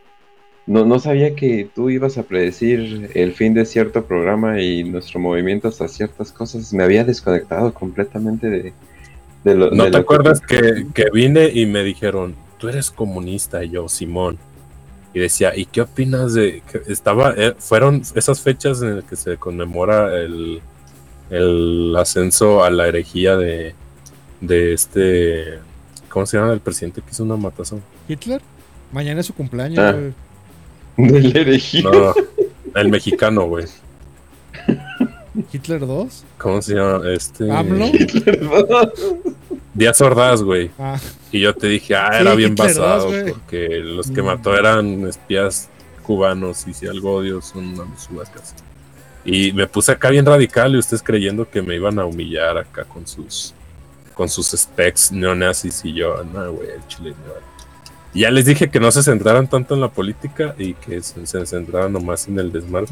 No, 0.69 0.85
no 0.85 0.99
sabía 0.99 1.35
que 1.35 1.67
tú 1.73 1.89
ibas 1.89 2.19
a 2.19 2.23
predecir 2.23 3.09
el 3.15 3.33
fin 3.33 3.55
de 3.55 3.65
cierto 3.65 4.05
programa 4.05 4.61
y 4.61 4.83
nuestro 4.83 5.19
movimiento 5.19 5.69
hacia 5.69 5.87
ciertas 5.87 6.31
cosas. 6.31 6.71
Me 6.73 6.83
había 6.83 7.03
desconectado 7.03 7.73
completamente 7.73 8.47
de, 8.51 8.73
de 9.43 9.55
lo 9.55 9.71
¿No 9.71 9.85
de 9.85 9.89
te 9.89 9.97
lo 9.97 10.03
acuerdas 10.03 10.41
que, 10.41 10.85
que 10.93 11.05
vine 11.11 11.49
y 11.51 11.65
me 11.65 11.83
dijeron, 11.83 12.35
tú 12.59 12.67
eres 12.69 12.91
comunista? 12.91 13.63
Y 13.63 13.71
yo, 13.71 13.89
Simón. 13.89 14.37
Y 15.11 15.19
decía, 15.19 15.57
¿y 15.57 15.65
qué 15.65 15.81
opinas 15.81 16.35
de 16.35 16.61
que 16.71 16.83
estaba, 16.91 17.33
eh, 17.35 17.55
fueron 17.57 18.03
esas 18.13 18.39
fechas 18.41 18.79
en 18.83 18.97
las 18.97 19.05
que 19.05 19.15
se 19.15 19.37
conmemora 19.37 20.15
el, 20.19 20.61
el 21.31 21.95
ascenso 21.97 22.63
a 22.63 22.69
la 22.69 22.87
herejía 22.87 23.37
de, 23.37 23.73
de 24.39 24.73
este, 24.73 25.57
¿cómo 26.09 26.27
se 26.27 26.37
llama 26.37 26.53
el 26.53 26.59
presidente 26.59 27.01
que 27.01 27.09
hizo 27.09 27.23
una 27.23 27.37
matazón? 27.37 27.81
¿Hitler? 28.07 28.39
Mañana 28.91 29.21
es 29.21 29.25
su 29.25 29.33
cumpleaños, 29.33 29.79
Ah. 29.79 29.97
Del 30.97 31.35
elegido? 31.37 31.91
No, 31.91 32.13
el 32.81 32.89
mexicano, 32.89 33.45
güey. 33.47 33.65
¿Hitler 35.53 35.85
2? 35.85 36.23
¿Cómo 36.37 36.61
se 36.61 36.75
llama? 36.75 37.01
Este. 37.11 37.51
¿AMLO? 37.51 37.91
Díaz 39.73 40.01
Ordaz, 40.01 40.41
güey. 40.43 40.69
Ah, 40.79 40.99
Y 41.31 41.41
yo 41.41 41.53
te 41.55 41.67
dije, 41.67 41.95
ah, 41.95 42.09
Sí, 42.13 42.21
era 42.21 42.35
bien 42.35 42.51
Hitler 42.53 42.67
basado, 42.67 43.11
porque 43.29 43.79
los 43.83 44.09
que 44.11 44.21
Mm. 44.21 44.25
mató 44.25 44.55
eran 44.57 45.07
espías 45.07 45.69
cubanos 46.03 46.67
y 46.67 46.73
si 46.73 46.87
algo 46.87 47.13
odio 47.15 47.41
son 47.41 47.79
unas 47.79 48.03
subacas. 48.03 48.55
Y 49.23 49.51
me 49.53 49.67
puse 49.67 49.91
acá 49.91 50.09
bien 50.09 50.25
radical 50.25 50.73
y 50.75 50.79
ustedes 50.79 51.03
creyendo 51.03 51.47
que 51.49 51.61
me 51.61 51.75
iban 51.75 51.99
a 51.99 52.05
humillar 52.05 52.57
acá 52.57 52.83
con 52.85 53.05
sus 53.05 53.53
con 54.15 54.27
sus 54.27 54.47
specs 54.47 55.11
neonazis 55.13 55.85
y 55.85 55.93
yo, 55.93 56.23
no, 56.25 56.51
güey, 56.51 56.69
el 56.71 56.85
chile 56.87 57.13
me 57.25 57.31
vale". 57.33 57.45
Y 57.45 57.48
ya 58.13 58.31
les 58.31 58.45
dije 58.45 58.69
que 58.69 58.79
no 58.79 58.91
se 58.91 59.03
centraran 59.03 59.47
tanto 59.47 59.75
en 59.75 59.81
la 59.81 59.89
política 59.89 60.55
y 60.57 60.73
que 60.73 61.01
se, 61.01 61.25
se 61.25 61.45
centraran 61.45 61.93
nomás 61.93 62.27
en 62.27 62.39
el 62.39 62.51
desmadre. 62.51 62.87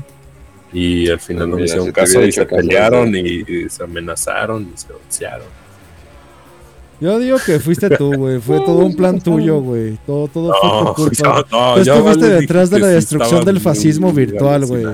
Y 0.74 1.10
al 1.10 1.20
final 1.20 1.50
no 1.50 1.56
me 1.56 1.64
hicieron 1.64 1.92
caso 1.92 2.22
y 2.24 2.32
se 2.32 2.46
pelearon 2.46 3.16
y, 3.16 3.20
y 3.48 3.70
se 3.70 3.84
amenazaron 3.84 4.64
y 4.74 4.78
se 4.78 4.92
boxearon. 4.92 5.48
yo 7.00 7.20
digo 7.20 7.38
que 7.46 7.60
fuiste 7.60 7.90
tú, 7.92 8.14
güey. 8.14 8.40
Fue 8.42 8.58
todo 8.60 8.80
un 8.86 8.96
plan 8.96 9.20
tuyo, 9.22 9.60
güey. 9.62 9.98
Todo, 10.06 10.28
todo 10.28 10.54
fue 10.60 10.70
No, 10.70 10.86
tu 10.88 10.94
culpa. 10.94 11.46
no, 11.52 11.74
Tú 11.76 11.80
estuviste 11.82 12.30
detrás 12.30 12.70
de 12.70 12.80
la 12.80 12.88
destrucción 12.88 13.46
del 13.46 13.60
fascismo 13.62 14.12
muy 14.12 14.26
virtual, 14.26 14.66
güey. 14.66 14.86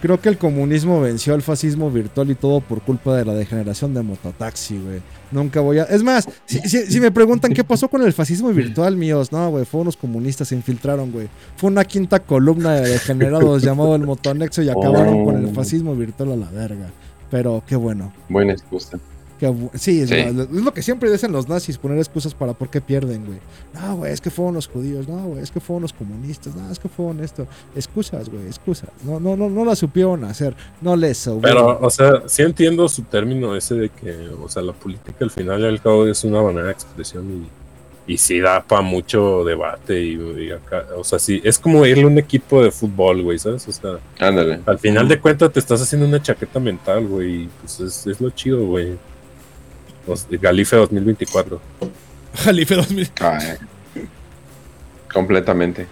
Creo 0.00 0.20
que 0.20 0.28
el 0.28 0.38
comunismo 0.38 1.00
venció 1.00 1.34
al 1.34 1.42
fascismo 1.42 1.90
virtual 1.90 2.30
y 2.30 2.36
todo 2.36 2.60
por 2.60 2.80
culpa 2.82 3.16
de 3.16 3.24
la 3.24 3.34
degeneración 3.34 3.94
de 3.94 4.02
Mototaxi, 4.02 4.78
güey. 4.78 5.00
Nunca 5.32 5.60
voy 5.60 5.80
a. 5.80 5.84
Es 5.84 6.04
más, 6.04 6.28
si, 6.46 6.60
si- 6.60 6.86
si 6.86 7.00
me 7.00 7.10
preguntan 7.10 7.52
qué 7.52 7.64
pasó 7.64 7.88
con 7.88 8.02
el 8.02 8.12
fascismo 8.12 8.48
virtual, 8.50 8.96
míos, 8.96 9.32
no, 9.32 9.50
güey, 9.50 9.64
fue 9.64 9.80
unos 9.80 9.96
comunistas, 9.96 10.46
se 10.48 10.54
infiltraron, 10.54 11.10
güey. 11.10 11.28
Fue 11.56 11.68
una 11.68 11.84
quinta 11.84 12.20
columna 12.20 12.74
de 12.74 12.88
degenerados 12.90 13.60
llamado 13.62 13.96
el 13.96 14.02
Motonexo 14.04 14.62
y 14.62 14.68
acabaron 14.68 15.24
con 15.24 15.34
el 15.36 15.54
fascismo 15.54 15.96
virtual 15.96 16.30
a 16.32 16.36
la 16.36 16.50
verga. 16.50 16.86
Pero 17.30 17.62
qué 17.66 17.74
bueno. 17.76 18.12
Buena 18.28 18.52
excusa. 18.52 18.98
Que 19.38 19.54
sí, 19.74 20.00
es, 20.00 20.08
Sí. 20.08 20.16
lo- 20.32 20.42
es 20.42 20.50
lo 20.50 20.72
que 20.74 20.82
siempre 20.82 21.10
dicen 21.10 21.30
los 21.30 21.48
nazis, 21.48 21.78
poner 21.78 21.98
excusas 21.98 22.34
para 22.34 22.54
por 22.54 22.68
qué 22.70 22.80
pierden, 22.80 23.24
güey. 23.24 23.38
No, 23.72 23.96
güey, 23.98 24.12
es 24.12 24.20
que 24.20 24.30
fueron 24.30 24.54
los 24.54 24.66
judíos, 24.66 25.06
no, 25.06 25.16
güey, 25.28 25.42
es 25.42 25.50
que 25.52 25.60
fueron 25.60 25.82
los 25.82 25.92
comunistas, 25.92 26.56
no, 26.56 26.68
es 26.72 26.78
que 26.80 26.88
fueron 26.88 27.22
esto. 27.22 27.46
Excusas, 27.76 28.28
güey, 28.28 28.46
excusas. 28.46 28.90
No, 29.04 29.20
no, 29.20 29.36
no, 29.36 29.48
no 29.48 29.64
la 29.64 29.76
supieron 29.76 30.24
hacer, 30.24 30.56
no 30.80 30.96
les 30.96 31.22
Pero, 31.24 31.34
sobraron. 31.36 31.76
o 31.80 31.90
sea, 31.90 32.22
sí 32.26 32.42
entiendo 32.42 32.88
su 32.88 33.02
término 33.02 33.54
ese 33.54 33.76
de 33.76 33.88
que, 33.90 34.28
o 34.42 34.48
sea, 34.48 34.62
la 34.62 34.72
política 34.72 35.18
al 35.20 35.30
final 35.30 35.60
y 35.60 35.66
al 35.66 35.80
cabo 35.80 36.06
es 36.06 36.24
una 36.24 36.42
manera 36.42 36.66
de 36.66 36.72
expresión 36.72 37.46
y, 38.06 38.12
y 38.12 38.16
sí 38.18 38.40
da 38.40 38.62
para 38.64 38.80
mucho 38.82 39.44
debate 39.44 40.02
y, 40.02 40.14
y 40.46 40.50
acá, 40.50 40.84
o 40.96 41.04
sea, 41.04 41.18
sí, 41.20 41.40
es 41.44 41.58
como 41.60 41.86
irle 41.86 42.04
a 42.04 42.06
un 42.08 42.18
equipo 42.18 42.62
de 42.64 42.72
fútbol, 42.72 43.22
güey, 43.22 43.38
¿sabes? 43.38 43.68
O 43.68 43.72
sea, 43.72 43.98
Ándale. 44.18 44.60
al 44.66 44.78
final 44.80 45.06
de 45.06 45.20
cuentas 45.20 45.52
te 45.52 45.60
estás 45.60 45.80
haciendo 45.80 46.08
una 46.08 46.20
chaqueta 46.20 46.58
mental, 46.58 47.06
güey, 47.06 47.42
y 47.44 47.48
pues 47.60 47.78
es, 47.80 48.06
es 48.08 48.20
lo 48.20 48.30
chido, 48.30 48.66
güey. 48.66 48.98
Galife 50.40 50.76
2024. 50.76 51.60
Jalife 52.34 52.74
2000. 52.74 53.10
Ay, 53.20 53.56
completamente. 55.12 55.86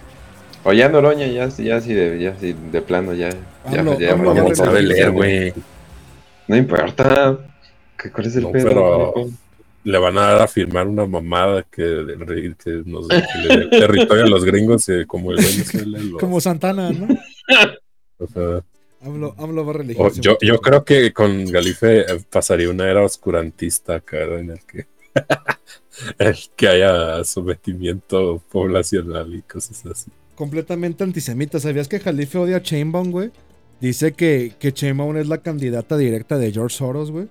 O 0.63 0.73
ya 0.73 0.89
Noroña, 0.89 1.27
ya, 1.27 1.47
ya 1.47 1.77
así 1.77 1.93
de, 1.93 2.19
ya 2.19 2.31
así 2.31 2.53
de 2.71 2.81
plano, 2.81 3.13
ya. 3.13 3.29
ya, 3.71 3.79
Hablo- 3.81 3.97
ya- 3.99 4.11
hablo 4.11 4.35
ya- 4.49 4.55
sabe 4.55 4.81
leer, 4.81 5.11
güey. 5.11 5.53
No 6.47 6.55
importa. 6.57 7.37
¿Qué- 7.97 8.11
¿Cuál 8.11 8.27
es 8.27 8.35
el 8.35 8.43
No, 8.43 8.51
pedo? 8.51 8.67
pero-? 8.67 9.13
Le 9.83 9.97
van 9.99 10.17
a 10.17 10.21
dar 10.21 10.41
a 10.41 10.47
firmar 10.47 10.85
una 10.87 11.05
mamada 11.05 11.63
que, 11.63 11.81
que 12.61 12.81
nos 12.85 13.07
que 13.07 13.23
le 13.47 13.57
dé 13.57 13.67
territorio 13.69 14.25
a 14.25 14.27
los 14.27 14.43
gringos 14.43 14.89
eh, 14.89 15.05
como 15.07 15.31
el 15.31 15.37
Venezuela. 15.37 15.97
los- 16.01 16.19
Como 16.19 16.41
Santana, 16.41 16.91
¿no? 16.91 17.07
o 18.17 18.27
sea, 18.27 18.61
Hablo, 19.01 19.35
hablo 19.37 19.65
va 19.65 20.11
yo, 20.19 20.37
yo 20.41 20.59
creo 20.59 20.83
que 20.83 21.13
con 21.13 21.45
Galife 21.45 21.99
eh, 22.01 22.05
pasaría 22.31 22.69
una 22.69 22.89
era 22.89 23.03
oscurantista 23.03 24.01
en 24.11 24.49
el 24.51 24.59
que, 24.65 24.87
el 26.17 26.35
que 26.55 26.67
haya 26.67 27.23
sometimiento 27.23 28.41
poblacional 28.51 29.35
y 29.35 29.43
cosas 29.43 29.85
así. 29.85 30.11
completamente 30.35 31.03
antisemita. 31.03 31.59
¿Sabías 31.59 31.87
que 31.87 31.99
Jalife 31.99 32.39
odia 32.39 32.57
a 32.57 32.61
Chainbaum, 32.61 33.11
güey? 33.11 33.31
Dice 33.79 34.13
que, 34.13 34.53
que 34.59 34.73
Chainbaum 34.73 35.17
es 35.17 35.27
la 35.27 35.39
candidata 35.43 35.95
directa 35.95 36.39
de 36.39 36.51
George 36.51 36.77
Soros, 36.77 37.11
güey. 37.11 37.27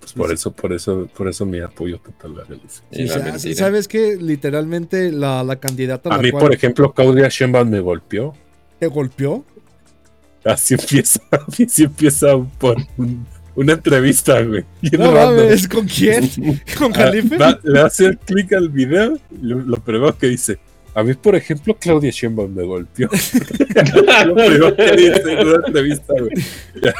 Pues 0.00 0.12
por 0.14 0.32
eso, 0.32 0.50
por 0.52 0.72
eso, 0.72 1.08
por 1.14 1.28
eso 1.28 1.46
mi 1.46 1.60
apoyo 1.60 2.00
total 2.00 2.40
a 2.40 2.44
Galife. 2.44 2.82
Y 2.90 3.38
Sí. 3.38 3.54
¿Sabes 3.54 3.86
que 3.86 4.16
Literalmente 4.16 5.12
la, 5.12 5.44
la 5.44 5.60
candidata 5.60 6.08
A 6.10 6.16
la 6.16 6.22
mí, 6.22 6.30
cual 6.32 6.42
por 6.42 6.54
ejemplo, 6.54 6.92
Claudia 6.92 7.28
Sheinbaum 7.28 7.68
me 7.68 7.78
golpeó. 7.80 8.34
te 8.80 8.88
golpeó. 8.88 9.44
Así 10.44 10.74
empieza, 10.74 11.20
así 11.48 11.84
empieza 11.84 12.28
por 12.58 12.76
un- 12.96 13.26
una 13.56 13.72
entrevista, 13.74 14.40
güey. 14.42 14.64
No 14.92 15.12
mames, 15.12 15.68
¿con 15.68 15.86
quién? 15.86 16.28
¿Con 16.78 16.92
Ah, 16.94 16.98
Jalife? 16.98 17.36
va- 17.36 17.58
le 17.62 17.80
hace 17.80 18.16
clic 18.24 18.52
al 18.54 18.68
video 18.70 19.18
lo, 19.42 19.58
lo 19.60 19.76
primero 19.78 20.16
que 20.16 20.28
dice. 20.28 20.58
A 20.92 21.04
mí, 21.04 21.14
por 21.14 21.36
ejemplo, 21.36 21.76
Claudia 21.78 22.10
Sheinbaum 22.10 22.52
me 22.52 22.64
golpeó. 22.64 23.08
lo 24.26 24.34
primero 24.34 24.74
que 24.76 24.92
dice 24.96 25.22
en 25.32 25.46
una 25.48 25.66
entrevista, 25.66 26.14
güey. 26.18 26.30
Ya, 26.82 26.94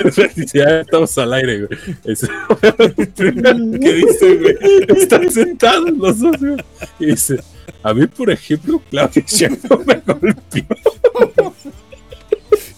ya 0.55 0.81
estamos 0.83 1.19
al 1.19 1.33
aire, 1.33 1.67
güey. 1.67 1.81
Es 2.05 2.23
lo 2.23 3.07
primero 3.17 3.59
que 3.81 3.93
dice, 3.95 4.37
güey. 4.37 4.57
Están 4.97 5.29
sentados 5.31 5.91
los 5.97 6.21
dos, 6.21 6.37
güey. 6.39 6.57
Y 7.01 7.07
dice, 7.07 7.41
a 7.83 7.93
mí, 7.93 8.07
por 8.07 8.31
ejemplo, 8.31 8.81
Claudia 8.91 9.25
Sheinbaum 9.27 9.85
me 9.85 9.95
golpeó. 10.07 10.67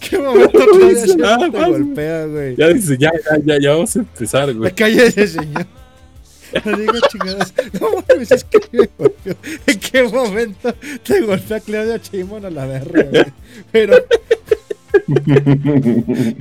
¿Qué 0.09 0.17
momento 0.19 0.51
Claudia 0.51 1.05
Sheinbaum 1.05 1.51
te 1.51 1.59
golpea, 1.69 2.25
güey? 2.25 2.55
Ya 2.55 2.67
dice, 2.69 2.97
ya, 2.97 3.11
ya, 3.11 3.37
ya, 3.45 3.59
ya 3.59 3.71
vamos 3.71 3.95
a 3.95 3.99
empezar, 3.99 4.53
güey. 4.53 4.73
Ese 4.77 5.27
señor. 5.27 5.65
No 6.65 6.77
digas 6.77 7.01
chingadas. 7.09 7.53
No 7.81 7.89
mames, 8.07 8.31
es 8.31 8.43
que 8.43 8.59
me 8.71 8.87
golpeó. 8.95 9.35
¿En 9.65 9.79
qué 9.79 10.03
momento 10.03 10.75
te 11.03 11.21
golpea 11.21 11.59
Claudia 11.59 11.97
Sheinbaum 11.97 12.45
a 12.45 12.49
la 12.51 12.67
verga, 12.67 13.03
güey? 13.09 13.25
Pero, 13.71 13.97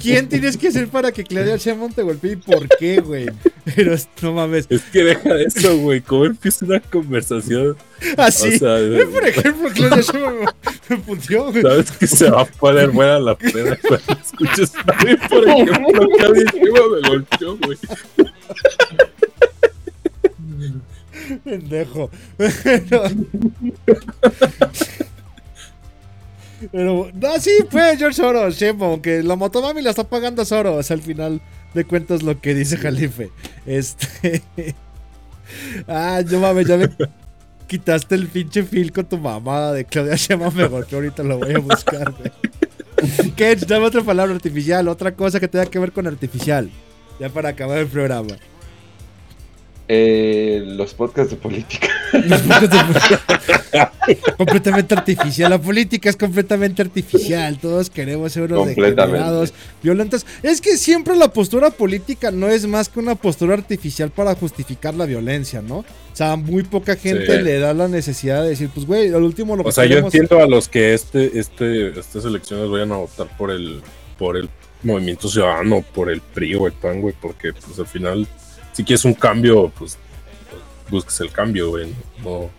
¿quién 0.02 0.28
tienes 0.28 0.56
que 0.56 0.70
ser 0.70 0.88
para 0.88 1.12
que 1.12 1.24
Claudia 1.24 1.56
Sheinbaum 1.56 1.92
te 1.92 2.02
golpee 2.02 2.32
y 2.32 2.36
por 2.36 2.68
qué, 2.78 3.00
güey? 3.00 3.26
Pero, 3.64 3.96
no 4.22 4.32
mames. 4.32 4.66
Es 4.68 4.82
que 4.82 5.04
deja 5.04 5.40
eso, 5.40 5.76
güey. 5.78 6.00
¿Cómo 6.00 6.26
empieza 6.26 6.64
una 6.64 6.80
conversación? 6.80 7.76
Así. 8.16 8.56
O 8.56 8.58
sea, 8.58 8.74
Ve, 8.74 9.06
por 9.06 9.26
ejemplo, 9.26 9.68
Claudia 9.74 10.02
Sheinbaum 10.02 10.46
me, 10.88 10.96
punteó, 10.98 11.50
güey. 11.50 11.62
Sabes 11.62 11.90
que 11.92 12.06
se 12.06 12.30
va 12.30 12.42
a 12.42 12.44
poner 12.44 12.90
buena 12.90 13.18
la 13.18 13.36
pena 13.36 13.78
cuando 13.80 14.22
escuches 14.22 14.72
a 14.76 15.04
mí, 15.04 15.16
por 15.28 15.48
ejemplo, 15.48 16.08
Claudia 16.16 16.44
Sheinbaum 16.52 16.92
me 16.92 17.08
golpeó, 17.08 17.56
güey. 17.58 17.78
Pendejo. 21.44 22.10
Pero. 22.36 23.04
Pero, 26.70 27.10
no, 27.14 27.40
sí, 27.40 27.50
pues, 27.70 27.98
George 27.98 28.16
Soros, 28.16 28.56
Sheinbaum, 28.56 29.00
que 29.00 29.22
la 29.22 29.36
motomami 29.36 29.82
la 29.82 29.90
está 29.90 30.04
pagando 30.04 30.44
Soros 30.44 30.90
al 30.90 31.02
final 31.02 31.40
de 31.74 31.84
cuentas 31.84 32.22
lo 32.22 32.40
que 32.40 32.54
dice 32.54 32.76
Jalife. 32.76 33.30
Este. 33.66 34.42
Ah, 35.86 36.22
yo 36.22 36.40
mames, 36.40 36.66
ya 36.66 36.78
me 36.78 36.88
quitaste 37.66 38.14
el 38.14 38.26
pinche 38.26 38.62
fil 38.62 38.90
con 38.90 39.04
tu 39.04 39.18
mamada 39.18 39.74
de 39.74 39.84
Claudia 39.84 40.16
Sheinbaum 40.16 40.54
me 40.54 40.66
golpeó, 40.66 40.96
ahorita 40.96 41.22
lo 41.22 41.38
voy 41.38 41.52
a 41.54 41.58
buscar. 41.58 42.14
Ketch, 43.36 43.60
dame 43.66 43.84
otra 43.84 44.02
palabra 44.02 44.34
artificial, 44.34 44.88
otra 44.88 45.14
cosa 45.14 45.40
que 45.40 45.48
tenga 45.48 45.66
que 45.66 45.78
ver 45.78 45.92
con 45.92 46.06
artificial. 46.06 46.70
Ya 47.20 47.28
para 47.28 47.50
acabar 47.50 47.78
el 47.78 47.86
programa. 47.86 48.36
Eh, 49.94 50.62
los 50.64 50.94
podcasts 50.94 51.32
de 51.32 51.36
política. 51.36 51.86
completamente 54.38 54.94
artificial. 54.94 55.50
La 55.50 55.60
política 55.60 56.08
es 56.08 56.16
completamente 56.16 56.80
artificial. 56.80 57.58
Todos 57.58 57.90
queremos 57.90 58.32
ser 58.32 58.44
unos 58.44 58.60
Completamente. 58.60 59.02
degenerados, 59.12 59.52
violentos. 59.82 60.24
Es 60.42 60.62
que 60.62 60.78
siempre 60.78 61.14
la 61.14 61.28
postura 61.28 61.68
política 61.70 62.30
no 62.30 62.48
es 62.48 62.66
más 62.66 62.88
que 62.88 63.00
una 63.00 63.16
postura 63.16 63.52
artificial 63.52 64.10
para 64.10 64.34
justificar 64.34 64.94
la 64.94 65.04
violencia, 65.04 65.60
¿no? 65.60 65.78
O 65.80 65.84
sea, 66.14 66.36
muy 66.36 66.62
poca 66.62 66.96
gente 66.96 67.26
Sí. 67.38 67.42
le 67.42 67.58
da 67.58 67.74
la 67.74 67.86
necesidad 67.88 68.42
de 68.42 68.48
decir, 68.48 68.70
pues, 68.72 68.86
güey, 68.86 69.08
al 69.12 69.22
último 69.22 69.56
lo 69.56 69.62
que 69.62 69.68
O 69.68 69.72
sea, 69.72 69.84
yo 69.84 69.98
entiendo 69.98 70.38
a 70.40 70.46
los 70.46 70.70
que 70.70 70.94
este, 70.94 71.38
este, 71.38 71.98
estas 72.00 72.24
elecciones 72.24 72.70
vayan 72.70 72.92
a 72.92 72.96
votar 72.96 73.28
por 73.36 73.50
el, 73.50 73.82
por 74.18 74.38
el 74.38 74.48
movimiento 74.82 75.28
ciudadano, 75.28 75.84
por 75.94 76.10
el 76.10 76.22
PRI 76.22 76.54
o 76.54 76.66
el 76.66 76.72
PAN, 76.72 77.02
güey, 77.02 77.14
porque 77.20 77.52
pues 77.52 77.78
al 77.78 77.86
final, 77.86 78.26
si 78.72 78.84
quieres 78.84 79.04
un 79.04 79.14
cambio, 79.14 79.70
pues, 79.78 79.98
busques 80.90 81.20
el 81.20 81.30
cambio, 81.30 81.70
güey. 81.70 81.94
No, 82.22 82.50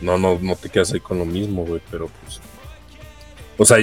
no, 0.00 0.18
no, 0.18 0.38
no 0.40 0.56
te 0.56 0.68
quedas 0.68 0.92
ahí 0.92 1.00
con 1.00 1.18
lo 1.18 1.24
mismo, 1.24 1.64
güey, 1.64 1.80
pero 1.90 2.08
pues. 2.22 2.40
O 3.58 3.64
sea, 3.64 3.78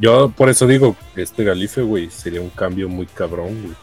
yo 0.00 0.30
por 0.30 0.48
eso 0.48 0.66
digo 0.66 0.96
que 1.14 1.22
este 1.22 1.44
Galife, 1.44 1.82
güey, 1.82 2.10
sería 2.10 2.40
un 2.40 2.50
cambio 2.50 2.88
muy 2.88 3.06
cabrón, 3.06 3.62
güey. 3.62 3.74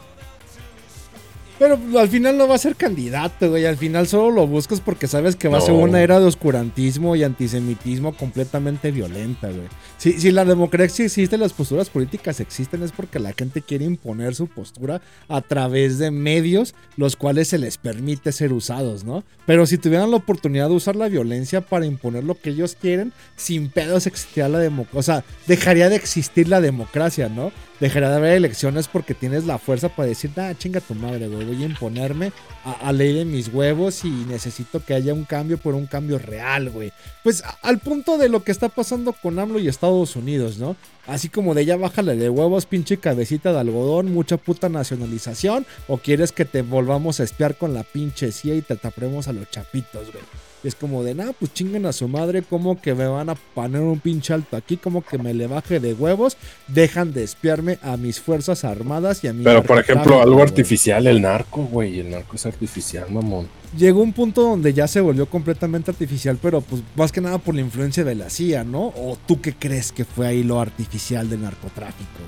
Pero 1.61 1.77
pues, 1.77 1.95
al 1.95 2.09
final 2.09 2.39
no 2.39 2.47
va 2.47 2.55
a 2.55 2.57
ser 2.57 2.75
candidato, 2.75 3.51
güey. 3.51 3.67
Al 3.67 3.77
final 3.77 4.07
solo 4.07 4.31
lo 4.31 4.47
buscas 4.47 4.81
porque 4.81 5.05
sabes 5.05 5.35
que 5.35 5.47
va 5.47 5.59
a 5.59 5.61
ser 5.61 5.75
una 5.75 6.01
era 6.01 6.19
de 6.19 6.25
oscurantismo 6.25 7.15
y 7.15 7.23
antisemitismo 7.23 8.17
completamente 8.17 8.89
violenta, 8.89 9.49
güey. 9.49 9.67
Si, 9.99 10.13
si 10.13 10.31
la 10.31 10.43
democracia 10.43 11.05
existe, 11.05 11.37
las 11.37 11.53
posturas 11.53 11.91
políticas 11.91 12.39
existen, 12.39 12.81
es 12.81 12.91
porque 12.91 13.19
la 13.19 13.33
gente 13.33 13.61
quiere 13.61 13.85
imponer 13.85 14.33
su 14.33 14.47
postura 14.47 15.03
a 15.27 15.41
través 15.41 15.99
de 15.99 16.09
medios 16.09 16.73
los 16.97 17.15
cuales 17.15 17.49
se 17.49 17.59
les 17.59 17.77
permite 17.77 18.31
ser 18.31 18.53
usados, 18.53 19.03
¿no? 19.03 19.23
Pero 19.45 19.67
si 19.67 19.77
tuvieran 19.77 20.09
la 20.09 20.17
oportunidad 20.17 20.67
de 20.67 20.73
usar 20.73 20.95
la 20.95 21.09
violencia 21.09 21.61
para 21.61 21.85
imponer 21.85 22.23
lo 22.23 22.33
que 22.33 22.49
ellos 22.49 22.75
quieren, 22.75 23.13
sin 23.35 23.69
pedos 23.69 24.07
existiría 24.07 24.49
la 24.49 24.57
democracia. 24.57 24.99
O 24.99 25.03
sea, 25.03 25.23
dejaría 25.45 25.89
de 25.89 25.97
existir 25.97 26.47
la 26.47 26.59
democracia, 26.59 27.29
¿no? 27.29 27.51
Dejará 27.81 28.11
de 28.11 28.15
haber 28.17 28.37
elecciones 28.37 28.87
porque 28.87 29.15
tienes 29.15 29.45
la 29.45 29.57
fuerza 29.57 29.89
para 29.89 30.07
decir, 30.07 30.31
ah, 30.37 30.53
chinga 30.55 30.79
tu 30.79 30.93
madre, 30.93 31.27
güey, 31.27 31.45
voy 31.45 31.63
a 31.63 31.65
imponerme 31.65 32.31
a, 32.63 32.73
a 32.73 32.93
ley 32.93 33.11
de 33.11 33.25
mis 33.25 33.47
huevos 33.47 34.05
y 34.05 34.09
necesito 34.09 34.85
que 34.85 34.93
haya 34.93 35.15
un 35.15 35.25
cambio 35.25 35.57
por 35.57 35.73
un 35.73 35.87
cambio 35.87 36.19
real, 36.19 36.69
güey. 36.69 36.93
Pues 37.23 37.43
al 37.63 37.79
punto 37.79 38.19
de 38.19 38.29
lo 38.29 38.43
que 38.43 38.51
está 38.51 38.69
pasando 38.69 39.13
con 39.13 39.39
AMLO 39.39 39.57
y 39.57 39.67
Estados 39.67 40.15
Unidos, 40.15 40.59
¿no? 40.59 40.75
Así 41.07 41.27
como 41.29 41.55
de 41.55 41.65
ya 41.65 41.75
bájale 41.75 42.15
de 42.15 42.29
huevos, 42.29 42.67
pinche 42.67 42.97
cabecita 42.97 43.51
de 43.51 43.59
algodón, 43.59 44.13
mucha 44.13 44.37
puta 44.37 44.69
nacionalización, 44.69 45.65
o 45.87 45.97
quieres 45.97 46.31
que 46.31 46.45
te 46.45 46.61
volvamos 46.61 47.19
a 47.19 47.23
espiar 47.23 47.55
con 47.55 47.73
la 47.73 47.81
pinche 47.81 48.31
CIA 48.31 48.55
y 48.55 48.61
te 48.61 48.75
tapremos 48.75 49.27
a 49.27 49.33
los 49.33 49.49
chapitos, 49.49 50.11
güey. 50.11 50.23
Y 50.63 50.67
es 50.67 50.75
como 50.75 51.03
de, 51.03 51.15
nada, 51.15 51.33
pues 51.33 51.53
chinguen 51.53 51.85
a 51.85 51.93
su 51.93 52.07
madre, 52.07 52.41
como 52.41 52.79
que 52.79 52.93
me 52.93 53.07
van 53.07 53.29
a 53.29 53.35
poner 53.35 53.81
un 53.81 53.99
pinche 53.99 54.33
alto 54.33 54.55
aquí, 54.57 54.77
como 54.77 55.03
que 55.03 55.17
me 55.17 55.33
le 55.33 55.47
baje 55.47 55.79
de 55.79 55.93
huevos, 55.93 56.37
dejan 56.67 57.13
de 57.13 57.23
espiarme 57.23 57.79
a 57.81 57.97
mis 57.97 58.19
fuerzas 58.19 58.63
armadas 58.63 59.23
y 59.23 59.27
a 59.27 59.33
mi 59.33 59.43
Pero 59.43 59.63
por 59.63 59.79
ejemplo, 59.79 60.21
algo 60.21 60.35
güey. 60.35 60.47
artificial, 60.47 61.07
el 61.07 61.21
narco, 61.21 61.63
güey, 61.63 61.99
el 61.99 62.11
narco 62.11 62.35
es 62.35 62.45
artificial, 62.45 63.09
mamón. 63.09 63.47
Llegó 63.77 64.01
un 64.01 64.13
punto 64.13 64.41
donde 64.41 64.73
ya 64.73 64.87
se 64.87 65.01
volvió 65.01 65.25
completamente 65.27 65.91
artificial, 65.91 66.37
pero 66.41 66.61
pues 66.61 66.81
más 66.95 67.11
que 67.11 67.21
nada 67.21 67.37
por 67.37 67.55
la 67.55 67.61
influencia 67.61 68.03
de 68.03 68.15
la 68.15 68.29
CIA, 68.29 68.63
¿no? 68.63 68.87
¿O 68.87 69.17
tú 69.25 69.41
qué 69.41 69.53
crees 69.53 69.91
que 69.91 70.05
fue 70.05 70.27
ahí 70.27 70.43
lo 70.43 70.59
artificial 70.59 71.29
del 71.29 71.41
narcotráfico? 71.41 72.19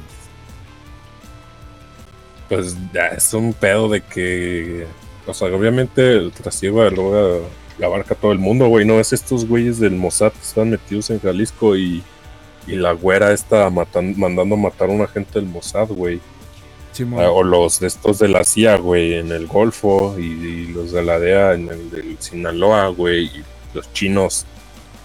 pues 2.53 2.75
ya 2.93 3.07
es 3.07 3.33
un 3.33 3.53
pedo 3.53 3.89
de 3.89 4.01
que, 4.01 4.85
o 5.25 5.33
sea, 5.33 5.47
obviamente 5.47 6.13
el 6.13 6.31
trasiego 6.31 6.83
la 6.83 6.91
abarca 7.81 8.15
todo 8.15 8.31
el 8.31 8.39
mundo, 8.39 8.67
güey. 8.67 8.85
No 8.85 8.99
es 8.99 9.13
estos 9.13 9.47
güeyes 9.47 9.79
del 9.79 9.93
Mossad 9.95 10.31
que 10.33 10.41
están 10.41 10.69
metidos 10.69 11.09
en 11.09 11.19
Jalisco 11.19 11.75
y, 11.75 12.03
y 12.67 12.75
la 12.75 12.91
güera 12.91 13.31
está 13.31 13.69
matan- 13.69 14.15
mandando 14.17 14.55
a 14.55 14.57
matar 14.57 14.89
a 14.89 14.93
un 14.93 15.01
agente 15.01 15.39
del 15.39 15.47
Mossad, 15.49 15.87
güey. 15.89 16.19
Ah, 17.17 17.31
O 17.31 17.41
los 17.43 17.79
de 17.79 17.87
estos 17.87 18.19
de 18.19 18.27
la 18.27 18.43
CIA, 18.43 18.77
güey, 18.77 19.15
en 19.15 19.31
el 19.31 19.47
Golfo 19.47 20.15
y, 20.19 20.23
y 20.25 20.67
los 20.67 20.91
de 20.91 21.03
la 21.03 21.17
DEA 21.17 21.53
en 21.55 21.69
el 21.69 21.89
del 21.89 22.17
Sinaloa, 22.19 22.89
güey, 22.89 23.25
y 23.25 23.43
los 23.73 23.91
chinos 23.93 24.45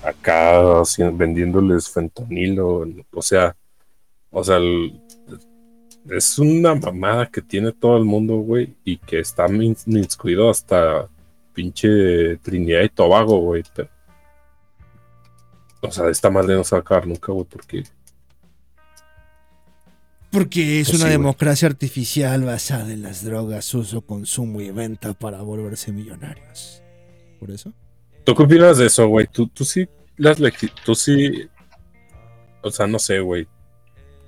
acá 0.05 0.81
así, 0.83 1.03
vendiéndoles 1.03 1.89
fentanilo, 1.89 2.87
o 3.15 3.23
sea, 3.23 3.57
o 4.31 4.45
sea, 4.45 4.57
el- 4.59 5.01
es 6.11 6.39
una 6.39 6.75
mamada 6.75 7.27
que 7.27 7.41
tiene 7.43 7.73
todo 7.73 7.97
el 7.97 8.05
mundo, 8.05 8.37
güey, 8.37 8.75
y 8.85 8.99
que 8.99 9.21
está 9.21 9.47
inscrito 9.49 10.49
hasta 10.51 11.09
pinche 11.59 12.37
Trinidad 12.37 12.83
y 12.83 12.89
Tobago, 12.89 13.41
güey, 13.41 13.65
pero- 13.75 13.89
o 15.81 15.91
sea, 15.91 16.09
esta 16.09 16.31
madre 16.31 16.55
no 16.55 16.63
se 16.63 16.77
va 16.77 16.79
a 16.79 16.81
acabar 16.83 17.09
nunca, 17.09 17.33
güey, 17.33 17.45
porque 17.51 17.83
Porque 20.31 20.81
es 20.81 20.89
Pues 20.91 21.01
una 21.01 21.07
sí, 21.07 21.13
democracia 21.13 21.67
artificial 21.67 22.45
basada 22.45 22.93
en 22.93 23.03
las 23.03 23.25
drogas, 23.25 23.75
uso, 23.75 24.03
consumo 24.03 24.61
y 24.61 24.71
venta 24.71 25.15
para 25.15 25.41
volverse 25.43 25.91
millonarios. 25.91 26.81
¿Por 27.41 27.51
eso? 27.51 27.73
¿Tú 28.25 28.35
qué 28.35 28.43
opinas 28.45 28.77
de 28.79 28.87
eso, 28.87 29.09
güey? 29.09 29.27
¿Tú, 29.27 29.49
tú 29.49 29.65
sí 29.65 29.89
las 30.17 30.37
tú 30.85 30.95
sí, 30.95 31.49
o 32.63 32.71
sea, 32.71 32.87
no 32.87 32.99
sé, 32.99 33.21
güey. 33.21 33.49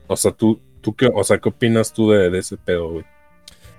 O 0.07 0.17
sea, 0.17 0.33
tú, 0.33 0.59
tú 0.81 0.95
qué, 0.97 1.09
o 1.13 1.23
sea, 1.23 1.39
¿qué 1.39 1.49
opinas 1.51 1.93
tú 1.93 2.11
de, 2.11 2.31
de 2.31 2.39
ese 2.39 2.57
pedo, 2.57 2.91
güey? 2.93 3.05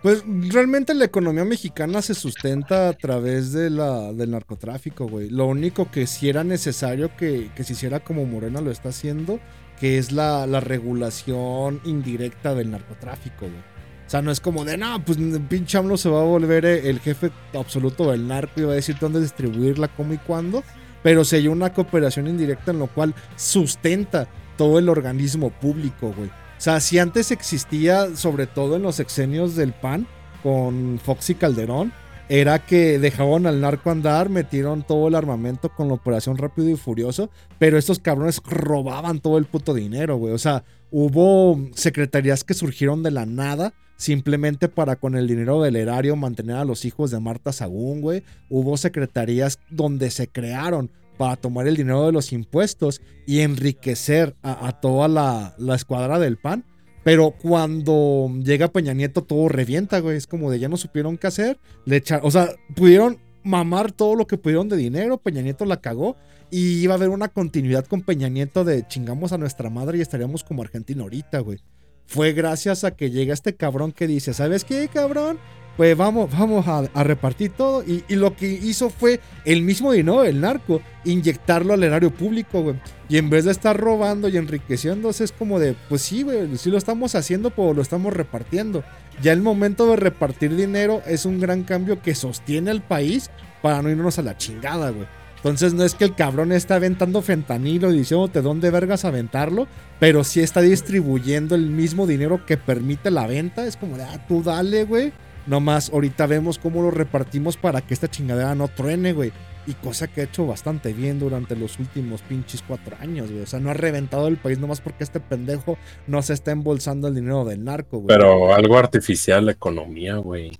Pues 0.01 0.23
realmente 0.25 0.95
la 0.95 1.05
economía 1.05 1.45
mexicana 1.45 2.01
se 2.01 2.15
sustenta 2.15 2.89
a 2.89 2.93
través 2.93 3.51
de 3.51 3.69
la, 3.69 4.13
del 4.13 4.31
narcotráfico, 4.31 5.07
güey. 5.07 5.29
Lo 5.29 5.45
único 5.45 5.91
que 5.91 6.07
sí 6.07 6.27
era 6.27 6.43
necesario 6.43 7.15
que, 7.15 7.51
que 7.55 7.63
se 7.63 7.73
hiciera 7.73 7.99
como 7.99 8.25
Morena 8.25 8.61
lo 8.61 8.71
está 8.71 8.89
haciendo, 8.89 9.39
que 9.79 9.99
es 9.99 10.11
la, 10.11 10.47
la 10.47 10.59
regulación 10.59 11.81
indirecta 11.83 12.55
del 12.55 12.71
narcotráfico, 12.71 13.41
güey. 13.41 13.71
O 14.07 14.09
sea, 14.11 14.21
no 14.23 14.31
es 14.31 14.41
como 14.41 14.65
de, 14.65 14.75
no, 14.75 15.05
pues 15.05 15.17
pinche 15.47 15.77
AMLO 15.77 15.95
se 15.95 16.09
va 16.09 16.19
a 16.19 16.25
volver 16.25 16.65
eh, 16.65 16.89
el 16.89 16.99
jefe 16.99 17.31
absoluto 17.53 18.11
del 18.11 18.27
narco 18.27 18.59
y 18.59 18.63
va 18.63 18.73
a 18.73 18.75
decir 18.75 18.97
dónde 18.99 19.21
distribuirla, 19.21 19.87
cómo 19.87 20.13
y 20.13 20.17
cuándo. 20.17 20.63
Pero 21.01 21.23
si 21.23 21.37
hay 21.37 21.47
una 21.47 21.73
cooperación 21.73 22.27
indirecta 22.27 22.71
en 22.71 22.79
lo 22.79 22.87
cual 22.87 23.15
sustenta 23.37 24.27
todo 24.57 24.79
el 24.79 24.89
organismo 24.89 25.49
público, 25.49 26.13
güey. 26.17 26.29
Sea, 26.61 26.79
si 26.79 26.99
antes 26.99 27.31
existía, 27.31 28.15
sobre 28.15 28.45
todo 28.45 28.75
en 28.75 28.83
los 28.83 28.99
exenios 28.99 29.55
del 29.55 29.73
PAN, 29.73 30.05
con 30.43 30.99
Fox 31.03 31.31
y 31.31 31.33
Calderón, 31.33 31.91
era 32.29 32.63
que 32.63 32.99
dejaban 32.99 33.47
al 33.47 33.61
narco 33.61 33.89
andar, 33.89 34.29
metieron 34.29 34.83
todo 34.83 35.07
el 35.07 35.15
armamento 35.15 35.69
con 35.69 35.87
la 35.87 35.95
operación 35.95 36.37
Rápido 36.37 36.69
y 36.69 36.75
Furioso, 36.75 37.31
pero 37.57 37.79
estos 37.79 37.97
cabrones 37.97 38.43
robaban 38.45 39.21
todo 39.21 39.39
el 39.39 39.45
puto 39.45 39.73
dinero, 39.73 40.17
güey. 40.17 40.35
O 40.35 40.37
sea, 40.37 40.63
hubo 40.91 41.59
secretarías 41.73 42.43
que 42.43 42.53
surgieron 42.53 43.01
de 43.01 43.09
la 43.09 43.25
nada, 43.25 43.73
simplemente 43.97 44.67
para 44.67 44.97
con 44.97 45.15
el 45.15 45.27
dinero 45.27 45.63
del 45.63 45.75
erario 45.75 46.15
mantener 46.15 46.57
a 46.57 46.65
los 46.65 46.85
hijos 46.85 47.09
de 47.09 47.19
Marta 47.19 47.53
Sagún, 47.53 48.01
güey. 48.01 48.21
Hubo 48.49 48.77
secretarías 48.77 49.57
donde 49.71 50.11
se 50.11 50.27
crearon 50.27 50.91
para 51.21 51.35
tomar 51.35 51.67
el 51.67 51.75
dinero 51.77 52.07
de 52.07 52.11
los 52.11 52.33
impuestos 52.33 52.99
y 53.27 53.41
enriquecer 53.41 54.35
a, 54.41 54.71
toda 54.81 55.07
la, 55.07 55.75
escuadra 55.75 56.17
del 56.17 56.37
PAN. 56.37 56.65
Pero 57.03 57.35
cuando 57.39 58.27
llega 58.43 58.69
Peña 58.69 58.93
Nieto 58.93 59.21
todo 59.21 59.47
revienta, 59.47 59.99
güey. 59.99 60.17
Es 60.17 60.25
como 60.25 60.49
de 60.49 60.57
ya 60.57 60.67
no 60.67 60.77
supieron 60.77 61.19
qué 61.19 61.27
hacer. 61.27 61.59
Le 61.85 61.97
echa- 61.97 62.21
o 62.23 62.31
sea, 62.31 62.49
pudieron 62.75 63.19
mamar 63.43 63.91
todo 63.91 64.15
lo 64.15 64.25
que 64.25 64.39
pudieron 64.39 64.67
de 64.67 64.77
dinero. 64.77 65.19
Peña 65.19 65.43
Nieto 65.43 65.65
la 65.65 65.79
cagó. 65.79 66.15
Y 66.49 66.79
iba 66.81 66.95
a 66.95 66.97
haber 66.97 67.09
una 67.09 67.27
continuidad 67.27 67.85
con 67.85 68.01
Peña 68.01 68.27
Nieto 68.27 68.63
de 68.63 68.87
chingamos 68.87 69.31
a 69.31 69.37
nuestra 69.37 69.69
madre 69.69 69.99
y 69.99 70.01
estaríamos 70.01 70.43
como 70.43 70.63
Argentina 70.63 71.03
ahorita, 71.03 71.37
güey. 71.41 71.59
Fue 72.07 72.33
gracias 72.33 72.83
a 72.83 72.95
que 72.95 73.11
llega 73.11 73.35
este 73.35 73.55
cabrón 73.55 73.91
que 73.91 74.07
dice, 74.07 74.33
¿sabes 74.33 74.65
qué, 74.65 74.89
cabrón? 74.91 75.37
Pues 75.77 75.97
vamos, 75.97 76.29
vamos 76.31 76.67
a, 76.67 77.03
repartir 77.03 77.51
todo. 77.51 77.83
Y, 77.83 78.03
lo 78.15 78.35
que 78.35 78.47
hizo 78.47 78.89
fue 78.89 79.19
el 79.45 79.61
mismo 79.61 79.91
dinero 79.91 80.21
del 80.21 80.41
narco, 80.41 80.81
inyectarlo 81.05 81.73
al 81.73 81.83
erario 81.83 82.11
público, 82.11 82.61
güey. 82.61 82.75
Y 83.09 83.17
en 83.17 83.29
vez 83.29 83.45
de 83.45 83.51
estar 83.51 83.77
robando 83.77 84.29
y 84.29 84.37
enriqueciéndose, 84.37 85.23
es 85.23 85.31
como 85.31 85.59
de, 85.59 85.75
pues 85.89 86.01
sí, 86.01 86.23
güey, 86.23 86.57
sí 86.57 86.69
lo 86.69 86.77
estamos 86.77 87.15
haciendo, 87.15 87.49
pero 87.49 87.73
lo 87.73 87.81
estamos 87.81 88.13
repartiendo. 88.13 88.83
Ya 89.21 89.33
el 89.33 89.41
momento 89.41 89.87
de 89.87 89.95
repartir 89.95 90.55
dinero 90.55 91.01
es 91.05 91.25
un 91.25 91.39
gran 91.39 91.63
cambio 91.63 92.01
que 92.01 92.15
sostiene 92.15 92.71
al 92.71 92.81
país 92.81 93.29
para 93.61 93.81
no 93.81 93.89
irnos 93.89 94.19
a 94.19 94.23
la 94.23 94.37
chingada, 94.37 94.89
güey. 94.91 95.07
Entonces 95.37 95.73
no 95.73 95.83
es 95.83 95.95
que 95.95 96.03
el 96.03 96.13
cabrón 96.13 96.51
está 96.51 96.75
aventando 96.75 97.23
fentanilo 97.23 97.91
y 97.91 97.97
diciéndote 97.97 98.43
dónde 98.43 98.69
vergas 98.69 99.05
aventarlo, 99.05 99.67
pero 99.99 100.23
sí 100.23 100.39
está 100.39 100.61
distribuyendo 100.61 101.55
el 101.55 101.71
mismo 101.71 102.05
dinero 102.05 102.45
que 102.45 102.57
permite 102.57 103.09
la 103.09 103.25
venta. 103.25 103.65
Es 103.65 103.75
como 103.75 103.97
de, 103.97 104.03
ah, 104.03 104.23
tú 104.27 104.43
dale, 104.43 104.83
güey. 104.83 105.11
Nomás 105.47 105.89
ahorita 105.91 106.27
vemos 106.27 106.57
cómo 106.59 106.81
lo 106.81 106.91
repartimos 106.91 107.57
para 107.57 107.81
que 107.81 107.93
esta 107.93 108.09
chingadera 108.09 108.53
no 108.55 108.67
truene, 108.67 109.13
güey. 109.13 109.31
Y 109.67 109.73
cosa 109.73 110.07
que 110.07 110.21
ha 110.21 110.23
hecho 110.23 110.47
bastante 110.47 110.91
bien 110.91 111.19
durante 111.19 111.55
los 111.55 111.77
últimos 111.77 112.21
pinches 112.23 112.63
cuatro 112.67 112.95
años, 112.99 113.29
güey. 113.31 113.43
O 113.43 113.45
sea, 113.47 113.59
no 113.59 113.69
ha 113.69 113.73
reventado 113.75 114.27
el 114.27 114.37
país 114.37 114.57
nomás 114.57 114.81
porque 114.81 115.03
este 115.03 115.19
pendejo 115.19 115.77
no 116.07 116.21
se 116.23 116.33
está 116.33 116.51
embolsando 116.51 117.07
el 117.07 117.15
dinero 117.15 117.45
del 117.45 117.63
narco, 117.63 117.99
güey. 117.99 118.07
Pero 118.07 118.53
algo 118.55 118.77
artificial, 118.77 119.45
la 119.45 119.51
economía, 119.51 120.15
güey. 120.15 120.51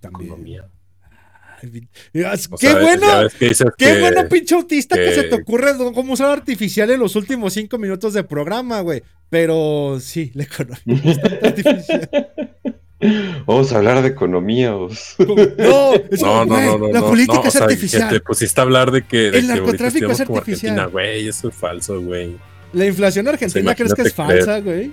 también. 0.00 0.28
Economía. 0.30 0.68
Ay, 1.60 1.88
O 2.50 2.56
¡Qué 2.56 2.68
sea, 2.68 2.80
bueno! 2.80 3.06
Qué 3.38 3.52
que- 3.76 4.00
bueno, 4.00 4.28
pinche 4.28 4.54
autista, 4.54 4.94
que, 4.96 5.04
que- 5.06 5.14
se 5.14 5.22
te 5.24 5.34
ocurre 5.34 5.72
cómo 5.92 6.12
usar 6.12 6.30
artificial 6.30 6.88
en 6.90 7.00
los 7.00 7.16
últimos 7.16 7.52
cinco 7.52 7.78
minutos 7.78 8.14
de 8.14 8.22
programa, 8.24 8.80
güey. 8.80 9.02
Pero 9.28 9.98
sí, 10.00 10.30
la 10.34 10.44
economía 10.44 11.02
es 11.04 11.18
artificial. 11.42 12.10
Vamos 13.46 13.72
a 13.72 13.76
hablar 13.78 14.02
de 14.02 14.08
economía. 14.08 14.74
os. 14.74 15.14
No, 15.18 15.92
No, 16.20 16.44
no, 16.44 16.60
no, 16.60 16.78
no. 16.78 16.88
La 16.92 17.00
política 17.00 17.34
no, 17.34 17.40
o 17.42 17.46
es 17.46 17.52
sea, 17.52 17.64
artificial. 17.64 18.08
Que 18.08 18.14
te 18.16 18.20
pusiste 18.20 18.60
a 18.60 18.64
hablar 18.64 18.90
de 18.90 19.02
que, 19.06 19.16
de 19.16 19.26
El 19.26 19.32
que 19.32 19.38
ahorita 19.52 19.54
narcotráfico 19.54 20.10
es 20.12 20.20
artificial. 20.20 20.72
Argentina, 20.72 20.86
güey. 20.86 21.28
Eso 21.28 21.48
es 21.48 21.54
falso, 21.54 22.00
güey. 22.00 22.36
La 22.72 22.86
inflación 22.86 23.28
argentina, 23.28 23.74
¿crees 23.74 23.94
que 23.94 24.02
es 24.02 24.14
falsa, 24.14 24.60
güey? 24.60 24.92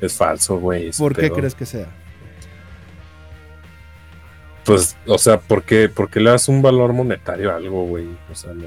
Es 0.00 0.12
falso, 0.12 0.58
güey. 0.58 0.90
¿Por 0.92 1.14
qué 1.14 1.22
pedo. 1.22 1.34
crees 1.34 1.54
que 1.54 1.66
sea? 1.66 1.86
Pues, 4.64 4.96
o 5.06 5.16
sea, 5.18 5.38
¿por 5.40 5.62
qué, 5.62 5.88
por 5.88 6.10
qué 6.10 6.20
le 6.20 6.30
das 6.30 6.48
un 6.48 6.60
valor 6.60 6.92
monetario 6.92 7.50
a 7.50 7.56
algo, 7.56 7.84
güey? 7.86 8.06
O 8.30 8.34
sea, 8.34 8.52
no. 8.52 8.64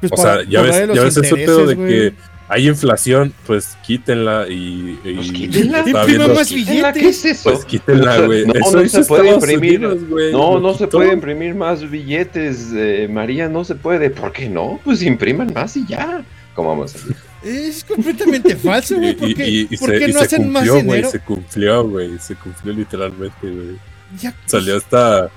Pues 0.00 0.12
O 0.12 0.16
para- 0.16 0.40
sea, 0.40 0.48
ya 0.50 0.60
ves, 0.62 0.88
ya 0.94 1.02
ves 1.04 1.16
ese 1.16 1.34
pedo 1.36 1.66
de 1.66 1.76
que 1.76 2.12
hay 2.52 2.68
inflación, 2.68 3.32
pues 3.46 3.76
quítenla 3.86 4.46
y. 4.48 4.98
y 5.04 5.14
Pues 5.14 5.32
quítenla. 5.32 5.84
más 6.28 6.52
billetes. 6.52 6.92
¿Qué 7.02 7.08
es 7.08 7.24
eso? 7.24 7.52
Pues 7.52 7.64
quítenla, 7.64 8.20
güey. 8.26 8.46
No, 8.46 8.52
Eso 8.54 8.80
no 8.82 8.88
se 8.88 9.04
puede 9.04 9.28
Estados 9.30 9.42
imprimir. 9.50 9.86
Unidos, 9.86 10.08
güey. 10.08 10.32
No, 10.32 10.54
Lo 10.54 10.60
no 10.60 10.72
se 10.74 10.84
quitó. 10.84 10.98
puede 10.98 11.12
imprimir 11.12 11.54
más 11.54 11.88
billetes, 11.90 12.68
eh, 12.74 13.08
María, 13.10 13.48
no 13.48 13.64
se 13.64 13.74
puede. 13.74 14.10
¿Por 14.10 14.32
qué 14.32 14.48
no? 14.48 14.78
Pues 14.84 15.02
impriman 15.02 15.52
más 15.54 15.76
y 15.76 15.86
ya. 15.86 16.22
¿Cómo 16.54 16.68
vamos 16.70 16.94
a 16.94 16.98
hacer? 16.98 17.16
Es 17.42 17.82
completamente 17.84 18.54
falso, 18.56 18.96
güey. 18.96 19.10
Y, 19.12 19.14
¿Por 19.14 19.34
qué, 19.34 19.48
y- 19.48 19.66
y 19.70 19.76
por 19.78 19.90
se, 19.90 19.98
qué 19.98 20.04
y 20.10 20.12
no 20.12 20.18
se 20.20 20.24
hacen 20.26 20.52
más 20.52 20.62
cumplió, 20.68 20.74
güey. 20.74 20.84
dinero? 20.98 21.10
Se 21.10 21.20
cumplió, 21.20 21.88
güey. 21.88 22.18
Se 22.20 22.34
cumplió 22.36 22.72
literalmente, 22.74 23.50
güey. 23.50 23.76
Ya, 24.20 24.34
Salió 24.46 24.76
hasta 24.76 25.30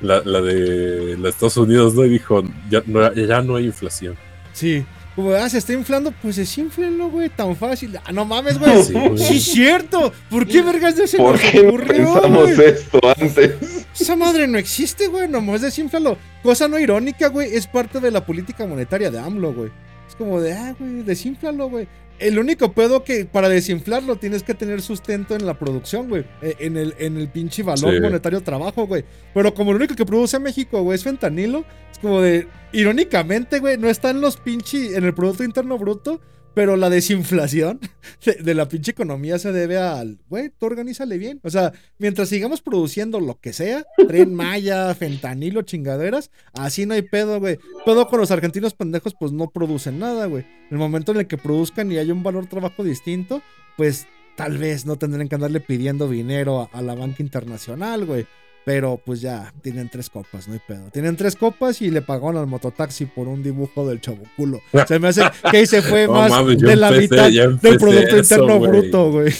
la, 0.00 0.20
la 0.24 0.40
de 0.40 1.16
los 1.16 1.28
Estados 1.30 1.56
Unidos, 1.58 1.94
¿no? 1.94 2.04
Y 2.04 2.08
dijo, 2.10 2.42
ya 2.68 2.82
no, 2.86 3.12
ya 3.14 3.40
no 3.42 3.56
hay 3.56 3.66
inflación. 3.66 4.16
Sí. 4.52 4.84
Como, 5.16 5.32
ah, 5.32 5.48
se 5.48 5.58
está 5.58 5.72
inflando, 5.72 6.12
pues 6.22 6.36
desinflenlo, 6.36 7.10
güey, 7.10 7.28
tan 7.28 7.54
fácil. 7.56 7.98
Ah, 8.04 8.12
no 8.12 8.24
mames, 8.24 8.58
güey. 8.58 8.82
Sí, 8.82 8.92
Sí, 8.92 8.92
güey. 8.92 9.36
es 9.36 9.44
cierto. 9.44 10.12
¿Por 10.30 10.46
qué 10.46 10.62
vergas 10.62 10.96
de 10.96 11.04
ese 11.04 11.16
¿Por 11.18 11.32
nos 11.32 11.40
qué 11.40 11.62
no 11.62 11.68
ocurrió, 11.70 12.14
pensamos 12.14 12.56
güey? 12.56 12.68
esto 12.68 13.00
antes? 13.20 13.86
Esa 13.98 14.16
madre 14.16 14.46
no 14.46 14.56
existe, 14.56 15.08
güey. 15.08 15.28
Nomás 15.28 15.60
desinflalo. 15.62 16.16
Cosa 16.42 16.68
no 16.68 16.78
irónica, 16.78 17.28
güey. 17.28 17.54
Es 17.54 17.66
parte 17.66 18.00
de 18.00 18.10
la 18.10 18.24
política 18.24 18.66
monetaria 18.66 19.10
de 19.10 19.18
AMLO, 19.18 19.52
güey. 19.52 19.70
Es 20.08 20.14
como 20.14 20.40
de, 20.40 20.52
ah, 20.54 20.74
güey, 20.78 21.02
desinflalo, 21.02 21.68
güey. 21.68 21.88
El 22.18 22.38
único 22.38 22.72
pedo 22.72 23.02
que 23.02 23.24
para 23.24 23.48
desinflarlo 23.48 24.16
tienes 24.16 24.42
que 24.42 24.52
tener 24.54 24.82
sustento 24.82 25.34
en 25.34 25.46
la 25.46 25.58
producción, 25.58 26.08
güey. 26.08 26.24
Eh, 26.42 26.54
En 26.60 26.76
el, 26.76 26.94
en 26.98 27.16
el 27.16 27.28
pinche 27.28 27.62
valor 27.62 27.94
Sí. 27.94 28.00
monetario 28.00 28.42
trabajo, 28.42 28.86
güey. 28.86 29.04
Pero 29.34 29.54
como 29.54 29.72
lo 29.72 29.78
único 29.78 29.94
que 29.96 30.04
produce 30.04 30.38
México, 30.38 30.82
güey, 30.82 30.96
es 30.96 31.02
fentanilo. 31.04 31.64
Como 32.00 32.20
de, 32.20 32.48
irónicamente, 32.72 33.58
güey, 33.58 33.76
no 33.78 33.88
está 33.88 34.10
en 34.10 34.20
los 34.20 34.36
pinche, 34.36 34.96
en 34.96 35.04
el 35.04 35.14
Producto 35.14 35.44
Interno 35.44 35.78
Bruto. 35.78 36.20
Pero 36.52 36.76
la 36.76 36.90
desinflación 36.90 37.78
de, 38.24 38.34
de 38.34 38.54
la 38.54 38.68
pinche 38.68 38.90
economía 38.90 39.38
se 39.38 39.52
debe 39.52 39.78
al, 39.78 40.18
güey, 40.28 40.50
tú 40.50 40.66
organízale 40.66 41.16
bien. 41.16 41.40
O 41.44 41.50
sea, 41.50 41.72
mientras 41.98 42.28
sigamos 42.28 42.60
produciendo 42.60 43.20
lo 43.20 43.38
que 43.38 43.52
sea, 43.52 43.84
tren 44.08 44.34
maya, 44.34 44.92
fentanilo, 44.96 45.62
chingaderas, 45.62 46.32
así 46.52 46.86
no 46.86 46.94
hay 46.94 47.02
pedo, 47.02 47.38
güey. 47.38 47.58
Pedo 47.86 48.08
con 48.08 48.18
los 48.18 48.32
argentinos 48.32 48.74
pendejos, 48.74 49.14
pues 49.18 49.30
no 49.30 49.50
producen 49.50 50.00
nada, 50.00 50.26
güey. 50.26 50.42
En 50.42 50.72
el 50.72 50.78
momento 50.78 51.12
en 51.12 51.18
el 51.18 51.28
que 51.28 51.38
produzcan 51.38 51.92
y 51.92 51.98
haya 51.98 52.12
un 52.12 52.24
valor 52.24 52.46
trabajo 52.46 52.82
distinto, 52.82 53.42
pues 53.76 54.08
tal 54.36 54.58
vez 54.58 54.86
no 54.86 54.96
tendrían 54.96 55.28
que 55.28 55.36
andarle 55.36 55.60
pidiendo 55.60 56.08
dinero 56.08 56.62
a, 56.62 56.76
a 56.76 56.82
la 56.82 56.96
banca 56.96 57.22
internacional, 57.22 58.06
güey. 58.06 58.26
Pero 58.64 59.00
pues 59.04 59.20
ya, 59.20 59.52
tienen 59.62 59.88
tres 59.88 60.10
copas, 60.10 60.46
no 60.46 60.54
hay 60.54 60.60
pedo. 60.66 60.90
Tienen 60.92 61.16
tres 61.16 61.34
copas 61.34 61.80
y 61.80 61.90
le 61.90 62.02
pagaron 62.02 62.36
al 62.36 62.46
mototaxi 62.46 63.06
por 63.06 63.26
un 63.26 63.42
dibujo 63.42 63.88
del 63.88 64.00
chabuculo. 64.00 64.60
Se 64.86 64.98
me 64.98 65.08
hace 65.08 65.22
que 65.50 65.56
ahí 65.58 65.66
se 65.66 65.80
fue 65.82 66.06
más 66.06 66.30
de 66.58 66.76
la 66.76 66.90
empecé- 66.90 67.00
mitad 67.00 67.30
del 67.30 67.78
Producto 67.78 68.16
eso, 68.16 68.34
Interno. 68.34 68.60
Bruto, 68.60 69.10
güey. 69.12 69.32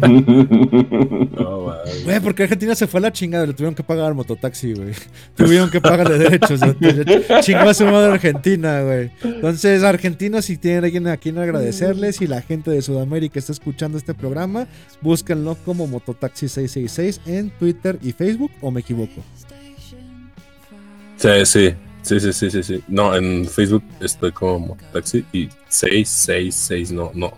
No. 0.00 1.72
Güey, 2.04 2.20
porque 2.20 2.44
Argentina 2.44 2.74
se 2.74 2.86
fue 2.86 2.98
a 2.98 3.02
la 3.02 3.12
chingada, 3.12 3.46
le 3.46 3.52
tuvieron 3.52 3.74
que 3.74 3.82
pagar 3.82 4.06
al 4.06 4.14
mototaxi, 4.14 4.72
güey. 4.74 4.92
Tuvieron 5.36 5.70
que 5.70 5.80
pagarle 5.80 6.18
derechos. 6.18 6.60
Chingó 7.42 7.68
a 7.68 7.74
su 7.74 7.84
madre 7.84 8.12
Argentina, 8.12 8.82
güey. 8.82 9.10
Entonces, 9.22 9.82
argentinos, 9.82 10.46
si 10.46 10.56
tienen 10.56 10.84
alguien 10.84 11.06
a 11.08 11.16
quien 11.16 11.38
agradecerles 11.38 12.20
y 12.20 12.26
la 12.26 12.42
gente 12.42 12.70
de 12.70 12.82
Sudamérica 12.82 13.38
está 13.38 13.52
escuchando 13.52 13.98
este 13.98 14.14
programa, 14.14 14.66
búsquenlo 15.00 15.56
como 15.64 15.86
Mototaxi666 15.88 17.20
en 17.26 17.50
Twitter 17.50 17.98
y 18.02 18.12
Facebook, 18.12 18.50
o 18.60 18.70
me 18.70 18.80
equivoco. 18.80 19.22
Sí, 21.16 21.28
sí, 21.44 21.74
sí, 22.02 22.20
sí, 22.20 22.32
sí, 22.32 22.50
sí, 22.50 22.62
sí. 22.62 22.82
No, 22.88 23.14
en 23.14 23.46
Facebook 23.46 23.84
estoy 24.00 24.32
como 24.32 24.76
taxi 24.92 25.24
y 25.32 25.48
666, 25.68 26.92
no, 26.92 27.12
no. 27.14 27.32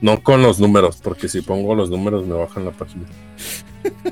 No 0.00 0.22
con 0.22 0.42
los 0.42 0.60
números, 0.60 0.98
porque 1.02 1.28
si 1.28 1.40
pongo 1.40 1.74
los 1.74 1.88
números 1.90 2.26
me 2.26 2.34
bajan 2.34 2.64
la 2.64 2.70
página. 2.72 3.04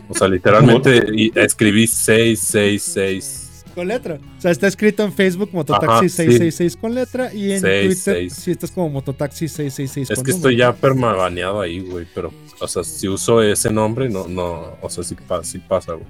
O 0.09 0.15
sea, 0.15 0.29
literalmente 0.29 1.05
escribí 1.35 1.87
666. 1.87 3.65
Con 3.75 3.89
letra. 3.89 4.21
O 4.39 4.41
sea, 4.41 4.53
está 4.53 4.69
escrito 4.69 5.03
en 5.03 5.13
Facebook 5.13 5.51
Ajá, 5.53 5.59
Mototaxi666 6.01 6.77
con 6.81 6.95
letra 6.95 7.35
y 7.35 7.51
en 7.53 7.61
Twitter 7.61 7.95
seis. 7.97 8.33
si 8.35 8.53
estás 8.53 8.71
como 8.71 9.01
Mototaxi666 9.03 10.03
Es 10.03 10.09
con 10.09 10.25
que 10.25 10.31
número. 10.31 10.37
estoy 10.37 10.57
ya 10.57 10.73
permabaneado 10.73 11.61
ahí, 11.61 11.81
güey, 11.81 12.07
pero, 12.15 12.33
o 12.61 12.69
sea, 12.69 12.85
si 12.85 13.09
uso 13.09 13.43
ese 13.43 13.73
nombre, 13.73 14.09
no, 14.09 14.29
no, 14.29 14.77
o 14.81 14.89
sea, 14.89 15.03
sí, 15.03 15.17
pa- 15.17 15.43
sí 15.43 15.59
pasa, 15.59 15.95
güey. 15.95 16.07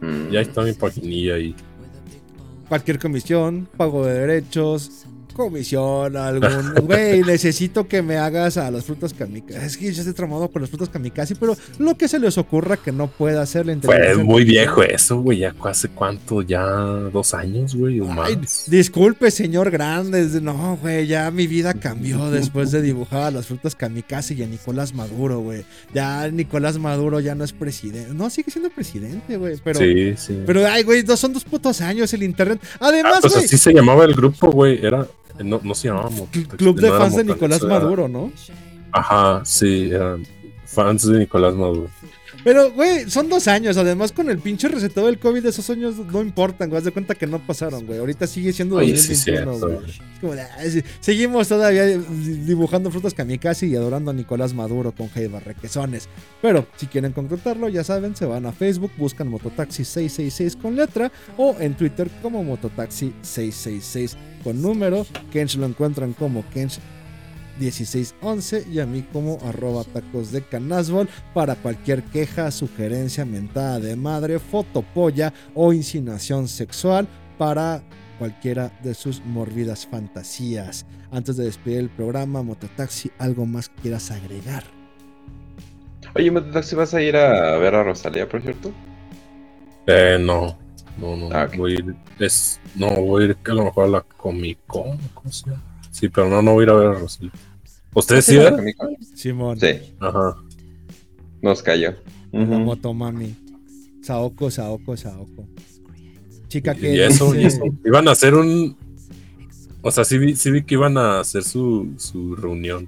Mm. 0.00 0.30
Ya 0.32 0.40
está 0.40 0.62
mi 0.62 0.72
paginilla 0.72 1.34
ahí. 1.36 1.54
cualquier 2.68 2.98
comisión, 2.98 3.68
pago 3.76 4.04
de 4.04 4.14
derechos, 4.18 5.06
comisión, 5.32 6.16
algún. 6.16 6.72
Güey, 6.86 7.22
necesito 7.22 7.86
que 7.86 8.02
me 8.02 8.16
hagas 8.16 8.56
a 8.56 8.70
las 8.70 8.84
frutas 8.84 9.14
kamikaze. 9.14 9.64
Es 9.64 9.76
que 9.76 9.92
yo 9.92 10.00
estoy 10.00 10.14
tramado 10.14 10.48
con 10.48 10.62
las 10.62 10.70
frutas 10.70 10.88
kamikaze, 10.88 11.36
pero 11.36 11.56
lo 11.78 11.96
que 11.96 12.08
se 12.08 12.18
les 12.18 12.38
ocurra 12.38 12.76
que 12.76 12.92
no 12.92 13.08
pueda 13.08 13.42
hacer 13.42 13.66
la 13.66 13.72
Fue 13.72 13.74
inteligencia 13.74 14.24
muy 14.24 14.44
viejo 14.44 14.82
eso, 14.82 15.20
güey, 15.20 15.38
ya 15.38 15.54
hace 15.64 15.88
cuánto, 15.88 16.42
ya 16.42 16.62
dos 16.62 17.34
años, 17.34 17.74
güey, 17.74 18.00
o 18.00 18.06
más. 18.06 18.30
disculpe, 18.66 19.30
señor 19.30 19.70
Grandes. 19.70 20.40
No, 20.42 20.78
güey, 20.80 21.06
ya 21.06 21.30
mi 21.30 21.46
vida 21.46 21.74
cambió 21.74 22.30
después 22.30 22.70
de 22.70 22.82
dibujar 22.82 23.22
a 23.24 23.30
las 23.30 23.46
frutas 23.46 23.74
kamikaze 23.74 24.34
y 24.34 24.42
a 24.42 24.46
Nicolás 24.46 24.94
Maduro, 24.94 25.40
güey. 25.40 25.64
Ya 25.94 26.28
Nicolás 26.28 26.78
Maduro 26.78 27.20
ya 27.20 27.34
no 27.34 27.44
es 27.44 27.52
presidente. 27.52 28.12
No, 28.14 28.30
sigue 28.30 28.50
siendo 28.50 28.70
presidente, 28.70 29.36
güey. 29.36 29.56
Pero, 29.62 29.78
sí, 29.78 30.14
sí. 30.16 30.42
pero, 30.46 30.66
ay, 30.66 30.82
güey, 30.82 31.02
dos, 31.02 31.20
son 31.20 31.32
dos 31.32 31.44
putos 31.44 31.80
años 31.80 32.12
el 32.12 32.22
internet. 32.22 32.60
Ah, 32.74 32.88
Además, 32.88 33.18
pues 33.20 33.32
güey, 33.34 33.44
así 33.44 33.58
se 33.58 33.72
llamaba 33.72 34.04
el 34.04 34.14
grupo, 34.14 34.50
güey. 34.50 34.84
Era, 34.84 35.06
no, 35.44 35.60
no 35.62 35.74
se 35.74 35.88
llamaba 35.88 36.08
Cl- 36.10 36.18
Mototaxi, 36.18 36.56
Club 36.56 36.80
de 36.80 36.88
no 36.90 36.98
fans 36.98 37.16
de 37.16 37.24
Mototaxi, 37.24 37.32
Nicolás 37.34 37.60
era- 37.62 37.68
Maduro, 37.80 38.08
¿no? 38.08 38.32
Ajá, 38.92 39.42
sí, 39.44 39.90
eran 39.90 40.26
fans 40.66 41.06
de 41.06 41.18
Nicolás 41.18 41.54
Maduro. 41.54 41.88
Pero, 42.44 42.72
güey, 42.72 43.08
son 43.08 43.28
dos 43.28 43.46
años. 43.46 43.76
Además, 43.76 44.10
con 44.10 44.28
el 44.28 44.38
pinche 44.38 44.66
recetado 44.66 45.06
del 45.06 45.18
COVID, 45.20 45.46
esos 45.46 45.70
años 45.70 45.94
no 45.96 46.22
importan, 46.22 46.70
güey. 46.70 46.78
Haz 46.78 46.84
de 46.84 46.90
cuenta 46.90 47.14
que 47.14 47.28
no 47.28 47.38
pasaron, 47.38 47.86
güey. 47.86 48.00
Ahorita 48.00 48.26
sigue 48.26 48.52
siendo 48.52 48.76
Oye, 48.76 48.96
sí, 48.96 49.10
2021, 49.14 49.52
cierto, 49.52 49.76
güey. 49.78 49.90
Es 49.90 50.00
como 50.20 50.34
de, 50.34 50.42
"Ay, 50.58 50.70
sí". 50.72 50.82
Seguimos 50.98 51.46
todavía 51.46 51.84
dibujando 51.86 52.90
frutas 52.90 53.14
kamikaze 53.14 53.66
y 53.66 53.76
adorando 53.76 54.10
a 54.10 54.14
Nicolás 54.14 54.54
Maduro 54.54 54.90
con 54.90 55.08
Jaiba 55.10 55.38
Requesones. 55.38 56.08
Pero, 56.40 56.66
si 56.76 56.86
quieren 56.86 57.12
concretarlo, 57.12 57.68
ya 57.68 57.84
saben, 57.84 58.16
se 58.16 58.24
van 58.26 58.44
a 58.46 58.50
Facebook, 58.52 58.90
buscan 58.96 59.30
Mototaxi666 59.30 60.56
con 60.60 60.74
letra 60.74 61.12
o 61.36 61.54
en 61.60 61.74
Twitter 61.76 62.10
como 62.22 62.42
Mototaxi666 62.42 64.16
con 64.42 64.60
número. 64.60 65.06
Kench 65.32 65.56
lo 65.56 65.66
encuentran 65.66 66.12
como 66.12 66.44
Kench 66.50 66.78
1611 67.58 68.66
y 68.70 68.80
a 68.80 68.86
mí 68.86 69.02
como 69.12 69.38
arroba 69.46 69.84
tacos 69.84 70.32
de 70.32 70.42
canasbol 70.42 71.08
para 71.34 71.54
cualquier 71.54 72.02
queja, 72.02 72.50
sugerencia, 72.50 73.24
mentada 73.24 73.80
de 73.80 73.96
madre, 73.96 74.38
fotopolla 74.38 75.32
o 75.54 75.72
insinuación 75.72 76.48
sexual 76.48 77.06
para 77.38 77.82
cualquiera 78.18 78.72
de 78.82 78.94
sus 78.94 79.24
morbidas 79.24 79.86
fantasías. 79.86 80.86
Antes 81.10 81.36
de 81.36 81.44
despedir 81.44 81.78
el 81.78 81.90
programa, 81.90 82.42
Mototaxi, 82.42 83.10
¿algo 83.18 83.46
más 83.46 83.68
que 83.68 83.82
quieras 83.82 84.10
agregar? 84.10 84.64
Oye, 86.14 86.30
Mototaxi, 86.30 86.74
¿vas 86.76 86.94
a 86.94 87.02
ir 87.02 87.16
a 87.16 87.56
ver 87.58 87.74
a 87.74 87.82
Rosalía, 87.82 88.28
por 88.28 88.42
cierto? 88.42 88.72
Eh, 89.86 90.18
no, 90.20 90.56
no, 90.98 91.16
no. 91.16 91.28
Ah. 91.32 91.48
Voy 91.56 91.72
a 91.72 91.74
ir, 91.76 91.94
es, 92.18 92.60
no, 92.74 92.88
voy 92.90 93.22
a 93.22 93.26
ir 93.26 93.36
a 93.44 93.54
lo 93.54 93.64
mejor 93.64 93.84
a 93.84 93.88
la 93.88 94.00
Comic 94.02 94.58
Con. 94.66 94.98
Sí, 95.90 96.08
pero 96.08 96.28
no, 96.28 96.42
no 96.42 96.52
voy 96.54 96.62
a 96.62 96.64
ir 96.64 96.70
a 96.70 96.74
ver 96.74 96.86
a 96.88 96.92
Rosalía. 96.94 97.32
¿Ustedes 97.94 98.24
sí, 98.24 98.38
amigo? 98.38 98.88
Simón, 99.14 99.60
Sí, 99.60 99.94
Ajá. 100.00 100.36
nos 101.42 101.62
cayó. 101.62 101.94
motomami. 102.32 103.36
Saoko, 104.02 104.50
Saoko, 104.50 104.96
Saoko. 104.96 105.46
Chica 106.48 106.74
que 106.74 106.94
Y 106.94 107.00
eso, 107.00 107.34
y 107.34 107.44
eso. 107.44 107.62
Iban 107.84 108.08
a 108.08 108.12
hacer 108.12 108.34
un. 108.34 108.76
O 109.82 109.90
sea, 109.90 110.04
sí 110.04 110.18
vi, 110.18 110.36
sí 110.36 110.50
vi 110.50 110.62
que 110.62 110.74
iban 110.74 110.96
a 110.96 111.20
hacer 111.20 111.42
su, 111.44 111.92
su 111.96 112.34
reunión. 112.36 112.86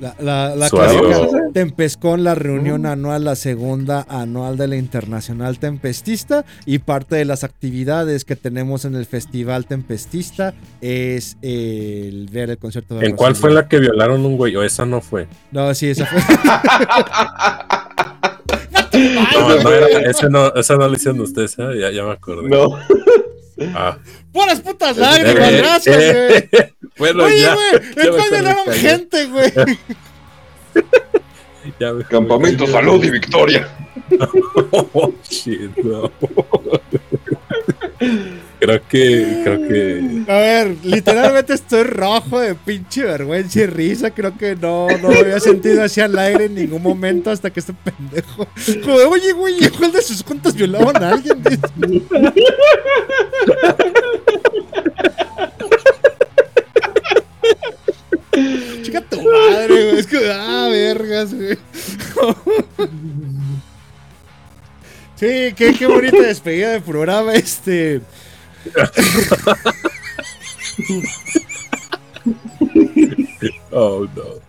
La, 0.00 0.14
la, 0.18 0.56
la 0.56 0.70
clásica. 0.70 1.28
Tempescon, 1.52 2.24
la 2.24 2.34
reunión 2.34 2.86
anual, 2.86 3.24
la 3.24 3.36
segunda 3.36 4.04
anual 4.08 4.56
de 4.56 4.68
la 4.68 4.76
Internacional 4.76 5.58
Tempestista. 5.58 6.44
Y 6.66 6.78
parte 6.80 7.16
de 7.16 7.24
las 7.24 7.44
actividades 7.44 8.24
que 8.24 8.36
tenemos 8.36 8.84
en 8.84 8.94
el 8.94 9.06
Festival 9.06 9.66
Tempestista 9.66 10.54
es 10.80 11.36
el 11.42 12.28
ver 12.32 12.50
el 12.50 12.58
concierto 12.58 12.96
de 12.96 13.06
¿En 13.06 13.16
cuál 13.16 13.36
fue 13.36 13.52
la 13.52 13.68
que 13.68 13.78
violaron 13.78 14.24
un 14.24 14.36
güey? 14.36 14.54
O 14.56 14.62
esa 14.62 14.84
no 14.84 15.00
fue. 15.00 15.28
No, 15.52 15.74
sí, 15.74 15.90
esa 15.90 16.06
fue. 16.06 16.20
No, 18.94 19.60
no 19.60 19.70
era, 19.70 20.08
esa 20.08 20.28
no, 20.28 20.54
esa 20.54 20.76
no 20.76 20.88
la 20.88 20.94
hicieron 20.94 21.20
ustedes, 21.20 21.58
¿eh? 21.58 21.80
ya, 21.80 21.90
ya 21.90 22.04
me 22.04 22.12
acordé. 22.12 22.48
No. 22.48 22.78
Ah. 23.74 23.98
¡Puras 24.32 24.60
putas 24.60 24.96
lágrimas! 24.96 25.50
Eh, 25.50 25.56
¡Gracias, 25.58 25.96
eh, 25.96 26.48
güey! 26.50 26.64
Bueno, 26.96 27.24
Oye, 27.24 27.40
ya. 27.40 27.54
güey, 27.54 27.66
ya 27.72 27.76
¿en 27.78 27.84
me 27.94 27.94
cuál 27.94 28.20
acordé, 28.20 28.30
violaron 28.30 28.64
calla. 28.66 28.80
gente, 28.80 29.26
güey? 29.26 29.52
Campamento 32.08 32.66
Salud 32.68 33.04
y 33.04 33.10
Victoria. 33.10 33.68
Oh, 34.92 35.12
shit, 35.28 35.76
no. 35.78 36.10
Creo 38.64 38.88
que, 38.88 39.40
creo 39.44 39.68
que. 39.68 40.24
A 40.28 40.38
ver, 40.38 40.76
literalmente 40.82 41.52
estoy 41.54 41.82
rojo 41.84 42.40
de 42.40 42.54
pinche 42.54 43.04
vergüenza 43.04 43.60
y 43.60 43.66
risa. 43.66 44.10
Creo 44.10 44.36
que 44.36 44.56
no, 44.56 44.88
no 45.02 45.08
me 45.08 45.18
había 45.18 45.38
sentido 45.40 45.84
hacia 45.84 46.06
el 46.06 46.18
aire 46.18 46.46
en 46.46 46.54
ningún 46.54 46.82
momento 46.82 47.30
hasta 47.30 47.50
que 47.50 47.60
este 47.60 47.74
pendejo. 47.74 48.48
Oye, 49.10 49.32
güey, 49.32 49.68
¿cuál 49.76 49.92
de 49.92 50.02
sus 50.02 50.22
cuentas 50.22 50.54
violaban 50.54 51.02
a 51.02 51.10
alguien? 51.10 51.42
Chica 58.82 59.00
tu 59.02 59.22
madre, 59.22 59.84
güey. 59.84 59.98
Es 59.98 60.06
que, 60.06 60.30
ah, 60.32 60.68
vergas, 60.70 61.34
güey. 61.34 61.58
Sí, 65.16 65.54
qué, 65.54 65.74
qué 65.78 65.86
bonita 65.86 66.20
despedida 66.20 66.72
de 66.72 66.80
programa, 66.80 67.34
este. 67.34 68.00
Oh, 73.76 74.06
no. 74.14 74.44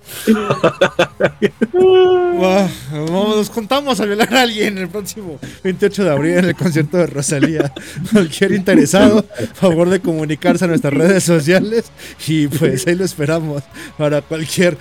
Vamos, 2.39 3.35
nos 3.35 3.49
contamos 3.49 3.99
a 3.99 4.05
violar 4.05 4.33
a 4.33 4.41
alguien 4.43 4.77
el 4.77 4.87
próximo 4.87 5.39
28 5.63 6.03
de 6.03 6.11
abril 6.11 6.37
en 6.37 6.45
el 6.45 6.55
concierto 6.55 6.97
de 6.97 7.07
Rosalía. 7.07 7.73
Cualquier 8.11 8.53
interesado, 8.53 9.25
favor 9.53 9.89
de 9.89 9.99
comunicarse 9.99 10.65
a 10.65 10.67
nuestras 10.67 10.93
redes 10.93 11.23
sociales 11.23 11.85
y 12.27 12.47
pues 12.47 12.85
ahí 12.87 12.95
lo 12.95 13.05
esperamos 13.05 13.63
para 13.97 14.21
cualquier 14.21 14.77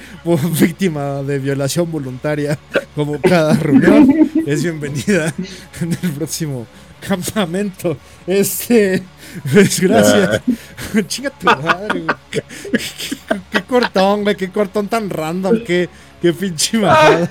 víctima 0.61 1.23
de 1.23 1.39
violación 1.39 1.91
voluntaria, 1.91 2.59
como 2.95 3.21
cada 3.21 3.55
reunión, 3.55 4.31
es 4.47 4.63
bienvenida 4.63 5.35
en 5.81 5.93
el 6.03 6.11
próximo 6.13 6.67
campamento. 7.01 7.97
Este, 8.27 9.03
pues 9.53 9.81
gracias. 9.81 10.41
Chinga 11.07 11.31
tu 11.31 11.47
madre, 11.47 12.01
güey. 12.01 12.17
Qué, 12.31 12.43
qué- 12.73 13.41
qué 13.51 13.63
cortón, 13.63 14.23
güey, 14.23 14.37
qué 14.37 14.49
cortón 14.51 14.89
tan 14.89 15.11
random, 15.11 15.63
qué, 15.65 15.89
qué 16.23 16.33
pinche 16.33 16.79
bajada. 16.79 17.29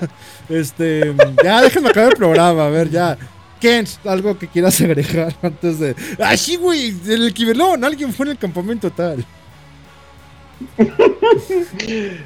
Este, 0.48 1.14
ya 1.42 1.62
déjenme 1.62 1.88
acabar 1.90 2.10
el 2.12 2.16
programa, 2.18 2.66
a 2.66 2.70
ver, 2.70 2.90
ya. 2.90 3.16
Ken, 3.60 3.86
algo 4.04 4.38
que 4.38 4.46
quieras 4.46 4.78
agregar 4.82 5.34
antes 5.42 5.78
de. 5.78 5.96
¡Ah, 6.20 6.36
sí, 6.36 6.56
güey! 6.56 6.94
El 7.08 7.32
Kibelón, 7.32 7.82
alguien 7.82 8.12
fue 8.12 8.26
en 8.26 8.32
el 8.32 8.38
campamento 8.38 8.90
tal. 8.90 9.24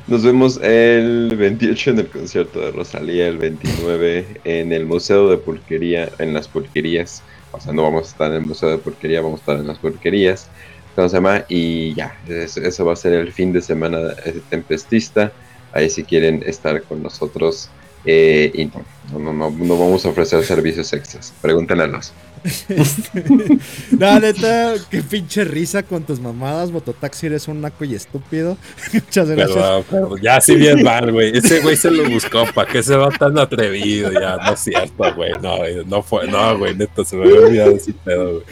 Nos 0.07 0.23
vemos 0.23 0.59
el 0.63 1.35
28 1.37 1.91
en 1.91 1.99
el 2.01 2.09
concierto 2.09 2.61
de 2.61 2.71
Rosalía, 2.73 3.29
el 3.29 3.39
29 3.39 4.41
en 4.45 4.73
el 4.73 4.87
Museo 4.87 5.31
de 5.31 5.37
Pulquería, 5.39 6.09
en 6.19 6.35
las 6.35 6.49
Pulquerías. 6.49 7.23
O 7.59 7.61
sea, 7.61 7.73
no 7.73 7.83
vamos 7.83 8.07
a 8.07 8.11
estar 8.11 8.31
en 8.31 8.39
el 8.39 8.47
Museo 8.47 8.71
de 8.71 8.79
Pulquería, 8.79 9.21
vamos 9.21 9.41
a 9.41 9.43
estar 9.43 9.57
en 9.57 9.67
las 9.67 9.79
Pulquerías. 9.79 10.49
¿Cómo 10.95 11.09
se? 11.09 11.19
Y 11.49 11.95
ya, 11.95 12.17
eso, 12.29 12.85
va 12.85 12.93
a 12.93 12.97
ser 12.97 13.13
el 13.13 13.33
fin 13.33 13.53
de 13.53 13.63
semana 13.63 13.99
de 13.99 14.41
Tempestista. 14.49 15.33
Ahí 15.73 15.91
si 15.91 16.05
quieren 16.05 16.43
estar 16.47 16.83
con 16.83 17.03
nosotros. 17.03 17.71
eh, 18.05 18.51
y 18.55 18.67
no, 18.67 19.19
no, 19.19 19.33
no, 19.33 19.51
no 19.51 19.79
vamos 19.79 20.07
a 20.07 20.09
ofrecer 20.09 20.45
servicios 20.45 20.93
extras. 20.93 21.35
Pregúntenle 21.43 21.85
a 21.85 21.87
los. 21.89 22.13
No, 23.99 24.21
neta, 24.21 24.75
qué 24.91 25.03
pinche 25.03 25.45
risa 25.45 25.83
con 25.83 26.03
tus 26.03 26.21
mamadas. 26.21 26.71
Mototaxi, 26.71 27.27
eres 27.27 27.49
un 27.49 27.61
naco 27.61 27.85
y 27.85 27.95
estúpido. 27.95 28.57
Muchas 28.93 29.29
gracias. 29.31 29.85
Ya 30.23 30.41
sí 30.41 30.57
bien 30.57 30.83
mal, 30.83 31.13
güey. 31.13 31.37
Ese 31.37 31.61
güey 31.61 31.77
se 31.77 31.91
lo 31.91 32.09
buscó, 32.09 32.45
¿para 32.55 32.71
qué 32.71 32.83
se 32.83 32.97
va 32.97 33.11
tan 33.11 33.39
atrevido? 33.39 34.13
Ya, 34.13 34.37
no 34.37 34.53
es 34.53 34.61
cierto, 34.61 35.15
güey. 35.15 35.33
No, 35.43 35.59
güey, 35.59 35.85
no 35.85 36.03
fue, 36.03 36.27
no, 36.27 36.59
güey, 36.59 36.75
neta, 36.75 37.05
se 37.05 37.17
me 37.17 37.25
había 37.25 37.41
olvidado 37.41 37.77
ese 37.77 37.93
pedo, 37.93 38.33
güey. 38.33 38.45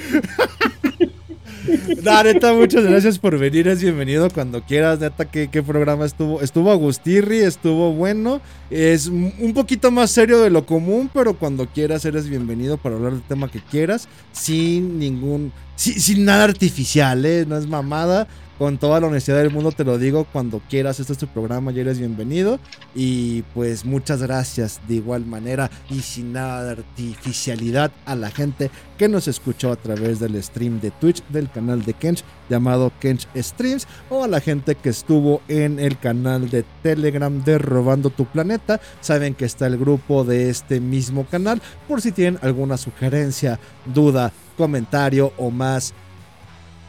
No, 2.03 2.23
neta, 2.23 2.53
muchas 2.53 2.85
gracias 2.85 3.19
por 3.19 3.39
venir. 3.39 3.69
Es 3.69 3.83
bienvenido 3.83 4.31
cuando 4.31 4.63
quieras. 4.63 5.01
Neta, 5.01 5.25
¿qué, 5.25 5.49
programa 5.63 6.05
estuvo? 6.05 6.41
Estuvo 6.41 6.71
Agustirri, 6.71 7.39
estuvo 7.39 7.93
bueno. 7.93 8.41
Es 8.71 9.07
un 9.07 9.53
poquito 9.55 9.91
más 9.91 10.11
serio 10.11 10.41
de 10.41 10.51
lo 10.51 10.67
común, 10.67 11.11
pero 11.13 11.35
cuando 11.35 11.67
quieras 11.67 12.05
eres 12.05 12.29
bienvenido 12.29 12.77
para 12.77 12.97
hablar 12.97 13.13
del 13.13 13.23
tema 13.23 13.51
que 13.51 13.61
quieras. 13.61 14.09
Sin 14.33 14.99
ningún. 14.99 15.53
Sin, 15.77 16.01
sin 16.01 16.25
nada 16.25 16.45
artificial, 16.45 17.25
¿eh? 17.25 17.45
No 17.47 17.57
es 17.57 17.67
mamada. 17.67 18.29
Con 18.59 18.79
toda 18.79 19.01
la 19.01 19.09
honestidad 19.09 19.37
del 19.37 19.51
mundo 19.51 19.71
te 19.71 19.85
lo 19.85 19.99
digo. 19.99 20.25
Cuando 20.33 20.63
quieras, 20.71 20.99
este 20.99 21.13
es 21.13 21.19
tu 21.19 21.27
programa 21.27 21.73
y 21.73 21.81
eres 21.81 21.99
bienvenido. 21.99 22.59
Y 22.95 23.43
pues 23.55 23.85
muchas 23.85 24.23
gracias 24.23 24.81
de 24.89 24.95
igual 24.95 25.27
manera 25.27 25.71
y 25.91 26.01
sin 26.01 26.33
nada 26.33 26.65
de 26.65 26.71
artificialidad 26.71 27.93
a 28.07 28.15
la 28.15 28.31
gente 28.31 28.71
que 28.97 29.09
nos 29.09 29.29
escuchó 29.29 29.73
a 29.73 29.77
través 29.77 30.21
del 30.21 30.43
stream 30.43 30.81
de 30.81 30.91
Twitch 30.91 31.23
del 31.29 31.51
canal 31.51 31.85
de 31.85 31.93
Kench 31.93 32.25
llamado 32.49 32.93
Kench 32.99 33.29
Streams 33.37 33.87
o 34.09 34.25
a 34.25 34.29
la 34.29 34.41
gente 34.41 34.75
que 34.75 34.89
estuvo 34.89 35.43
en 35.49 35.79
el 35.79 35.99
canal 35.99 36.49
de 36.49 36.65
Telegram 36.83 37.45
de 37.45 37.59
Robando 37.59 38.09
tu 38.09 38.25
Planeta. 38.25 38.81
Saben 39.03 39.35
que 39.35 39.45
está 39.45 39.67
el 39.67 39.77
grupo 39.77 40.25
de 40.25 40.49
este 40.49 40.81
mismo 40.81 41.27
canal 41.27 41.61
por 41.87 42.01
si 42.01 42.11
tienen 42.11 42.41
alguna 42.43 42.79
sugerencia, 42.79 43.61
duda, 43.85 44.33
comentario 44.57 45.35
o 45.37 45.51
más 45.51 45.93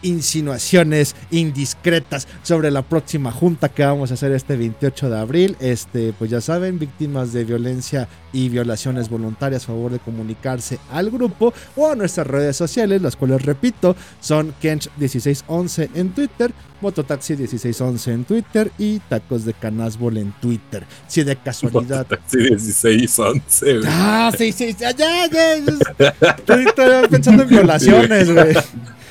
insinuaciones 0.01 1.15
indiscretas 1.31 2.27
sobre 2.43 2.71
la 2.71 2.81
próxima 2.81 3.31
junta 3.31 3.69
que 3.69 3.85
vamos 3.85 4.11
a 4.11 4.15
hacer 4.15 4.31
este 4.31 4.55
28 4.55 5.09
de 5.09 5.19
abril. 5.19 5.57
Este, 5.59 6.13
pues 6.13 6.29
ya 6.29 6.41
saben, 6.41 6.79
víctimas 6.79 7.33
de 7.33 7.43
violencia 7.43 8.07
y 8.33 8.49
violaciones 8.49 9.09
voluntarias, 9.09 9.63
a 9.63 9.67
favor 9.67 9.91
de 9.91 9.99
comunicarse 9.99 10.79
al 10.91 11.09
grupo 11.09 11.53
o 11.75 11.89
a 11.89 11.95
nuestras 11.95 12.27
redes 12.27 12.55
sociales, 12.55 13.01
las 13.01 13.15
cuales 13.15 13.41
repito, 13.43 13.95
son 14.19 14.53
Kench1611 14.61 15.89
en 15.95 16.09
Twitter, 16.11 16.53
Mototaxi1611 16.81 18.11
en 18.11 18.25
Twitter 18.25 18.71
y 18.77 18.99
Tacos 18.99 19.45
de 19.45 19.53
Canasbol 19.53 20.17
en 20.17 20.31
Twitter. 20.33 20.85
Si 21.07 21.23
de 21.23 21.35
casualidad 21.35 22.05
Sí, 22.27 22.37
16, 22.37 23.19
11, 23.19 23.77
güey. 23.77 23.83
Ah, 23.87 24.31
sí, 24.37 24.51
sí, 24.51 24.75
ya, 24.77 24.91
ya, 24.91 25.27
ya. 25.27 25.55
Estoy 26.37 26.65
pensando 27.09 27.43
en 27.43 27.49
violaciones, 27.49 28.33
güey. 28.33 28.55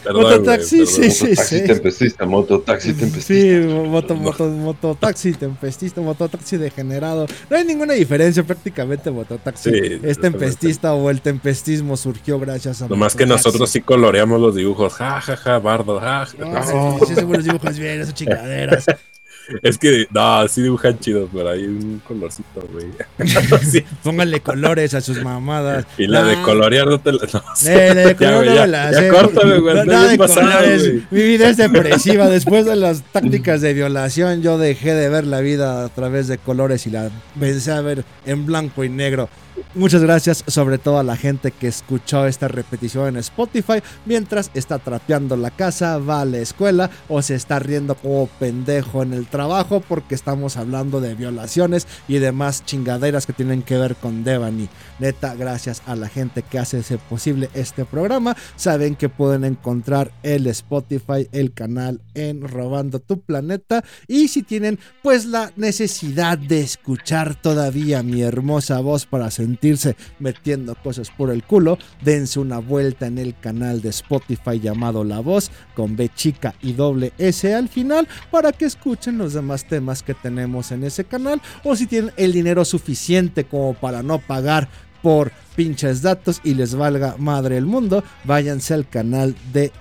Perdón, 0.07 0.23
Mototaxi, 0.23 0.77
güey, 0.77 0.87
sí, 0.87 1.11
sí, 1.11 1.25
Mototaxi 1.25 1.59
sí. 1.59 1.67
tempestista, 1.67 2.27
mototaxi 2.27 2.93
tempestista. 2.93 3.35
Sí, 3.35 3.67
moto, 3.89 4.15
moto, 4.15 4.49
mototaxi 4.49 5.33
tempestista, 5.33 6.01
mototaxi 6.01 6.57
degenerado. 6.59 7.27
No 7.51 7.57
hay 7.57 7.65
ninguna 7.65 7.95
diferencia 7.95 8.45
prácticamente 8.45 9.11
mototaxi. 9.11 9.71
Sí, 9.71 10.01
es 10.05 10.21
tempestista 10.21 10.95
o 10.95 11.11
el 11.11 11.21
tempestismo 11.21 11.97
surgió 11.97 12.39
gracias 12.39 12.83
a 12.83 12.89
Nomás 12.89 13.17
que 13.17 13.27
nosotros 13.27 13.69
sí 13.69 13.81
coloreamos 13.81 14.41
los 14.41 14.55
dibujos. 14.55 14.93
Ja, 14.95 15.21
ja, 15.21 15.37
ja, 15.37 15.59
bardo, 15.59 15.99
ja, 15.99 16.27
ja. 16.27 16.39
No, 16.39 16.53
No, 16.53 16.99
sí, 17.01 17.07
sí, 17.09 17.15
seguro 17.17 17.39
los 17.39 17.45
dibujos 17.45 17.77
bien, 17.77 18.01
esas 18.01 18.15
chingaderas. 18.15 18.87
Es 19.63 19.79
que, 19.79 20.07
no, 20.11 20.47
sí 20.49 20.63
dibujan 20.63 20.99
chidos, 20.99 21.29
pero 21.33 21.51
hay 21.51 21.65
un 21.65 22.03
colorcito, 22.07 22.67
güey. 22.73 22.87
Sí, 23.71 23.85
Pónganle 24.03 24.41
colores 24.41 24.95
a 24.95 25.01
sus 25.01 25.23
mamadas. 25.23 25.87
Y 25.99 26.07
la 26.07 26.23
de 26.25 26.37
Nah. 26.37 26.43
colorear 26.43 26.87
no 26.87 27.01
te 27.01 27.13
la. 27.13 27.19
No. 27.33 27.43
Eh, 27.67 27.93
la 27.95 28.01
de 28.03 28.05
Ya, 28.17 28.17
color 28.17 28.35
güey, 28.37 28.49
no 28.49 28.55
ya, 28.55 28.61
me 28.63 28.69
la 28.69 28.93
ya 28.93 29.09
córtame, 29.09 29.59
güey. 29.59 29.75
No, 29.77 29.85
Nada 29.85 30.09
de 30.11 30.19
pasado, 30.19 30.47
colores. 30.51 30.83
güey. 30.83 31.03
Mi 31.11 31.23
vida 31.23 31.49
es 31.49 31.57
depresiva. 31.57 32.29
Después 32.31 32.67
de 32.67 32.77
las 32.77 33.03
tácticas 33.03 33.61
de 33.61 33.73
violación, 33.75 34.43
yo 34.43 34.59
dejé 34.59 34.95
de 34.95 35.09
ver 35.09 35.27
la 35.27 35.41
vida 35.41 35.85
a 35.85 35.89
través 35.91 36.29
de 36.29 36.39
colores 36.39 36.87
y 36.87 36.91
la 36.91 37.11
pensé 37.39 37.73
a 37.73 37.81
ver 37.81 38.05
en 38.27 38.47
blanco 38.47 38.85
y 38.85 38.89
negro. 38.89 39.29
Muchas 39.77 40.03
gracias, 40.03 40.43
sobre 40.47 40.79
todo 40.79 40.99
a 40.99 41.03
la 41.03 41.19
gente 41.19 41.51
que 41.51 41.69
escuchó 41.69 42.25
esta 42.25 42.49
repetición 42.49 43.09
en 43.09 43.17
Spotify 43.19 43.83
mientras 44.07 44.51
está 44.55 44.79
trapeando 44.79 45.37
la 45.37 45.51
casa, 45.51 45.99
va 45.99 46.23
a 46.23 46.25
la 46.25 46.39
escuela 46.39 46.89
o 47.11 47.21
se 47.21 47.35
está 47.35 47.59
riendo 47.59 47.95
como 47.95 48.27
pendejo 48.27 49.03
en 49.03 49.13
el 49.13 49.27
trabajo 49.27 49.81
porque 49.87 50.15
estamos 50.15 50.57
hablando 50.57 51.03
de 51.03 51.15
violaciones 51.15 51.87
y 52.09 52.17
demás 52.21 52.65
chingaderas 52.65 53.27
que 53.27 53.35
tienen 53.35 53.63
que 53.63 53.77
ver 53.77 53.97
con 53.97 54.25
Devani. 54.25 54.71
Neta, 54.99 55.35
gracias 55.35 55.83
a 55.85 55.95
la 55.95 56.09
gente 56.09 56.43
que 56.43 56.59
hace 56.59 56.79
ese 56.79 56.97
posible 56.97 57.51
este 57.53 57.85
programa. 57.85 58.35
Saben 58.57 58.97
que 58.97 59.11
pueden 59.11 59.45
encontrar 59.45 60.11
el 60.23 60.47
Spotify, 60.47 61.29
el 61.33 61.53
canal 61.53 62.01
en 62.15 62.49
Robando 62.49 62.99
tu 62.99 63.21
Planeta. 63.21 63.85
Y 64.09 64.29
si 64.29 64.43
tienen 64.43 64.79
pues 65.03 65.27
la 65.27 65.53
necesidad 65.57 66.39
de 66.39 66.63
escuchar 66.63 67.35
todavía 67.35 68.03
mi 68.03 68.23
hermosa 68.23 68.81
voz 68.81 69.05
para 69.05 69.31
sentirse 69.67 69.97
metiendo 70.19 70.75
cosas 70.77 71.11
por 71.11 71.31
el 71.31 71.43
culo, 71.43 71.79
dense 72.03 72.39
una 72.39 72.59
vuelta 72.59 73.07
en 73.07 73.19
el 73.19 73.37
canal 73.39 73.83
de 73.83 73.89
Spotify 73.89 74.61
llamado 74.61 75.03
La 75.03 75.21
Voz 75.21 75.51
con 75.75 75.97
B 75.97 76.11
chica 76.15 76.55
y 76.63 76.73
doble 76.73 77.13
S 77.19 77.53
al 77.53 77.69
final 77.69 78.07
para 78.31 78.53
que 78.53 78.67
escuchen 78.67 79.19
los 79.19 79.33
demás 79.33 79.67
temas 79.67 80.03
que 80.03 80.15
tenemos 80.15 80.71
en 80.71 80.85
ese 80.85 81.05
canal 81.05 81.41
o 81.65 81.75
si 81.75 81.87
tienen 81.87 82.13
el 82.17 82.33
dinero 82.33 82.65
suficiente 82.65 83.45
como 83.45 83.75
para 83.75 84.03
no 84.03 84.19
pagar 84.19 84.69
por 85.03 85.33
pinches 85.57 86.03
datos 86.03 86.41
y 86.45 86.55
les 86.55 86.75
valga 86.75 87.17
madre 87.19 87.57
el 87.57 87.67
mundo, 87.67 88.05
váyanse 88.25 88.75
al 88.75 88.89
canal 88.89 89.35
de 89.53 89.73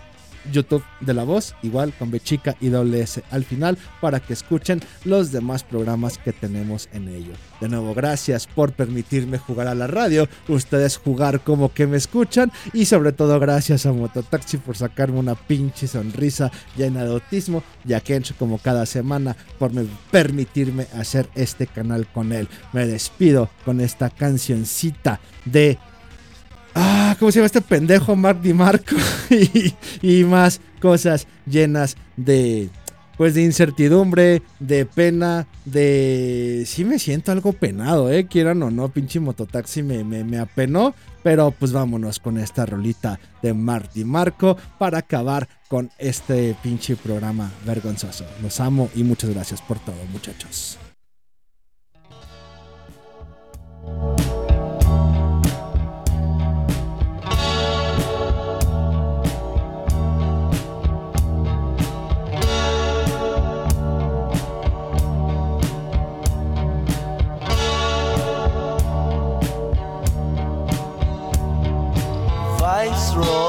YouTube 0.52 0.84
de 1.02 1.14
La 1.14 1.24
Voz, 1.24 1.56
igual 1.64 1.94
con 1.98 2.12
B 2.12 2.20
chica 2.20 2.56
y 2.60 2.70
doble 2.70 3.02
S 3.02 3.24
al 3.32 3.44
final, 3.44 3.78
para 4.02 4.20
que 4.20 4.34
escuchen 4.34 4.82
los 5.04 5.32
demás 5.32 5.64
programas 5.64 6.18
que 6.18 6.34
tenemos 6.34 6.90
en 6.94 7.08
ello. 7.08 7.34
De 7.62 7.70
nuevo, 7.70 7.94
gracias 7.94 8.48
por 8.48 8.74
permitirme 8.74 9.38
jugar 9.38 9.68
a 9.68 9.76
la 9.76 9.88
radio, 9.88 10.28
ustedes 10.48 10.98
jugar 10.98 11.42
como 11.42 11.74
que 11.74 11.88
me 11.88 11.98
escuchan, 11.98 12.52
y 12.74 12.86
sobre 12.86 13.12
todo 13.12 13.40
gracias 13.40 13.86
a 13.86 13.94
Mototaxi 13.94 14.58
por 14.58 14.76
sacarme 14.76 15.20
una 15.20 15.36
pinche 15.36 15.88
sonrisa 15.88 16.52
llena 16.76 17.04
de 17.04 17.12
autismo, 17.12 17.64
y 17.88 17.94
a 17.94 18.00
Kencho 18.02 18.36
como 18.38 18.58
cada 18.58 18.86
semana 18.86 19.36
por 19.58 19.72
me- 19.74 19.88
permitirme 20.12 20.88
hacer 20.98 21.30
este 21.36 21.68
canal 21.68 22.08
con 22.08 22.34
él. 22.34 22.48
Me 22.74 22.86
despido 22.86 23.50
con 23.64 23.80
esta 23.82 24.10
cancioncita 24.10 25.20
de 25.46 25.78
Ah, 26.76 27.16
¿cómo 27.18 27.32
se 27.32 27.40
llama 27.40 27.46
este 27.46 27.62
pendejo 27.62 28.16
Mark 28.18 28.42
Di 28.42 28.54
Marco? 28.54 28.98
y, 29.30 29.74
y 30.02 30.24
más 30.26 30.60
cosas 30.82 31.26
llenas 31.46 31.96
de. 32.18 32.70
Pues 33.18 33.34
de 33.34 33.44
incertidumbre, 33.44 34.42
de 34.60 34.86
pena, 34.86 35.48
de. 35.64 36.64
Sí 36.68 36.84
me 36.84 37.00
siento 37.00 37.32
algo 37.32 37.54
penado, 37.54 38.12
eh. 38.12 38.28
Quieran 38.28 38.62
o 38.62 38.70
no, 38.70 38.90
pinche 38.90 39.22
mototaxi 39.22 39.84
me, 39.84 40.04
me, 40.04 40.26
me 40.26 40.38
apenó. 40.38 40.94
Pero 41.24 41.52
pues 41.52 41.72
vámonos 41.72 42.20
con 42.20 42.38
esta 42.38 42.66
rolita 42.66 43.20
de 43.42 43.54
Mark 43.54 43.90
Di 43.94 44.04
Marco 44.04 44.58
para 44.78 45.00
acabar 45.00 45.48
con 45.70 45.90
este 45.98 46.56
pinche 46.62 46.98
programa 46.98 47.52
vergonzoso. 47.66 48.26
Los 48.44 48.60
amo 48.60 48.90
y 48.96 49.04
muchas 49.04 49.30
gracias 49.30 49.62
por 49.62 49.80
todo, 49.80 49.96
muchachos. 50.12 50.78
what's. 73.18 73.45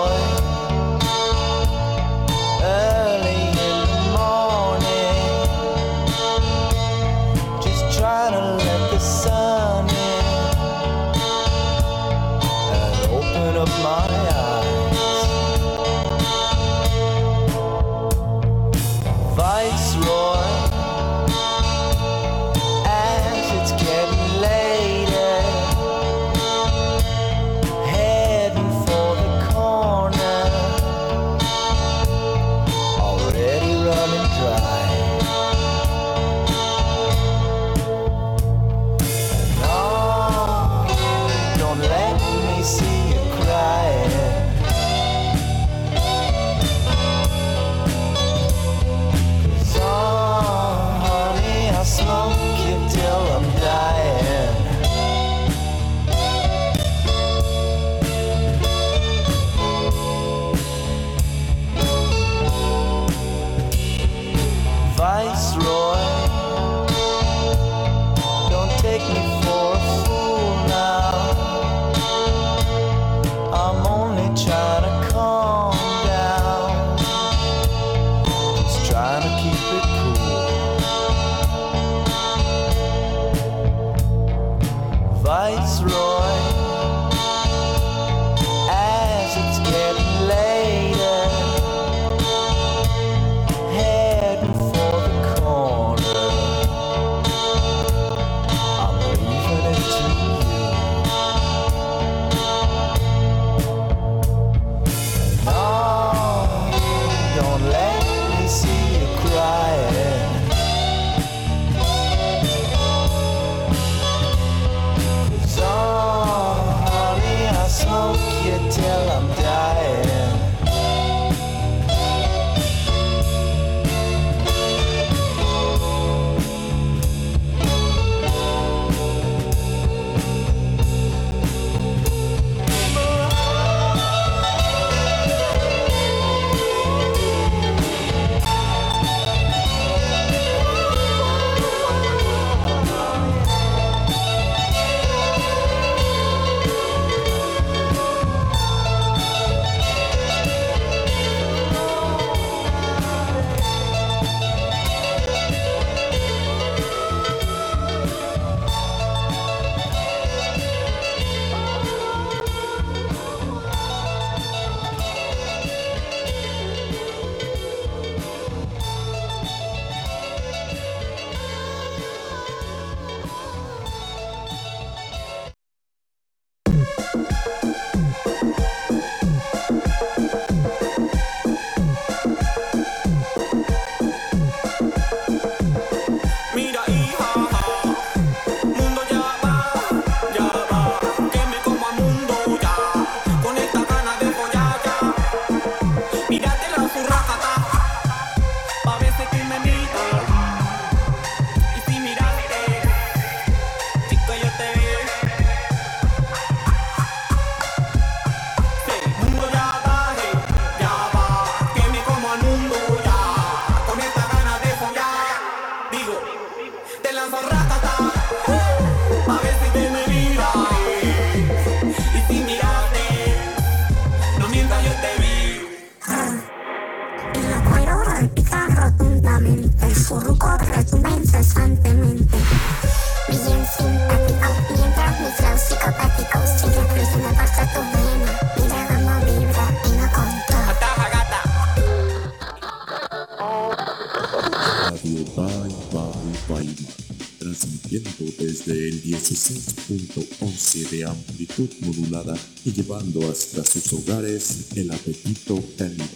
800.11 249.28 250.88
de 250.90 251.04
amplitud 251.04 251.68
modulada 251.80 252.34
y 252.64 252.72
llevando 252.72 253.28
hasta 253.28 253.64
sus 253.64 253.92
hogares 253.92 254.70
el 254.76 254.92
apetito 254.92 255.60
caníbal. 255.76 256.06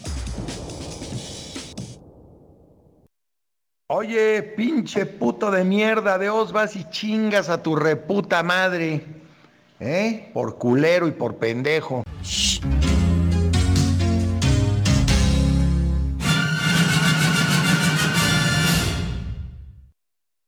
Oye, 3.89 4.43
pinche 4.57 5.07
puto 5.07 5.51
de 5.51 5.65
mierda, 5.65 6.19
de 6.19 6.31
os 6.31 6.53
vas 6.53 6.77
y 6.77 6.85
chingas 6.91 7.49
a 7.49 7.61
tu 7.61 7.75
reputa 7.75 8.45
madre, 8.45 9.05
¿eh? 9.81 10.31
Por 10.33 10.59
culero 10.59 11.09
y 11.09 11.11
por 11.11 11.39
pendejo. 11.39 12.05